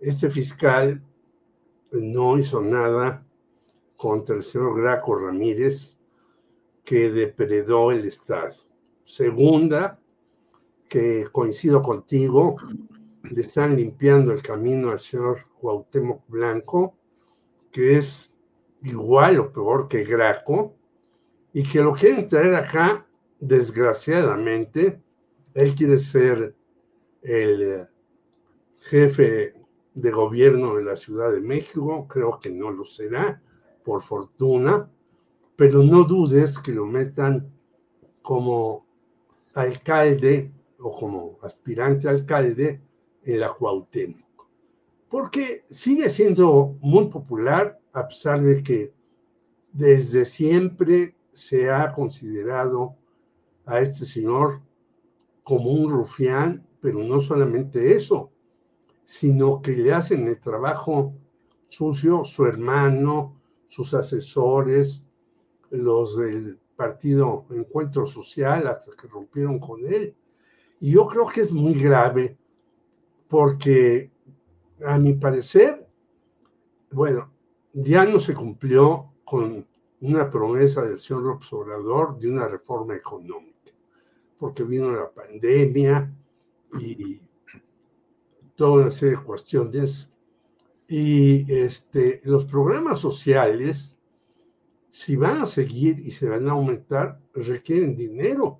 este 0.00 0.30
fiscal 0.30 1.02
no 1.92 2.38
hizo 2.38 2.62
nada 2.62 3.26
contra 4.00 4.34
el 4.34 4.42
señor 4.42 4.80
Graco 4.80 5.14
Ramírez, 5.14 5.98
que 6.82 7.10
depredó 7.10 7.92
el 7.92 8.06
Estado. 8.06 8.48
Segunda, 9.04 10.00
que 10.88 11.26
coincido 11.30 11.82
contigo, 11.82 12.56
le 13.22 13.42
están 13.42 13.76
limpiando 13.76 14.32
el 14.32 14.40
camino 14.40 14.90
al 14.90 15.00
señor 15.00 15.48
Cuauhtémoc 15.54 16.26
Blanco, 16.28 16.96
que 17.70 17.98
es 17.98 18.32
igual 18.84 19.38
o 19.38 19.52
peor 19.52 19.86
que 19.86 20.02
Graco, 20.02 20.74
y 21.52 21.62
que 21.62 21.82
lo 21.82 21.92
quieren 21.92 22.26
traer 22.26 22.54
acá, 22.54 23.06
desgraciadamente, 23.38 24.98
él 25.52 25.74
quiere 25.74 25.98
ser 25.98 26.56
el 27.20 27.86
jefe 28.80 29.52
de 29.92 30.10
gobierno 30.10 30.76
de 30.76 30.84
la 30.84 30.96
Ciudad 30.96 31.30
de 31.30 31.42
México, 31.42 32.08
creo 32.08 32.40
que 32.40 32.50
no 32.50 32.70
lo 32.70 32.86
será, 32.86 33.42
por 33.90 34.02
fortuna, 34.02 34.88
pero 35.56 35.82
no 35.82 36.04
dudes 36.04 36.60
que 36.60 36.70
lo 36.72 36.86
metan 36.86 37.50
como 38.22 38.86
alcalde 39.54 40.52
o 40.78 40.96
como 40.96 41.38
aspirante 41.42 42.08
alcalde 42.08 42.80
en 43.24 43.40
la 43.40 43.52
Cuauhtémoc 43.52 44.30
porque 45.10 45.64
sigue 45.70 46.08
siendo 46.08 46.76
muy 46.80 47.08
popular 47.08 47.80
a 47.92 48.06
pesar 48.06 48.40
de 48.40 48.62
que 48.62 48.94
desde 49.72 50.24
siempre 50.24 51.16
se 51.32 51.68
ha 51.68 51.92
considerado 51.92 52.94
a 53.66 53.80
este 53.80 54.06
señor 54.06 54.60
como 55.42 55.72
un 55.72 55.90
rufián, 55.90 56.64
pero 56.80 57.02
no 57.02 57.18
solamente 57.18 57.92
eso, 57.92 58.30
sino 59.04 59.60
que 59.60 59.72
le 59.72 59.92
hacen 59.92 60.28
el 60.28 60.38
trabajo 60.38 61.12
sucio 61.68 62.24
su 62.24 62.46
hermano, 62.46 63.39
sus 63.70 63.94
asesores, 63.94 65.04
los 65.70 66.16
del 66.16 66.58
partido 66.74 67.46
Encuentro 67.50 68.04
Social, 68.04 68.66
hasta 68.66 68.90
que 68.96 69.06
rompieron 69.06 69.60
con 69.60 69.86
él. 69.86 70.16
Y 70.80 70.90
yo 70.90 71.06
creo 71.06 71.24
que 71.28 71.42
es 71.42 71.52
muy 71.52 71.74
grave 71.74 72.36
porque, 73.28 74.10
a 74.84 74.98
mi 74.98 75.12
parecer, 75.12 75.88
bueno, 76.90 77.32
ya 77.72 78.04
no 78.04 78.18
se 78.18 78.34
cumplió 78.34 79.12
con 79.24 79.64
una 80.00 80.28
promesa 80.28 80.82
del 80.82 80.98
señor 80.98 81.28
Observador 81.28 82.18
de 82.18 82.28
una 82.28 82.48
reforma 82.48 82.96
económica, 82.96 83.70
porque 84.36 84.64
vino 84.64 84.90
la 84.90 85.08
pandemia 85.08 86.12
y 86.80 87.20
toda 88.56 88.82
una 88.82 88.90
serie 88.90 89.16
de 89.16 89.22
cuestiones. 89.22 90.09
Y 90.92 91.46
este, 91.54 92.20
los 92.24 92.46
programas 92.46 92.98
sociales, 92.98 93.96
si 94.90 95.14
van 95.14 95.42
a 95.42 95.46
seguir 95.46 96.00
y 96.00 96.10
se 96.10 96.28
van 96.28 96.48
a 96.48 96.50
aumentar, 96.50 97.20
requieren 97.32 97.94
dinero. 97.94 98.58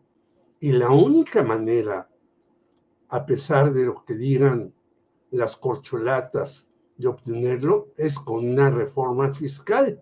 Y 0.61 0.71
la 0.71 0.91
única 0.91 1.43
manera, 1.43 2.09
a 3.09 3.27
pesar 3.27 3.73
de 3.73 3.83
lo 3.83 4.05
que 4.05 4.15
digan 4.15 4.73
las 5.33 5.57
corcholatas 5.57 6.71
de 6.97 7.09
obtenerlo, 7.09 7.89
es 7.97 8.17
con 8.17 8.49
una 8.49 8.71
reforma 8.71 9.33
fiscal. 9.33 10.01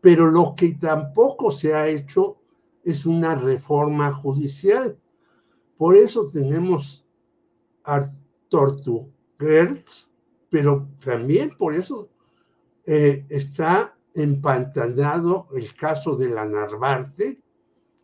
Pero 0.00 0.30
lo 0.30 0.54
que 0.56 0.74
tampoco 0.74 1.50
se 1.50 1.74
ha 1.74 1.88
hecho 1.88 2.42
es 2.84 3.06
una 3.06 3.34
reforma 3.34 4.12
judicial. 4.12 4.96
Por 5.76 5.96
eso 5.96 6.28
tenemos 6.28 7.04
a 7.82 8.08
Tortuguerz, 8.48 10.13
pero 10.54 10.86
también 11.04 11.56
por 11.58 11.74
eso 11.74 12.10
eh, 12.86 13.26
está 13.28 13.98
empantanado 14.14 15.48
el 15.52 15.74
caso 15.74 16.14
de 16.14 16.28
la 16.28 16.44
Narvarte 16.44 17.40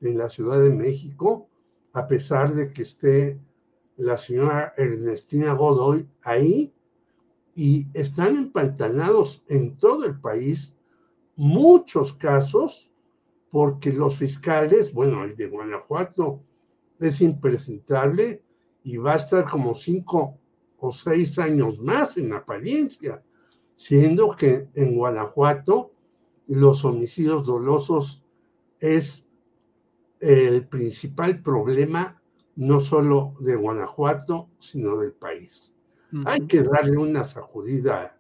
en 0.01 0.19
la 0.19 0.29
Ciudad 0.29 0.61
de 0.61 0.71
México, 0.71 1.47
a 1.93 2.09
pesar 2.09 2.53
de 2.53 2.73
que 2.73 2.83
esté 2.83 3.39
la 3.99 4.17
señora 4.17 4.75
Ernestina 4.77 5.53
Godoy 5.53 6.09
ahí, 6.23 6.75
y 7.55 7.87
están 7.95 8.35
empantanados 8.35 9.45
en 9.47 9.79
todo 9.79 10.05
el 10.05 10.19
país 10.19 10.75
muchos 11.37 12.15
casos 12.15 12.91
porque 13.53 13.93
los 13.93 14.17
fiscales, 14.17 14.93
bueno, 14.93 15.23
el 15.23 15.37
de 15.37 15.47
Guanajuato 15.47 16.43
es 16.99 17.21
impresentable 17.21 18.43
y 18.83 18.97
va 18.97 19.13
a 19.13 19.17
estar 19.19 19.45
como 19.45 19.73
cinco 19.77 20.40
o 20.81 20.91
seis 20.91 21.39
años 21.39 21.79
más 21.79 22.17
en 22.17 22.33
apariencia, 22.33 23.23
siendo 23.77 24.35
que 24.37 24.69
en 24.75 24.97
Guanajuato 24.97 25.93
los 26.47 26.85
homicidios 26.85 27.45
dolosos 27.45 28.25
es 28.79 29.29
el 30.19 30.67
principal 30.67 31.43
problema 31.43 32.21
no 32.57 32.81
solo 32.81 33.35
de 33.41 33.57
Guanajuato, 33.57 34.51
sino 34.59 34.99
del 34.99 35.13
país. 35.13 35.75
Hay 36.27 36.47
que 36.47 36.63
darle 36.63 36.99
una 36.99 37.25
sacudida 37.25 38.19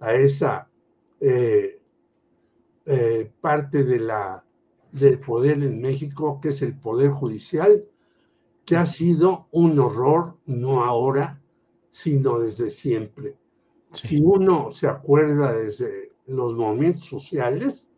a 0.00 0.14
esa 0.14 0.68
eh, 1.20 1.80
eh, 2.84 3.32
parte 3.40 3.84
de 3.84 4.00
la, 4.00 4.44
del 4.92 5.20
poder 5.20 5.62
en 5.62 5.80
México, 5.80 6.40
que 6.40 6.48
es 6.48 6.62
el 6.62 6.76
poder 6.76 7.10
judicial, 7.10 7.84
que 8.66 8.76
ha 8.76 8.86
sido 8.86 9.46
un 9.52 9.78
horror, 9.78 10.36
no 10.46 10.84
ahora, 10.84 11.40
sino 11.90 12.38
desde 12.38 12.70
siempre. 12.70 13.36
Si 13.92 14.20
uno 14.20 14.70
se 14.70 14.86
acuerda 14.86 15.52
desde 15.52 16.12
los 16.26 16.54
movimientos 16.54 17.06
sociales, 17.06 17.88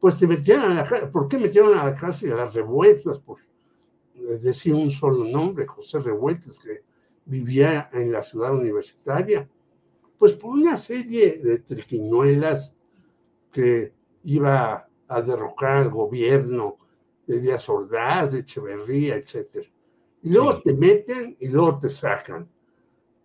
pues 0.00 0.18
te 0.18 0.26
metían 0.26 0.72
a 0.72 0.74
la 0.74 0.84
cárcel. 0.84 1.10
¿Por 1.10 1.28
qué 1.28 1.38
metieron 1.38 1.76
a 1.76 1.84
la 1.84 1.94
cárcel 1.94 2.32
a 2.32 2.36
las 2.36 2.54
revueltas? 2.54 3.18
Por 3.18 3.38
decir 4.40 4.74
un 4.74 4.90
solo 4.90 5.24
nombre, 5.24 5.66
José 5.66 6.00
Revueltas, 6.00 6.58
que 6.58 6.82
vivía 7.24 7.90
en 7.92 8.12
la 8.12 8.22
ciudad 8.22 8.54
universitaria. 8.54 9.48
Pues 10.18 10.32
por 10.32 10.54
una 10.54 10.76
serie 10.76 11.40
de 11.42 11.58
triquiñuelas 11.58 12.74
que 13.52 13.92
iba 14.24 14.88
a 15.08 15.22
derrocar 15.22 15.78
al 15.78 15.90
gobierno 15.90 16.78
de 17.26 17.40
Díaz 17.40 17.68
Ordaz, 17.68 18.32
de 18.32 18.40
Echeverría, 18.40 19.16
etc. 19.16 19.66
Y 20.22 20.30
luego 20.30 20.60
te 20.62 20.72
meten 20.72 21.36
y 21.38 21.48
luego 21.48 21.78
te 21.78 21.88
sacan. 21.88 22.48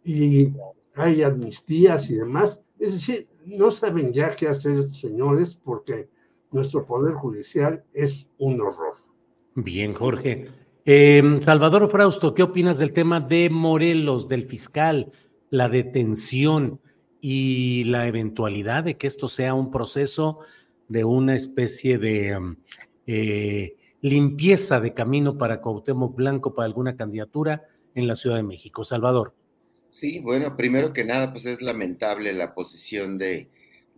Y 0.03 0.53
hay 0.95 1.23
amnistías 1.23 2.10
y 2.10 2.15
demás. 2.15 2.60
Es 2.80 2.94
decir, 2.94 3.28
no 3.45 3.72
saben 3.72 4.11
ya 4.11 4.36
qué 4.36 4.48
hacer 4.48 4.94
señores 4.94 5.56
porque 5.56 6.10
nuestro 6.52 6.86
poder 6.86 7.14
judicial 7.14 7.84
es 7.94 8.30
un 8.38 8.61
horror. 8.61 8.95
Bien, 9.56 9.94
Jorge. 9.94 10.48
Em, 10.86 11.41
Salvador 11.41 11.90
Frausto, 11.90 12.34
¿qué 12.34 12.44
opinas 12.44 12.80
del 12.80 12.91
tema 12.91 13.19
de 13.19 13.49
Morelos, 13.49 14.28
del 14.28 14.48
fiscal, 14.48 15.11
la 15.49 15.69
detención 15.69 16.80
y 17.19 17.84
la 17.84 18.07
eventualidad 18.07 18.84
de 18.84 18.98
que 18.98 19.07
esto 19.07 19.28
sea 19.28 19.53
un 19.53 19.69
proceso 19.69 20.40
de 20.88 21.03
una 21.06 21.36
especie 21.36 21.99
de 21.99 22.36
um, 22.36 22.56
eh, 23.06 23.76
limpieza 24.02 24.80
de 24.80 24.94
camino 24.94 25.38
para 25.38 25.61
Cuauhtémoc 25.61 26.15
Blanco 26.15 26.56
para 26.56 26.65
alguna 26.65 26.95
candidatura 26.95 27.64
en 27.94 28.07
la 28.07 28.15
Ciudad 28.15 28.38
de 28.38 28.44
México. 28.44 28.84
Salvador. 28.84 29.36
Sí, 29.91 30.19
bueno, 30.19 30.55
primero 30.55 30.93
que 30.93 31.03
nada, 31.03 31.31
pues 31.34 31.45
es 31.45 31.61
lamentable 31.61 32.34
la 32.34 32.53
posición 32.53 33.18
de, 33.18 33.49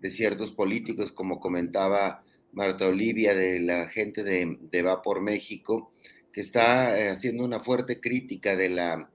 ciertos 0.09 0.51
políticos, 0.51 1.13
como 1.13 1.39
comentaba 1.39 2.23
Marta 2.51 2.87
Olivia, 2.87 3.33
de 3.33 3.59
la 3.59 3.87
gente 3.87 4.23
de, 4.23 4.81
Va 4.81 5.01
por 5.01 5.21
México, 5.21 5.91
que 6.33 6.41
está 6.41 6.99
eh, 6.99 7.09
haciendo 7.09 7.45
una 7.45 7.59
fuerte 7.59 8.01
crítica 8.01 8.55
de 8.55 8.69
la 8.69 9.09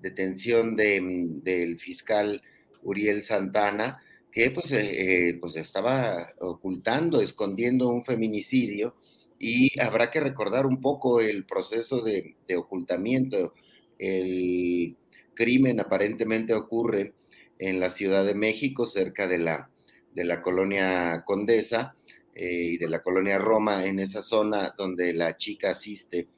detención 0.00 0.74
del 0.74 1.78
fiscal 1.78 2.42
Uriel 2.82 3.24
Santana, 3.24 4.02
que 4.32 4.50
pues, 4.50 4.72
eh, 4.72 5.28
eh, 5.28 5.38
pues 5.40 5.56
estaba 5.56 6.28
ocultando, 6.40 7.20
escondiendo 7.20 7.88
un 7.88 8.04
feminicidio 8.04 8.96
y 9.38 9.78
habrá 9.80 10.10
que 10.10 10.20
recordar 10.20 10.66
un 10.66 10.80
poco 10.80 11.20
el 11.20 11.44
proceso 11.44 12.00
de, 12.00 12.36
ocultamiento. 12.56 13.54
El 13.98 14.96
crimen 15.34 15.80
aparentemente 15.80 16.54
ocurre 16.54 17.12
en 17.58 17.80
la 17.80 17.90
Ciudad 17.90 18.24
de 18.24 18.34
México, 18.34 18.86
cerca 18.86 19.26
de 19.26 19.38
la, 19.38 19.70
de 20.14 20.24
la 20.24 20.42
colonia 20.42 21.22
Condesa 21.24 21.94
eh, 22.34 22.72
y 22.72 22.78
de 22.78 22.88
la 22.88 23.02
colonia 23.02 23.38
Roma, 23.38 23.86
en 23.86 23.98
esa 23.98 24.22
zona 24.22 24.74
donde 24.76 25.12
la 25.12 25.36
chica 25.36 25.70
asiste 25.70 26.28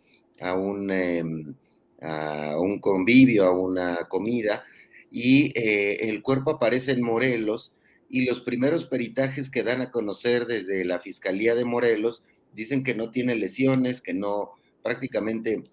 a 0.40 0.54
un, 0.54 0.90
em, 0.90 1.54
a 2.02 2.58
un 2.58 2.80
convivio, 2.80 3.44
a 3.44 3.58
una 3.58 4.04
comida, 4.08 4.64
y 5.10 5.52
el 5.56 6.22
cuerpo 6.22 6.50
aparece 6.50 6.90
en 6.90 7.02
Morelos 7.02 7.72
y 8.10 8.24
los 8.24 8.40
primeros 8.40 8.84
peritajes 8.84 9.50
que 9.50 9.62
dan 9.62 9.80
a 9.80 9.90
conocer 9.90 10.46
desde 10.46 10.84
la 10.84 10.98
Fiscalía 10.98 11.54
de 11.54 11.64
Morelos 11.64 12.22
dicen 12.54 12.84
que 12.84 12.94
no 12.94 13.10
tiene 13.10 13.34
lesiones, 13.34 14.00
que 14.00 14.14
no 14.14 14.52
prácticamente, 14.82 15.64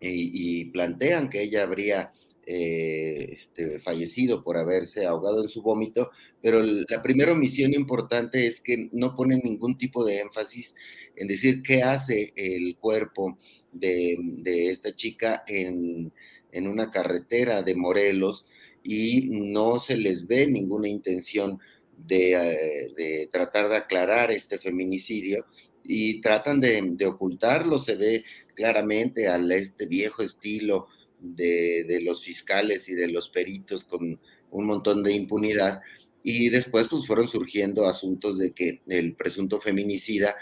y, 0.00 0.64
plantean 0.66 1.28
que 1.28 1.42
ella 1.42 1.62
habría 1.62 2.12
eh, 2.50 3.34
este, 3.36 3.78
fallecido 3.78 4.42
por 4.42 4.56
haberse 4.56 5.04
ahogado 5.04 5.42
en 5.42 5.50
su 5.50 5.60
vómito, 5.60 6.10
pero 6.40 6.62
la 6.62 7.02
primera 7.02 7.32
omisión 7.32 7.74
importante 7.74 8.46
es 8.46 8.62
que 8.62 8.88
no 8.90 9.14
ponen 9.14 9.42
ningún 9.44 9.76
tipo 9.76 10.02
de 10.02 10.20
énfasis 10.20 10.74
en 11.14 11.28
decir 11.28 11.62
qué 11.62 11.82
hace 11.82 12.32
el 12.36 12.78
cuerpo 12.78 13.36
de, 13.70 14.16
esta 14.70 14.96
chica 14.96 15.44
en, 15.46 16.10
una 16.54 16.90
carretera 16.90 17.62
de 17.62 17.74
Morelos, 17.74 18.46
y 18.82 19.28
no 19.28 19.78
se 19.78 19.98
les 19.98 20.26
ve 20.26 20.46
ninguna 20.46 20.88
intención 20.88 21.58
de, 21.98 22.32
eh, 22.96 23.28
tratar 23.30 23.68
de 23.68 23.76
aclarar 23.76 24.30
este 24.30 24.58
feminicidio 24.58 25.44
y 25.84 26.22
tratan 26.22 26.60
de, 26.60 27.06
ocultarlo, 27.06 27.78
se 27.78 27.94
ve 27.96 28.24
claramente 28.54 29.28
al 29.28 29.52
este 29.52 29.84
viejo 29.84 30.22
estilo 30.22 30.86
de, 31.20 32.00
los 32.02 32.24
fiscales 32.24 32.88
y 32.88 32.94
de 32.94 33.08
los 33.08 33.28
peritos 33.28 33.84
con 33.84 34.20
un 34.50 34.66
montón 34.66 35.02
de 35.02 35.12
impunidad. 35.12 35.80
Y 36.22 36.48
después 36.48 36.88
pues 36.88 37.06
fueron 37.06 37.28
surgiendo 37.28 37.86
asuntos 37.86 38.38
de 38.38 38.52
que 38.52 38.82
el 38.88 39.14
presunto 39.14 39.60
feminicida 39.60 40.36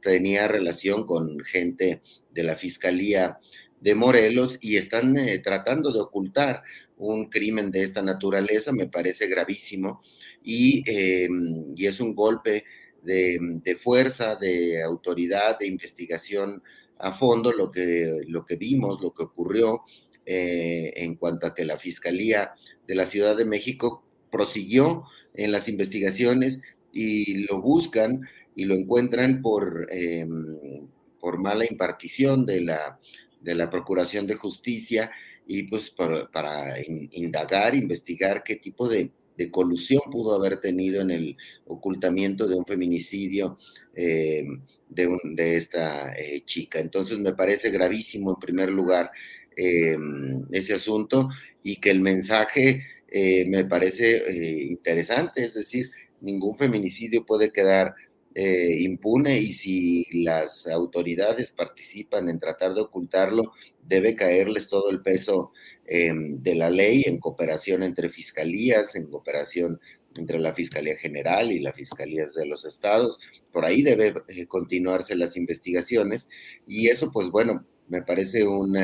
tenía 0.00 0.48
relación 0.48 1.06
con 1.06 1.38
gente 1.40 2.02
de 2.32 2.42
la 2.42 2.56
Fiscalía 2.56 3.38
de 3.80 3.94
Morelos 3.94 4.58
y 4.60 4.76
están 4.76 5.16
eh, 5.16 5.38
tratando 5.38 5.92
de 5.92 6.00
ocultar 6.00 6.62
un 6.96 7.28
crimen 7.28 7.70
de 7.70 7.84
esta 7.84 8.02
naturaleza, 8.02 8.72
me 8.72 8.88
parece 8.88 9.28
gravísimo 9.28 10.00
y, 10.42 10.82
em, 10.86 11.74
y 11.76 11.86
es 11.86 12.00
un 12.00 12.14
golpe 12.14 12.64
de, 13.02 13.38
de, 13.62 13.76
fuerza, 13.76 14.34
de 14.34 14.82
autoridad, 14.82 15.58
de 15.58 15.68
investigación 15.68 16.60
a 16.98 17.12
fondo, 17.12 17.52
lo 17.52 17.70
que, 17.70 18.22
lo 18.26 18.44
que 18.44 18.56
vimos, 18.56 19.00
lo 19.00 19.12
que 19.14 19.22
ocurrió 19.22 19.82
eh, 20.30 20.92
en 20.96 21.14
cuanto 21.14 21.46
a 21.46 21.54
que 21.54 21.64
la 21.64 21.78
Fiscalía 21.78 22.52
de 22.86 22.94
la 22.94 23.06
Ciudad 23.06 23.34
de 23.34 23.46
México 23.46 24.04
prosiguió 24.30 25.04
en 25.32 25.52
las 25.52 25.70
investigaciones 25.70 26.58
y 26.92 27.46
lo 27.46 27.62
buscan 27.62 28.28
y 28.54 28.66
lo 28.66 28.74
encuentran 28.74 29.40
por, 29.40 29.88
em, 29.90 30.86
por 31.18 31.38
mala 31.38 31.64
impartición 31.64 32.44
de 32.44 32.60
la, 32.60 32.98
de 33.40 33.54
la 33.54 33.70
Procuración 33.70 34.26
de 34.26 34.34
Justicia 34.34 35.10
y 35.46 35.62
pues 35.62 35.94
para 36.30 36.74
indagar, 37.12 37.74
investigar 37.74 38.42
qué 38.42 38.56
tipo 38.56 38.86
de, 38.86 39.10
de, 39.38 39.50
colusión 39.50 40.02
pudo 40.10 40.34
haber 40.34 40.60
tenido 40.60 41.00
en 41.00 41.10
el 41.10 41.36
ocultamiento 41.66 42.46
de 42.46 42.54
un 42.54 42.66
feminicidio 42.66 43.56
em, 43.94 44.60
de, 44.90 45.16
de, 45.24 45.56
esta 45.56 46.12
eh, 46.12 46.42
chica. 46.44 46.80
Entonces 46.80 47.18
me 47.18 47.32
parece 47.32 47.70
gravísimo 47.70 48.32
en 48.32 48.40
primer 48.40 48.68
lugar 48.68 49.10
em, 49.58 50.46
ese 50.52 50.74
asunto 50.74 51.28
y 51.62 51.76
que 51.76 51.90
el 51.90 52.00
mensaje 52.00 52.84
eh, 53.10 53.46
me 53.46 53.64
parece 53.64 54.18
eh, 54.18 54.64
interesante, 54.64 55.42
es 55.42 55.54
decir, 55.54 55.90
ningún 56.20 56.58
feminicidio 56.58 57.24
puede 57.24 57.50
quedar 57.50 57.94
eh, 58.34 58.76
impune 58.80 59.38
y 59.40 59.54
si 59.54 60.06
las 60.22 60.66
autoridades 60.66 61.50
participan 61.50 62.28
en 62.28 62.38
tratar 62.38 62.74
de 62.74 62.82
ocultarlo, 62.82 63.52
debe 63.82 64.14
caerles 64.14 64.68
todo 64.68 64.90
el 64.90 65.00
peso 65.02 65.52
de 65.86 66.54
la 66.54 66.68
ley 66.68 67.04
en 67.06 67.18
cooperación 67.18 67.82
entre 67.82 68.10
fiscalías, 68.10 68.94
en 68.94 69.06
cooperación 69.06 69.80
entre 70.18 70.38
la 70.38 70.52
Fiscalía 70.52 70.98
General 70.98 71.50
y 71.50 71.60
las 71.60 71.74
Fiscalías 71.74 72.34
de 72.34 72.44
los 72.44 72.66
estados. 72.66 73.18
Por 73.50 73.64
ahí 73.64 73.82
debe 73.82 74.12
continuarse 74.48 75.16
las 75.16 75.34
investigaciones 75.34 76.28
y 76.66 76.88
eso, 76.88 77.10
pues 77.10 77.30
bueno, 77.30 77.64
me 77.88 78.02
parece 78.02 78.46
un 78.46 78.76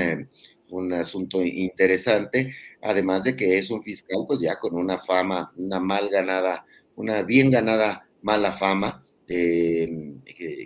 un 0.70 0.92
asunto 0.92 1.42
interesante, 1.42 2.52
además 2.82 3.24
de 3.24 3.36
que 3.36 3.58
es 3.58 3.70
un 3.70 3.82
fiscal 3.82 4.24
pues 4.26 4.40
ya 4.40 4.58
con 4.58 4.74
una 4.74 4.98
fama, 4.98 5.52
una 5.56 5.80
mal 5.80 6.08
ganada, 6.08 6.64
una 6.96 7.22
bien 7.22 7.50
ganada 7.50 8.08
mala 8.22 8.52
fama, 8.52 9.04
eh, 9.28 9.88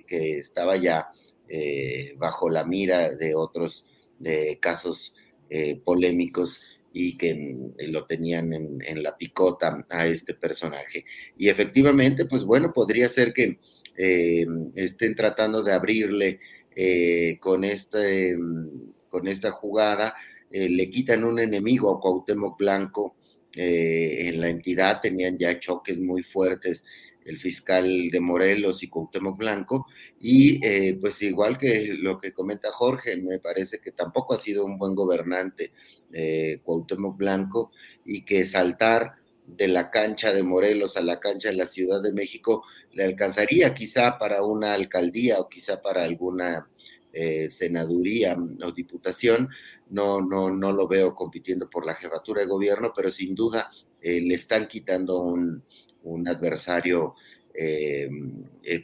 que, 0.06 0.38
estaba 0.38 0.76
ya 0.76 1.08
eh, 1.48 2.14
bajo 2.16 2.48
la 2.48 2.64
mira 2.64 3.14
de 3.14 3.34
otros 3.34 3.84
casos 4.60 5.14
eh, 5.48 5.80
polémicos 5.84 6.60
y 6.92 7.16
que 7.16 7.34
mm, 7.34 7.90
lo 7.90 8.04
tenían 8.06 8.52
en, 8.52 8.82
en, 8.84 9.02
la 9.02 9.16
picota 9.16 9.86
a 9.88 10.06
este 10.06 10.34
personaje. 10.34 11.04
Y 11.36 11.48
efectivamente, 11.48 12.24
pues 12.24 12.44
bueno, 12.44 12.72
podría 12.72 13.08
ser 13.08 13.32
que 13.32 13.58
estén 14.76 15.16
tratando 15.16 15.64
de 15.64 15.72
abrirle 15.72 16.38
con 17.40 17.64
este 17.64 18.36
con 19.08 19.28
esta 19.28 19.50
jugada, 19.50 20.14
eh, 20.50 20.68
le 20.68 20.90
quitan 20.90 21.24
un 21.24 21.38
enemigo 21.38 21.90
a 21.90 22.00
Cuauhtémoc 22.00 22.58
Blanco 22.58 23.16
eh, 23.54 24.28
en 24.28 24.40
la 24.40 24.48
entidad, 24.48 25.00
tenían 25.00 25.36
ya 25.36 25.58
choques 25.58 25.98
muy 25.98 26.22
fuertes 26.22 26.84
el 27.24 27.38
fiscal 27.38 28.08
de 28.10 28.20
Morelos 28.20 28.82
y 28.82 28.88
Cuauhtémoc 28.88 29.36
Blanco, 29.36 29.86
y 30.18 30.64
eh, 30.64 30.96
pues 30.98 31.20
igual 31.20 31.58
que 31.58 31.94
lo 32.00 32.18
que 32.18 32.32
comenta 32.32 32.72
Jorge, 32.72 33.18
me 33.18 33.38
parece 33.38 33.80
que 33.80 33.92
tampoco 33.92 34.32
ha 34.32 34.38
sido 34.38 34.64
un 34.64 34.78
buen 34.78 34.94
gobernante 34.94 35.72
Cuauhtémoc 36.62 37.18
Blanco, 37.18 37.70
y 38.06 38.24
que 38.24 38.46
saltar 38.46 39.16
de 39.46 39.68
la 39.68 39.90
cancha 39.90 40.32
de 40.32 40.42
Morelos 40.42 40.96
a 40.96 41.00
la 41.00 41.20
cancha 41.20 41.48
de 41.48 41.56
la 41.56 41.66
Ciudad 41.66 42.02
de 42.02 42.12
México 42.12 42.64
le 42.92 43.04
alcanzaría 43.04 43.74
quizá 43.74 44.18
para 44.18 44.42
una 44.42 44.74
alcaldía 44.74 45.40
o 45.40 45.48
quizá 45.48 45.80
para 45.80 46.04
alguna 46.04 46.68
eh, 47.20 47.50
senaduría 47.50 48.36
o 48.64 48.70
diputación, 48.70 49.48
no, 49.90 50.20
no, 50.20 50.52
no 50.52 50.72
lo 50.72 50.86
veo 50.86 51.16
compitiendo 51.16 51.68
por 51.68 51.84
la 51.84 51.96
jefatura 51.96 52.42
de 52.42 52.46
gobierno, 52.46 52.92
pero 52.94 53.10
sin 53.10 53.34
duda 53.34 53.68
eh, 54.00 54.20
le 54.20 54.34
están 54.34 54.68
quitando 54.68 55.18
un, 55.22 55.64
adversario 56.28 57.16
eh, 57.52 58.08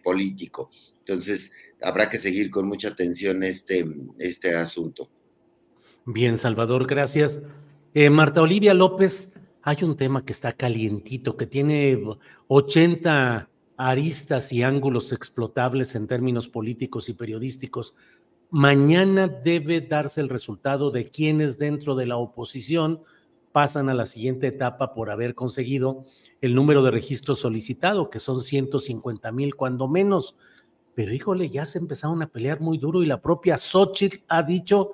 político. 0.02 0.69
Entonces, 0.98 1.52
habrá 1.81 2.11
que 2.11 2.19
seguir 2.19 2.51
con 2.51 2.66
mucha 2.66 2.89
atención 2.89 3.44
este, 3.44 3.85
este 4.19 4.56
asunto. 4.56 5.09
Bien, 6.05 6.36
Salvador, 6.36 6.89
gracias. 6.89 7.40
Marta 8.11 8.43
Olivia 8.43 8.74
López, 8.74 9.40
hay 9.62 9.77
un 9.85 9.97
tema 9.97 10.24
que 10.24 10.32
está 10.32 10.51
calientito, 10.52 11.36
que 11.36 11.47
tiene 11.47 12.02
80 12.48 13.48
aristas 13.77 14.52
y 14.52 14.62
ángulos 14.62 15.12
explotables 15.12 15.94
en 15.94 16.06
términos 16.06 16.48
políticos 16.48 17.09
y 17.09 17.15
periodísticos 17.15 17.94
Mañana 18.56 19.26
debe 19.26 19.81
darse 19.81 20.20
el 20.20 20.28
resultado 20.28 20.93
de 20.93 21.10
quienes 21.10 21.59
dentro 21.59 21.97
de 21.97 22.06
la 22.06 22.18
oposición 22.18 23.02
pasan 23.51 23.89
a 23.89 23.94
la 23.94 24.06
siguiente 24.06 24.47
etapa 24.47 24.94
por 24.94 25.10
haber 25.10 25.35
conseguido 25.35 26.05
el 26.40 26.55
número 26.55 26.81
de 26.85 26.93
registros 26.93 27.40
solicitado, 27.40 28.10
que 28.10 28.20
son 28.20 28.40
150 28.40 29.32
mil 29.32 29.56
cuando 29.56 29.89
menos. 29.89 30.36
Pero 30.94 31.12
híjole, 31.12 31.48
ya 31.48 31.66
se 31.66 31.81
empezaron 31.81 32.22
a 32.22 32.28
pelear 32.28 32.60
muy 32.60 32.78
duro 32.78 33.02
y 33.02 33.06
la 33.06 33.20
propia 33.20 33.56
Xochitl 33.56 34.18
ha 34.28 34.44
dicho 34.44 34.93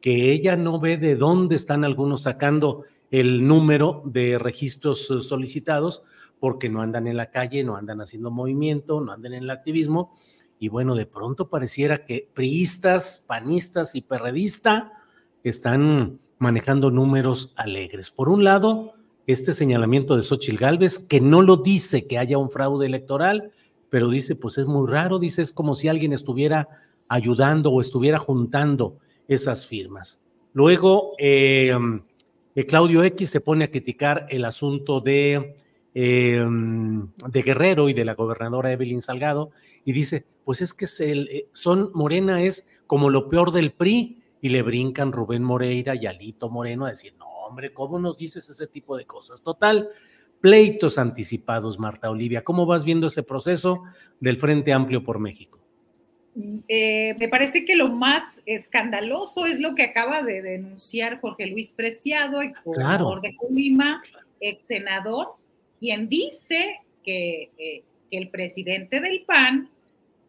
que 0.00 0.30
ella 0.30 0.54
no 0.54 0.78
ve 0.78 0.96
de 0.96 1.16
dónde 1.16 1.56
están 1.56 1.82
algunos 1.82 2.22
sacando 2.22 2.84
el 3.10 3.44
número 3.44 4.04
de 4.04 4.38
registros 4.38 5.08
solicitados 5.08 6.04
porque 6.38 6.68
no 6.68 6.80
andan 6.80 7.08
en 7.08 7.16
la 7.16 7.32
calle, 7.32 7.64
no 7.64 7.74
andan 7.74 8.02
haciendo 8.02 8.30
movimiento, 8.30 9.00
no 9.00 9.10
andan 9.10 9.34
en 9.34 9.42
el 9.42 9.50
activismo 9.50 10.14
y 10.62 10.68
bueno, 10.68 10.94
de 10.94 11.06
pronto 11.06 11.48
pareciera 11.48 12.04
que 12.04 12.28
priistas, 12.34 13.24
panistas 13.26 13.94
y 13.94 14.02
perredista 14.02 14.92
están 15.42 16.20
manejando 16.38 16.90
números 16.90 17.54
alegres. 17.56 18.10
Por 18.10 18.28
un 18.28 18.44
lado, 18.44 18.92
este 19.26 19.54
señalamiento 19.54 20.18
de 20.18 20.22
Xochil 20.22 20.58
Gálvez, 20.58 20.98
que 20.98 21.22
no 21.22 21.40
lo 21.40 21.56
dice 21.56 22.06
que 22.06 22.18
haya 22.18 22.36
un 22.36 22.50
fraude 22.50 22.84
electoral, 22.84 23.52
pero 23.88 24.10
dice, 24.10 24.36
pues 24.36 24.58
es 24.58 24.68
muy 24.68 24.86
raro, 24.86 25.18
dice, 25.18 25.40
es 25.40 25.54
como 25.54 25.74
si 25.74 25.88
alguien 25.88 26.12
estuviera 26.12 26.68
ayudando 27.08 27.70
o 27.70 27.80
estuviera 27.80 28.18
juntando 28.18 28.98
esas 29.28 29.66
firmas. 29.66 30.22
Luego, 30.52 31.14
eh, 31.18 31.74
eh, 32.54 32.66
Claudio 32.66 33.02
X 33.02 33.30
se 33.30 33.40
pone 33.40 33.64
a 33.64 33.70
criticar 33.70 34.26
el 34.28 34.44
asunto 34.44 35.00
de, 35.00 35.56
eh, 35.94 36.46
de 36.46 37.42
Guerrero 37.42 37.88
y 37.88 37.94
de 37.94 38.04
la 38.04 38.14
gobernadora 38.14 38.72
Evelyn 38.72 39.00
Salgado 39.00 39.50
y 39.84 39.92
dice, 39.92 40.24
pues 40.44 40.60
es 40.60 40.74
que 40.74 40.86
eh, 41.00 41.46
son 41.52 41.90
Morena 41.94 42.42
es 42.42 42.80
como 42.86 43.10
lo 43.10 43.28
peor 43.28 43.52
del 43.52 43.72
PRI 43.72 44.22
y 44.40 44.48
le 44.50 44.62
brincan 44.62 45.12
Rubén 45.12 45.42
Moreira 45.42 45.94
y 45.94 46.06
Alito 46.06 46.48
Moreno 46.48 46.86
a 46.86 46.90
decir, 46.90 47.14
no, 47.18 47.26
hombre, 47.26 47.72
¿cómo 47.72 47.98
nos 47.98 48.16
dices 48.16 48.48
ese 48.48 48.66
tipo 48.66 48.96
de 48.96 49.04
cosas? 49.04 49.42
Total, 49.42 49.88
pleitos 50.40 50.98
anticipados, 50.98 51.78
Marta 51.78 52.10
Olivia. 52.10 52.42
¿Cómo 52.42 52.66
vas 52.66 52.84
viendo 52.84 53.08
ese 53.08 53.22
proceso 53.22 53.82
del 54.20 54.36
Frente 54.36 54.72
Amplio 54.72 55.04
por 55.04 55.18
México? 55.18 55.58
Eh, 56.68 57.16
me 57.18 57.28
parece 57.28 57.64
que 57.64 57.76
lo 57.76 57.88
más 57.88 58.40
escandaloso 58.46 59.46
es 59.46 59.58
lo 59.58 59.74
que 59.74 59.82
acaba 59.82 60.22
de 60.22 60.40
denunciar 60.42 61.20
Jorge 61.20 61.46
Luis 61.46 61.72
Preciado, 61.72 62.40
ex 62.40 62.62
gobernador 62.62 63.20
de 63.20 63.34
Colima, 63.36 64.02
ex 64.38 64.64
senador, 64.64 65.34
quien 65.80 66.08
dice 66.08 66.78
que, 67.02 67.50
eh, 67.58 67.82
que 68.10 68.18
el 68.18 68.28
presidente 68.28 69.00
del 69.00 69.22
PAN 69.22 69.70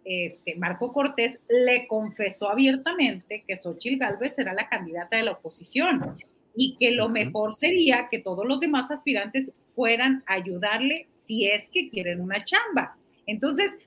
este, 0.03 0.55
Marco 0.55 0.91
Cortés 0.93 1.39
le 1.47 1.87
confesó 1.87 2.49
abiertamente 2.49 3.43
que 3.47 3.55
Xochitl 3.55 3.99
Gálvez 3.99 4.33
será 4.35 4.53
la 4.53 4.67
candidata 4.67 5.17
de 5.17 5.23
la 5.23 5.33
oposición 5.33 6.17
y 6.55 6.75
que 6.77 6.91
lo 6.91 7.07
mejor 7.07 7.53
sería 7.53 8.07
que 8.09 8.19
todos 8.19 8.45
los 8.45 8.59
demás 8.59 8.89
aspirantes 8.89 9.53
fueran 9.75 10.23
a 10.25 10.33
ayudarle 10.33 11.07
si 11.13 11.47
es 11.47 11.69
que 11.69 11.89
quieren 11.89 12.19
una 12.19 12.43
chamba. 12.43 12.97
Entonces, 13.27 13.77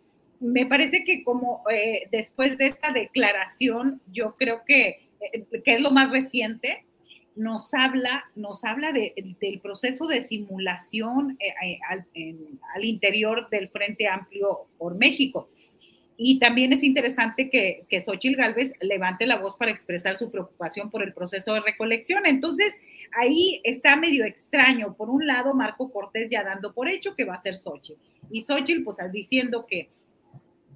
me 0.41 0.67
parece 0.67 1.05
que 1.05 1.25
como 1.25 1.63
eh, 1.71 2.09
después 2.13 2.57
de 2.59 2.69
esta 2.69 2.93
declaración, 2.93 4.01
yo 4.13 4.37
creo 4.37 4.63
que, 4.67 5.09
eh, 5.21 5.45
que 5.65 5.75
es 5.75 5.81
lo 5.81 5.91
más 5.91 6.11
reciente, 6.11 6.85
nos 7.37 7.75
habla, 7.75 8.25
nos 8.35 8.65
habla 8.65 8.93
del 8.93 9.61
proceso 9.61 10.07
de 10.07 10.23
simulación 10.23 11.37
eh, 11.41 11.79
al, 11.89 12.07
al, 12.75 12.85
interior 12.85 13.49
del 13.51 13.69
Frente 13.69 14.09
Amplio 14.09 14.67
por 14.79 14.97
México. 14.97 15.49
Y 16.17 16.39
también 16.39 16.73
es 16.73 16.85
interesante 16.85 17.51
que, 17.51 17.87
que 17.89 18.01
Xochitl 18.01 18.37
Galvez 18.37 18.73
levante 18.81 19.27
la 19.27 19.37
voz 19.37 19.57
para 19.57 19.73
expresar 19.73 20.17
su 20.17 20.31
preocupación 20.31 20.91
por 20.91 21.03
el 21.03 21.13
proceso 21.13 21.55
de 21.55 21.61
recolección. 21.61 22.25
Entonces, 22.25 22.77
ahí 23.19 23.61
está 23.65 23.97
medio 23.97 24.25
extraño. 24.25 24.95
Por 24.95 25.11
un 25.11 25.27
lado, 25.27 25.55
Marco 25.55 25.91
Cortés 25.91 26.29
ya 26.31 26.45
dando 26.45 26.73
por 26.73 26.89
hecho 26.89 27.17
que 27.17 27.25
va 27.25 27.35
a 27.35 27.39
ser 27.39 27.57
Xochitl. 27.57 28.01
Y 28.31 28.43
Xochitl, 28.43 28.85
pues, 28.85 28.99
diciendo 29.11 29.67
que, 29.67 29.91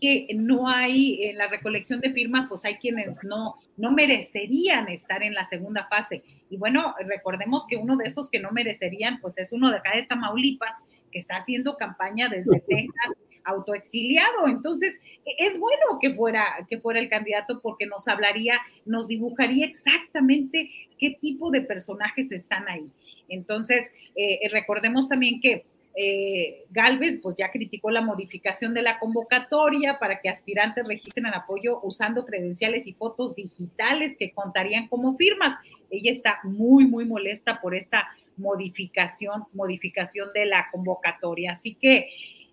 que 0.01 0.29
no 0.35 0.69
hay, 0.69 1.25
en 1.25 1.39
la 1.39 1.49
recolección 1.49 2.01
de 2.01 2.11
firmas, 2.11 2.47
pues 2.49 2.65
hay 2.65 2.77
quienes 2.77 3.23
no, 3.25 3.57
no 3.77 3.91
merecerían 3.93 4.89
estar 4.89 5.23
en 5.23 5.35
la 5.35 5.47
segunda 5.49 5.87
fase. 5.89 6.23
Y 6.51 6.57
bueno, 6.57 6.95
recordemos 7.07 7.67
que 7.67 7.77
uno 7.77 7.97
de 7.97 8.07
esos 8.07 8.29
que 8.31 8.41
no 8.41 8.51
merecerían, 8.51 9.21
pues 9.21 9.39
es 9.39 9.53
uno 9.53 9.71
de 9.71 9.79
acá 9.79 9.97
de 9.97 10.05
Tamaulipas, 10.05 10.83
que 11.11 11.19
está 11.19 11.37
haciendo 11.37 11.77
campaña 11.77 12.29
desde 12.29 12.61
Texas 12.69 13.17
autoexiliado. 13.49 14.47
Entonces, 14.47 14.95
e, 15.25 15.35
es 15.39 15.59
bueno 15.59 15.99
que 16.01 16.15
fuera, 16.15 16.45
que 16.69 16.79
fuera 16.79 17.01
el 17.01 17.09
candidato 17.09 17.61
porque 17.61 17.87
nos 17.87 18.07
hablaría, 18.09 18.59
nos 18.85 19.09
dibujaría 19.09 19.67
exactamente 19.67 20.71
qué 20.99 21.17
tipo 21.21 21.51
de 21.51 21.63
personajes 21.63 22.31
están 22.31 22.69
ahí. 22.69 22.91
Entonces, 23.29 23.91
eh, 24.17 24.49
recordemos 24.53 25.09
también 25.09 25.41
que 25.41 25.65
eh, 26.01 26.65
Galvez 26.71 27.19
pues 27.21 27.35
ya 27.37 27.51
criticó 27.51 27.91
la 27.91 28.01
modificación 28.01 28.73
de 28.73 28.83
la 28.83 29.01
convocatoria 29.01 29.99
para 29.99 30.21
que 30.21 30.29
aspirantes 30.29 30.87
registren 30.87 31.27
apoyo 31.27 31.81
usando 31.83 32.25
credenciales 32.25 32.87
y 32.87 32.93
fotos 32.93 33.35
digitales 33.35 34.15
que 34.17 34.31
contarían 34.31 34.87
como 34.87 35.17
firmas. 35.17 35.57
Ella 35.91 36.13
está 36.13 36.39
muy, 36.45 36.87
muy 36.87 37.05
molesta 37.05 37.61
por 37.61 37.75
esta 37.75 38.11
modificación, 38.37 39.47
modificación 39.53 40.29
de 40.33 40.47
la 40.47 40.69
convocatoria. 40.71 41.51
Así 41.51 41.75
que 41.75 42.11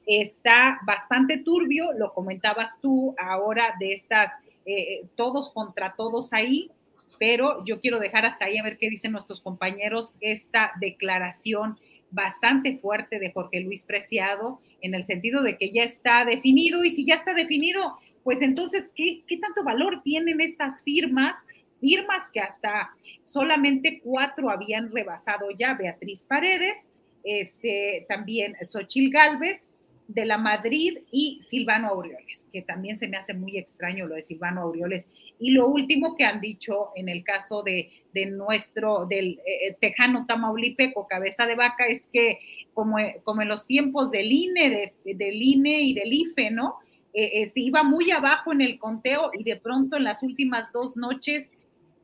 está 0.08 0.80
bastante 0.84 1.38
turbio, 1.38 1.94
lo 1.94 2.16
comentabas 2.16 2.82
tú 2.82 3.14
ahora 3.20 3.76
de 3.80 3.94
estas, 3.94 4.32
eh, 4.66 5.06
todos 5.16 5.52
contra 5.52 5.94
todos 5.96 6.34
ahí, 6.34 6.72
pero 7.20 7.64
yo 7.64 7.80
quiero 7.80 8.00
dejar 8.00 8.26
hasta 8.26 8.46
ahí 8.46 8.58
a 8.58 8.64
ver 8.64 8.80
qué 8.80 8.90
dicen 8.90 9.12
nuestros 9.12 9.40
compañeros 9.40 10.16
esta 10.20 10.72
declaración 10.80 11.78
bastante 12.16 12.76
fuerte 12.76 13.20
de 13.20 13.32
Jorge 13.32 13.60
Luis 13.60 13.84
Preciado, 13.84 14.60
en 14.82 14.96
el 14.96 15.06
sentido 15.06 15.44
de 15.44 15.58
que 15.58 15.72
ya 15.72 15.84
está 15.84 16.26
definido 16.26 16.84
y 16.84 16.90
si 16.90 17.06
ya 17.06 17.16
está 17.16 17.34
definido, 17.34 17.98
pues 18.24 18.42
entonces, 18.42 18.90
¿qué, 18.96 19.24
qué 19.28 19.38
tanto 19.38 19.64
valor 19.64 20.02
tienen 20.02 20.42
estas 20.42 20.82
firmas? 20.82 21.36
Firmas 21.80 22.30
que 22.34 22.40
hasta 22.40 22.92
solamente 23.24 24.00
cuatro 24.04 24.50
habían 24.50 24.92
rebasado 24.92 25.48
ya, 25.56 25.76
Beatriz 25.76 26.26
Paredes, 26.26 26.78
este, 27.24 28.06
también 28.08 28.56
Xochil 28.64 29.12
Gálvez, 29.12 29.68
de 30.08 30.26
la 30.26 30.38
Madrid 30.38 31.00
y 31.12 31.40
Silvano 31.42 31.90
Aureoles, 31.90 32.46
que 32.54 32.62
también 32.62 32.98
se 32.98 33.08
me 33.08 33.18
hace 33.18 33.34
muy 33.34 33.58
extraño 33.58 34.06
lo 34.06 34.16
de 34.16 34.22
Silvano 34.22 34.62
Aureoles. 34.62 35.10
Y 35.40 35.52
lo 35.52 35.68
último 35.68 36.16
que 36.16 36.26
han 36.26 36.42
dicho 36.42 36.92
en 36.96 37.10
el 37.10 37.24
caso 37.24 37.64
de, 37.64 37.90
nuestro, 38.26 39.06
del 39.06 39.40
eh, 39.46 39.68
eh, 39.68 39.78
tejano 39.80 40.26
tamaulipeco, 40.26 41.08
cabeza 41.08 41.46
de 41.46 41.56
vaca, 41.56 41.86
es 41.88 42.08
que 42.08 42.40
como, 42.74 42.98
como 43.24 43.42
en 43.42 43.50
los 43.50 43.68
tiempos 43.68 44.12
del 44.12 44.32
INE, 44.32 44.94
del 45.04 45.42
INE 45.42 45.82
y 45.82 45.94
del 45.94 46.14
IFE, 46.14 46.52
¿no? 46.52 46.76
Eh, 47.14 47.44
este, 47.44 47.62
iba 47.62 47.82
muy 47.84 48.12
abajo 48.12 48.52
en 48.52 48.60
el 48.60 48.78
conteo 48.78 49.32
y 49.34 49.44
de 49.44 49.56
pronto 49.56 49.96
en 49.96 50.04
las 50.04 50.22
últimas 50.22 50.74
dos 50.74 50.98
noches, 50.98 51.52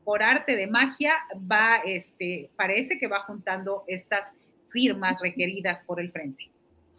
por 0.04 0.22
arte 0.22 0.56
de 0.56 0.66
magia, 0.66 1.14
va, 1.50 1.76
este, 1.84 2.50
parece 2.56 2.98
que 2.98 3.08
va 3.08 3.20
juntando 3.20 3.84
estas 3.86 4.26
firmas 4.70 5.20
requeridas 5.20 5.82
por 5.84 6.00
el 6.00 6.10
frente. 6.10 6.50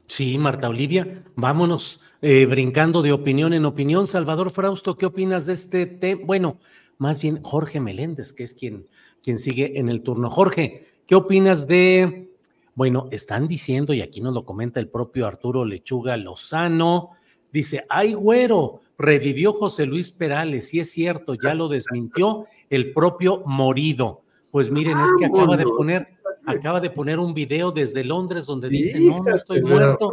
Sí, 0.07 0.37
Marta 0.37 0.69
Olivia, 0.69 1.23
vámonos 1.35 2.01
eh, 2.21 2.45
brincando 2.45 3.01
de 3.01 3.11
opinión 3.11 3.51
en 3.53 3.65
opinión. 3.65 4.05
Salvador 4.05 4.51
Frausto, 4.51 4.95
¿qué 4.95 5.07
opinas 5.07 5.47
de 5.47 5.53
este 5.53 5.85
tema? 5.87 6.21
Bueno, 6.23 6.59
más 6.97 7.21
bien 7.21 7.41
Jorge 7.43 7.79
Meléndez, 7.79 8.33
que 8.33 8.43
es 8.43 8.53
quien, 8.53 8.87
quien 9.21 9.39
sigue 9.39 9.79
en 9.79 9.89
el 9.89 10.01
turno. 10.01 10.29
Jorge, 10.29 10.85
¿qué 11.05 11.15
opinas 11.15 11.67
de, 11.67 12.29
bueno, 12.75 13.07
están 13.11 13.47
diciendo, 13.47 13.93
y 13.93 14.01
aquí 14.01 14.21
nos 14.21 14.33
lo 14.33 14.45
comenta 14.45 14.79
el 14.79 14.89
propio 14.89 15.27
Arturo 15.27 15.65
Lechuga 15.65 16.17
Lozano, 16.17 17.11
dice, 17.51 17.85
ay 17.89 18.13
güero, 18.13 18.81
revivió 18.97 19.53
José 19.53 19.85
Luis 19.85 20.11
Perales, 20.11 20.73
y 20.73 20.79
es 20.79 20.91
cierto, 20.91 21.35
ya 21.35 21.53
lo 21.53 21.67
desmintió 21.67 22.45
el 22.69 22.93
propio 22.93 23.43
Morido. 23.45 24.21
Pues 24.51 24.69
miren, 24.69 24.99
es 24.99 25.09
que 25.17 25.25
acaba 25.25 25.57
de 25.57 25.63
poner 25.65 26.07
acaba 26.45 26.79
de 26.79 26.89
poner 26.89 27.19
un 27.19 27.33
video 27.33 27.71
desde 27.71 28.03
Londres 28.03 28.45
donde 28.45 28.69
dice, 28.69 28.99
no, 28.99 29.23
no 29.23 29.35
estoy 29.35 29.61
muerto. 29.61 30.11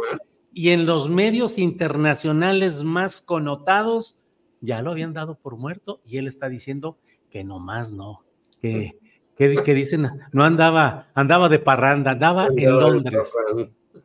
Y 0.53 0.69
en 0.69 0.85
los 0.85 1.09
medios 1.09 1.57
internacionales 1.57 2.83
más 2.83 3.21
connotados 3.21 4.20
ya 4.61 4.81
lo 4.81 4.91
habían 4.91 5.13
dado 5.13 5.35
por 5.35 5.57
muerto 5.57 6.01
y 6.05 6.17
él 6.17 6.27
está 6.27 6.47
diciendo 6.47 6.97
que 7.29 7.43
nomás 7.43 7.91
no, 7.91 8.23
que, 8.61 8.95
que, 9.35 9.73
dicen, 9.73 10.09
no 10.31 10.43
andaba, 10.43 11.09
andaba 11.15 11.49
de 11.49 11.59
parranda, 11.59 12.11
andaba 12.11 12.47
en 12.55 12.71
Londres. 12.71 13.33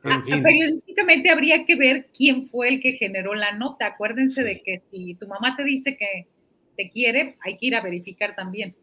Ah, 0.02 0.22
periodísticamente 0.24 1.30
habría 1.30 1.64
que 1.64 1.76
ver 1.76 2.08
quién 2.16 2.46
fue 2.46 2.68
el 2.68 2.80
que 2.80 2.92
generó 2.92 3.34
la 3.34 3.52
nota. 3.52 3.86
Acuérdense 3.86 4.44
de 4.44 4.62
que 4.62 4.82
si 4.90 5.14
tu 5.14 5.26
mamá 5.26 5.56
te 5.56 5.64
dice 5.64 5.96
que 5.96 6.26
te 6.76 6.90
quiere, 6.90 7.36
hay 7.44 7.56
que 7.56 7.66
ir 7.66 7.74
a 7.74 7.82
verificar 7.82 8.34
también. 8.34 8.74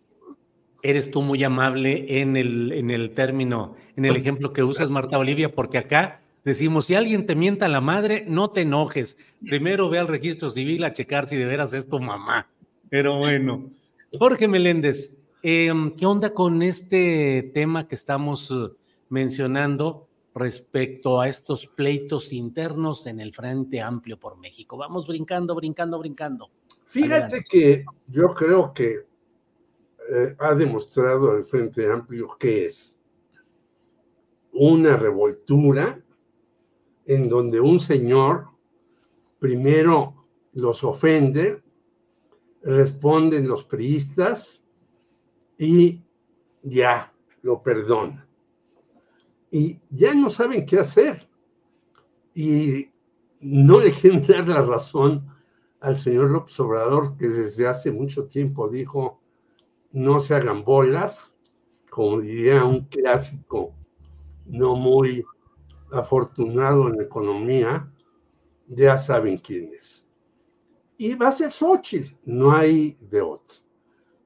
Eres 0.82 1.12
tú 1.12 1.22
muy 1.22 1.44
amable 1.44 2.20
en 2.22 2.36
el, 2.36 2.74
en 2.74 2.90
el 2.90 3.12
término, 3.12 3.76
en 3.96 4.04
el 4.04 4.18
ejemplo 4.18 4.52
que 4.52 4.64
usas, 4.64 4.90
Marta 4.90 5.18
Olivia, 5.18 5.54
porque 5.54 5.78
acá 5.78 6.23
decimos, 6.44 6.86
si 6.86 6.96
alguien 6.96 7.26
te 7.26 7.36
mienta 7.36 7.66
a 7.66 7.70
la 7.70 7.82
madre, 7.82 8.26
no 8.28 8.52
te 8.52 8.62
enojes. 8.62 9.18
Primero 9.42 9.90
ve 9.90 10.00
al 10.00 10.08
registro 10.08 10.50
civil 10.50 10.84
a 10.84 10.94
checar 10.94 11.28
si 11.28 11.38
de 11.38 11.46
veras 11.46 11.74
es 11.74 11.88
tu 11.88 12.00
mamá. 12.00 12.48
Pero 12.90 13.18
bueno, 13.18 13.72
Jorge 14.20 14.48
Meléndez, 14.48 15.18
em, 15.42 15.92
¿qué 15.92 16.06
onda 16.06 16.34
con 16.34 16.62
este 16.62 17.52
tema 17.54 17.88
que 17.88 17.96
estamos 17.96 18.52
eh, 18.52 18.70
mencionando 19.10 20.08
respecto 20.36 21.20
a 21.20 21.28
estos 21.28 21.68
pleitos 21.68 22.32
internos 22.34 23.08
en 23.08 23.20
el 23.20 23.34
Frente 23.34 23.82
Amplio 23.82 24.20
por 24.20 24.38
México? 24.38 24.78
Vamos 24.78 25.08
brincando, 25.08 25.56
brincando, 25.56 25.98
brincando. 25.98 26.50
Fíjate 26.88 27.44
que 27.50 27.86
yo 28.08 28.28
creo 28.28 28.72
que 28.72 29.08
eh, 30.12 30.36
ha 30.38 30.54
demostrado 30.54 31.36
el 31.36 31.44
Frente 31.44 31.92
Amplio 31.92 32.28
que 32.38 32.68
es 32.68 33.00
una 34.52 34.96
revoltura 34.96 36.03
en 37.06 37.30
donde 37.30 37.60
un 37.60 37.80
señor 37.80 38.48
primero 39.40 40.28
los 40.54 40.84
ofende, 40.84 41.62
responden 42.62 43.48
los 43.48 43.64
priistas 43.64 44.62
y 45.58 46.02
ya 46.62 47.14
lo 47.42 47.62
perdona. 47.62 48.28
Y 49.52 49.80
ya 49.90 50.14
no 50.16 50.30
saben 50.30 50.66
qué 50.66 50.80
hacer. 50.80 51.28
Y 52.34 52.90
no 53.42 53.80
le 53.80 53.92
quieren 53.92 54.22
dar 54.28 54.48
la 54.48 54.62
razón 54.62 55.28
al 55.82 55.98
señor 55.98 56.30
López 56.30 56.58
Obrador, 56.60 57.18
que 57.18 57.28
desde 57.28 57.68
hace 57.68 57.92
mucho 57.92 58.26
tiempo 58.26 58.70
dijo 58.70 59.20
no 59.92 60.20
se 60.20 60.34
hagan 60.34 60.64
bolas, 60.64 61.36
como 61.90 62.20
diría 62.20 62.64
un 62.66 62.86
clásico 62.86 63.76
no 64.46 64.76
muy 64.76 65.24
afortunado 65.94 66.90
en 66.90 67.02
economía, 67.02 67.92
ya 68.68 68.98
saben 68.98 69.38
quién 69.38 69.74
es. 69.74 70.08
Y 70.98 71.16
va 71.16 71.28
a 71.28 71.32
ser 71.32 71.52
Xochitl, 71.52 72.16
no 72.26 72.52
hay 72.52 72.98
de 73.10 73.22
otro. 73.22 73.56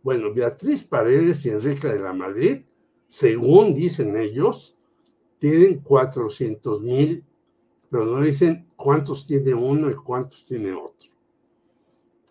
Bueno, 0.04 0.34
Beatriz 0.34 0.84
Paredes 0.84 1.46
y 1.46 1.50
Enrique 1.50 1.88
de 1.88 2.00
la 2.00 2.14
Madrid, 2.14 2.62
según 3.08 3.74
dicen 3.74 4.16
ellos, 4.18 4.78
tienen 5.40 5.80
400 5.82 6.82
mil, 6.82 7.24
pero 7.90 8.06
no 8.06 8.22
dicen 8.22 8.70
cuántos 8.76 9.26
tiene 9.26 9.54
uno 9.54 9.90
y 9.90 9.96
cuántos 9.96 10.46
tiene 10.46 10.74
otro. 10.74 11.10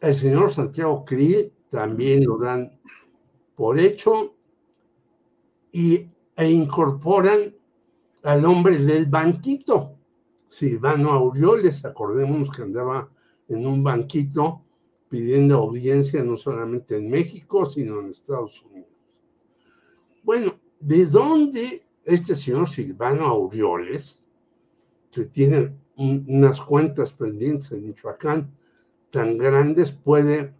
El 0.01 0.15
señor 0.15 0.51
Santiago 0.51 1.05
Krill 1.05 1.53
también 1.71 2.25
lo 2.25 2.39
dan 2.39 2.79
por 3.55 3.81
hecho 3.81 4.35
y, 5.73 6.09
e 6.37 6.51
incorporan 6.51 7.56
al 8.23 8.45
hombre 8.45 8.79
del 8.79 9.07
banquito, 9.07 9.97
Silvano 10.49 11.11
Aureoles, 11.11 11.85
acordémonos 11.85 12.51
que 12.51 12.63
andaba 12.63 13.09
en 13.49 13.67
un 13.67 13.83
banquito 13.83 14.63
pidiendo 15.09 15.57
audiencia 15.57 16.23
no 16.23 16.37
solamente 16.37 16.97
en 16.97 17.09
México, 17.09 17.67
sino 17.67 18.01
en 18.01 18.11
Estados 18.11 18.63
Unidos. 18.63 18.91
Bueno, 20.23 20.59
¿de 20.81 21.07
dónde 21.07 21.87
este 22.05 22.35
señor 22.35 22.69
Silvano 22.69 23.27
Aureoles, 23.27 24.23
que 25.11 25.27
tiene 25.27 25.73
unas 25.97 26.61
cuentas 26.61 27.13
pendientes 27.13 27.71
en 27.73 27.87
Michoacán 27.87 28.51
tan 29.11 29.39
grandes, 29.39 29.93
puede 29.93 30.53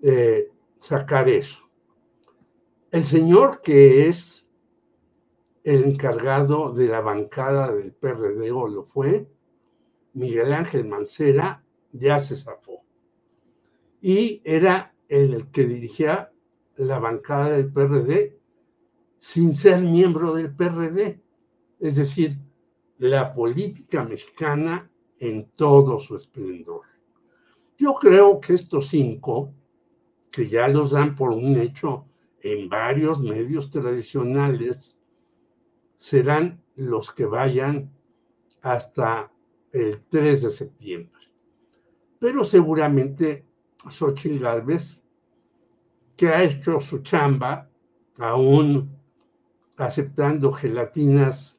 eh, 0.00 0.50
sacar 0.76 1.28
eso? 1.28 1.68
El 2.90 3.02
señor 3.02 3.60
que 3.60 4.06
es 4.06 4.43
el 5.64 5.84
encargado 5.84 6.72
de 6.72 6.88
la 6.88 7.00
bancada 7.00 7.72
del 7.72 7.92
PRD 7.92 8.52
o 8.52 8.68
lo 8.68 8.84
fue, 8.84 9.26
Miguel 10.12 10.52
Ángel 10.52 10.86
Mancera, 10.86 11.64
ya 11.90 12.20
se 12.20 12.36
zafó. 12.36 12.84
Y 14.00 14.42
era 14.44 14.94
el 15.08 15.50
que 15.50 15.64
dirigía 15.64 16.30
la 16.76 16.98
bancada 16.98 17.50
del 17.50 17.72
PRD 17.72 18.38
sin 19.20 19.54
ser 19.54 19.82
miembro 19.82 20.34
del 20.34 20.54
PRD. 20.54 21.22
Es 21.80 21.96
decir, 21.96 22.38
la 22.98 23.32
política 23.32 24.04
mexicana 24.04 24.90
en 25.18 25.50
todo 25.56 25.98
su 25.98 26.16
esplendor. 26.16 26.82
Yo 27.78 27.94
creo 27.94 28.38
que 28.38 28.52
estos 28.52 28.88
cinco, 28.88 29.54
que 30.30 30.44
ya 30.44 30.68
los 30.68 30.90
dan 30.90 31.14
por 31.14 31.30
un 31.30 31.56
hecho 31.56 32.06
en 32.40 32.68
varios 32.68 33.20
medios 33.20 33.70
tradicionales 33.70 35.00
serán 36.04 36.62
los 36.76 37.14
que 37.14 37.24
vayan 37.24 37.90
hasta 38.60 39.32
el 39.72 40.02
3 40.10 40.42
de 40.42 40.50
septiembre. 40.50 41.22
Pero 42.18 42.44
seguramente 42.44 43.46
Xochitl 43.88 44.38
Galvez, 44.38 45.00
que 46.14 46.28
ha 46.28 46.42
hecho 46.42 46.78
su 46.78 46.98
chamba, 46.98 47.70
aún 48.18 48.94
aceptando 49.78 50.52
gelatinas 50.52 51.58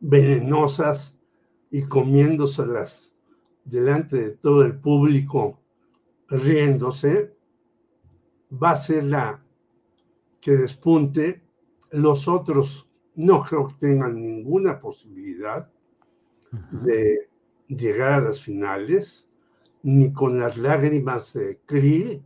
venenosas 0.00 1.18
y 1.70 1.84
comiéndoselas 1.84 3.16
delante 3.64 4.16
de 4.16 4.30
todo 4.32 4.66
el 4.66 4.78
público, 4.78 5.58
riéndose, 6.28 7.34
va 8.52 8.72
a 8.72 8.76
ser 8.76 9.06
la 9.06 9.42
que 10.42 10.58
despunte. 10.58 11.42
Los 11.90 12.28
otros 12.28 12.87
no 13.18 13.40
creo 13.40 13.66
que 13.66 13.74
tengan 13.80 14.22
ninguna 14.22 14.78
posibilidad 14.78 15.68
de 16.70 17.28
llegar 17.66 18.12
a 18.12 18.20
las 18.20 18.40
finales, 18.40 19.28
ni 19.82 20.12
con 20.12 20.38
las 20.38 20.56
lágrimas 20.56 21.32
de 21.32 21.58
Krill, 21.66 22.24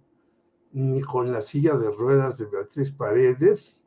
ni 0.73 1.01
con 1.01 1.32
la 1.32 1.40
silla 1.40 1.78
de 1.78 1.90
ruedas 1.90 2.36
de 2.36 2.44
Beatriz 2.44 2.90
Paredes, 2.90 3.82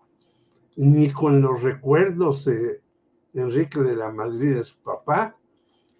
ni 0.77 1.11
con 1.11 1.41
los 1.41 1.61
recuerdos 1.61 2.45
de 2.45 2.81
Enrique 3.35 3.81
de 3.81 3.95
la 3.95 4.11
Madrid 4.11 4.55
de 4.55 4.63
su 4.63 4.77
papá, 4.81 5.37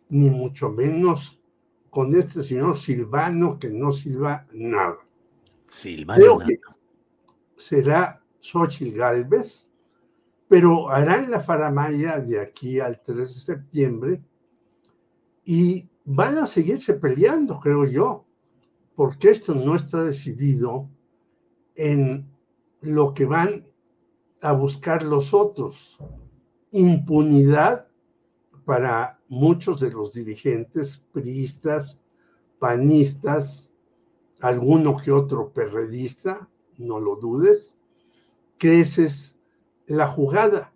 ni 0.09 0.31
mucho 0.31 0.71
menos 0.71 1.39
con 1.91 2.15
este 2.15 2.41
señor 2.41 2.77
Silvano 2.77 3.59
que 3.59 3.69
no 3.69 3.91
silba 3.91 4.43
nada. 4.53 4.97
Silvano. 5.67 6.39
será 7.55 8.23
Xochitl 8.39 8.97
Galvez, 8.97 9.67
pero 10.47 10.89
harán 10.89 11.31
la 11.31 11.39
faramaya 11.39 12.19
de 12.19 12.39
aquí 12.39 12.79
al 12.79 13.01
3 13.01 13.17
de 13.17 13.25
septiembre 13.25 14.23
y 15.43 15.89
van 16.03 16.37
a 16.37 16.47
seguirse 16.47 16.93
peleando, 16.93 17.59
creo 17.59 17.85
yo, 17.85 18.25
porque 18.95 19.29
esto 19.29 19.55
no 19.55 19.75
está 19.75 20.03
decidido 20.03 20.89
en 21.75 22.29
lo 22.81 23.13
que 23.13 23.25
van 23.25 23.67
a 24.41 24.53
buscar 24.53 25.03
los 25.03 25.33
otros. 25.33 25.97
Impunidad 26.71 27.87
para 28.65 29.19
muchos 29.27 29.79
de 29.79 29.91
los 29.91 30.13
dirigentes 30.13 30.97
priistas, 31.11 31.99
panistas, 32.59 33.71
alguno 34.41 34.95
que 34.95 35.11
otro 35.11 35.51
perredista, 35.51 36.49
no 36.77 36.99
lo 36.99 37.15
dudes, 37.15 37.75
que 38.57 38.81
esa 38.81 39.03
es 39.03 39.34
la 39.87 40.07
jugada. 40.07 40.73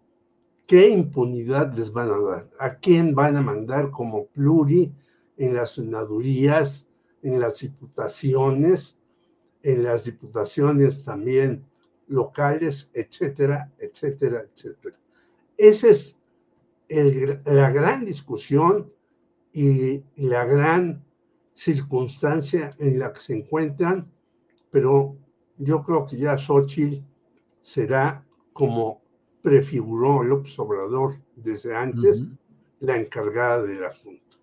¿Qué 0.68 0.90
impunidad 0.90 1.74
les 1.74 1.92
van 1.92 2.10
a 2.10 2.20
dar? 2.20 2.50
¿A 2.60 2.76
quién 2.76 3.16
van 3.16 3.36
a 3.36 3.42
mandar 3.42 3.90
como 3.90 4.28
pluri 4.28 4.92
en 5.38 5.56
las 5.56 5.72
senadurías, 5.76 6.88
en 7.24 7.40
las 7.40 7.60
diputaciones, 7.60 8.98
en 9.64 9.84
las 9.84 10.06
diputaciones 10.06 11.04
también 11.04 11.66
locales, 12.08 12.92
etcétera, 12.94 13.72
etcétera, 13.80 14.44
etcétera? 14.44 14.98
Esa 15.58 15.88
es 15.88 16.18
la 16.88 17.72
gran 17.72 18.06
discusión 18.06 18.92
y 19.52 20.04
la 20.16 20.46
gran 20.46 21.04
circunstancia 21.56 22.76
en 22.78 23.00
la 23.00 23.12
que 23.12 23.20
se 23.20 23.36
encuentran, 23.36 24.10
pero 24.70 25.18
yo 25.58 25.82
creo 25.82 26.06
que 26.06 26.16
ya 26.16 26.38
Xochitl 26.38 27.04
será 27.60 28.24
como 28.60 29.02
prefiguró 29.42 30.22
López 30.22 30.60
Obrador 30.60 31.16
desde 31.38 31.74
antes, 31.74 32.26
la 32.82 32.98
encargada 32.98 33.64
del 33.64 33.86
asunto. 33.86 34.38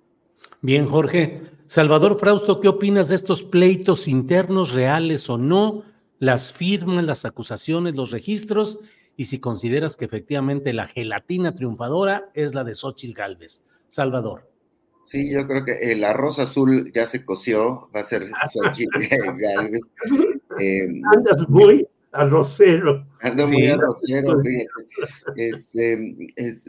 Bien, 0.63 0.87
Jorge. 0.87 1.43
Salvador 1.67 2.19
Frausto, 2.19 2.59
¿qué 2.59 2.69
opinas 2.69 3.11
de 3.11 3.17
estos 3.17 3.43
pleitos 3.43 4.09
internos 4.09 4.73
reales 4.73 5.29
o 5.29 5.37
no? 5.37 5.83
Las 6.19 6.51
firmas, 6.51 7.05
las 7.05 7.27
acusaciones, 7.27 7.95
los 7.95 8.11
registros 8.11 8.79
y 9.19 9.27
si 9.27 9.39
consideras 9.39 9.99
que 9.99 10.07
efectivamente 10.07 10.73
la 10.73 10.87
gelatina 10.87 11.55
triunfadora 11.55 12.31
es 12.33 12.55
la 12.55 12.65
de 12.65 12.75
Xochitl 12.75 13.13
Galvez. 13.13 13.67
Salvador. 13.89 14.51
Sí, 15.11 15.31
yo 15.31 15.47
creo 15.47 15.63
que 15.63 15.93
el 15.93 16.05
arroz 16.05 16.39
azul 16.39 16.91
ya 16.95 17.07
se 17.07 17.23
coció, 17.23 17.91
va 17.95 18.01
a 18.01 18.05
ser 18.05 18.31
Xochitl 18.51 18.97
Galvez. 19.39 19.93
Eh, 20.59 20.89
Andas 21.13 21.47
muy 21.51 21.87
arrocero. 22.17 23.07
Ando 23.21 23.49
muy 23.49 23.67
arrocero, 23.67 24.41
este, 25.37 26.17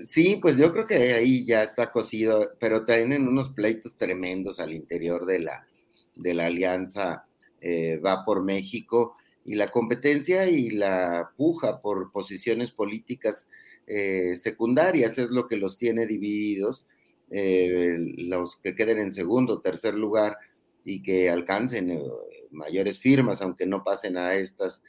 sí, 0.05 0.39
pues 0.41 0.57
yo 0.57 0.71
creo 0.71 0.87
que 0.87 1.13
ahí 1.13 1.45
ya 1.45 1.63
está 1.63 1.91
cocido, 1.91 2.51
pero 2.59 2.85
tienen 2.85 3.27
unos 3.27 3.51
pleitos 3.51 3.95
tremendos 3.97 4.59
al 4.59 4.73
interior 4.73 5.25
de 5.25 5.39
la, 5.39 5.67
de 6.15 6.33
la 6.33 6.45
alianza 6.47 7.25
eh, 7.59 7.97
Va 7.97 8.23
por 8.23 8.43
México 8.43 9.17
y 9.43 9.55
la 9.55 9.71
competencia 9.71 10.47
y 10.47 10.69
la 10.69 11.31
puja 11.35 11.81
por 11.81 12.11
posiciones 12.11 12.71
políticas 12.71 13.49
eh, 13.87 14.35
secundarias 14.35 15.17
es 15.17 15.29
lo 15.29 15.47
que 15.47 15.55
los 15.55 15.77
tiene 15.77 16.05
divididos. 16.05 16.85
Eh, 17.29 17.97
los 18.17 18.57
que 18.57 18.75
queden 18.75 18.99
en 18.99 19.11
segundo, 19.11 19.59
tercer 19.59 19.95
lugar 19.95 20.37
y 20.85 21.01
que 21.01 21.29
alcancen 21.29 21.91
eh, 21.91 22.01
mayores 22.51 22.99
firmas, 22.99 23.41
aunque 23.41 23.65
no 23.65 23.83
pasen 23.83 24.17
a 24.17 24.35
estas 24.35 24.83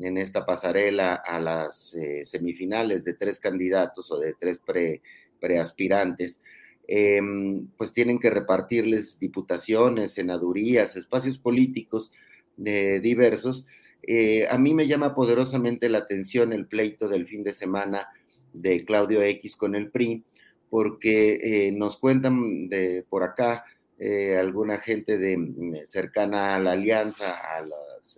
en 0.00 0.18
esta 0.18 0.46
pasarela 0.46 1.14
a 1.14 1.38
las 1.38 1.94
semifinales 2.24 3.04
de 3.04 3.14
tres 3.14 3.38
candidatos 3.38 4.10
o 4.10 4.18
de 4.18 4.34
tres 4.38 4.58
pre, 4.64 5.02
preaspirantes, 5.40 6.40
em, 6.86 7.66
pues 7.76 7.92
tienen 7.92 8.18
que 8.18 8.30
repartirles 8.30 9.18
diputaciones, 9.18 10.12
senadurías, 10.12 10.96
espacios 10.96 11.38
políticos 11.38 12.12
diversos. 12.56 13.66
Eh, 14.02 14.46
a 14.50 14.58
mí 14.58 14.74
me 14.74 14.86
llama 14.86 15.14
poderosamente 15.14 15.88
la 15.88 15.98
atención 15.98 16.52
el 16.52 16.66
pleito 16.66 17.08
del 17.08 17.26
fin 17.26 17.42
de 17.42 17.52
semana 17.52 18.08
de 18.52 18.84
Claudio 18.84 19.22
X 19.22 19.56
con 19.56 19.74
el 19.74 19.90
PRI, 19.90 20.24
porque 20.68 21.38
eh, 21.42 21.72
nos 21.72 21.96
cuentan 21.96 22.68
de 22.68 23.04
por 23.08 23.22
acá 23.22 23.64
eh, 23.98 24.36
alguna 24.36 24.78
gente 24.78 25.18
de, 25.18 25.36
mm, 25.36 25.84
cercana 25.84 26.54
a 26.54 26.58
la 26.58 26.72
alianza, 26.72 27.36
a 27.36 27.62
los 27.62 28.16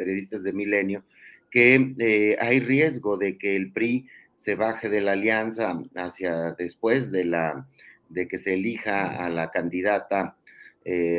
periodistas 0.00 0.42
de 0.42 0.54
Milenio, 0.54 1.04
que 1.50 2.38
hay 2.40 2.60
riesgo 2.60 3.18
de 3.18 3.36
que 3.36 3.54
el 3.54 3.70
PRI 3.70 4.06
se 4.34 4.54
baje 4.54 4.88
de 4.88 5.02
la 5.02 5.12
alianza 5.12 5.78
hacia 5.94 6.52
después 6.52 7.12
de, 7.12 7.26
la, 7.26 7.68
de 8.08 8.26
que 8.26 8.38
se 8.38 8.54
elija 8.54 9.22
a 9.22 9.28
la 9.28 9.50
candidata, 9.50 10.38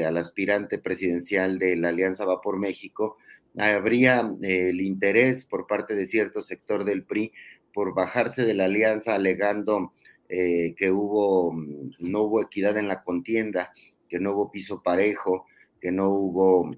al 0.06 0.18
aspirante 0.18 0.80
presidencial 0.80 1.60
de 1.60 1.76
la 1.76 1.90
Alianza 1.90 2.26
Va 2.26 2.42
por 2.42 2.58
México, 2.58 3.18
habría 3.58 4.32
eh, 4.42 4.70
el 4.70 4.82
interés 4.82 5.46
por 5.46 5.68
parte 5.68 5.96
de 5.96 6.06
cierto 6.06 6.42
sector 6.42 6.86
del 6.86 7.04
PRI 7.04 7.32
por 7.74 7.94
bajarse 7.94 8.46
de 8.46 8.54
la 8.54 8.66
alianza 8.66 9.16
alegando 9.16 9.94
eh, 10.30 10.74
que 10.78 10.92
hubo, 10.92 11.54
no 12.00 12.22
hubo 12.24 12.42
equidad 12.42 12.78
en 12.78 12.88
la 12.88 13.04
contienda, 13.04 13.72
que 14.10 14.20
no 14.20 14.34
hubo 14.34 14.52
piso 14.52 14.82
parejo, 14.82 15.46
que 15.80 15.92
no 15.92 16.10
hubo 16.10 16.72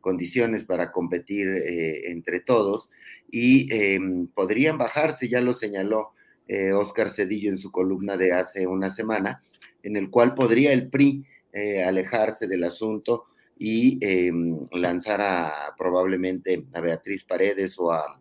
condiciones 0.00 0.64
para 0.64 0.92
competir 0.92 1.48
eh, 1.48 2.10
entre 2.10 2.40
todos 2.40 2.90
y 3.30 3.72
em, 3.72 4.26
podrían 4.26 4.78
bajarse, 4.78 5.28
ya 5.28 5.40
lo 5.40 5.54
señaló 5.54 6.12
Oscar 6.74 7.10
Cedillo 7.10 7.48
en 7.48 7.58
su 7.58 7.70
columna 7.70 8.16
de 8.16 8.32
hace 8.32 8.66
una 8.66 8.90
semana, 8.90 9.40
en 9.84 9.94
el 9.94 10.10
cual 10.10 10.34
podría 10.34 10.72
el 10.72 10.90
PRI 10.90 11.24
alejarse 11.86 12.48
del 12.48 12.64
asunto 12.64 13.26
y 13.62 13.98
em, 14.00 14.66
lanzar 14.72 15.20
a, 15.20 15.74
probablemente 15.76 16.64
a 16.72 16.80
Beatriz 16.80 17.24
Paredes 17.24 17.78
o 17.78 17.92
a, 17.92 18.16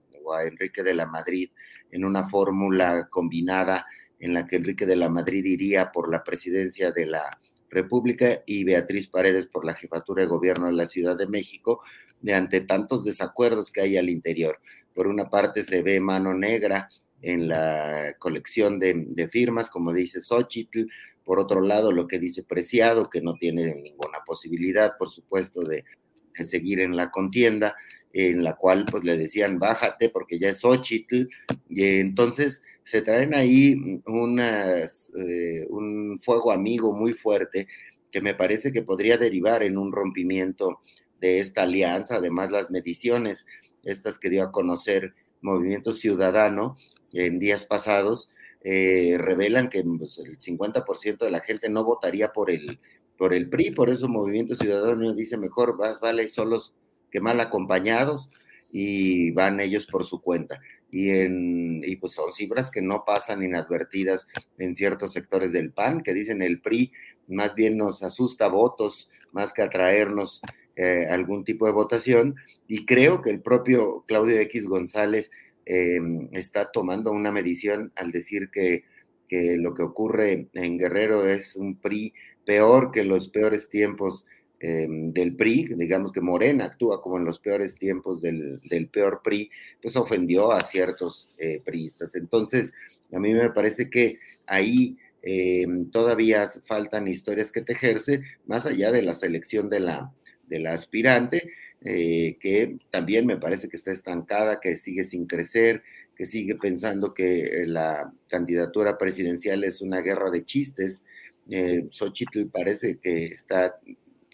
Enrique 0.45 0.83
de 0.83 0.93
la 0.93 1.07
Madrid 1.07 1.49
en 1.89 2.05
una 2.05 2.23
fórmula 2.23 3.07
combinada 3.09 3.87
en 4.19 4.35
la 4.35 4.45
que 4.45 4.57
Enrique 4.57 4.85
de 4.85 4.95
la 4.95 5.09
Madrid 5.09 5.43
iría 5.43 5.91
por 5.91 6.11
la 6.11 6.23
presidencia 6.23 6.91
de 6.91 7.07
la 7.07 7.39
República 7.69 8.43
y 8.45 8.63
Beatriz 8.63 9.07
Paredes 9.07 9.45
por 9.45 9.65
la 9.65 9.75
jefatura 9.75 10.23
de 10.23 10.29
gobierno 10.29 10.67
de 10.67 10.73
la 10.73 10.87
Ciudad 10.87 11.17
de 11.17 11.27
México, 11.27 11.81
de 12.21 12.33
ante 12.33 12.61
tantos 12.61 13.03
desacuerdos 13.03 13.71
que 13.71 13.81
hay 13.81 13.97
al 13.97 14.09
interior. 14.09 14.59
Por 14.93 15.07
una 15.07 15.29
parte 15.29 15.63
se 15.63 15.81
ve 15.81 15.99
mano 15.99 16.33
negra 16.33 16.89
en 17.21 17.47
la 17.47 18.15
colección 18.17 18.79
de, 18.79 19.05
de 19.07 19.27
firmas, 19.27 19.69
como 19.69 19.93
dice 19.93 20.21
Xochitl, 20.21 20.87
por 21.29 21.39
otro 21.39 21.61
lado, 21.61 21.91
lo 21.91 22.07
que 22.07 22.17
dice 22.17 22.41
Preciado, 22.41 23.07
que 23.07 23.21
no 23.21 23.35
tiene 23.35 23.75
ninguna 23.75 24.17
posibilidad, 24.25 24.97
por 24.97 25.11
supuesto, 25.11 25.61
de, 25.61 25.85
seguir 26.33 26.79
en 26.79 26.95
la 26.95 27.11
contienda, 27.11 27.75
en 28.13 28.43
la 28.43 28.55
cual 28.55 28.87
pues 28.89 29.03
le 29.03 29.15
decían, 29.15 29.59
bájate 29.59 30.09
porque 30.09 30.39
ya 30.39 30.49
es 30.49 30.61
Xochitl, 30.61 31.27
y 31.69 31.99
entonces 31.99 32.63
se 32.89 33.03
traen 33.03 33.35
ahí 33.35 34.01
eh, 34.03 35.67
un 35.69 36.19
fuego 36.23 36.51
amigo 36.51 36.91
muy 36.91 37.13
fuerte 37.13 37.67
que 38.11 38.19
me 38.19 38.33
parece 38.33 38.71
que 38.71 38.81
podría 38.81 39.15
derivar 39.15 39.61
en 39.61 39.77
un 39.77 39.91
rompimiento 39.91 40.79
de 41.21 41.39
esta 41.39 41.63
alianza, 41.63 42.15
además 42.15 42.49
las 42.49 42.71
mediciones, 42.71 43.45
estas 43.83 44.17
que 44.17 44.31
dio 44.31 44.41
a 44.41 44.51
conocer 44.51 45.13
Movimiento 45.41 45.93
Ciudadano 45.93 46.77
en 47.13 47.37
días 47.37 47.63
pasados, 47.63 48.31
eh, 48.63 49.17
revelan 49.19 49.69
que 49.69 49.83
pues, 49.83 50.17
el 50.17 50.39
50% 50.39 51.19
de 51.19 51.29
la 51.29 51.41
gente 51.41 51.69
no 51.69 51.83
votaría 51.83 52.33
por 52.33 52.49
el, 52.49 52.79
por 53.19 53.35
el 53.35 53.49
PRI, 53.49 53.69
por 53.69 53.91
eso 53.91 54.07
Movimiento 54.07 54.55
Ciudadano 54.55 55.13
dice 55.13 55.37
mejor 55.37 55.77
más 55.77 55.99
vale 55.99 56.27
solos 56.27 56.73
que 57.11 57.21
mal 57.21 57.39
acompañados. 57.39 58.31
Y 58.71 59.31
van 59.31 59.59
ellos 59.59 59.85
por 59.85 60.05
su 60.05 60.21
cuenta. 60.21 60.59
Y, 60.91 61.09
en, 61.11 61.81
y 61.83 61.95
pues 61.97 62.13
son 62.13 62.33
cifras 62.33 62.71
que 62.71 62.81
no 62.81 63.03
pasan 63.05 63.43
inadvertidas 63.43 64.27
en 64.57 64.75
ciertos 64.75 65.13
sectores 65.13 65.51
del 65.51 65.71
PAN, 65.71 66.01
que 66.01 66.13
dicen 66.13 66.41
el 66.41 66.61
PRI 66.61 66.91
más 67.27 67.53
bien 67.53 67.77
nos 67.77 68.01
asusta 68.01 68.47
votos 68.47 69.09
más 69.31 69.53
que 69.53 69.61
atraernos 69.61 70.41
eh, 70.75 71.05
algún 71.09 71.43
tipo 71.43 71.65
de 71.65 71.71
votación. 71.71 72.35
Y 72.67 72.85
creo 72.85 73.21
que 73.21 73.29
el 73.29 73.41
propio 73.41 74.03
Claudio 74.07 74.39
X 74.39 74.67
González 74.67 75.29
em, 75.65 76.29
está 76.31 76.71
tomando 76.71 77.11
una 77.11 77.31
medición 77.31 77.91
al 77.95 78.11
decir 78.11 78.49
que, 78.51 78.83
que 79.27 79.57
lo 79.57 79.75
que 79.75 79.83
ocurre 79.83 80.49
en 80.53 80.77
Guerrero 80.79 81.27
es 81.27 81.55
un 81.55 81.79
PRI 81.79 82.13
peor 82.45 82.91
que 82.91 83.03
los 83.03 83.29
peores 83.29 83.69
tiempos 83.69 84.25
Em, 84.61 85.13
del 85.13 85.37
PRI, 85.37 85.73
digamos 85.77 86.11
que 86.11 86.19
Morena 86.19 86.65
actúa 86.65 87.01
como 87.01 87.17
en 87.17 87.23
los 87.23 87.39
peores 87.39 87.75
tiempos 87.75 88.21
del, 88.21 88.59
peor 88.91 89.21
PRI, 89.23 89.49
pues 89.81 89.95
ofendió 89.95 90.51
a 90.51 90.65
ciertos 90.65 91.29
eh, 91.37 91.61
priistas. 91.63 92.15
Entonces, 92.15 92.73
a 93.13 93.19
mí 93.19 93.33
me 93.33 93.51
parece 93.51 93.89
que 93.89 94.19
ahí 94.45 94.97
em, 95.21 95.89
todavía 95.91 96.49
faltan 96.65 97.07
historias 97.07 97.53
que 97.53 97.61
tejerse, 97.61 98.21
más 98.47 98.65
allá 98.65 98.91
de 98.91 99.01
la 99.01 99.13
selección 99.13 99.69
de 99.69 99.79
la, 99.79 100.13
de 100.47 100.59
la 100.59 100.73
aspirante, 100.73 101.53
eh, 101.85 102.35
que 102.41 102.79
también 102.91 103.25
me 103.25 103.37
parece 103.37 103.69
que 103.69 103.77
está 103.77 103.93
estancada, 103.93 104.59
que 104.59 104.75
sigue 104.75 105.05
sin 105.05 105.25
crecer, 105.25 105.83
que 106.17 106.25
sigue 106.25 106.55
pensando 106.55 107.13
que 107.13 107.63
la 107.65 108.11
candidatura 108.27 108.97
presidencial 108.97 109.63
es 109.63 109.79
una 109.79 110.01
guerra 110.01 110.29
de 110.31 110.43
chistes. 110.43 111.05
Eh, 111.49 111.87
Xochitl 111.89 112.49
parece 112.51 112.97
que 112.97 113.27
está 113.27 113.79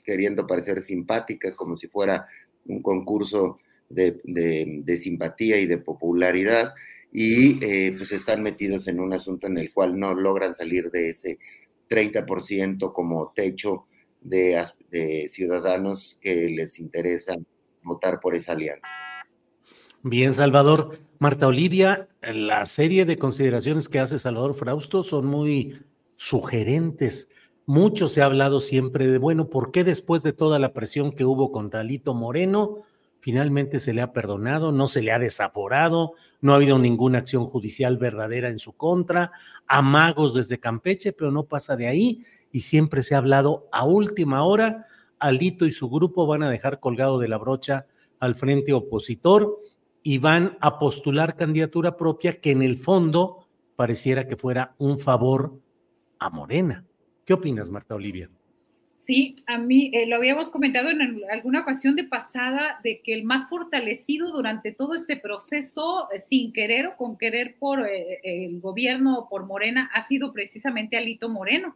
queriendo 0.06 0.46
parecer 0.48 0.82
simpática, 0.82 1.56
como 1.56 1.76
si 1.76 1.88
fuera 1.88 2.28
un 2.66 2.82
concurso 2.82 3.60
de, 3.90 4.22
simpatía 4.98 5.58
y 5.58 5.66
de 5.66 5.78
popularidad, 5.78 6.74
y 7.12 7.64
eh, 7.64 7.94
pues 7.98 8.12
están 8.12 8.44
metidos 8.44 8.88
en 8.88 9.00
un 9.00 9.14
asunto 9.14 9.48
en 9.48 9.58
el 9.58 9.72
cual 9.74 10.00
no 10.00 10.14
logran 10.14 10.54
salir 10.54 10.92
de 10.92 11.10
ese 11.10 11.40
30% 11.90 12.92
como 12.94 13.32
techo 13.34 13.86
de, 14.22 14.64
de 14.90 15.28
ciudadanos 15.30 16.18
que 16.22 16.50
les 16.50 16.80
interesa 16.80 17.36
votar 17.84 18.20
por 18.20 18.36
esa 18.36 18.54
alianza. 18.54 18.90
Bien, 20.02 20.34
Salvador. 20.34 21.00
Marta 21.18 21.48
Olivia, 21.48 22.08
la 22.22 22.66
serie 22.66 23.06
de 23.06 23.18
consideraciones 23.18 23.88
que 23.88 24.00
hace 24.00 24.20
Salvador 24.20 24.54
Frausto 24.54 25.02
son 25.02 25.26
muy 25.26 25.80
sugerentes. 26.16 27.30
Mucho 27.68 28.08
se 28.08 28.22
ha 28.22 28.26
hablado 28.26 28.60
siempre 28.60 29.08
de, 29.08 29.18
bueno, 29.18 29.50
¿por 29.50 29.72
qué 29.72 29.84
después 29.84 30.22
de 30.22 30.34
toda 30.34 30.60
la 30.60 30.72
presión 30.72 31.12
que 31.12 31.26
hubo 31.26 31.52
contra 31.52 31.80
Alito 31.80 32.14
Moreno, 32.14 32.84
finalmente 33.20 33.80
se 33.80 33.92
le 33.92 34.04
ha 34.04 34.14
perdonado, 34.14 34.72
no 34.72 34.88
se 34.88 35.02
le 35.02 35.12
ha 35.12 35.18
desaforado, 35.18 36.14
no 36.42 36.54
ha 36.54 36.58
habido 36.58 36.78
ninguna 36.78 37.18
acción 37.18 37.46
judicial 37.46 37.98
verdadera 37.98 38.50
en 38.50 38.60
su 38.60 38.74
contra, 38.74 39.32
amagos 39.66 40.36
desde 40.36 40.60
Campeche, 40.60 41.12
pero 41.12 41.32
no 41.32 41.46
pasa 41.46 41.76
de 41.76 41.88
ahí 41.88 42.24
y 42.52 42.60
siempre 42.60 43.02
se 43.02 43.16
ha 43.16 43.18
hablado 43.18 43.68
a 43.72 43.84
última 43.84 44.44
hora, 44.44 44.86
Alito 45.18 45.66
y 45.66 45.72
su 45.72 45.90
grupo 45.90 46.28
van 46.28 46.44
a 46.44 46.52
dejar 46.52 46.80
colgado 46.80 47.18
de 47.18 47.30
la 47.30 47.40
brocha 47.40 47.88
al 48.20 48.36
frente 48.36 48.74
opositor 48.74 49.60
y 50.04 50.20
van 50.20 50.56
a 50.62 50.78
postular 50.78 51.36
candidatura 51.36 51.98
propia 51.98 52.40
que 52.40 52.52
en 52.52 52.62
el 52.62 52.78
fondo 52.78 53.48
pareciera 53.76 54.28
que 54.28 54.38
fuera 54.38 54.76
un 54.78 55.00
favor 55.00 55.60
a 56.20 56.30
Morena. 56.30 56.86
¿Qué 57.26 57.34
opinas, 57.34 57.72
Marta 57.72 57.96
Olivia? 57.96 58.30
Sí, 58.98 59.36
a 59.48 59.58
mí 59.58 59.92
eh, 59.94 60.06
lo 60.06 60.16
habíamos 60.16 60.50
comentado 60.50 60.90
en 60.90 61.22
alguna 61.32 61.62
ocasión 61.62 61.96
de 61.96 62.04
pasada 62.04 62.80
de 62.84 63.02
que 63.02 63.14
el 63.14 63.24
más 63.24 63.50
fortalecido 63.50 64.32
durante 64.32 64.72
todo 64.72 64.96
este 64.96 65.18
proceso, 65.18 66.08
eh, 66.12 66.20
sin 66.20 66.54
querer 66.54 66.88
o 66.88 66.98
con 66.98 67.18
querer 67.18 67.56
por 67.60 67.88
eh, 67.88 68.20
el 68.24 68.60
gobierno 68.60 69.20
o 69.20 69.30
por 69.30 69.46
Morena, 69.46 69.90
ha 69.94 70.02
sido 70.02 70.34
precisamente 70.34 70.98
Alito 70.98 71.30
Moreno. 71.30 71.76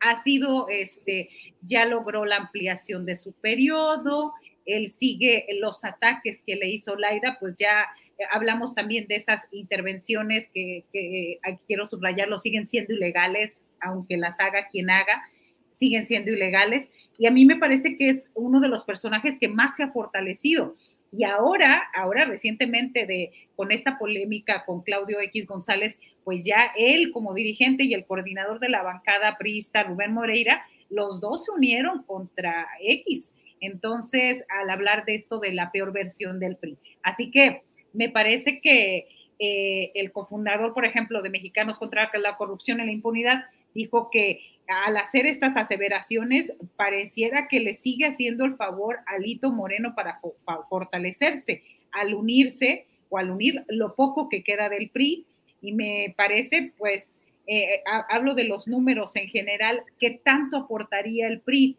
Ha 0.00 0.20
sido, 0.20 0.68
este, 0.68 1.30
ya 1.62 1.84
logró 1.84 2.24
la 2.24 2.36
ampliación 2.36 3.06
de 3.06 3.14
su 3.14 3.32
periodo, 3.32 4.32
él 4.66 4.88
sigue 4.88 5.46
los 5.60 5.84
ataques 5.84 6.42
que 6.44 6.56
le 6.56 6.68
hizo 6.70 6.96
Laida, 6.96 7.36
pues 7.40 7.54
ya 7.56 7.86
hablamos 8.32 8.74
también 8.74 9.06
de 9.08 9.16
esas 9.16 9.46
intervenciones 9.52 10.48
que, 10.52 10.84
que 10.92 11.38
aquí 11.42 11.62
quiero 11.66 11.86
subrayarlo, 11.86 12.38
siguen 12.38 12.66
siendo 12.66 12.92
ilegales 12.92 13.62
aunque 13.82 14.16
las 14.16 14.38
haga 14.40 14.68
quien 14.68 14.90
haga, 14.90 15.22
siguen 15.70 16.06
siendo 16.06 16.30
ilegales. 16.30 16.90
Y 17.18 17.26
a 17.26 17.30
mí 17.30 17.44
me 17.44 17.56
parece 17.56 17.96
que 17.96 18.10
es 18.10 18.30
uno 18.34 18.60
de 18.60 18.68
los 18.68 18.84
personajes 18.84 19.36
que 19.38 19.48
más 19.48 19.76
se 19.76 19.82
ha 19.82 19.92
fortalecido. 19.92 20.76
Y 21.10 21.24
ahora, 21.24 21.82
ahora 21.94 22.24
recientemente 22.24 23.04
de 23.04 23.32
con 23.54 23.70
esta 23.70 23.98
polémica 23.98 24.64
con 24.64 24.82
Claudio 24.82 25.20
X 25.20 25.46
González, 25.46 25.98
pues 26.24 26.44
ya 26.44 26.72
él 26.76 27.12
como 27.12 27.34
dirigente 27.34 27.84
y 27.84 27.92
el 27.92 28.06
coordinador 28.06 28.60
de 28.60 28.70
la 28.70 28.82
bancada 28.82 29.36
priista 29.36 29.82
Rubén 29.82 30.12
Moreira, 30.12 30.64
los 30.88 31.20
dos 31.20 31.44
se 31.44 31.52
unieron 31.52 32.02
contra 32.04 32.66
X. 32.80 33.34
Entonces, 33.60 34.44
al 34.48 34.70
hablar 34.70 35.04
de 35.04 35.14
esto 35.14 35.38
de 35.38 35.52
la 35.52 35.70
peor 35.70 35.92
versión 35.92 36.40
del 36.40 36.56
PRI. 36.56 36.78
Así 37.02 37.30
que 37.30 37.62
me 37.92 38.08
parece 38.08 38.60
que 38.60 39.06
eh, 39.38 39.92
el 39.94 40.12
cofundador, 40.12 40.72
por 40.72 40.86
ejemplo, 40.86 41.20
de 41.22 41.30
Mexicanos 41.30 41.78
contra 41.78 42.10
la 42.18 42.36
Corrupción 42.36 42.80
y 42.80 42.86
la 42.86 42.92
Impunidad, 42.92 43.44
dijo 43.74 44.10
que 44.10 44.40
al 44.66 44.96
hacer 44.96 45.26
estas 45.26 45.56
aseveraciones 45.56 46.52
pareciera 46.76 47.48
que 47.48 47.60
le 47.60 47.74
sigue 47.74 48.06
haciendo 48.06 48.44
el 48.44 48.56
favor 48.56 48.98
a 49.06 49.18
Lito 49.18 49.50
Moreno 49.50 49.94
para 49.94 50.20
fortalecerse, 50.68 51.62
al 51.90 52.14
unirse 52.14 52.86
o 53.08 53.18
al 53.18 53.30
unir 53.30 53.64
lo 53.68 53.94
poco 53.94 54.28
que 54.28 54.42
queda 54.42 54.68
del 54.68 54.90
PRI. 54.90 55.26
Y 55.60 55.72
me 55.72 56.14
parece, 56.16 56.72
pues, 56.78 57.12
eh, 57.46 57.82
hablo 58.08 58.34
de 58.34 58.44
los 58.44 58.66
números 58.66 59.16
en 59.16 59.28
general, 59.28 59.82
qué 59.98 60.10
tanto 60.10 60.56
aportaría 60.56 61.26
el 61.26 61.40
PRI 61.40 61.76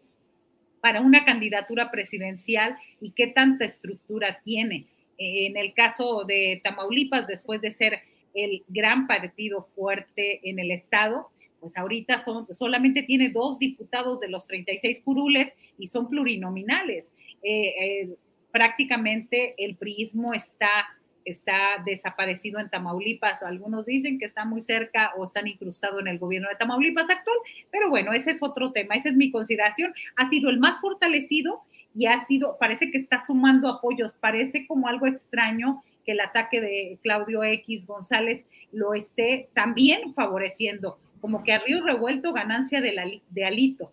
para 0.80 1.00
una 1.00 1.24
candidatura 1.24 1.90
presidencial 1.90 2.76
y 3.00 3.12
qué 3.12 3.26
tanta 3.26 3.64
estructura 3.64 4.40
tiene. 4.44 4.86
en 5.16 5.56
el 5.56 5.74
caso 5.74 6.24
de 6.24 6.60
Tamaulipas, 6.64 7.28
después 7.28 7.60
de 7.60 7.70
ser 7.70 8.00
el 8.34 8.64
gran 8.66 9.06
partido 9.06 9.62
fuerte 9.62 10.40
en 10.42 10.58
el 10.58 10.72
estado, 10.72 11.30
pues 11.64 11.78
ahorita 11.78 12.18
son, 12.18 12.46
solamente 12.54 13.04
tiene 13.04 13.30
dos 13.30 13.58
diputados 13.58 14.20
de 14.20 14.28
los 14.28 14.46
36 14.46 15.00
curules 15.02 15.56
y 15.78 15.86
son 15.86 16.10
plurinominales. 16.10 17.10
Eh, 17.42 17.72
eh, 17.80 18.16
prácticamente 18.50 19.54
el 19.56 19.74
priismo 19.76 20.34
está, 20.34 20.68
está 21.24 21.82
desaparecido 21.86 22.60
en 22.60 22.68
Tamaulipas. 22.68 23.42
Algunos 23.42 23.86
dicen 23.86 24.18
que 24.18 24.26
está 24.26 24.44
muy 24.44 24.60
cerca 24.60 25.12
o 25.16 25.24
están 25.24 25.48
incrustados 25.48 26.02
en 26.02 26.08
el 26.08 26.18
gobierno 26.18 26.50
de 26.50 26.56
Tamaulipas 26.56 27.08
actual, 27.08 27.38
pero 27.70 27.88
bueno, 27.88 28.12
ese 28.12 28.32
es 28.32 28.42
otro 28.42 28.70
tema, 28.72 28.96
esa 28.96 29.08
es 29.08 29.16
mi 29.16 29.30
consideración. 29.30 29.94
Ha 30.16 30.28
sido 30.28 30.50
el 30.50 30.58
más 30.58 30.82
fortalecido 30.82 31.62
y 31.94 32.04
ha 32.04 32.26
sido, 32.26 32.58
parece 32.60 32.90
que 32.90 32.98
está 32.98 33.22
sumando 33.22 33.70
apoyos, 33.70 34.12
parece 34.20 34.66
como 34.66 34.86
algo 34.86 35.06
extraño 35.06 35.82
que 36.04 36.12
el 36.12 36.20
ataque 36.20 36.60
de 36.60 36.98
Claudio 37.02 37.42
X 37.42 37.86
González 37.86 38.44
lo 38.70 38.92
esté 38.92 39.48
también 39.54 40.12
favoreciendo 40.12 40.98
como 41.24 41.42
que 41.42 41.54
a 41.54 41.58
río 41.58 41.82
revuelto 41.82 42.34
ganancia 42.34 42.82
de, 42.82 43.22
de 43.30 43.44
Alito. 43.46 43.90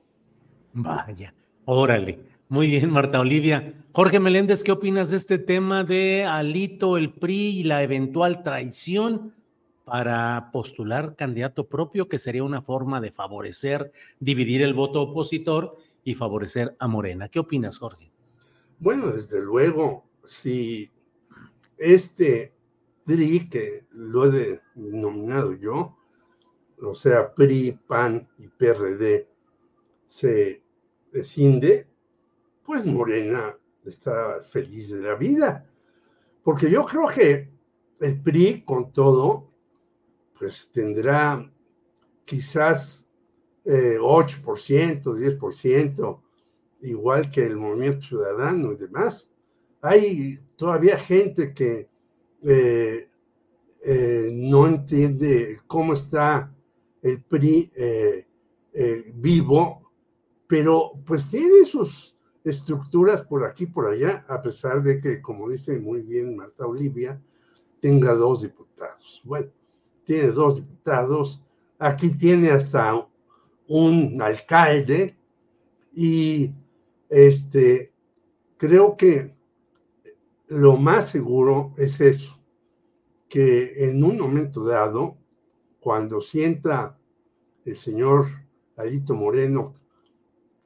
Vaya, 0.74 1.34
órale. 1.64 2.20
Muy 2.49 2.68
bien, 2.68 2.91
Marta 2.91 3.22
Olivia. 3.22 3.74
Jorge 3.94 4.20
Meléndez, 4.20 4.64
¿qué 4.64 4.74
opinas 4.74 5.12
de 5.12 5.16
este 5.16 5.38
tema 5.38 5.86
de 5.86 6.26
Alito, 6.26 6.98
el 6.98 7.14
PRI 7.14 7.60
y 7.60 7.64
la 7.64 7.84
eventual 7.84 8.44
traición 8.44 9.34
para 9.86 10.49
postular 10.52 11.16
candidato 11.16 11.70
propio, 11.70 12.10
que 12.10 12.20
sería 12.20 12.44
una 12.44 12.62
forma 12.62 12.99
de 12.99 13.12
favorecer, 13.12 13.94
dividir 14.20 14.62
el 14.62 14.74
voto 14.74 15.02
opositor 15.02 15.78
y 16.03 16.16
favorecer 16.16 16.76
a 16.80 16.90
Morena? 16.90 17.30
¿Qué 17.30 17.40
opinas, 17.40 17.78
Jorge? 17.78 18.12
Bueno, 18.78 19.08
desde 19.08 19.40
luego, 19.40 20.03
si 20.26 20.91
este 21.78 22.52
PRI, 23.06 23.48
que 23.48 23.86
lo 23.91 24.26
he 24.26 24.60
denominado 24.76 25.56
yo, 25.56 25.95
o 26.82 26.94
sea, 26.94 27.34
PRI, 27.34 27.80
PAN 27.88 28.28
y 28.38 28.48
PRD, 28.48 29.28
se 30.08 30.62
descinde, 31.12 31.88
pues 32.64 32.86
Morena 32.86 33.58
está 33.86 34.41
feliz 34.41 34.90
de 34.90 35.02
la 35.02 35.16
vida. 35.16 35.66
Porque 36.44 36.70
yo 36.70 36.84
creo 36.84 37.08
que 37.08 37.49
el 37.99 38.22
PRI, 38.22 38.64
con 38.64 38.91
todo, 38.91 39.52
pues 40.38 40.70
tendrá 40.72 41.52
quizás 42.26 43.06
8%, 43.64 45.18
eh, 45.18 45.38
10%, 45.40 46.22
igual 46.82 47.30
que 47.30 47.45
el 47.45 47.58
movimiento 47.58 48.02
ciudadano 48.02 48.72
y 48.74 48.78
demás. 48.78 49.30
Hay 49.82 50.40
todavía 50.56 50.98
gente 50.98 51.53
que 51.53 51.90
eh, 52.44 53.10
eh, 53.84 54.30
no 54.34 54.68
entiende 54.68 55.60
cómo 55.68 55.94
está 55.94 56.53
el 57.02 57.23
PRI 57.23 57.72
eh, 57.76 58.28
eh, 58.73 59.11
vivo, 59.15 59.91
pero 60.48 60.94
pues 61.06 61.30
tiene 61.30 61.65
sus 61.65 62.15
estructuras 62.44 63.22
por 63.22 63.44
aquí 63.44 63.65
por 63.65 63.88
allá, 63.88 64.26
a 64.28 64.41
pesar 64.41 64.82
de 64.82 64.99
que, 64.99 65.22
como 65.22 65.49
dice 65.49 65.78
muy 65.78 66.02
bien 66.02 66.36
Marta 66.36 66.65
Olivia, 66.65 67.22
tenga 67.80 68.14
dos 68.14 68.41
diputados. 68.41 69.22
Bueno, 69.23 69.48
tiene 70.03 70.30
dos 70.30 70.57
diputados, 70.57 71.44
aquí 71.78 72.15
tiene 72.15 72.49
hasta 72.52 73.07
un 73.68 74.22
alcalde 74.22 75.15
y 75.94 76.52
este 77.10 77.91
creo 78.57 78.95
que 78.95 79.34
lo 80.48 80.76
más 80.78 81.10
seguro 81.10 81.73
es 81.78 82.02
eso, 82.02 82.38
que 83.30 83.90
en 83.90 84.03
un 84.03 84.19
momento 84.19 84.64
dado, 84.64 85.18
cuando 85.82 86.22
sienta 86.22 86.98
el 87.66 87.76
señor 87.76 88.28
Alito 88.78 89.16
Moreno 89.16 89.74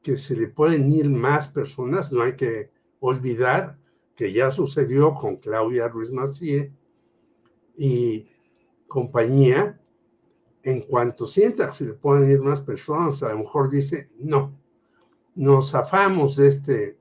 que 0.04 0.18
se 0.18 0.36
le 0.36 0.48
pueden 0.50 0.92
ir 0.92 1.10
más 1.10 1.48
personas, 1.48 2.12
no 2.12 2.22
hay 2.22 2.36
que 2.36 2.70
olvidar 3.00 3.80
que 4.16 4.32
ya 4.32 4.52
sucedió 4.52 5.14
con 5.14 5.38
Claudia 5.38 5.88
Ruiz 5.88 6.12
Macié 6.12 6.72
y 7.76 8.28
compañía, 8.88 9.80
en 10.62 10.82
cuanto 10.82 11.26
sienta 11.26 11.68
que 11.68 11.74
se 11.74 11.86
le 11.86 11.94
pueden 11.94 12.30
ir 12.30 12.42
más 12.42 12.62
personas, 12.62 13.24
a 13.24 13.30
lo 13.30 13.40
mejor 13.40 13.70
dice, 13.70 14.10
no, 14.20 14.54
nos 15.34 15.72
zafamos 15.72 16.36
de 16.36 16.48
este 16.48 17.00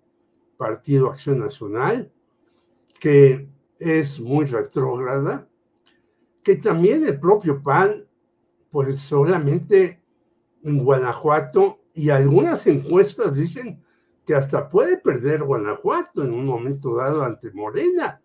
Partido 0.56 1.08
Acción 1.08 1.40
Nacional, 1.40 2.12
que 3.00 3.48
es 3.78 4.20
muy 4.20 4.46
retrógrada, 4.46 5.48
que 6.44 6.56
también 6.56 7.04
el 7.06 7.18
propio 7.18 7.62
PAN, 7.62 8.06
pues 8.70 9.00
solamente 9.00 10.02
en 10.62 10.84
Guanajuato 10.84 11.80
y 11.94 12.10
algunas 12.10 12.66
encuestas 12.66 13.34
dicen 13.34 13.82
que 14.26 14.34
hasta 14.34 14.68
puede 14.68 14.98
perder 14.98 15.42
Guanajuato 15.42 16.22
en 16.22 16.32
un 16.32 16.46
momento 16.46 16.94
dado 16.94 17.22
ante 17.22 17.50
Morena. 17.52 18.20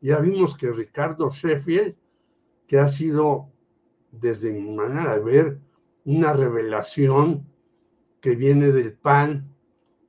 Ya 0.00 0.18
vimos 0.18 0.56
que 0.56 0.70
Ricardo 0.70 1.30
Sheffield, 1.30 1.96
que 2.66 2.78
ha 2.78 2.88
sido 2.88 3.50
desde 4.10 4.52
mi 4.52 4.74
manera 4.74 5.14
de 5.14 5.20
ver 5.20 5.58
una 6.04 6.32
revelación 6.32 7.46
que 8.20 8.34
viene 8.36 8.72
del 8.72 8.94
PAN 8.94 9.54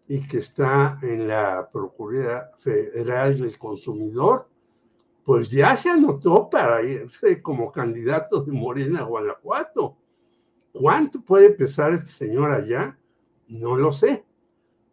y 0.07 0.27
que 0.27 0.39
está 0.39 0.99
en 1.01 1.27
la 1.27 1.69
Procuraduría 1.71 2.49
Federal 2.57 3.39
del 3.39 3.57
Consumidor, 3.57 4.49
pues 5.23 5.49
ya 5.49 5.75
se 5.77 5.89
anotó 5.89 6.49
para 6.49 6.83
irse 6.83 7.41
como 7.41 7.71
candidato 7.71 8.41
de 8.43 8.51
Morena 8.51 8.99
a 8.99 9.03
Guanajuato. 9.03 9.97
¿Cuánto 10.71 11.21
puede 11.21 11.51
pesar 11.51 11.93
este 11.93 12.07
señor 12.09 12.51
allá? 12.51 12.97
No 13.47 13.77
lo 13.77 13.91
sé. 13.91 14.25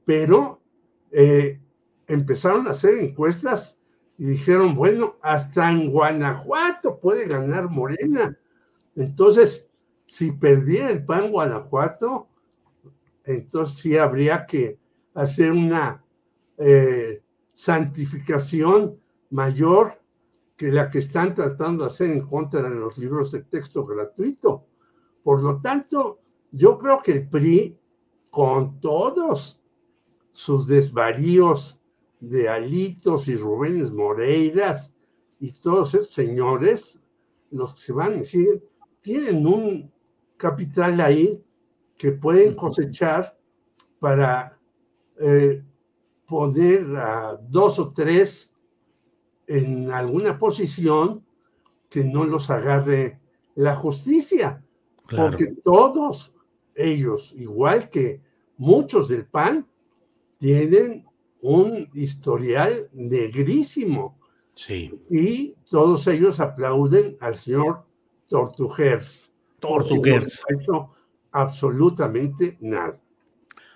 Pero 0.04 0.60
eh, 1.10 1.60
empezaron 2.06 2.68
a 2.68 2.72
hacer 2.72 2.98
encuestas 2.98 3.80
y 4.18 4.26
dijeron, 4.26 4.74
bueno, 4.74 5.16
hasta 5.22 5.70
en 5.72 5.90
Guanajuato 5.90 7.00
puede 7.00 7.26
ganar 7.26 7.68
Morena. 7.68 8.38
Entonces, 8.94 9.68
si 10.06 10.32
perdiera 10.32 10.90
el 10.90 11.04
PAN 11.04 11.30
Guanajuato, 11.30 12.28
entonces 13.24 13.78
sí 13.78 13.96
habría 13.96 14.44
que 14.46 14.78
hacer 15.14 15.52
una 15.52 16.04
eh, 16.58 17.22
santificación 17.54 19.00
mayor 19.30 19.99
que 20.60 20.70
la 20.70 20.90
que 20.90 20.98
están 20.98 21.34
tratando 21.34 21.84
de 21.84 21.86
hacer 21.86 22.10
en 22.10 22.20
contra 22.20 22.60
de 22.60 22.74
los 22.74 22.98
libros 22.98 23.32
de 23.32 23.44
texto 23.44 23.82
gratuito. 23.82 24.66
Por 25.22 25.40
lo 25.40 25.58
tanto, 25.58 26.20
yo 26.52 26.76
creo 26.76 27.00
que 27.00 27.12
el 27.12 27.26
PRI, 27.26 27.78
con 28.28 28.78
todos 28.78 29.58
sus 30.32 30.66
desvaríos 30.66 31.80
de 32.20 32.50
Alitos 32.50 33.28
y 33.28 33.36
Rubénes 33.36 33.90
Moreiras 33.90 34.94
y 35.38 35.50
todos 35.52 35.94
esos 35.94 36.12
señores, 36.12 37.02
los 37.50 37.72
que 37.72 37.80
se 37.80 37.92
van 37.94 38.12
a 38.12 38.16
decir, 38.16 38.62
tienen 39.00 39.46
un 39.46 39.90
capital 40.36 41.00
ahí 41.00 41.42
que 41.96 42.12
pueden 42.12 42.54
cosechar 42.54 43.34
para 43.98 44.58
eh, 45.18 45.64
poner 46.26 46.84
a 46.96 47.40
dos 47.48 47.78
o 47.78 47.94
tres 47.94 48.49
en 49.50 49.90
alguna 49.90 50.38
posición 50.38 51.24
que 51.88 52.04
no 52.04 52.24
los 52.24 52.50
agarre 52.50 53.18
la 53.56 53.74
justicia, 53.74 54.62
porque 55.08 55.56
todos 55.64 56.32
ellos, 56.74 57.34
igual 57.36 57.90
que 57.90 58.20
muchos 58.58 59.08
del 59.08 59.26
PAN, 59.26 59.66
tienen 60.38 61.04
un 61.42 61.88
historial 61.94 62.88
negrísimo. 62.92 64.18
Sí. 64.54 64.94
Y 65.10 65.56
todos 65.68 66.06
ellos 66.06 66.38
aplauden 66.38 67.16
al 67.20 67.34
señor 67.34 67.84
Tortugers. 68.28 69.32
Tortugers. 69.58 70.44
No 70.68 70.92
absolutamente 71.32 72.56
nada. 72.60 72.98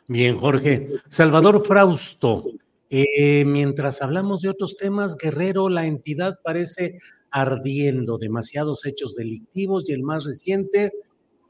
Bien, 0.06 0.38
Jorge. 0.38 0.88
Salvador 1.08 1.64
Frausto, 1.64 2.44
eh, 2.90 3.44
mientras 3.44 4.02
hablamos 4.02 4.42
de 4.42 4.50
otros 4.50 4.76
temas, 4.76 5.16
Guerrero, 5.16 5.68
la 5.68 5.86
entidad 5.86 6.38
parece 6.42 6.98
ardiendo, 7.30 8.18
demasiados 8.18 8.86
hechos 8.86 9.16
delictivos 9.16 9.88
y 9.88 9.92
el 9.92 10.02
más 10.02 10.24
reciente, 10.24 10.92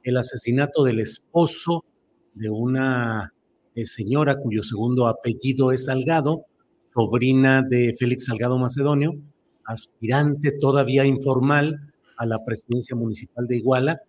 el 0.03 0.17
asesinato 0.17 0.85
del 0.85 1.01
esposo 1.01 1.85
de 2.35 2.49
una 2.49 3.35
eh, 3.75 3.87
señora 3.87 4.37
cuyo 4.37 4.63
segundo 4.63 5.07
apellido 5.07 5.73
es 5.73 5.87
Salgado, 5.87 6.47
sobrina 6.95 7.63
de 7.69 7.95
Félix 7.99 8.27
Salgado 8.27 8.59
Macedonio, 8.59 9.13
aspirante 9.65 10.53
todavía 10.53 11.05
informal 11.05 11.93
a 12.17 12.27
la 12.27 12.45
presidencia 12.45 12.97
municipal 12.97 13.47
de 13.47 13.57
Iguala, 13.57 14.01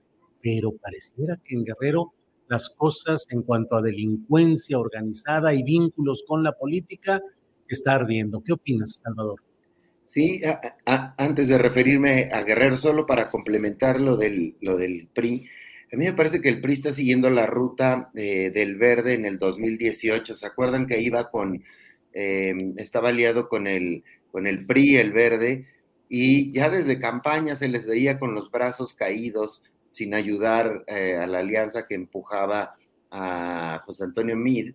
pero 0.41 0.71
pareciera 0.73 1.37
que 1.43 1.55
en 1.55 1.65
Guerrero 1.65 2.13
las 2.47 2.69
cosas 2.69 3.25
en 3.29 3.41
cuanto 3.41 3.75
a 3.75 3.81
delincuencia 3.81 4.79
organizada 4.79 5.53
y 5.53 5.63
vínculos 5.63 6.23
con 6.27 6.43
la 6.43 6.53
política 6.53 7.21
está 7.67 7.95
ardiendo. 7.95 8.41
¿Qué 8.43 8.53
opinas, 8.53 9.01
Salvador? 9.03 9.41
Sí, 10.05 10.41
antes 10.85 11.47
de 11.47 11.57
referirme 11.57 12.29
a 12.31 12.43
Guerrero, 12.43 12.77
solo 12.77 13.05
para 13.05 13.29
complementar 13.29 13.99
lo 13.99 14.15
del, 14.15 14.55
lo 14.61 14.77
del 14.77 15.09
PRI, 15.13 15.47
a 15.91 15.97
mí 15.97 16.05
me 16.05 16.13
parece 16.13 16.41
que 16.41 16.49
el 16.49 16.61
PRI 16.61 16.73
está 16.73 16.91
siguiendo 16.91 17.29
la 17.29 17.45
ruta 17.45 18.11
eh, 18.15 18.51
del 18.53 18.75
verde 18.75 19.13
en 19.13 19.25
el 19.25 19.39
2018. 19.39 20.35
¿Se 20.35 20.45
acuerdan 20.45 20.87
que 20.87 20.99
iba 20.99 21.29
con, 21.29 21.63
em, 22.13 22.73
estaba 22.77 23.09
aliado 23.09 23.47
con 23.47 23.67
el, 23.67 24.03
con 24.31 24.47
el 24.47 24.65
PRI, 24.65 24.97
el 24.97 25.13
verde, 25.13 25.67
y 26.09 26.51
ya 26.51 26.69
desde 26.69 26.99
campaña 26.99 27.55
se 27.55 27.67
les 27.67 27.85
veía 27.85 28.19
con 28.19 28.33
los 28.33 28.51
brazos 28.51 28.93
caídos, 28.93 29.63
sin 29.95 30.13
ayudar 30.13 30.83
eh, 30.87 31.15
a 31.15 31.25
la 31.25 31.39
alianza 31.39 31.87
que 31.87 31.95
empujaba 31.95 32.75
a 33.09 33.81
José 33.85 34.03
Antonio 34.03 34.35
Mid. 34.35 34.73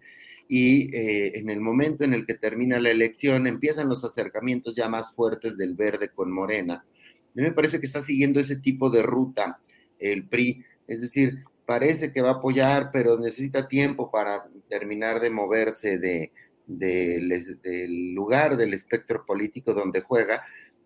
Y 0.49 0.97
eh, 0.97 1.39
en 1.39 1.51
el 1.51 1.61
momento 1.61 2.05
en 2.05 2.15
el 2.15 2.25
que 2.25 2.35
termina 2.35 2.81
la 2.81 2.91
elección, 2.91 3.47
empiezan 3.47 3.91
los 3.91 4.03
acercamientos 4.03 4.75
ya 4.75 4.89
más 4.89 5.13
fuertes 5.13 5.59
del 5.59 5.75
verde 5.75 6.09
con 6.09 6.33
Morena. 6.33 6.75
A 6.75 7.33
mí 7.35 7.43
me 7.43 7.53
parece 7.53 7.81
que 7.81 7.87
está 7.87 8.01
siguiendo 8.01 8.41
ese 8.41 8.57
tipo 8.57 8.89
de 8.89 9.03
ruta 9.03 9.61
el 9.99 10.27
PRI, 10.27 10.65
es 10.89 11.03
decir, 11.03 11.45
parece 11.67 12.13
que 12.13 12.23
va 12.23 12.31
a 12.31 12.35
apoyar, 12.35 12.91
pero 12.91 13.19
necesita 13.19 13.69
tiempo 13.69 14.11
para 14.11 14.49
terminar 14.71 15.21
de 15.21 15.29
moverse 15.29 15.99
de, 15.99 16.33
del 16.67 18.15
lugar 18.15 18.57
del 18.57 18.73
espectro 18.73 19.27
político 19.27 19.75
donde 19.75 20.01
juega 20.01 20.43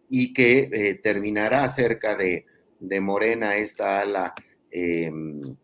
y 0.09 0.35
que 0.35 0.69
eh, 0.73 0.95
terminará 0.95 1.69
cerca 1.69 2.17
de, 2.17 2.47
de 2.89 3.01
Morena, 3.01 3.57
esta 3.57 4.01
ala 4.01 4.35
em, 4.71 5.57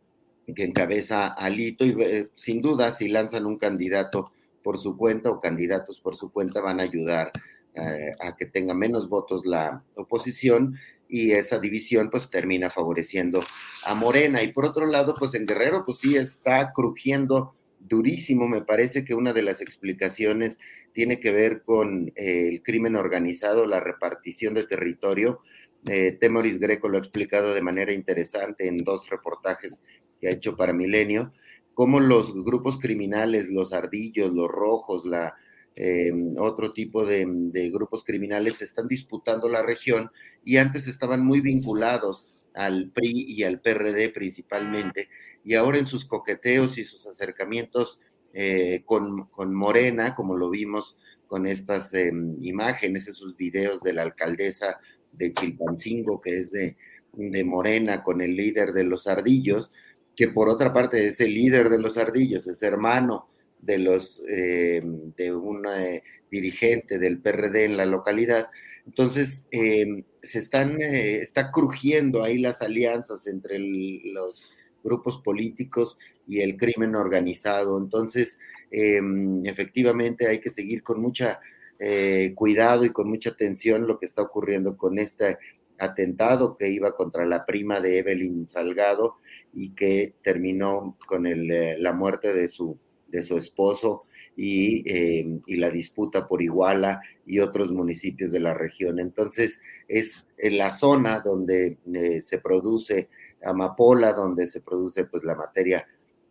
que 0.55 0.65
encabeza 0.65 1.29
Alito, 1.29 1.85
y 1.85 1.95
eh, 2.01 2.29
sin 2.35 2.61
duda 2.61 2.93
si 2.93 3.09
lanzan 3.09 3.47
un 3.47 3.57
candidato 3.57 4.33
por 4.63 4.79
su 4.79 4.97
cuenta 4.97 5.31
o 5.31 5.41
candidatos 5.41 6.01
por 6.01 6.17
su 6.17 6.31
cuenta 6.31 6.61
van 6.61 6.81
a 6.81 6.85
ayudar 6.85 7.33
eh, 7.75 8.13
a 8.21 8.37
que 8.37 8.47
tenga 8.47 8.75
menos 8.75 9.09
votos 9.09 9.47
la 9.47 9.85
oposición 9.95 10.77
y 11.09 11.33
esa 11.33 11.59
división 11.59 12.11
pues 12.11 12.31
termina 12.31 12.71
favoreciendo 12.71 13.43
a 13.85 13.95
Morena. 13.95 14.43
Y 14.43 14.53
por 14.53 14.65
otro 14.65 14.87
lado, 14.87 15.17
pues 15.19 15.35
en 15.35 15.47
Guerrero 15.47 15.85
pues 15.85 15.99
sí 15.99 16.17
está 16.17 16.73
crujiendo 16.73 17.55
durísimo. 17.81 18.49
Me 18.49 18.63
parece 18.63 19.05
que 19.05 19.15
una 19.15 19.33
de 19.33 19.43
las 19.43 19.61
explicaciones 19.61 20.59
tiene 20.93 21.21
que 21.21 21.33
ver 21.33 21.63
con 21.63 22.13
eh, 22.17 22.49
el 22.49 22.63
crimen 22.63 22.97
organizado, 22.97 23.67
la 23.67 23.81
repartición 23.81 24.55
de 24.55 24.67
territorio 24.67 25.41
eh, 25.87 26.13
Temoris 26.21 26.59
Greco 26.59 26.89
lo 26.89 26.97
ha 26.97 27.01
explicado 27.01 27.55
de 27.55 27.63
manera 27.63 27.93
interesante 27.93 28.69
en 28.69 28.85
dos 28.85 29.09
reportajes 29.09 29.83
que 30.21 30.29
ha 30.29 30.33
hecho 30.33 30.57
para 30.57 30.73
Milenio, 30.73 31.33
cómo 31.75 32.01
los 32.01 32.35
grupos 32.45 32.79
criminales, 32.79 33.49
los 33.49 33.73
ardillos, 33.73 34.33
los 34.33 34.49
rojos, 34.49 35.07
la, 35.07 35.35
eh, 35.77 36.13
otro 36.37 36.73
tipo 36.73 37.07
de, 37.07 37.25
grupos 37.73 38.05
criminales 38.05 38.61
están 38.61 38.87
disputando 38.87 39.49
la 39.49 39.63
región 39.63 40.11
y 40.45 40.59
antes 40.59 40.87
estaban 40.87 41.25
muy 41.25 41.41
vinculados 41.41 42.27
al 42.53 42.91
PRI 42.91 43.25
y 43.29 43.45
al 43.45 43.61
PRD 43.61 44.11
principalmente, 44.11 45.09
y 45.43 45.55
ahora 45.55 45.79
en 45.79 45.87
sus 45.87 46.05
coqueteos 46.05 46.77
y 46.77 46.85
sus 46.85 47.07
acercamientos 47.07 48.01
eh, 48.35 48.83
con, 48.85 49.29
con, 49.29 49.55
Morena, 49.55 50.15
como 50.15 50.37
lo 50.37 50.51
vimos 50.51 50.99
con 51.27 51.47
estas 51.47 51.95
em, 51.95 52.37
imágenes, 52.43 53.09
esos 53.09 53.37
videos 53.37 53.81
de 53.83 53.93
la 53.93 54.03
alcaldesa 54.03 54.81
de 55.13 55.33
Chilpancingo, 55.33 56.21
que 56.21 56.39
es 56.39 56.51
de, 56.51 56.77
de 57.13 57.45
Morena, 57.45 58.03
con 58.03 58.21
el 58.21 58.37
líder 58.37 58.73
de 58.73 58.85
los 58.85 59.07
ardillos, 59.07 59.73
que 60.17 60.29
por 60.29 60.49
otra 60.49 60.73
parte 60.73 61.07
es 61.07 61.21
el 61.21 61.35
líder 61.35 61.69
de 61.69 61.79
los 61.79 61.97
ardillos, 61.97 62.47
es 62.47 62.63
hermano 62.63 63.29
de 63.61 63.79
los 63.79 64.23
em, 64.29 65.13
de 65.17 65.35
un 65.35 65.67
eh, 65.67 66.03
dirigente 66.31 66.99
del 66.99 67.21
PRD 67.21 67.65
en 67.65 67.77
la 67.77 67.87
localidad. 67.87 68.49
Entonces, 68.87 69.47
em, 69.51 70.05
se 70.23 70.39
están, 70.39 70.81
eh, 70.81 71.21
está 71.21 71.51
crujiendo 71.51 72.23
ahí 72.23 72.39
las 72.39 72.63
alianzas 72.63 73.27
entre 73.27 73.59
los 73.59 74.53
grupos 74.83 75.19
políticos 75.19 75.99
y 76.27 76.41
el 76.41 76.57
crimen 76.57 76.95
organizado. 76.97 77.79
Entonces, 77.79 78.39
efectivamente 78.71 80.29
hay 80.29 80.39
que 80.39 80.51
seguir 80.51 80.83
con 80.83 81.01
mucha 81.01 81.41
eh, 81.83 82.33
cuidado 82.35 82.85
y 82.85 82.91
con 82.91 83.09
mucha 83.09 83.31
atención 83.31 83.87
lo 83.87 83.99
que 83.99 84.05
está 84.05 84.21
ocurriendo 84.21 84.77
con 84.77 84.99
este 84.99 85.39
atentado 85.79 86.59
que 86.59 86.69
iba 86.69 86.95
contra 86.95 87.25
la 87.25 87.47
prima 87.47 87.81
de 87.81 87.99
Evelyn 87.99 88.47
Salgado 88.47 89.17
y 89.55 89.71
que 89.71 90.13
terminó 90.23 90.99
con 91.07 91.27
eh, 91.27 91.79
la 91.79 91.93
muerte 91.95 92.35
de 92.35 92.49
su, 92.49 92.79
de 93.09 93.23
su 93.23 93.39
esposo 93.39 94.05
y, 94.37 94.83
em, 94.87 95.41
y, 95.47 95.57
la 95.57 95.71
disputa 95.71 96.29
por 96.29 96.43
Iguala 96.43 97.01
y 97.27 97.41
otros 97.41 97.73
municipios 97.73 98.31
de 98.31 98.41
la 98.41 98.53
región. 98.53 98.99
Entonces, 98.99 99.63
es 99.89 100.27
en 100.37 100.59
la 100.59 100.71
zona 100.71 101.21
donde 101.21 101.79
eh, 101.95 102.21
se 102.21 102.39
produce 102.39 103.09
amapola, 103.43 104.13
donde 104.13 104.47
se 104.47 104.61
produce 104.61 105.07
pues 105.07 105.25
la 105.25 105.35
materia 105.35 105.87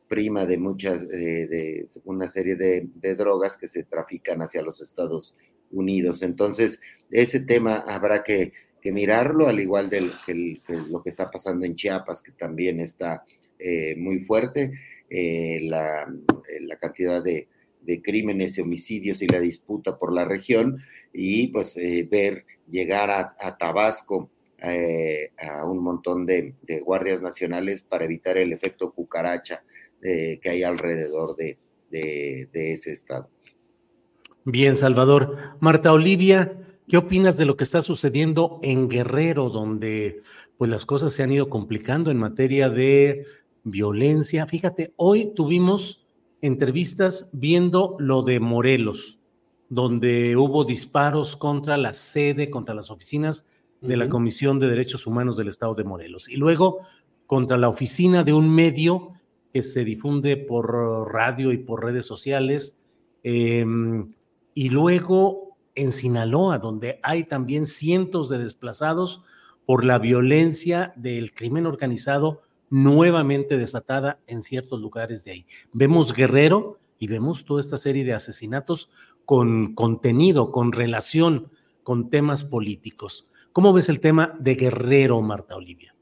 prima 0.09 0.45
de 0.45 0.57
muchas, 0.57 1.03
eh, 1.03 1.47
de 1.47 1.85
una 2.03 2.27
serie 2.27 2.55
de, 2.55 3.15
drogas 3.15 3.55
que 3.55 3.69
se 3.69 3.83
trafican 3.83 4.41
hacia 4.41 4.61
los 4.61 4.81
Estados 4.81 5.33
Unidos. 5.71 6.21
Entonces, 6.21 6.81
ese 7.09 7.39
tema 7.39 7.85
habrá 7.87 8.23
que, 8.23 8.51
mirarlo, 8.83 9.47
al 9.47 9.61
igual 9.61 9.89
de 9.89 10.11
que, 10.25 10.59
lo 10.89 11.01
que 11.01 11.11
está 11.11 11.31
pasando 11.31 11.65
en 11.65 11.75
Chiapas, 11.75 12.21
que 12.21 12.31
también 12.31 12.81
está 12.81 13.23
eh, 13.57 13.95
muy 13.95 14.19
fuerte, 14.19 14.73
la, 15.09 16.07
la 16.61 16.77
cantidad 16.77 17.23
de, 17.23 17.47
de 17.81 18.01
crímenes 18.01 18.57
y 18.57 18.61
homicidios 18.61 19.21
y 19.21 19.27
la 19.27 19.39
disputa 19.39 19.97
por 19.97 20.13
la 20.13 20.25
región 20.25 20.79
y 21.13 21.47
pues 21.47 21.77
eh, 21.77 22.07
ver 22.09 22.45
llegar 22.67 23.09
a, 23.09 23.57
Tabasco 23.57 24.29
eh, 24.59 25.31
a 25.37 25.65
un 25.65 25.79
montón 25.79 26.25
de, 26.25 26.53
guardias 26.83 27.21
nacionales 27.21 27.83
para 27.83 28.05
evitar 28.05 28.37
el 28.37 28.53
efecto 28.53 28.91
cucaracha 28.91 29.63
eh, 30.01 30.39
que 30.41 30.49
hay 30.49 30.63
alrededor 30.63 31.35
de, 31.35 31.57
ese 31.91 32.91
estado. 32.91 33.29
Bien, 34.45 34.77
Salvador. 34.77 35.37
Marta 35.59 35.91
Olivia, 35.91 36.57
¿qué 36.87 36.97
opinas 36.97 37.37
de 37.37 37.45
lo 37.45 37.57
que 37.57 37.63
está 37.63 37.81
sucediendo 37.81 38.59
en 38.61 38.87
Guerrero, 38.87 39.49
donde 39.49 40.21
pues 40.57 40.69
las 40.69 40.85
cosas 40.85 41.13
se 41.13 41.23
han 41.23 41.31
ido 41.31 41.49
complicando 41.49 42.11
en 42.11 42.17
materia 42.17 42.69
de 42.69 43.25
violencia? 43.63 44.45
Fíjate, 44.45 44.93
hoy 44.95 45.33
tuvimos 45.35 46.07
entrevistas 46.41 47.29
viendo 47.33 47.95
lo 47.99 48.23
de 48.23 48.39
Morelos, 48.39 49.19
donde 49.67 50.37
hubo 50.37 50.63
disparos 50.63 51.35
contra 51.35 51.75
la 51.77 51.93
sede, 51.93 52.49
contra 52.49 52.73
las 52.73 52.89
oficinas 52.89 53.47
de 53.81 53.97
la 53.97 54.09
Comisión 54.09 54.59
de 54.59 54.67
Derechos 54.67 55.07
Humanos 55.07 55.37
del 55.37 55.47
Estado 55.47 55.75
de 55.75 55.83
Morelos. 55.83 56.27
Y 56.29 56.35
luego 56.35 56.79
contra 57.25 57.57
la 57.57 57.69
oficina 57.69 58.23
de 58.23 58.33
un 58.33 58.49
medio 58.49 59.13
que 59.53 59.61
se 59.61 59.83
difunde 59.83 60.37
por 60.37 60.71
radio 61.11 61.51
y 61.51 61.57
por 61.57 61.83
redes 61.83 62.05
sociales. 62.05 62.79
Em, 63.23 64.11
y 64.53 64.69
luego 64.69 65.57
en 65.75 65.91
Sinaloa, 65.91 66.59
donde 66.59 66.99
hay 67.03 67.23
también 67.23 67.65
cientos 67.65 68.29
de 68.29 68.37
desplazados 68.37 69.23
por 69.65 69.85
la 69.85 69.99
violencia 69.99 70.93
del 70.95 71.33
crimen 71.33 71.65
organizado 71.65 72.41
nuevamente 72.69 73.57
desatada 73.57 74.19
en 74.27 74.43
ciertos 74.43 74.79
lugares 74.79 75.23
de 75.23 75.31
ahí. 75.31 75.45
Vemos 75.73 76.13
Guerrero 76.13 76.79
y 76.97 77.07
vemos 77.07 77.45
toda 77.45 77.61
esta 77.61 77.77
serie 77.77 78.03
de 78.03 78.13
asesinatos 78.13 78.89
con 79.25 79.73
contenido, 79.75 80.51
con 80.51 80.71
relación 80.71 81.51
con 81.83 82.09
temas 82.09 82.43
políticos. 82.43 83.27
¿Cómo 83.53 83.73
ves 83.73 83.89
el 83.89 83.99
tema 83.99 84.35
de 84.39 84.55
Guerrero, 84.55 85.21
Marta 85.21 85.55
Olivia? 85.55 85.95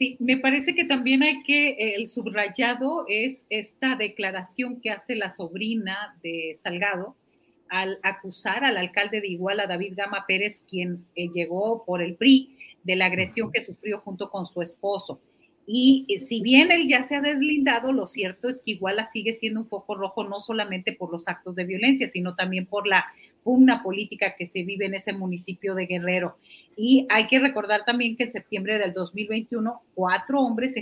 Sí, 0.00 0.16
me 0.18 0.38
parece 0.38 0.74
que 0.74 0.86
también 0.86 1.22
hay 1.22 1.42
que, 1.42 1.94
el 1.94 2.08
subrayado 2.08 3.04
es 3.06 3.44
esta 3.50 3.96
declaración 3.96 4.80
que 4.80 4.88
hace 4.88 5.14
la 5.14 5.28
sobrina 5.28 6.16
de 6.22 6.52
Salgado 6.54 7.16
al 7.68 7.98
acusar 8.02 8.64
al 8.64 8.78
alcalde 8.78 9.20
de 9.20 9.28
Iguala, 9.28 9.66
David 9.66 9.92
Gama 9.94 10.24
Pérez, 10.26 10.62
quien 10.66 11.04
eh, 11.16 11.28
llegó 11.28 11.84
por 11.84 12.00
el 12.00 12.14
PRI, 12.14 12.56
de 12.82 12.96
la 12.96 13.04
agresión 13.04 13.52
que 13.52 13.60
sufrió 13.60 14.00
junto 14.00 14.30
con 14.30 14.46
su 14.46 14.62
esposo. 14.62 15.20
Y 15.66 16.06
eh, 16.08 16.18
si 16.18 16.40
bien 16.40 16.72
él 16.72 16.88
ya 16.88 17.02
se 17.02 17.16
ha 17.16 17.20
deslindado, 17.20 17.92
lo 17.92 18.06
cierto 18.06 18.48
es 18.48 18.62
que 18.64 18.70
Iguala 18.70 19.06
sigue 19.06 19.34
siendo 19.34 19.60
un 19.60 19.66
foco 19.66 19.96
rojo 19.96 20.24
no 20.24 20.40
solamente 20.40 20.94
por 20.94 21.12
los 21.12 21.28
actos 21.28 21.56
de 21.56 21.64
violencia, 21.64 22.08
sino 22.08 22.34
también 22.34 22.64
por 22.64 22.86
la 22.86 23.04
pugna 23.42 23.82
política 23.82 24.34
que 24.36 24.46
se 24.46 24.62
vive 24.62 24.86
en 24.86 24.94
ese 24.94 25.12
municipio 25.12 25.74
de 25.74 25.86
Guerrero. 25.86 26.36
Y 26.76 27.06
hay 27.10 27.26
que 27.28 27.38
recordar 27.38 27.84
también 27.84 28.16
que 28.16 28.24
en 28.24 28.32
septiembre 28.32 28.78
del 28.78 28.92
2021, 28.92 29.82
cuatro 29.94 30.40
hombres 30.40 30.74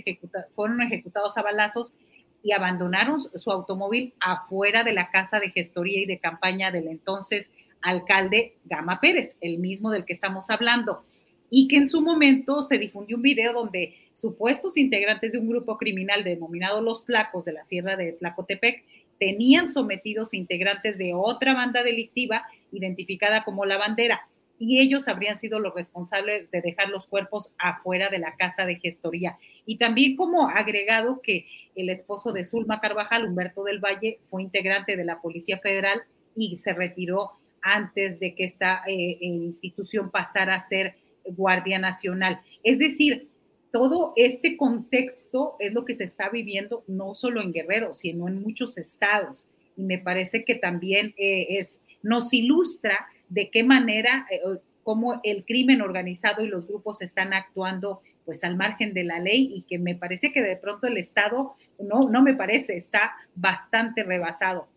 fueron 0.50 0.82
ejecutados 0.82 1.36
a 1.38 1.42
balazos 1.42 1.94
y 2.42 2.52
abandonaron 2.52 3.20
su 3.34 3.50
automóvil 3.50 4.14
afuera 4.20 4.84
de 4.84 4.92
la 4.92 5.10
casa 5.10 5.40
de 5.40 5.50
gestoría 5.50 6.00
y 6.00 6.06
de 6.06 6.18
campaña 6.18 6.70
del 6.70 6.88
entonces 6.88 7.52
alcalde 7.82 8.56
Gama 8.64 9.00
Pérez, 9.00 9.36
el 9.40 9.58
mismo 9.58 9.90
del 9.90 10.04
que 10.04 10.12
estamos 10.12 10.50
hablando 10.50 11.04
y 11.50 11.68
que 11.68 11.76
en 11.76 11.88
su 11.88 12.00
momento 12.00 12.62
se 12.62 12.78
difundió 12.78 13.16
un 13.16 13.22
video 13.22 13.52
donde 13.52 13.94
supuestos 14.12 14.76
integrantes 14.76 15.32
de 15.32 15.38
un 15.38 15.48
grupo 15.48 15.78
criminal 15.78 16.24
denominado 16.24 16.80
Los 16.80 17.06
Tlacos 17.06 17.44
de 17.44 17.52
la 17.52 17.64
Sierra 17.64 17.96
de 17.96 18.12
Tlacotepec 18.12 18.84
tenían 19.18 19.68
sometidos 19.68 20.34
integrantes 20.34 20.98
de 20.98 21.12
otra 21.14 21.54
banda 21.54 21.82
delictiva 21.82 22.44
identificada 22.72 23.44
como 23.44 23.64
La 23.64 23.78
Bandera 23.78 24.28
y 24.58 24.80
ellos 24.80 25.08
habrían 25.08 25.38
sido 25.38 25.60
los 25.60 25.74
responsables 25.74 26.50
de 26.50 26.60
dejar 26.60 26.88
los 26.88 27.06
cuerpos 27.06 27.52
afuera 27.58 28.08
de 28.08 28.18
la 28.18 28.34
casa 28.36 28.66
de 28.66 28.78
gestoría. 28.78 29.38
Y 29.64 29.76
también 29.76 30.16
como 30.16 30.48
agregado 30.48 31.20
que 31.22 31.46
el 31.76 31.90
esposo 31.90 32.32
de 32.32 32.44
Zulma 32.44 32.80
Carvajal, 32.80 33.24
Humberto 33.24 33.62
del 33.62 33.78
Valle, 33.78 34.18
fue 34.24 34.42
integrante 34.42 34.96
de 34.96 35.04
la 35.04 35.20
Policía 35.20 35.58
Federal 35.58 36.02
y 36.34 36.56
se 36.56 36.72
retiró 36.72 37.32
antes 37.62 38.18
de 38.18 38.34
que 38.34 38.44
esta 38.44 38.82
eh, 38.86 39.12
eh, 39.12 39.18
institución 39.20 40.10
pasara 40.10 40.56
a 40.56 40.68
ser 40.68 40.96
Guardia 41.24 41.78
Nacional. 41.78 42.40
Es 42.64 42.78
decir, 42.78 43.28
todo 43.70 44.12
este 44.16 44.56
contexto 44.56 45.56
es 45.58 45.72
lo 45.72 45.84
que 45.84 45.94
se 45.94 46.04
está 46.04 46.28
viviendo 46.28 46.84
no 46.86 47.14
solo 47.14 47.42
en 47.42 47.52
Guerrero, 47.52 47.92
sino 47.92 48.28
en 48.28 48.42
muchos 48.42 48.78
estados. 48.78 49.48
Y 49.76 49.82
me 49.82 49.98
parece 49.98 50.44
que 50.44 50.54
también 50.54 51.14
eh, 51.16 51.58
nos 52.02 52.32
ilustra 52.32 53.06
de 53.28 53.50
qué 53.50 53.62
manera, 53.62 54.26
eh, 54.30 54.40
cómo 54.82 55.20
el 55.22 55.44
crimen 55.44 55.82
organizado 55.82 56.44
y 56.44 56.48
los 56.48 56.66
grupos 56.66 57.02
están 57.02 57.34
actuando 57.34 58.00
pues 58.24 58.44
al 58.44 58.56
margen 58.56 58.92
de 58.92 59.04
la 59.04 59.20
ley 59.20 59.50
y 59.54 59.62
que 59.62 59.78
me 59.78 59.94
parece 59.94 60.32
que 60.32 60.42
de 60.42 60.56
pronto 60.56 60.86
el 60.86 60.98
Estado, 60.98 61.54
no, 61.78 62.10
no 62.10 62.22
me 62.22 62.34
parece, 62.34 62.76
está 62.76 63.12
bastante 63.34 64.02
rebasado. 64.02 64.68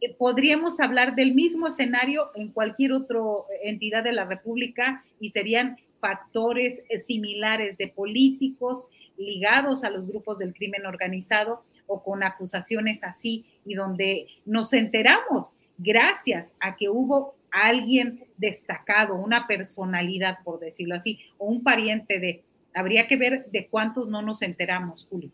Eh, 0.00 0.14
podríamos 0.16 0.80
hablar 0.80 1.14
del 1.14 1.34
mismo 1.34 1.68
escenario 1.68 2.30
en 2.34 2.52
cualquier 2.52 2.92
otra 2.92 3.20
entidad 3.62 4.04
de 4.04 4.12
la 4.12 4.24
República 4.24 5.04
y 5.18 5.30
serían 5.30 5.78
factores 6.02 6.82
eh, 6.88 6.98
similares 6.98 7.78
de 7.78 7.86
políticos 7.86 8.88
ligados 9.16 9.84
a 9.84 9.90
los 9.90 10.04
grupos 10.04 10.38
del 10.38 10.52
crimen 10.52 10.84
organizado 10.84 11.62
o 11.86 12.02
con 12.02 12.24
acusaciones 12.24 13.04
así 13.04 13.46
y 13.64 13.74
donde 13.74 14.26
nos 14.44 14.72
enteramos 14.72 15.54
gracias 15.78 16.54
a 16.58 16.74
que 16.74 16.88
hubo 16.88 17.36
alguien 17.52 18.24
destacado, 18.36 19.14
una 19.14 19.46
personalidad, 19.46 20.38
por 20.42 20.58
decirlo 20.58 20.96
así, 20.96 21.20
o 21.38 21.46
un 21.46 21.62
pariente 21.62 22.18
de... 22.18 22.42
Habría 22.74 23.06
que 23.06 23.16
ver 23.16 23.46
de 23.52 23.68
cuántos 23.68 24.08
no 24.08 24.22
nos 24.22 24.42
enteramos, 24.42 25.06
Julio. 25.08 25.30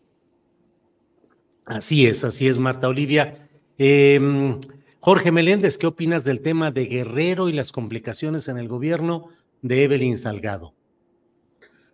Así 1.65 2.05
es, 2.05 2.23
así 2.23 2.47
es, 2.47 2.57
Marta 2.57 2.89
Olivia. 2.89 3.49
Em, 3.77 4.59
Jorge 4.99 5.31
Meléndez, 5.31 5.77
¿qué 5.77 5.87
opinas 5.87 6.25
del 6.25 6.41
tema 6.41 6.69
de 6.69 6.85
Guerrero 6.85 7.47
y 7.47 7.53
las 7.53 7.71
complicaciones 7.71 8.49
en 8.49 8.57
el 8.57 8.67
gobierno 8.67 9.29
de 9.61 9.83
Evelyn 9.83 10.17
Salgado. 10.17 10.73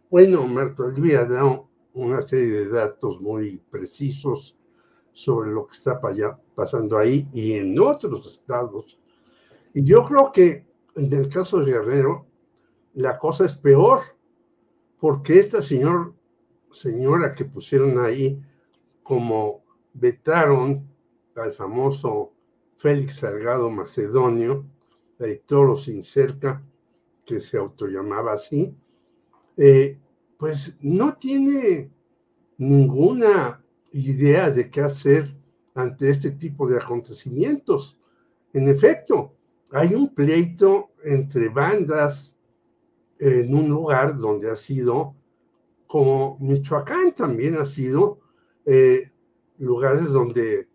Bueno, 0.09 0.47
Marta 0.47 0.83
Olivia 0.83 1.25
dado 1.25 1.69
una 1.93 2.21
serie 2.21 2.65
de 2.65 2.69
datos 2.69 3.19
muy 3.21 3.57
precisos 3.69 4.57
sobre 5.11 5.51
lo 5.51 5.65
que 5.65 5.73
está 5.73 5.99
pasando 6.53 6.97
ahí 6.97 7.27
y 7.33 7.53
en 7.53 7.79
otros 7.79 8.27
estados. 8.27 8.99
Y 9.73 9.83
yo 9.83 10.03
creo 10.03 10.31
que 10.31 10.67
en 10.95 11.11
el 11.11 11.27
caso 11.29 11.59
de 11.59 11.71
Guerrero, 11.71 12.27
la 12.93 13.17
cosa 13.17 13.45
es 13.45 13.55
peor, 13.55 13.99
porque 14.99 15.39
esta 15.39 15.61
señora 15.61 17.33
que 17.35 17.45
pusieron 17.45 17.99
ahí 17.99 18.41
como 19.03 19.63
vetaron 19.93 20.87
al 21.35 21.51
famoso 21.51 22.33
Félix 22.75 23.17
Salgado 23.17 23.69
Macedonio, 23.69 24.65
el 25.19 25.41
toro 25.41 25.75
sin 25.75 26.03
cerca, 26.03 26.63
que 27.25 27.39
se 27.39 27.57
autollamaba 27.57 28.33
así, 28.33 28.73
eh, 29.57 29.97
pues 30.37 30.77
no 30.81 31.17
tiene 31.17 31.89
ninguna 32.57 33.63
idea 33.91 34.49
de 34.51 34.69
qué 34.69 34.81
hacer 34.81 35.25
ante 35.73 36.09
este 36.09 36.31
tipo 36.31 36.67
de 36.67 36.77
acontecimientos. 36.77 37.99
En 38.53 38.67
efecto, 38.67 39.33
hay 39.71 39.93
un 39.93 40.13
pleito 40.13 40.91
entre 41.03 41.49
bandas 41.49 42.37
en 43.17 43.53
un 43.53 43.69
lugar 43.69 44.17
donde 44.17 44.49
ha 44.49 44.55
sido, 44.55 45.15
como 45.87 46.37
Michoacán 46.39 47.13
también 47.15 47.55
ha 47.57 47.65
sido, 47.65 48.19
eh, 48.65 49.11
lugares 49.57 50.11
donde 50.11 50.67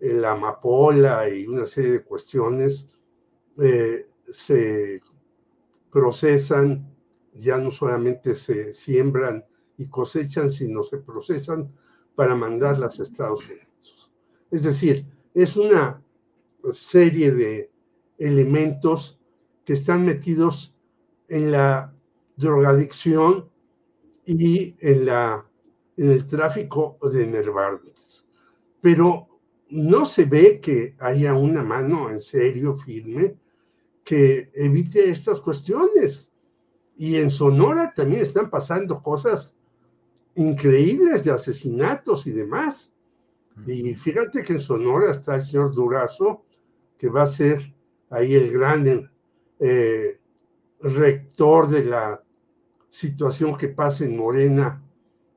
la 0.00 0.32
amapola 0.32 1.28
y 1.28 1.46
una 1.46 1.64
serie 1.66 1.92
de 1.92 2.04
cuestiones 2.04 2.90
eh, 3.58 4.06
se 4.28 5.00
procesan, 5.96 6.94
ya 7.32 7.56
no 7.56 7.70
solamente 7.70 8.34
se 8.34 8.74
siembran 8.74 9.42
y 9.78 9.88
cosechan, 9.88 10.50
sino 10.50 10.82
se 10.82 10.98
procesan 10.98 11.72
para 12.14 12.34
mandarlas 12.34 13.00
a 13.00 13.02
Estados 13.02 13.48
Unidos. 13.48 14.12
Es 14.50 14.64
decir, 14.64 15.06
es 15.32 15.56
una 15.56 16.04
serie 16.74 17.30
de 17.30 17.72
elementos 18.18 19.18
que 19.64 19.72
están 19.72 20.04
metidos 20.04 20.76
en 21.28 21.50
la 21.50 21.94
drogadicción 22.36 23.48
y 24.26 24.76
en, 24.80 25.06
la, 25.06 25.48
en 25.96 26.10
el 26.10 26.26
tráfico 26.26 26.98
de 27.10 27.24
enervantes. 27.24 28.26
Pero 28.82 29.28
no 29.70 30.04
se 30.04 30.26
ve 30.26 30.60
que 30.60 30.94
haya 30.98 31.32
una 31.32 31.62
mano 31.62 32.10
en 32.10 32.20
serio, 32.20 32.74
firme, 32.74 33.38
que 34.06 34.52
evite 34.54 35.10
estas 35.10 35.40
cuestiones. 35.40 36.30
Y 36.96 37.16
en 37.16 37.28
Sonora 37.28 37.92
también 37.92 38.22
están 38.22 38.48
pasando 38.48 39.02
cosas 39.02 39.56
increíbles 40.36 41.24
de 41.24 41.32
asesinatos 41.32 42.24
y 42.28 42.30
demás. 42.30 42.94
Y 43.66 43.94
fíjate 43.96 44.44
que 44.44 44.54
en 44.54 44.60
Sonora 44.60 45.10
está 45.10 45.34
el 45.34 45.42
señor 45.42 45.74
Durazo, 45.74 46.44
que 46.96 47.08
va 47.08 47.24
a 47.24 47.26
ser 47.26 47.74
ahí 48.08 48.34
el 48.34 48.52
gran 48.52 49.10
eh, 49.58 50.20
rector 50.80 51.68
de 51.68 51.84
la 51.84 52.22
situación 52.88 53.56
que 53.56 53.68
pasa 53.68 54.04
en 54.04 54.16
Morena 54.16 54.82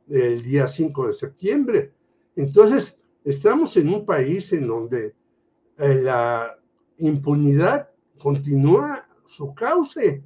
el 0.08 0.44
día 0.44 0.68
5 0.68 1.08
de 1.08 1.14
septiembre. 1.14 1.92
Entonces, 2.36 3.00
estamos 3.24 3.76
en 3.78 3.90
un 3.90 4.06
país 4.06 4.54
en 4.54 4.68
donde 4.68 5.16
eh, 5.78 5.96
la 5.96 6.56
impunidad 7.00 7.89
continúa 8.20 9.08
su 9.26 9.54
cauce 9.54 10.24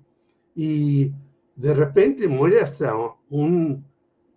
y 0.56 1.12
de 1.56 1.74
repente 1.74 2.28
muere 2.28 2.60
hasta 2.60 2.94
un 3.30 3.86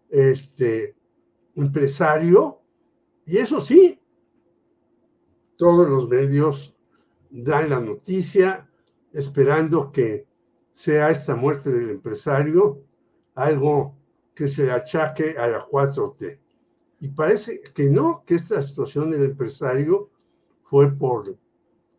este, 0.08 0.94
empresario 1.54 2.60
y 3.24 3.38
eso 3.38 3.60
sí, 3.60 4.00
todos 5.56 5.88
los 5.88 6.08
medios 6.08 6.76
dan 7.28 7.70
la 7.70 7.80
noticia 7.80 8.70
esperando 9.12 9.90
que 9.90 10.26
sea 10.70 11.10
esta 11.10 11.34
muerte 11.34 11.72
del 11.72 11.90
empresario 11.90 12.82
algo 13.34 13.96
que 14.34 14.46
se 14.46 14.64
le 14.64 14.72
achaque 14.72 15.36
a 15.38 15.46
la 15.46 15.60
4T. 15.60 16.38
Y 17.00 17.08
parece 17.08 17.60
que 17.60 17.88
no, 17.90 18.22
que 18.24 18.34
esta 18.34 18.60
situación 18.62 19.10
del 19.10 19.24
empresario 19.24 20.10
fue 20.62 20.90
por, 20.92 21.36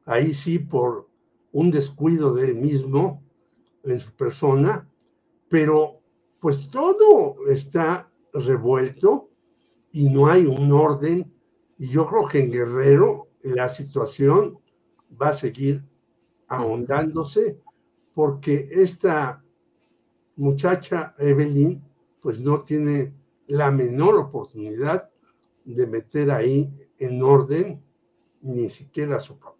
ahí 0.05 0.33
sí, 0.33 0.59
por 0.59 1.06
un 1.57 1.71
descuido 1.71 2.35
de 2.35 2.49
él 2.49 2.55
mismo 2.55 3.23
en 3.83 3.99
su 3.99 4.15
persona, 4.15 4.87
pero 5.49 6.03
pues 6.39 6.69
todo 6.69 7.49
está 7.49 8.11
revuelto 8.31 9.31
y 9.91 10.07
no 10.09 10.27
hay 10.27 10.45
un 10.45 10.71
orden. 10.71 11.33
Y 11.79 11.87
yo 11.87 12.05
creo 12.05 12.27
que 12.27 12.39
en 12.41 12.51
Guerrero 12.51 13.29
la 13.41 13.69
situación 13.69 14.59
va 15.19 15.29
a 15.29 15.33
seguir 15.33 15.83
ahondándose 16.47 17.59
porque 18.13 18.69
esta 18.69 19.43
muchacha 20.35 21.15
Evelyn 21.17 21.83
pues 22.21 22.39
no 22.39 22.61
tiene 22.61 23.15
la 23.47 23.71
menor 23.71 24.13
oportunidad 24.13 25.09
de 25.65 25.87
meter 25.87 26.29
ahí 26.29 26.71
en 26.99 27.19
orden 27.23 27.83
ni 28.41 28.69
siquiera 28.69 29.19
su 29.19 29.39
papá. 29.39 29.56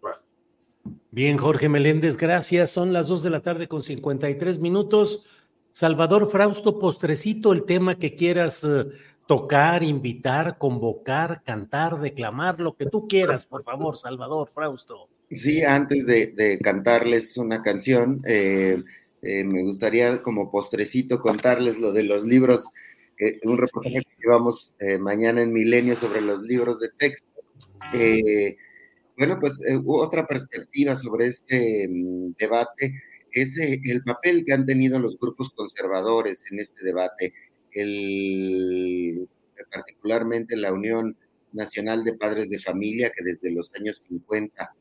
Bien, 1.10 1.36
Jorge 1.36 1.68
Meléndez, 1.68 2.16
gracias. 2.16 2.70
Son 2.70 2.92
las 2.92 3.08
dos 3.08 3.22
de 3.22 3.30
la 3.30 3.40
tarde 3.40 3.68
con 3.68 3.82
53 3.82 4.58
minutos. 4.58 5.24
Salvador 5.72 6.30
Frausto, 6.30 6.78
postrecito, 6.78 7.52
el 7.52 7.64
tema 7.64 7.98
que 7.98 8.14
quieras 8.14 8.64
eh, 8.64 8.86
tocar, 9.26 9.82
invitar, 9.84 10.58
convocar, 10.58 11.42
cantar, 11.44 12.00
declamar, 12.00 12.58
lo 12.58 12.74
que 12.74 12.86
tú 12.86 13.06
quieras, 13.06 13.44
por 13.46 13.62
favor, 13.62 13.96
Salvador 13.96 14.48
Frausto. 14.48 15.08
Sí, 15.30 15.62
antes 15.62 16.06
de, 16.06 16.58
cantarles 16.62 17.36
una 17.36 17.62
canción, 17.62 18.20
eh, 18.26 18.82
eh, 19.22 19.44
me 19.44 19.62
gustaría 19.62 20.20
como 20.20 20.50
postrecito 20.50 21.20
contarles 21.20 21.78
lo 21.78 21.92
de 21.92 22.02
los 22.02 22.24
libros 22.24 22.68
un 23.42 23.58
reportaje 23.58 24.02
que 24.02 24.22
llevamos 24.22 24.76
mañana 25.00 25.42
en 25.42 25.52
Milenio 25.52 25.96
sobre 25.96 26.20
los 26.20 26.40
libros 26.42 26.78
de 26.78 26.88
texto. 26.96 27.26
Bueno, 29.18 29.38
pues 29.40 29.60
eh, 29.68 29.80
otra 29.84 30.26
perspectiva 30.26 30.96
sobre 30.96 31.26
este 31.26 31.88
mm, 31.88 32.34
debate 32.38 33.02
es 33.32 33.58
el 33.58 34.02
papel 34.04 34.44
que 34.44 34.54
han 34.54 34.64
tenido 34.64 34.98
los 34.98 35.18
grupos 35.18 35.50
conservadores 35.50 36.42
en 36.50 36.60
este 36.60 36.84
debate, 36.84 37.34
el, 37.72 39.28
particularmente 39.70 40.56
la 40.56 40.72
Unión 40.72 41.16
Nacional 41.52 42.04
de 42.04 42.14
Padres 42.14 42.48
de 42.48 42.58
Familia, 42.58 43.12
que 43.14 43.22
desde 43.24 43.50
los 43.50 43.70
años 43.74 44.02
50 44.08 44.74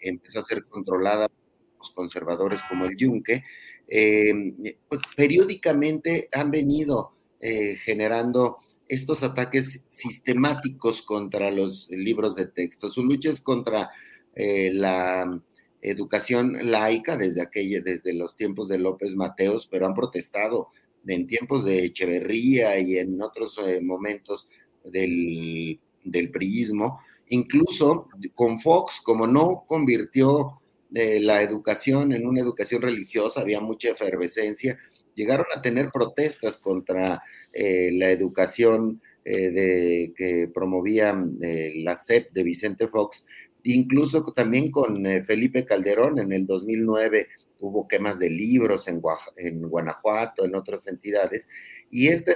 empezó 0.00 0.40
a 0.40 0.42
ser 0.42 0.64
controlada 0.64 1.28
por 1.28 1.78
los 1.78 1.90
conservadores 1.92 2.60
como 2.68 2.86
el 2.86 2.96
Yunque, 2.96 3.44
pues, 3.86 5.00
periódicamente 5.16 6.28
han 6.32 6.50
venido 6.50 7.12
eh, 7.40 7.76
generando 7.84 8.58
estos 8.92 9.22
ataques 9.22 9.86
sistemáticos 9.88 11.00
contra 11.00 11.50
los 11.50 11.88
libros 11.88 12.34
de 12.34 12.44
texto. 12.44 12.90
Su 12.90 13.02
lucha 13.02 13.30
es 13.30 13.40
contra 13.40 13.90
eh, 14.34 14.70
la 14.70 15.40
educación 15.80 16.70
laica 16.70 17.16
desde, 17.16 17.40
aquella, 17.40 17.80
desde 17.80 18.12
los 18.12 18.36
tiempos 18.36 18.68
de 18.68 18.76
López 18.76 19.16
Mateos, 19.16 19.66
pero 19.66 19.86
han 19.86 19.94
protestado 19.94 20.68
en 21.06 21.26
tiempos 21.26 21.64
de 21.64 21.86
Echeverría 21.86 22.78
y 22.80 22.98
en 22.98 23.18
otros 23.22 23.58
eh, 23.64 23.80
momentos 23.80 24.46
del, 24.84 25.80
del 26.04 26.30
priismo, 26.30 27.00
incluso 27.28 28.10
con 28.34 28.60
Fox, 28.60 29.00
como 29.00 29.26
no 29.26 29.64
convirtió 29.66 30.60
la 30.90 31.40
educación 31.40 32.12
en 32.12 32.26
una 32.26 32.42
educación 32.42 32.82
religiosa, 32.82 33.40
había 33.40 33.62
mucha 33.62 33.88
efervescencia, 33.88 34.78
llegaron 35.14 35.46
a 35.54 35.62
tener 35.62 35.90
protestas 35.90 36.58
contra 36.58 37.22
eh, 37.52 37.90
la 37.92 38.10
educación 38.10 39.00
eh, 39.24 40.12
que 40.16 40.50
promovía 40.52 41.16
eh, 41.40 41.72
la 41.76 41.94
SEP 41.94 42.32
de 42.32 42.42
Vicente 42.42 42.88
Fox, 42.88 43.24
incluso 43.62 44.24
también 44.32 44.70
con 44.70 45.04
Felipe 45.24 45.64
Calderón 45.64 46.18
en 46.18 46.32
el 46.32 46.46
2009 46.46 47.28
hubo 47.60 47.86
quemas 47.86 48.18
de 48.18 48.28
libros 48.28 48.88
en, 48.88 49.00
en 49.36 49.62
Guanajuato, 49.68 50.44
en 50.44 50.56
otras 50.56 50.88
entidades, 50.88 51.48
y 51.92 52.08
este 52.08 52.34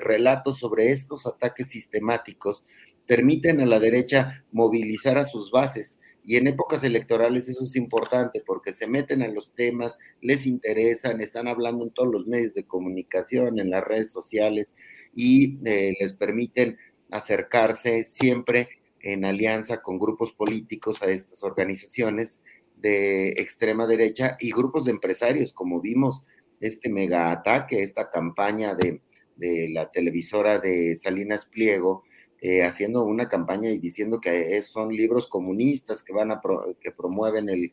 relato 0.00 0.52
sobre 0.52 0.92
estos 0.92 1.26
ataques 1.26 1.68
sistemáticos 1.68 2.64
permiten 3.06 3.60
a 3.60 3.66
la 3.66 3.78
derecha 3.78 4.46
movilizar 4.52 5.18
a 5.18 5.26
sus 5.26 5.50
bases 5.50 5.98
y 6.26 6.36
en 6.36 6.48
épocas 6.48 6.82
electorales 6.82 7.48
eso 7.48 7.64
es 7.64 7.76
importante 7.76 8.42
porque 8.44 8.72
se 8.72 8.88
meten 8.88 9.22
a 9.22 9.28
los 9.28 9.54
temas, 9.54 9.96
les 10.20 10.44
interesan, 10.44 11.20
están 11.20 11.46
hablando 11.46 11.84
en 11.84 11.92
todos 11.92 12.12
los 12.12 12.26
medios 12.26 12.52
de 12.54 12.66
comunicación, 12.66 13.60
en 13.60 13.70
las 13.70 13.84
redes 13.84 14.10
sociales 14.10 14.74
y 15.14 15.58
eh, 15.64 15.94
les 16.00 16.14
permiten 16.14 16.78
acercarse 17.12 18.04
siempre 18.04 18.68
en 19.00 19.24
alianza 19.24 19.82
con 19.82 20.00
grupos 20.00 20.32
políticos 20.32 21.00
a 21.04 21.10
estas 21.12 21.44
organizaciones 21.44 22.42
de 22.74 23.28
extrema 23.36 23.86
derecha 23.86 24.36
y 24.40 24.50
grupos 24.50 24.84
de 24.84 24.90
empresarios, 24.90 25.52
como 25.52 25.80
vimos 25.80 26.24
este 26.58 26.90
mega 26.90 27.30
ataque, 27.30 27.84
esta 27.84 28.10
campaña 28.10 28.74
de, 28.74 29.00
de 29.36 29.68
la 29.68 29.92
televisora 29.92 30.58
de 30.58 30.96
Salinas 30.96 31.44
Pliego, 31.46 32.02
eh, 32.40 32.62
haciendo 32.64 33.04
una 33.04 33.28
campaña 33.28 33.70
y 33.70 33.78
diciendo 33.78 34.20
que 34.20 34.60
son 34.62 34.94
libros 34.94 35.26
comunistas 35.28 36.02
que 36.02 36.12
van 36.12 36.30
a 36.30 36.40
que 36.80 36.92
promueven 36.92 37.48
el, 37.48 37.72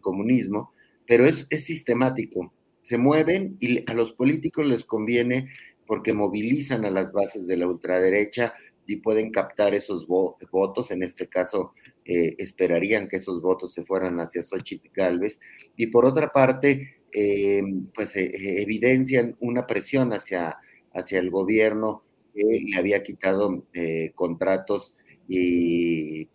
comunismo, 0.00 0.72
pero 1.06 1.24
es, 1.24 1.46
es, 1.50 1.64
sistemático. 1.64 2.52
Se 2.82 2.96
mueven 2.98 3.56
y 3.60 3.90
a 3.90 3.94
los 3.94 4.12
políticos 4.12 4.66
les 4.66 4.84
conviene 4.84 5.48
porque 5.86 6.12
movilizan 6.12 6.84
a 6.84 6.90
las 6.90 7.12
bases 7.12 7.46
de 7.46 7.56
la 7.56 7.66
ultraderecha 7.66 8.54
y 8.86 8.96
pueden 8.96 9.30
captar 9.30 9.74
esos 9.74 10.06
votos. 10.06 10.90
En 10.90 11.02
este 11.02 11.28
caso, 11.28 11.72
eh, 12.04 12.34
esperarían 12.38 13.08
que 13.08 13.16
esos 13.16 13.40
votos 13.40 13.72
se 13.72 13.84
fueran 13.84 14.20
hacia 14.20 14.42
Xochitl 14.42 14.90
Galvez. 14.94 15.40
Y 15.76 15.88
por 15.88 16.04
otra 16.04 16.30
parte, 16.30 16.96
eh, 17.12 17.62
pues 17.94 18.12
evidencian 18.16 19.36
una 19.40 19.66
presión 19.66 20.12
hacia, 20.12 20.58
hacia 20.92 21.18
el 21.18 21.30
gobierno 21.30 22.03
que 22.34 22.42
le 22.42 22.76
había 22.76 23.02
quitado 23.02 23.64
contratos 24.14 24.96
y, 25.28 26.28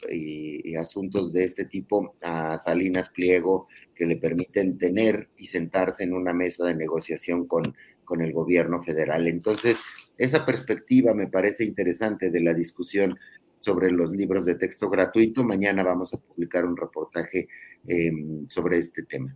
asuntos 0.78 1.34
de 1.34 1.44
este 1.44 1.66
tipo 1.66 2.16
a 2.22 2.58
Salinas 2.58 3.10
Pliego 3.10 3.68
que 3.94 4.06
le 4.06 4.16
permiten 4.16 4.78
tener 4.78 5.30
y 5.36 5.48
sentarse 5.48 6.04
en 6.04 6.14
una 6.14 6.34
mesa 6.34 6.66
de 6.66 6.74
negociación 6.74 7.46
con, 7.48 7.76
con 8.06 8.22
el 8.22 8.32
gobierno 8.32 8.82
federal. 8.82 9.28
Entonces, 9.28 9.82
esa 10.18 10.46
perspectiva 10.46 11.14
me 11.14 11.28
parece 11.28 11.66
interesante 11.66 12.32
de 12.32 12.42
la 12.42 12.54
discusión 12.54 13.18
sobre 13.60 13.92
los 13.92 14.12
libros 14.12 14.46
de 14.46 14.56
texto 14.56 14.90
gratuito. 14.90 15.44
Mañana 15.44 15.84
vamos 15.84 16.14
a 16.14 16.18
publicar 16.18 16.66
un 16.66 16.78
reportaje 16.78 17.50
em, 17.86 18.48
sobre 18.48 18.78
este 18.78 19.04
tema. 19.04 19.36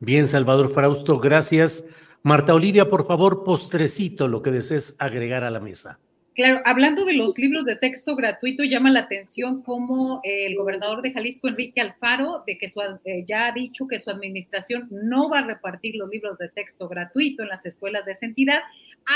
Bien, 0.00 0.26
Salvador 0.26 0.72
Frausto, 0.74 1.18
gracias. 1.18 1.84
Marta 2.22 2.54
Olivia, 2.54 2.88
por 2.88 3.06
favor, 3.06 3.44
postrecito 3.44 4.28
lo 4.28 4.42
que 4.42 4.50
desees 4.50 4.96
agregar 4.98 5.44
a 5.44 5.50
la 5.50 5.60
mesa. 5.60 5.98
Claro, 6.38 6.62
hablando 6.64 7.04
de 7.04 7.14
los 7.14 7.36
libros 7.36 7.64
de 7.64 7.74
texto 7.74 8.14
gratuito, 8.14 8.62
llama 8.62 8.92
la 8.92 9.00
atención 9.00 9.60
cómo 9.60 10.20
eh, 10.22 10.46
el 10.46 10.54
gobernador 10.54 11.02
de 11.02 11.12
Jalisco, 11.12 11.48
Enrique 11.48 11.80
Alfaro, 11.80 12.44
de 12.46 12.56
que 12.58 12.68
su, 12.68 12.80
eh, 12.80 13.24
ya 13.26 13.46
ha 13.46 13.52
dicho 13.52 13.88
que 13.88 13.98
su 13.98 14.08
administración 14.08 14.86
no 14.90 15.28
va 15.28 15.40
a 15.40 15.46
repartir 15.46 15.96
los 15.96 16.08
libros 16.08 16.38
de 16.38 16.48
texto 16.48 16.88
gratuito 16.88 17.42
en 17.42 17.48
las 17.48 17.66
escuelas 17.66 18.04
de 18.04 18.12
esa 18.12 18.26
entidad 18.26 18.60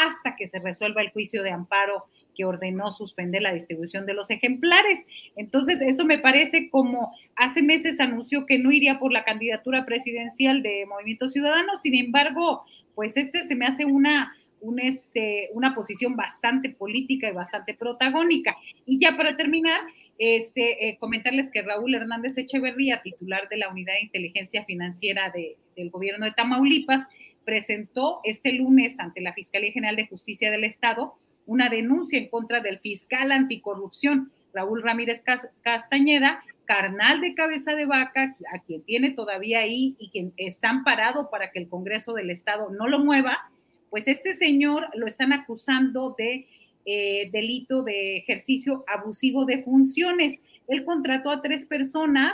hasta 0.04 0.34
que 0.34 0.48
se 0.48 0.58
resuelva 0.58 1.00
el 1.00 1.12
juicio 1.12 1.44
de 1.44 1.52
amparo 1.52 2.06
que 2.34 2.44
ordenó 2.44 2.90
suspender 2.90 3.42
la 3.42 3.52
distribución 3.52 4.04
de 4.04 4.14
los 4.14 4.30
ejemplares. 4.30 4.98
Entonces, 5.36 5.80
esto 5.80 6.04
me 6.04 6.18
parece 6.18 6.70
como 6.70 7.14
hace 7.36 7.62
meses 7.62 8.00
anunció 8.00 8.46
que 8.46 8.58
no 8.58 8.72
iría 8.72 8.98
por 8.98 9.12
la 9.12 9.24
candidatura 9.24 9.84
presidencial 9.84 10.62
de 10.62 10.86
Movimiento 10.86 11.28
Ciudadano, 11.28 11.76
sin 11.76 11.94
embargo, 11.94 12.64
pues 12.94 13.16
este 13.16 13.46
se 13.46 13.54
me 13.54 13.66
hace 13.66 13.84
una 13.84 14.32
un 14.60 14.78
este, 14.78 15.50
una 15.54 15.74
posición 15.74 16.16
bastante 16.16 16.70
política 16.70 17.28
y 17.28 17.32
bastante 17.32 17.74
protagónica. 17.74 18.56
Y 18.86 19.00
ya 19.00 19.16
para 19.16 19.36
terminar, 19.36 19.80
este, 20.18 20.88
eh, 20.88 20.98
comentarles 20.98 21.50
que 21.50 21.62
Raúl 21.62 21.94
Hernández 21.94 22.38
Echeverría, 22.38 23.02
titular 23.02 23.48
de 23.48 23.56
la 23.56 23.68
Unidad 23.68 23.94
de 23.94 24.02
Inteligencia 24.02 24.64
Financiera 24.64 25.32
del 25.76 25.90
gobierno 25.90 26.26
de 26.26 26.32
Tamaulipas, 26.32 27.08
presentó 27.44 28.20
este 28.22 28.52
lunes 28.52 29.00
ante 29.00 29.20
la 29.20 29.32
Fiscalía 29.32 29.72
General 29.72 29.96
de 29.96 30.06
Justicia 30.06 30.50
del 30.52 30.62
Estado 30.62 31.14
una 31.44 31.68
denuncia 31.68 32.18
en 32.18 32.28
contra 32.28 32.60
del 32.60 32.78
fiscal 32.78 33.32
anticorrupción 33.32 34.30
Raúl 34.54 34.82
Ramírez 34.82 35.22
Castañeda, 35.62 36.44
carnal 36.72 37.20
de 37.20 37.34
cabeza 37.34 37.74
de 37.74 37.84
vaca, 37.84 38.34
a 38.52 38.58
quien 38.60 38.82
tiene 38.82 39.10
todavía 39.10 39.60
ahí 39.60 39.94
y 39.98 40.08
quien 40.08 40.32
está 40.38 40.70
amparado 40.70 41.28
para 41.30 41.50
que 41.50 41.58
el 41.58 41.68
Congreso 41.68 42.14
del 42.14 42.30
Estado 42.30 42.70
no 42.70 42.88
lo 42.88 42.98
mueva, 42.98 43.50
pues 43.90 44.08
este 44.08 44.34
señor 44.34 44.86
lo 44.94 45.06
están 45.06 45.34
acusando 45.34 46.14
de 46.16 46.48
eh, 46.86 47.30
delito 47.30 47.82
de 47.82 48.16
ejercicio 48.16 48.84
abusivo 48.86 49.44
de 49.44 49.62
funciones. 49.62 50.40
Él 50.66 50.86
contrató 50.86 51.30
a 51.30 51.42
tres 51.42 51.66
personas 51.66 52.32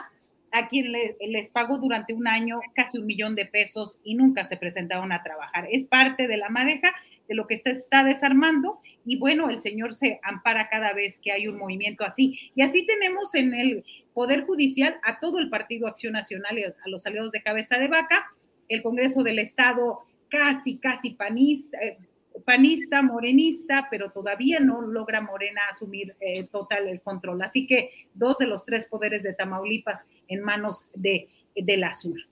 a 0.52 0.68
quien 0.68 0.92
les 0.92 1.50
pagó 1.50 1.78
durante 1.78 2.14
un 2.14 2.28
año 2.28 2.60
casi 2.74 2.98
un 2.98 3.06
millón 3.06 3.34
de 3.34 3.44
pesos 3.44 4.00
y 4.04 4.14
nunca 4.14 4.44
se 4.44 4.56
presentaron 4.56 5.10
a 5.10 5.22
trabajar. 5.22 5.66
Es 5.70 5.84
parte 5.84 6.28
de 6.28 6.36
la 6.36 6.48
madeja 6.48 6.94
de 7.28 7.34
lo 7.34 7.46
que 7.46 7.56
se 7.56 7.70
está 7.70 8.02
desarmando 8.04 8.80
y 9.04 9.16
bueno, 9.18 9.48
el 9.48 9.60
señor 9.60 9.94
se 9.94 10.20
ampara 10.22 10.68
cada 10.68 10.92
vez 10.92 11.18
que 11.18 11.32
hay 11.32 11.48
un 11.48 11.58
movimiento 11.58 12.04
así. 12.04 12.52
Y 12.54 12.62
así 12.62 12.86
tenemos 12.86 13.34
en 13.34 13.54
el 13.54 13.84
Poder 14.12 14.44
Judicial 14.44 14.98
a 15.02 15.18
todo 15.18 15.38
el 15.38 15.48
Partido 15.48 15.86
Acción 15.86 16.12
Nacional 16.12 16.58
y 16.58 16.64
a 16.64 16.74
los 16.86 17.06
aliados 17.06 17.32
de 17.32 17.42
cabeza 17.42 17.78
de 17.78 17.88
vaca, 17.88 18.26
el 18.68 18.82
Congreso 18.82 19.22
del 19.22 19.38
Estado 19.38 20.00
casi, 20.28 20.76
casi 20.76 21.10
panista, 21.10 21.78
eh, 21.78 21.96
panista, 22.44 23.00
morenista, 23.02 23.88
pero 23.90 24.10
todavía 24.10 24.60
no 24.60 24.82
logra 24.82 25.20
Morena 25.20 25.62
asumir 25.70 26.14
eh, 26.20 26.46
total 26.46 26.88
el 26.88 27.00
control. 27.00 27.40
Así 27.42 27.66
que 27.66 27.90
dos 28.14 28.38
de 28.38 28.46
los 28.46 28.64
tres 28.64 28.86
poderes 28.86 29.22
de 29.22 29.32
Tamaulipas 29.32 30.04
en 30.28 30.42
manos 30.42 30.86
de, 30.94 31.28
del 31.54 31.84
azul. 31.84 32.28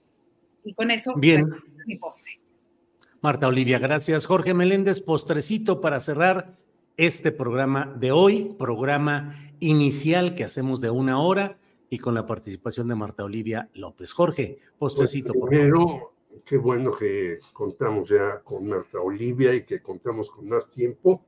Y 0.64 0.74
con 0.74 0.90
eso, 0.90 1.14
Bien. 1.14 1.48
mi 1.86 1.97
postre. 1.97 2.39
Marta 3.27 3.48
Olivia, 3.48 3.81
gracias. 3.81 4.24
Jorge 4.24 4.55
Meléndez, 4.55 5.01
postrecito 5.01 5.81
para 5.81 5.98
cerrar 5.98 6.55
este 6.97 7.32
programa 7.32 7.93
de 7.98 8.12
hoy, 8.12 8.55
programa 8.57 9.35
inicial 9.59 10.36
que 10.36 10.44
hacemos 10.44 10.81
de 10.81 10.90
una 10.90 11.19
hora 11.19 11.59
y 11.90 11.98
con 11.98 12.15
la 12.15 12.24
participación 12.24 12.86
de 12.86 12.94
Marta 12.94 13.24
Olivia 13.24 13.69
López. 13.74 14.12
Jorge, 14.12 14.59
postrecito. 14.78 15.32
por 15.32 15.53
favor 15.53 16.12
qué 16.44 16.57
bueno 16.57 16.93
que 16.93 17.40
contamos 17.53 18.11
ya 18.11 18.43
con 18.44 18.69
Marta 18.69 19.01
Olivia 19.01 19.53
y 19.57 19.65
que 19.65 19.82
contamos 19.82 20.31
con 20.31 20.48
más 20.48 20.69
tiempo. 20.69 21.24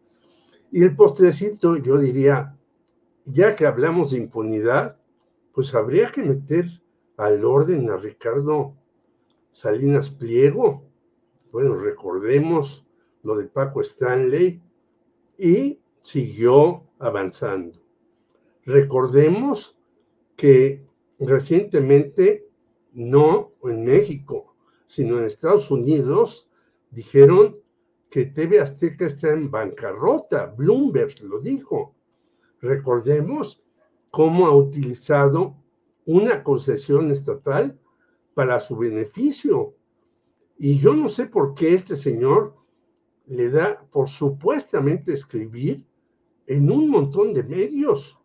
Y 0.71 0.85
el 0.85 0.95
postrecito, 0.95 1.79
yo 1.79 1.99
diría, 1.99 2.57
ya 3.25 3.57
que 3.57 3.67
hablamos 3.67 4.13
de 4.13 4.19
impunidad, 4.19 5.01
pues 5.53 5.75
habría 5.75 6.13
que 6.13 6.23
meter 6.23 6.81
al 7.17 7.45
orden 7.45 7.91
a 7.91 7.97
Ricardo 7.97 8.77
Salinas 9.51 10.11
Pliego. 10.11 10.88
Bueno, 11.51 11.77
recordemos 11.77 12.87
lo 13.23 13.37
de 13.37 13.45
Paco 13.47 13.81
Stanley 13.81 14.63
y 15.39 15.81
siguió 16.01 16.85
avanzando. 16.99 17.81
Recordemos 18.65 19.79
que 20.37 20.87
recientemente, 21.19 22.49
no 22.93 23.53
en 23.65 23.85
México, 23.85 24.55
sino 24.87 25.19
en 25.19 25.25
Estados 25.25 25.71
Unidos, 25.71 26.51
dijeron 26.91 27.59
que 28.11 28.27
TV 28.27 28.61
Azteca 28.61 29.07
está 29.07 29.31
en 29.33 29.51
bancarrota. 29.51 30.47
Bloomberg 30.47 31.23
lo 31.23 31.41
dijo. 31.41 31.95
Recordemos 32.61 33.63
cómo 34.11 34.47
ha 34.47 34.57
utilizado 34.57 35.57
una 36.07 36.43
concesión 36.43 37.11
estatal 37.11 37.79
para 38.35 38.61
su 38.61 38.77
beneficio. 38.77 39.75
Y 40.59 40.79
yo 40.79 40.93
no 40.93 41.09
sé 41.09 41.27
por 41.27 41.55
qué 41.55 41.73
este 41.75 41.95
señor 41.95 42.55
le 43.27 43.49
da 43.49 43.81
por 43.91 44.09
supuestamente 44.09 45.13
escribir 45.13 45.85
en 46.47 46.71
un 46.71 46.91
montón 46.91 47.33
de 47.33 47.45
medios. 47.45 48.19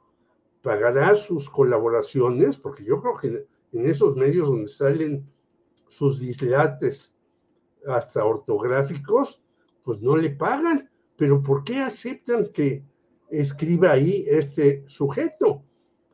Pagará 0.63 1.13
sus 1.13 1.49
colaboraciones, 1.49 2.57
porque 2.57 2.83
yo 2.83 2.99
creo 3.01 3.13
que 3.13 3.47
en 3.77 3.85
esos 3.85 4.15
medios 4.15 4.47
donde 4.47 4.67
salen 4.67 5.29
sus 5.87 6.19
dislates 6.19 7.15
hasta 7.87 8.25
ortográficos, 8.25 9.43
pues 9.83 10.01
no 10.01 10.15
le 10.15 10.31
pagan. 10.31 10.89
Pero 11.15 11.43
¿por 11.43 11.63
qué 11.63 11.81
aceptan 11.81 12.47
que 12.51 12.83
escriba 13.29 13.91
ahí 13.91 14.25
este 14.27 14.83
sujeto? 14.87 15.63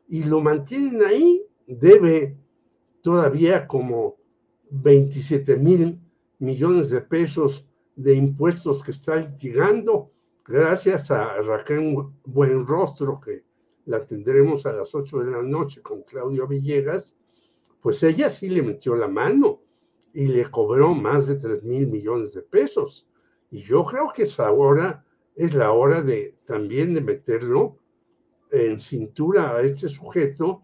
Y 0.08 0.24
lo 0.24 0.40
mantienen 0.42 1.02
ahí, 1.02 1.46
debe 1.66 2.36
todavía 3.00 3.66
como 3.66 4.16
27 4.70 5.56
mil 5.56 5.98
millones 6.40 6.90
de 6.90 7.00
pesos 7.00 7.66
de 7.94 8.14
impuestos 8.14 8.82
que 8.82 8.90
está 8.90 9.16
litigando, 9.16 10.10
gracias 10.44 11.10
a 11.10 11.40
Raquel 11.42 11.96
Buenrostro, 12.24 13.20
que 13.20 13.44
la 13.86 14.04
tendremos 14.04 14.66
a 14.66 14.72
las 14.72 14.94
8 14.94 15.20
de 15.20 15.30
la 15.30 15.42
noche 15.42 15.82
con 15.82 16.02
Claudio 16.02 16.46
Villegas, 16.46 17.16
pues 17.80 18.02
ella 18.02 18.28
sí 18.28 18.48
le 18.48 18.62
metió 18.62 18.94
la 18.96 19.08
mano 19.08 19.60
y 20.12 20.26
le 20.26 20.46
cobró 20.46 20.94
más 20.94 21.26
de 21.26 21.36
3 21.36 21.62
mil 21.62 21.86
millones 21.86 22.32
de 22.34 22.42
pesos. 22.42 23.08
Y 23.50 23.60
yo 23.62 23.84
creo 23.84 24.12
que 24.14 24.22
es 24.22 24.38
ahora 24.38 25.04
es 25.34 25.54
la 25.54 25.72
hora 25.72 26.02
de 26.02 26.36
también 26.44 26.94
de 26.94 27.00
meterlo 27.00 27.78
en 28.50 28.78
cintura 28.78 29.56
a 29.56 29.62
este 29.62 29.88
sujeto 29.88 30.62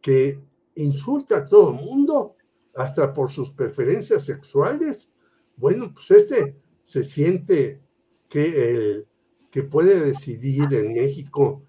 que 0.00 0.40
insulta 0.76 1.38
a 1.38 1.44
todo 1.44 1.70
el 1.70 1.76
mundo, 1.76 2.36
hasta 2.74 3.12
por 3.12 3.30
sus 3.30 3.50
preferencias 3.50 4.24
sexuales. 4.24 5.12
Bueno, 5.56 5.92
pues 5.92 6.10
este 6.10 6.56
se 6.82 7.02
siente 7.02 7.82
que, 8.28 8.70
el, 8.70 9.06
que 9.50 9.62
puede 9.62 10.00
decidir 10.00 10.72
en 10.74 10.92
México 10.94 11.62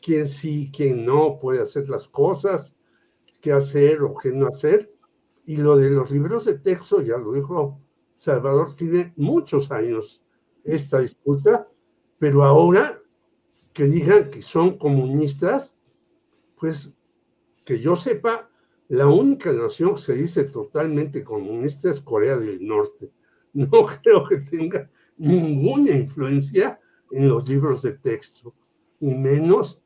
quién 0.00 0.26
sí, 0.26 0.70
quién 0.74 1.04
no 1.04 1.38
puede 1.38 1.62
hacer 1.62 1.88
las 1.88 2.08
cosas, 2.08 2.76
qué 3.40 3.52
hacer 3.52 4.02
o 4.02 4.14
qué 4.14 4.32
no 4.32 4.46
hacer. 4.46 4.92
Y 5.44 5.56
lo 5.56 5.76
de 5.76 5.90
los 5.90 6.10
libros 6.10 6.44
de 6.44 6.58
texto, 6.58 7.00
ya 7.00 7.16
lo 7.16 7.32
dijo 7.32 7.80
Salvador, 8.16 8.74
tiene 8.76 9.12
muchos 9.16 9.70
años 9.70 10.22
esta 10.64 11.00
disputa, 11.00 11.68
pero 12.18 12.42
ahora 12.42 13.00
que 13.72 13.84
digan 13.84 14.30
que 14.30 14.42
son 14.42 14.76
comunistas, 14.76 15.74
pues 16.56 16.94
que 17.64 17.78
yo 17.78 17.94
sepa, 17.94 18.47
la 18.88 19.06
única 19.06 19.52
nación 19.52 19.94
que 19.94 20.00
se 20.00 20.14
dice 20.14 20.44
totalmente 20.44 21.22
comunista 21.22 21.90
es 21.90 22.00
Corea 22.00 22.36
del 22.36 22.66
Norte. 22.66 23.12
No 23.54 23.86
creo 24.02 24.24
que 24.28 24.38
tenga 24.38 24.90
ninguna 25.16 25.92
influencia 25.92 26.78
en 27.10 27.28
los 27.28 27.48
libros 27.48 27.82
de 27.82 27.92
texto. 27.92 28.54
y 29.00 29.14
menos 29.14 29.80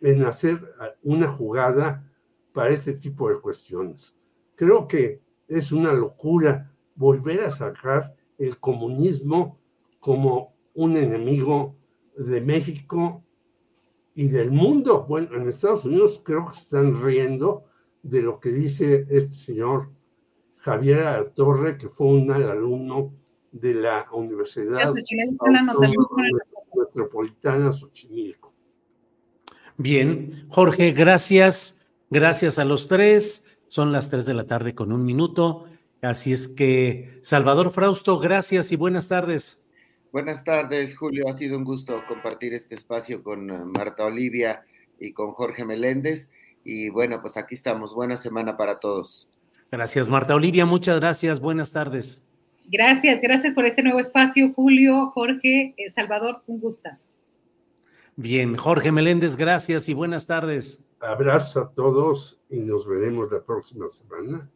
en 0.00 0.22
hacer 0.24 0.60
una 1.02 1.28
jugada 1.28 2.08
para 2.52 2.70
este 2.70 2.94
tipo 2.94 3.28
de 3.28 3.40
cuestiones. 3.40 4.16
Creo 4.54 4.86
que 4.86 5.20
es 5.48 5.72
una 5.72 5.92
locura 5.92 6.72
volver 6.94 7.40
a 7.40 7.50
sacar 7.50 8.14
el 8.38 8.58
comunismo 8.58 9.58
como 9.98 10.54
un 10.74 10.96
enemigo 10.96 11.76
de 12.16 12.40
México 12.40 13.24
y 14.14 14.28
del 14.28 14.50
mundo. 14.50 15.06
Bueno, 15.08 15.34
en 15.36 15.48
Estados 15.48 15.84
Unidos 15.84 16.20
creo 16.24 16.46
que 16.46 16.56
están 16.56 17.02
riendo 17.02 17.64
de 18.02 18.22
lo 18.22 18.40
que 18.40 18.50
dice 18.50 19.06
este 19.08 19.34
señor 19.34 19.90
Javier 20.56 21.32
Torre, 21.34 21.78
que 21.78 21.88
fue 21.88 22.08
un 22.08 22.30
alumno 22.30 23.12
de 23.52 23.74
la 23.74 24.06
Universidad 24.12 24.92
Metropolitana 26.74 27.72
Xochimilco. 27.72 28.52
Bien, 29.76 30.46
Jorge, 30.48 30.92
gracias. 30.92 31.86
Gracias 32.10 32.58
a 32.58 32.64
los 32.64 32.88
tres. 32.88 33.58
Son 33.68 33.92
las 33.92 34.10
tres 34.10 34.26
de 34.26 34.34
la 34.34 34.46
tarde 34.46 34.74
con 34.74 34.92
un 34.92 35.04
minuto. 35.04 35.66
Así 36.00 36.32
es 36.32 36.48
que, 36.48 37.18
Salvador 37.22 37.70
Frausto, 37.70 38.18
gracias 38.18 38.72
y 38.72 38.76
buenas 38.76 39.08
tardes. 39.08 39.68
Buenas 40.10 40.42
tardes, 40.42 40.96
Julio. 40.96 41.28
Ha 41.28 41.36
sido 41.36 41.58
un 41.58 41.64
gusto 41.64 42.02
compartir 42.08 42.54
este 42.54 42.74
espacio 42.74 43.22
con 43.22 43.50
eh, 43.50 43.64
Marta 43.64 44.06
Olivia 44.06 44.64
y 44.98 45.12
con 45.12 45.32
Jorge 45.32 45.64
Meléndez. 45.64 46.30
Y 46.64 46.88
bueno, 46.90 47.20
pues 47.20 47.36
aquí 47.36 47.54
estamos. 47.54 47.94
Buena 47.94 48.16
semana 48.16 48.56
para 48.56 48.78
todos. 48.78 49.28
Gracias, 49.70 50.08
Marta 50.08 50.34
Olivia. 50.34 50.66
Muchas 50.66 50.98
gracias. 51.00 51.40
Buenas 51.40 51.72
tardes. 51.72 52.28
Gracias, 52.70 53.22
gracias 53.22 53.54
por 53.54 53.64
este 53.64 53.82
nuevo 53.82 53.98
espacio, 53.98 54.52
Julio, 54.54 55.10
Jorge, 55.14 55.74
eh, 55.78 55.88
Salvador, 55.88 56.42
un 56.46 56.60
gustazo. 56.60 57.08
Bien, 58.14 58.56
Jorge 58.56 58.92
Meléndez, 58.92 59.36
gracias 59.36 59.88
y 59.88 59.94
buenas 59.94 60.26
tardes. 60.26 60.84
Abrazo 61.00 61.60
a 61.60 61.72
todos 61.72 62.38
y 62.50 62.58
nos 62.58 62.86
veremos 62.86 63.32
la 63.32 63.42
próxima 63.42 63.88
semana. 63.88 64.50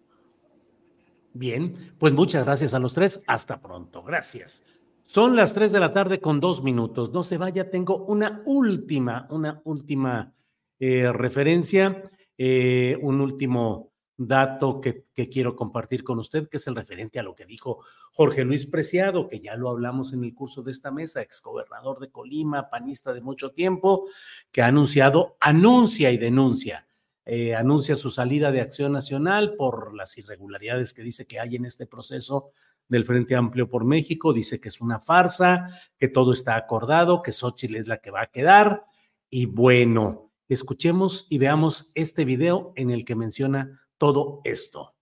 Bien, 1.32 1.74
pues 1.98 2.12
muchas 2.12 2.44
gracias 2.44 2.74
a 2.74 2.78
los 2.78 2.92
tres. 2.92 3.22
Hasta 3.26 3.62
pronto. 3.62 4.02
Gracias. 4.02 4.66
Son 5.04 5.34
las 5.34 5.54
tres 5.54 5.72
de 5.72 5.80
la 5.80 5.94
tarde 5.94 6.20
con 6.20 6.40
dos 6.40 6.62
minutos. 6.62 7.12
No 7.12 7.22
se 7.22 7.38
vaya, 7.38 7.70
tengo 7.70 8.04
una 8.04 8.42
última, 8.44 9.26
una 9.30 9.62
última 9.64 10.34
eh, 10.84 11.12
referencia, 11.12 12.10
eh, 12.36 12.98
un 13.02 13.20
último 13.20 13.92
dato 14.16 14.80
que, 14.80 15.06
quiero 15.30 15.54
compartir 15.54 16.02
con 16.02 16.18
usted, 16.18 16.48
que 16.48 16.56
es 16.56 16.66
el 16.66 16.74
referente 16.74 17.20
a 17.20 17.22
lo 17.22 17.36
que 17.36 17.46
dijo 17.46 17.84
Jorge 18.10 18.44
Luis 18.44 18.66
Preciado, 18.66 19.28
que 19.28 19.38
ya 19.38 19.54
lo 19.54 19.70
hablamos 19.70 20.12
en 20.12 20.24
el 20.24 20.34
curso 20.34 20.60
de 20.64 20.72
esta 20.72 20.90
mesa, 20.90 21.22
exgobernador 21.22 22.00
de 22.00 22.10
Colima, 22.10 22.68
panista 22.68 23.12
de 23.12 23.20
mucho 23.20 23.52
tiempo, 23.52 24.08
que 24.50 24.62
ha 24.62 24.66
anunciado, 24.66 25.36
anuncia 25.38 26.10
y 26.10 26.18
denuncia, 26.18 26.88
eh, 27.26 27.54
anuncia 27.54 27.94
su 27.94 28.10
salida 28.10 28.50
de 28.50 28.62
Acción 28.62 28.90
Nacional 28.90 29.54
por 29.54 29.94
las 29.94 30.18
irregularidades 30.18 30.92
que 30.92 31.04
dice 31.04 31.28
que 31.28 31.38
hay 31.38 31.54
en 31.54 31.64
este 31.64 31.86
proceso 31.86 32.50
del 32.88 33.04
Frente 33.04 33.36
Amplio 33.36 33.68
por 33.68 33.84
México, 33.84 34.32
dice 34.32 34.60
que 34.60 34.66
es 34.66 34.80
una 34.80 34.98
farsa, 34.98 35.78
que 35.96 36.08
todo 36.08 36.32
está 36.32 36.56
acordado, 36.56 37.22
que 37.22 37.30
Xochitl 37.30 37.76
es 37.76 37.86
la 37.86 37.98
que 37.98 38.10
va 38.10 38.22
a 38.22 38.32
quedar, 38.32 38.82
y 39.30 39.46
bueno, 39.46 40.31
escuchemos 40.52 41.26
y 41.30 41.38
veamos 41.38 41.92
este 41.94 42.24
video 42.24 42.72
en 42.76 42.90
el 42.90 43.04
que 43.04 43.14
menciona 43.14 43.80
todo 43.98 44.40
esto. 44.44 44.94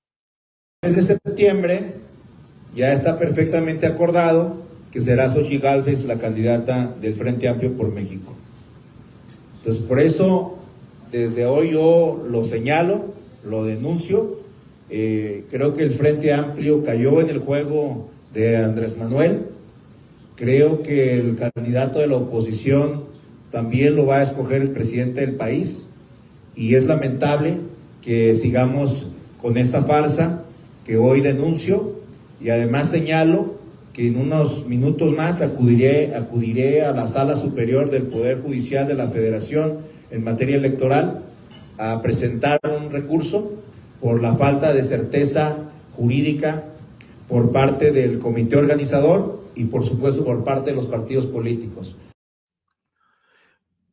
Desde 0.82 1.02
septiembre 1.02 1.94
ya 2.74 2.92
está 2.92 3.18
perfectamente 3.18 3.86
acordado 3.86 4.56
que 4.90 5.00
será 5.00 5.28
Xochitl 5.28 5.62
Gálvez 5.62 6.04
la 6.04 6.18
candidata 6.18 6.94
del 7.00 7.14
Frente 7.14 7.48
Amplio 7.48 7.76
por 7.76 7.92
México. 7.92 8.34
Entonces, 9.58 9.82
por 9.82 10.00
eso, 10.00 10.58
desde 11.12 11.46
hoy 11.46 11.72
yo 11.72 12.24
lo 12.28 12.44
señalo, 12.44 13.14
lo 13.44 13.64
denuncio. 13.64 14.40
Eh, 14.88 15.44
creo 15.50 15.74
que 15.74 15.82
el 15.82 15.90
Frente 15.90 16.32
Amplio 16.32 16.82
cayó 16.82 17.20
en 17.20 17.30
el 17.30 17.38
juego 17.38 18.08
de 18.32 18.56
Andrés 18.56 18.96
Manuel. 18.96 19.46
Creo 20.34 20.82
que 20.82 21.14
el 21.14 21.36
candidato 21.36 21.98
de 21.98 22.06
la 22.06 22.16
oposición 22.16 23.04
también 23.50 23.96
lo 23.96 24.06
va 24.06 24.16
a 24.16 24.22
escoger 24.22 24.62
el 24.62 24.70
presidente 24.70 25.20
del 25.20 25.34
país. 25.34 25.88
Y 26.54 26.74
es 26.74 26.84
lamentable 26.84 27.58
que 28.02 28.34
sigamos 28.34 29.06
con 29.40 29.56
esta 29.56 29.82
farsa 29.82 30.42
que 30.84 30.96
hoy 30.96 31.20
denuncio 31.20 32.00
y 32.40 32.50
además 32.50 32.88
señalo 32.88 33.54
que 33.92 34.06
en 34.06 34.16
unos 34.16 34.66
minutos 34.66 35.12
más 35.12 35.42
acudiré, 35.42 36.14
acudiré 36.14 36.84
a 36.84 36.92
la 36.92 37.06
Sala 37.06 37.34
Superior 37.34 37.90
del 37.90 38.04
Poder 38.04 38.40
Judicial 38.40 38.86
de 38.86 38.94
la 38.94 39.08
Federación 39.08 39.78
en 40.10 40.24
materia 40.24 40.56
electoral 40.56 41.22
a 41.78 42.00
presentar 42.02 42.60
un 42.64 42.90
recurso 42.90 43.52
por 44.00 44.22
la 44.22 44.34
falta 44.34 44.72
de 44.72 44.82
certeza 44.82 45.56
jurídica 45.96 46.64
por 47.28 47.52
parte 47.52 47.90
del 47.90 48.18
comité 48.18 48.56
organizador 48.56 49.40
y 49.54 49.64
por 49.64 49.84
supuesto 49.84 50.24
por 50.24 50.44
parte 50.44 50.70
de 50.70 50.76
los 50.76 50.86
partidos 50.86 51.26
políticos. 51.26 51.96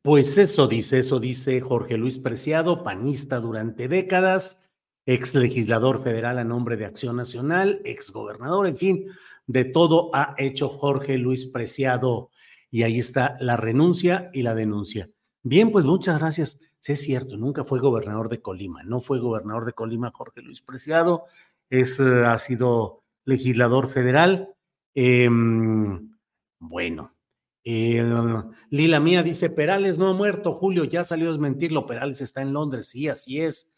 Pues 0.08 0.38
eso 0.38 0.70
dice, 0.70 1.00
eso 1.00 1.20
dice 1.20 1.60
Jorge 1.60 1.98
Luis 1.98 2.18
Preciado, 2.18 2.82
panista 2.82 3.42
durante 3.42 3.90
décadas, 3.90 4.62
ex 5.06 5.36
legislador 5.36 6.02
federal 6.02 6.40
a 6.40 6.46
nombre 6.46 6.78
de 6.78 6.86
Acción 6.86 7.18
Nacional, 7.18 7.82
ex 7.84 8.12
gobernador, 8.12 8.68
en 8.68 8.78
fin, 8.78 9.06
de 9.48 9.66
todo 9.66 10.10
ha 10.14 10.34
hecho 10.38 10.70
Jorge 10.70 11.18
Luis 11.18 11.46
Preciado. 11.48 12.30
Y 12.72 12.84
ahí 12.84 13.00
está 13.00 13.36
la 13.42 13.58
renuncia 13.58 14.30
y 14.32 14.44
la 14.44 14.56
denuncia. 14.56 15.10
Bien, 15.44 15.74
pues 15.74 15.84
muchas 15.84 16.20
gracias. 16.20 16.58
Sí, 16.80 16.94
es 16.94 17.02
cierto, 17.02 17.36
nunca 17.36 17.66
fue 17.66 17.82
gobernador 17.82 18.30
de 18.30 18.42
Colima, 18.42 18.84
no 18.84 19.02
fue 19.02 19.20
gobernador 19.20 19.66
de 19.66 19.74
Colima 19.74 20.14
Jorge 20.16 20.42
Luis 20.42 20.62
Preciado, 20.62 21.26
es, 21.70 22.00
eh, 22.00 22.24
ha 22.26 22.38
sido 22.38 23.04
legislador 23.26 23.90
federal. 23.90 24.56
Em, 24.96 26.16
bueno, 26.60 27.17
Lila 28.70 29.00
Mía 29.00 29.24
dice, 29.24 29.50
Perales 29.50 29.98
no 29.98 30.08
ha 30.08 30.14
muerto, 30.14 30.54
Julio, 30.54 30.86
ya 30.86 31.04
salió 31.04 31.28
a 31.28 31.32
desmentirlo, 31.32 31.86
Perales 31.86 32.22
está 32.22 32.42
en 32.42 32.54
Londres, 32.54 32.90
sí, 32.90 33.10
así 33.10 33.42
es, 33.42 33.74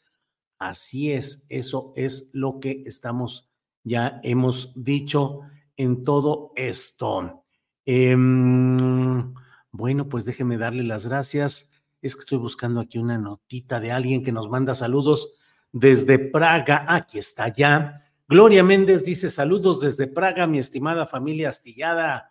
así 0.60 1.12
es, 1.12 1.46
eso 1.50 1.94
es 1.96 2.30
lo 2.34 2.60
que 2.60 2.84
estamos, 2.86 3.50
ya 3.84 4.20
hemos 4.24 4.74
dicho 4.76 5.42
en 5.76 6.04
todo 6.04 6.52
esto. 6.56 7.46
Em, 7.86 9.34
bueno, 9.72 10.10
pues 10.10 10.26
déjeme 10.26 10.58
darle 10.58 10.84
las 10.84 11.08
gracias. 11.08 11.72
Es 12.02 12.16
que 12.16 12.20
estoy 12.20 12.38
buscando 12.38 12.82
aquí 12.82 13.00
una 13.00 13.18
notita 13.18 13.80
de 13.80 13.92
alguien 13.92 14.24
que 14.24 14.32
nos 14.32 14.50
manda 14.50 14.76
saludos 14.76 15.34
desde 15.72 16.20
Praga. 16.20 16.86
Aquí 16.88 17.18
está 17.18 17.52
ya. 17.52 18.04
Gloria 18.28 18.64
Méndez 18.64 19.06
dice 19.06 19.30
saludos 19.30 19.82
desde 19.82 20.06
Praga, 20.06 20.46
mi 20.46 20.60
estimada 20.60 21.08
familia 21.08 21.50
astillada. 21.50 22.30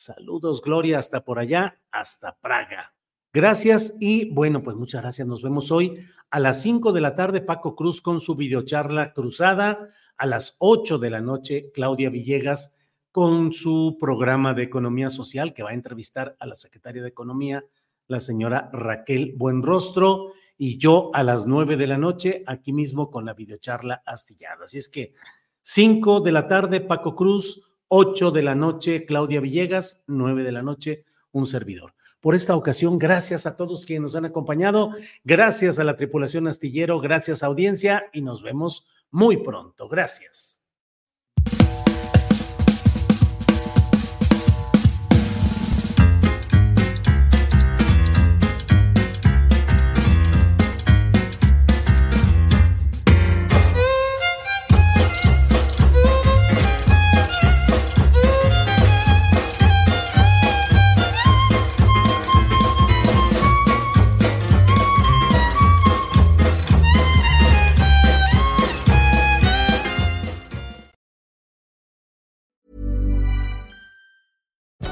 Saludos, 0.00 0.62
Gloria, 0.62 0.98
hasta 0.98 1.24
por 1.24 1.38
allá, 1.38 1.78
hasta 1.90 2.34
Praga. 2.40 2.94
Gracias 3.34 3.98
y 4.00 4.30
bueno, 4.30 4.62
pues 4.62 4.74
muchas 4.74 5.02
gracias. 5.02 5.28
Nos 5.28 5.42
vemos 5.42 5.70
hoy 5.70 5.98
a 6.30 6.40
las 6.40 6.62
5 6.62 6.92
de 6.92 7.02
la 7.02 7.14
tarde, 7.14 7.42
Paco 7.42 7.76
Cruz 7.76 8.00
con 8.00 8.22
su 8.22 8.34
videocharla 8.34 9.12
cruzada. 9.12 9.86
A 10.16 10.24
las 10.24 10.56
8 10.58 10.98
de 10.98 11.10
la 11.10 11.20
noche, 11.20 11.70
Claudia 11.74 12.08
Villegas 12.08 12.74
con 13.12 13.52
su 13.52 13.98
programa 14.00 14.54
de 14.54 14.62
economía 14.62 15.10
social 15.10 15.52
que 15.52 15.64
va 15.64 15.70
a 15.70 15.74
entrevistar 15.74 16.34
a 16.40 16.46
la 16.46 16.54
secretaria 16.56 17.02
de 17.02 17.08
Economía, 17.10 17.66
la 18.06 18.20
señora 18.20 18.70
Raquel 18.72 19.34
Buenrostro, 19.36 20.32
y 20.56 20.78
yo 20.78 21.10
a 21.12 21.22
las 21.24 21.46
9 21.46 21.76
de 21.76 21.86
la 21.86 21.98
noche 21.98 22.42
aquí 22.46 22.72
mismo 22.72 23.10
con 23.10 23.26
la 23.26 23.34
videocharla 23.34 24.02
astillada. 24.06 24.64
Así 24.64 24.78
es 24.78 24.88
que 24.88 25.12
5 25.60 26.20
de 26.20 26.32
la 26.32 26.48
tarde, 26.48 26.80
Paco 26.80 27.14
Cruz, 27.14 27.69
8 27.92 28.30
de 28.30 28.42
la 28.42 28.54
noche, 28.54 29.04
Claudia 29.04 29.40
Villegas, 29.40 30.04
9 30.06 30.44
de 30.44 30.52
la 30.52 30.62
noche, 30.62 31.04
un 31.32 31.44
servidor. 31.44 31.92
Por 32.20 32.36
esta 32.36 32.54
ocasión, 32.54 33.00
gracias 33.00 33.46
a 33.46 33.56
todos 33.56 33.84
quienes 33.84 34.02
nos 34.02 34.14
han 34.14 34.26
acompañado, 34.26 34.92
gracias 35.24 35.80
a 35.80 35.84
la 35.84 35.96
tripulación 35.96 36.46
astillero, 36.46 37.00
gracias 37.00 37.42
a 37.42 37.46
audiencia 37.46 38.04
y 38.12 38.22
nos 38.22 38.42
vemos 38.42 38.86
muy 39.10 39.38
pronto. 39.38 39.88
Gracias. 39.88 40.59